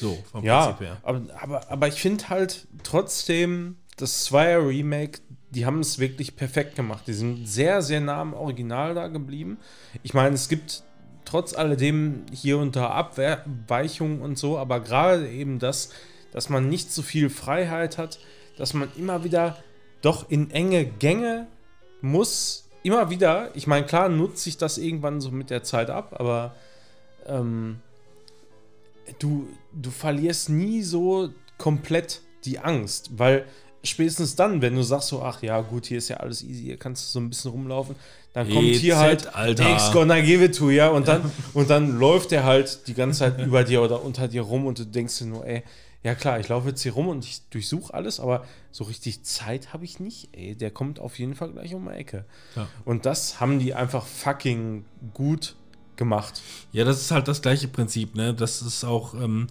So, 0.00 0.16
vom 0.30 0.44
Ja, 0.44 0.66
Prinzip 0.66 0.86
her. 0.86 0.96
aber, 1.02 1.22
aber, 1.40 1.70
aber 1.70 1.88
ich 1.88 2.00
finde 2.00 2.28
halt 2.28 2.66
trotzdem, 2.82 3.76
das 3.98 4.24
Zweier 4.24 4.66
Remake, 4.66 5.20
die 5.50 5.66
haben 5.66 5.80
es 5.80 5.98
wirklich 5.98 6.36
perfekt 6.36 6.76
gemacht. 6.76 7.04
Die 7.06 7.12
sind 7.12 7.46
sehr, 7.46 7.82
sehr 7.82 8.00
nah 8.00 8.20
am 8.20 8.34
Original 8.34 8.94
da 8.94 9.08
geblieben. 9.08 9.58
Ich 10.02 10.14
meine, 10.14 10.34
es 10.34 10.48
gibt 10.48 10.82
trotz 11.24 11.54
alledem 11.54 12.24
hier 12.32 12.58
und 12.58 12.76
da 12.76 12.90
Abweichungen 12.90 14.22
und 14.22 14.38
so, 14.38 14.58
aber 14.58 14.80
gerade 14.80 15.28
eben 15.28 15.58
das, 15.58 15.90
dass 16.32 16.48
man 16.48 16.68
nicht 16.68 16.92
so 16.92 17.02
viel 17.02 17.28
Freiheit 17.30 17.98
hat, 17.98 18.18
dass 18.56 18.74
man 18.74 18.88
immer 18.96 19.24
wieder 19.24 19.56
doch 20.00 20.30
in 20.30 20.50
enge 20.50 20.84
Gänge 20.84 21.46
muss. 22.00 22.68
Immer 22.82 23.10
wieder, 23.10 23.54
ich 23.54 23.66
meine, 23.66 23.86
klar 23.86 24.08
nutzt 24.08 24.44
sich 24.44 24.56
das 24.56 24.78
irgendwann 24.78 25.20
so 25.20 25.30
mit 25.30 25.50
der 25.50 25.64
Zeit 25.64 25.90
ab, 25.90 26.14
aber 26.18 26.54
ähm, 27.26 27.80
du, 29.18 29.48
du 29.72 29.90
verlierst 29.90 30.48
nie 30.48 30.82
so 30.82 31.30
komplett 31.58 32.22
die 32.44 32.60
Angst, 32.60 33.18
weil 33.18 33.46
spätestens 33.88 34.36
dann, 34.36 34.62
wenn 34.62 34.74
du 34.74 34.82
sagst 34.82 35.08
so, 35.08 35.22
ach 35.22 35.42
ja, 35.42 35.60
gut, 35.60 35.86
hier 35.86 35.98
ist 35.98 36.08
ja 36.08 36.18
alles 36.18 36.42
easy, 36.42 36.62
hier 36.62 36.76
kannst 36.76 37.04
du 37.04 37.08
so 37.10 37.20
ein 37.20 37.28
bisschen 37.28 37.50
rumlaufen, 37.50 37.96
dann 38.32 38.48
kommt 38.48 38.66
hier 38.66 38.94
EZ, 38.94 38.98
halt 38.98 39.34
Alter. 39.34 39.72
X 39.72 39.92
gonna 39.92 40.20
give 40.20 40.44
it 40.44 40.56
to 40.56 40.70
ya 40.70 40.88
und 40.88 41.08
dann, 41.08 41.30
und 41.54 41.70
dann 41.70 41.98
läuft 41.98 42.30
der 42.30 42.44
halt 42.44 42.86
die 42.86 42.94
ganze 42.94 43.20
Zeit 43.20 43.40
über 43.40 43.64
dir 43.64 43.82
oder 43.82 44.04
unter 44.04 44.28
dir 44.28 44.42
rum 44.42 44.66
und 44.66 44.78
du 44.78 44.84
denkst 44.84 45.18
dir 45.18 45.26
nur, 45.26 45.46
ey, 45.46 45.62
ja 46.04 46.14
klar, 46.14 46.38
ich 46.38 46.48
laufe 46.48 46.68
jetzt 46.68 46.82
hier 46.82 46.92
rum 46.92 47.08
und 47.08 47.24
ich 47.24 47.42
durchsuche 47.50 47.92
alles, 47.92 48.20
aber 48.20 48.44
so 48.70 48.84
richtig 48.84 49.24
Zeit 49.24 49.72
habe 49.72 49.84
ich 49.84 49.98
nicht, 49.98 50.28
ey, 50.32 50.54
der 50.54 50.70
kommt 50.70 51.00
auf 51.00 51.18
jeden 51.18 51.34
Fall 51.34 51.50
gleich 51.50 51.74
um 51.74 51.86
die 51.86 51.94
Ecke. 51.94 52.24
Ja. 52.54 52.68
Und 52.84 53.04
das 53.04 53.40
haben 53.40 53.58
die 53.58 53.74
einfach 53.74 54.06
fucking 54.06 54.84
gut 55.12 55.56
gemacht. 55.96 56.40
Ja, 56.72 56.84
das 56.84 57.00
ist 57.00 57.10
halt 57.10 57.28
das 57.28 57.42
gleiche 57.42 57.68
Prinzip, 57.68 58.14
ne? 58.14 58.32
Das 58.32 58.62
ist 58.62 58.84
auch 58.84 59.14
ähm, 59.14 59.48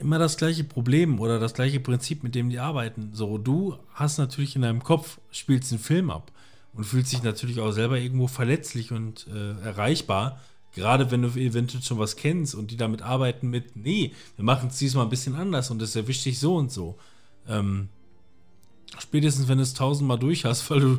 immer 0.00 0.18
das 0.18 0.36
gleiche 0.36 0.64
Problem 0.64 1.20
oder 1.20 1.38
das 1.38 1.54
gleiche 1.54 1.80
Prinzip, 1.80 2.22
mit 2.22 2.34
dem 2.34 2.50
die 2.50 2.58
arbeiten. 2.58 3.10
So, 3.12 3.38
du 3.38 3.76
hast 3.94 4.18
natürlich 4.18 4.56
in 4.56 4.62
deinem 4.62 4.82
Kopf, 4.82 5.18
spielst 5.30 5.72
einen 5.72 5.80
Film 5.80 6.10
ab 6.10 6.32
und 6.72 6.84
fühlst 6.84 7.12
dich 7.12 7.22
natürlich 7.22 7.60
auch 7.60 7.72
selber 7.72 7.98
irgendwo 7.98 8.26
verletzlich 8.26 8.92
und 8.92 9.26
äh, 9.28 9.60
erreichbar. 9.62 10.40
Gerade 10.74 11.10
wenn 11.10 11.22
du 11.22 11.28
eventuell 11.28 11.82
schon 11.82 11.98
was 11.98 12.16
kennst 12.16 12.54
und 12.54 12.70
die 12.70 12.76
damit 12.76 13.02
arbeiten 13.02 13.50
mit, 13.50 13.76
nee, 13.76 14.12
wir 14.36 14.44
machen 14.44 14.68
es 14.68 14.78
diesmal 14.78 15.06
ein 15.06 15.10
bisschen 15.10 15.34
anders 15.34 15.70
und 15.70 15.80
das 15.82 15.96
erwischt 15.96 16.24
dich 16.24 16.38
so 16.38 16.56
und 16.56 16.70
so. 16.70 16.96
Ähm, 17.48 17.88
spätestens 18.98 19.48
wenn 19.48 19.58
du 19.58 19.62
es 19.62 19.74
tausendmal 19.74 20.18
durch 20.18 20.44
hast, 20.44 20.70
weil 20.70 20.80
du 20.80 20.92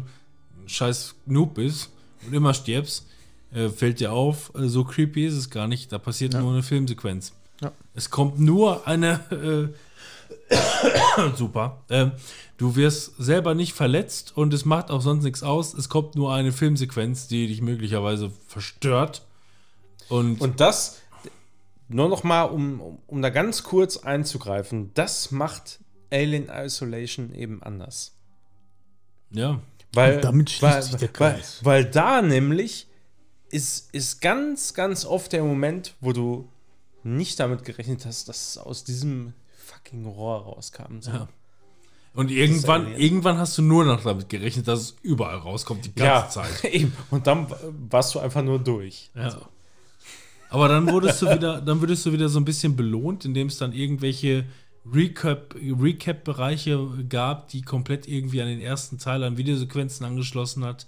ein 0.61 0.67
scheiß 0.67 1.15
Noob 1.25 1.55
bist 1.55 1.91
und 2.25 2.33
immer 2.33 2.53
stirbst, 2.53 3.07
äh, 3.53 3.69
fällt 3.69 3.99
dir 3.99 4.11
auf, 4.11 4.51
äh, 4.55 4.67
so 4.67 4.83
creepy 4.83 5.25
ist 5.25 5.35
es 5.35 5.49
gar 5.49 5.67
nicht. 5.67 5.91
Da 5.91 5.99
passiert 5.99 6.33
nur 6.33 6.51
eine 6.51 6.63
Filmsequenz. 6.63 7.33
Es 7.93 8.09
kommt 8.09 8.39
nur 8.39 8.87
eine. 8.87 9.73
Äh, 10.49 10.55
super. 11.35 11.83
Ähm, 11.89 12.11
du 12.57 12.75
wirst 12.75 13.15
selber 13.17 13.53
nicht 13.55 13.73
verletzt 13.73 14.35
und 14.35 14.53
es 14.53 14.65
macht 14.65 14.91
auch 14.91 15.01
sonst 15.01 15.23
nichts 15.23 15.43
aus. 15.43 15.73
Es 15.73 15.89
kommt 15.89 16.15
nur 16.15 16.33
eine 16.33 16.51
Filmsequenz, 16.51 17.27
die 17.27 17.47
dich 17.47 17.61
möglicherweise 17.61 18.31
verstört. 18.47 19.25
Und, 20.09 20.41
Und 20.41 20.59
das, 20.59 21.01
nur 21.87 22.09
noch 22.09 22.23
mal, 22.23 22.43
um, 22.43 22.99
um, 23.07 23.21
da 23.21 23.29
ganz 23.29 23.63
kurz 23.63 23.97
einzugreifen, 23.97 24.91
das 24.93 25.31
macht 25.31 25.79
Alien 26.11 26.49
Isolation 26.49 27.33
eben 27.33 27.63
anders. 27.63 28.13
ja. 29.31 29.61
Weil, 29.93 30.15
Und 30.15 30.23
damit 30.23 30.49
schließt 30.49 30.73
weil, 30.73 30.83
sich 30.83 30.95
der 30.95 31.09
weil, 31.19 31.33
Kreis. 31.33 31.59
weil 31.63 31.85
da 31.85 32.21
nämlich 32.21 32.87
ist, 33.49 33.93
ist 33.93 34.21
ganz, 34.21 34.73
ganz 34.73 35.03
oft 35.03 35.33
der 35.33 35.43
Moment, 35.43 35.95
wo 35.99 36.13
du 36.13 36.47
nicht 37.03 37.39
damit 37.39 37.63
gerechnet 37.63 38.05
hast, 38.05 38.29
dass 38.29 38.51
es 38.51 38.57
aus 38.57 38.83
diesem 38.83 39.33
fucking 39.57 40.05
Rohr 40.05 40.41
rauskam. 40.43 41.01
So. 41.01 41.11
Ja. 41.11 41.27
Und 42.13 42.29
irgendwann, 42.29 42.93
irgendwann 42.97 43.37
hast 43.37 43.57
du 43.57 43.61
nur 43.61 43.85
noch 43.85 44.03
damit 44.03 44.27
gerechnet, 44.27 44.67
dass 44.67 44.79
es 44.79 44.95
überall 45.01 45.37
rauskommt, 45.37 45.85
die 45.85 45.95
ganze 45.95 46.41
Zeit. 46.41 46.65
eben. 46.73 46.93
Und 47.09 47.27
dann 47.27 47.47
warst 47.89 48.13
du 48.15 48.19
einfach 48.19 48.43
nur 48.43 48.59
durch. 48.59 49.09
Ja. 49.15 49.37
Aber 50.49 50.67
dann 50.67 50.91
wurdest 50.91 51.21
du 51.21 51.31
wieder, 51.31 51.61
dann 51.61 51.79
würdest 51.79 52.05
du 52.05 52.11
wieder 52.11 52.27
so 52.27 52.37
ein 52.37 52.43
bisschen 52.45 52.75
belohnt, 52.75 53.23
indem 53.23 53.47
es 53.47 53.57
dann 53.57 53.71
irgendwelche 53.71 54.45
Recap, 54.91 55.55
Recap-Bereiche 55.55 57.05
gab, 57.07 57.47
die 57.49 57.61
komplett 57.61 58.07
irgendwie 58.07 58.41
an 58.41 58.49
den 58.49 58.59
ersten 58.59 58.97
Teil 58.97 59.23
an 59.23 59.37
Videosequenzen 59.37 60.05
angeschlossen 60.05 60.65
hat, 60.65 60.87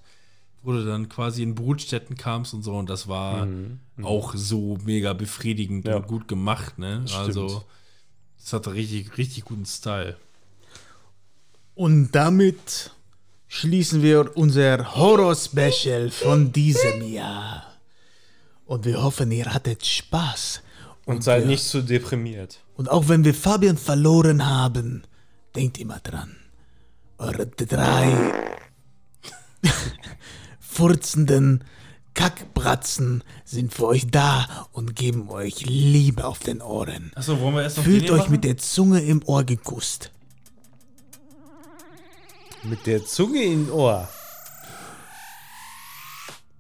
wo 0.64 0.72
du 0.72 0.86
dann 0.86 1.10
quasi 1.10 1.44
in 1.44 1.56
Brutstätten 1.56 2.16
kamst 2.18 2.54
und 2.54 2.64
so. 2.64 2.74
Und 2.76 2.90
das 2.90 3.08
war 3.08 3.48
auch 4.02 4.34
so 4.36 4.78
mega 4.86 5.14
befriedigend 5.14 5.88
Ja. 5.88 5.98
und 5.98 6.08
gut 6.08 6.28
gemacht, 6.28 6.80
ne? 6.80 7.06
Also, 7.16 7.64
es 8.42 8.52
hatte 8.54 8.74
richtig, 8.74 9.18
richtig 9.18 9.44
guten 9.46 9.66
Style. 9.66 10.16
Und 11.76 12.12
damit 12.12 12.92
schließen 13.48 14.02
wir 14.02 14.36
unser 14.38 14.96
Horror-Special 14.96 16.10
von 16.12 16.52
diesem 16.52 17.02
Jahr. 17.12 17.64
Und 18.66 18.86
wir 18.86 19.04
hoffen, 19.04 19.32
ihr 19.32 19.54
hattet 19.54 19.86
Spaß. 19.86 20.62
Und 21.06 21.24
sei 21.24 21.40
wir- 21.40 21.48
nicht 21.48 21.64
so 21.64 21.82
deprimiert. 21.82 22.60
Und 22.76 22.90
auch 22.90 23.10
wenn 23.10 23.24
wir 23.26 23.34
Fabian 23.34 23.78
verloren 23.78 24.46
haben, 24.46 25.04
denkt 25.56 25.78
immer 25.78 26.00
dran. 26.00 26.36
Eure 27.18 27.46
drei 27.48 28.32
furzenden 30.74 31.64
Kackbratzen 32.14 33.24
sind 33.46 33.74
für 33.74 33.88
euch 33.88 34.08
da 34.10 34.68
und 34.72 34.96
geben 34.96 35.30
euch 35.30 35.66
Liebe 35.66 36.26
auf 36.26 36.40
den 36.40 36.62
Ohren. 36.62 37.12
Achso, 37.16 37.40
wollen 37.40 37.56
wir 37.56 37.64
erst 37.64 37.78
noch 37.78 37.84
Fühlt 37.84 38.10
euch 38.12 38.30
mit 38.30 38.44
der 38.44 38.58
Zunge 38.58 39.02
im 39.02 39.22
Ohr 39.26 39.44
geküsst. 39.44 40.12
Mit 42.64 42.86
der 42.86 43.06
Zunge 43.06 43.44
im 43.44 43.72
Ohr. 43.72 44.08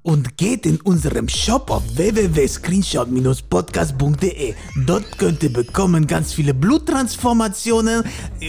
Und 0.03 0.37
geht 0.37 0.65
in 0.65 0.81
unserem 0.81 1.29
Shop 1.29 1.71
auf 1.71 1.83
www.screenshot-podcast.de. 1.95 4.53
Dort 4.85 5.17
könnt 5.17 5.41
ihr 5.43 5.53
bekommen 5.53 6.07
ganz 6.07 6.33
viele 6.33 6.53
Bluttransformationen 6.53 8.03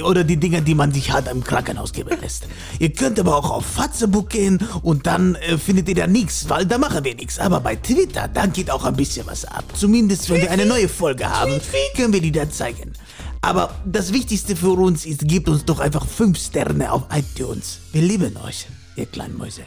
oder 0.04 0.24
die 0.24 0.36
Dinger, 0.36 0.62
die 0.62 0.74
man 0.74 0.92
sich 0.92 1.12
halt 1.12 1.28
im 1.28 1.44
Krankenhaus 1.44 1.92
geben 1.92 2.18
lässt. 2.20 2.48
Ihr 2.80 2.92
könnt 2.92 3.20
aber 3.20 3.36
auch 3.36 3.50
auf 3.50 3.64
Fatzebook 3.64 4.30
gehen 4.30 4.58
und 4.82 5.06
dann 5.06 5.36
äh, 5.36 5.56
findet 5.56 5.88
ihr 5.88 5.94
da 5.94 6.08
nichts, 6.08 6.48
weil 6.48 6.66
da 6.66 6.76
machen 6.76 7.04
wir 7.04 7.14
nichts. 7.14 7.38
Aber 7.38 7.60
bei 7.60 7.76
Twitter, 7.76 8.26
da 8.26 8.46
geht 8.46 8.68
auch 8.70 8.84
ein 8.84 8.96
bisschen 8.96 9.26
was 9.26 9.44
ab. 9.44 9.64
Zumindest 9.74 10.28
wenn 10.30 10.42
wir 10.42 10.50
eine 10.50 10.66
neue 10.66 10.88
Folge 10.88 11.30
haben, 11.30 11.60
können 11.96 12.12
wir 12.12 12.20
die 12.20 12.32
da 12.32 12.50
zeigen. 12.50 12.94
Aber 13.42 13.74
das 13.84 14.12
Wichtigste 14.12 14.56
für 14.56 14.70
uns 14.70 15.04
ist, 15.04 15.28
gebt 15.28 15.48
uns 15.48 15.64
doch 15.64 15.78
einfach 15.78 16.06
5 16.06 16.38
Sterne 16.38 16.90
auf 16.90 17.02
iTunes. 17.14 17.78
Wir 17.92 18.02
lieben 18.02 18.36
euch, 18.38 18.66
ihr 18.96 19.06
kleinen 19.06 19.36
Mäuse. 19.36 19.62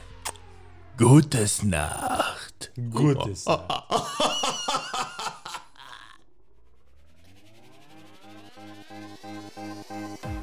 Gutes 0.98 1.62
Nacht. 1.62 2.72
Gutes 2.92 3.46
Nacht. 3.46 3.84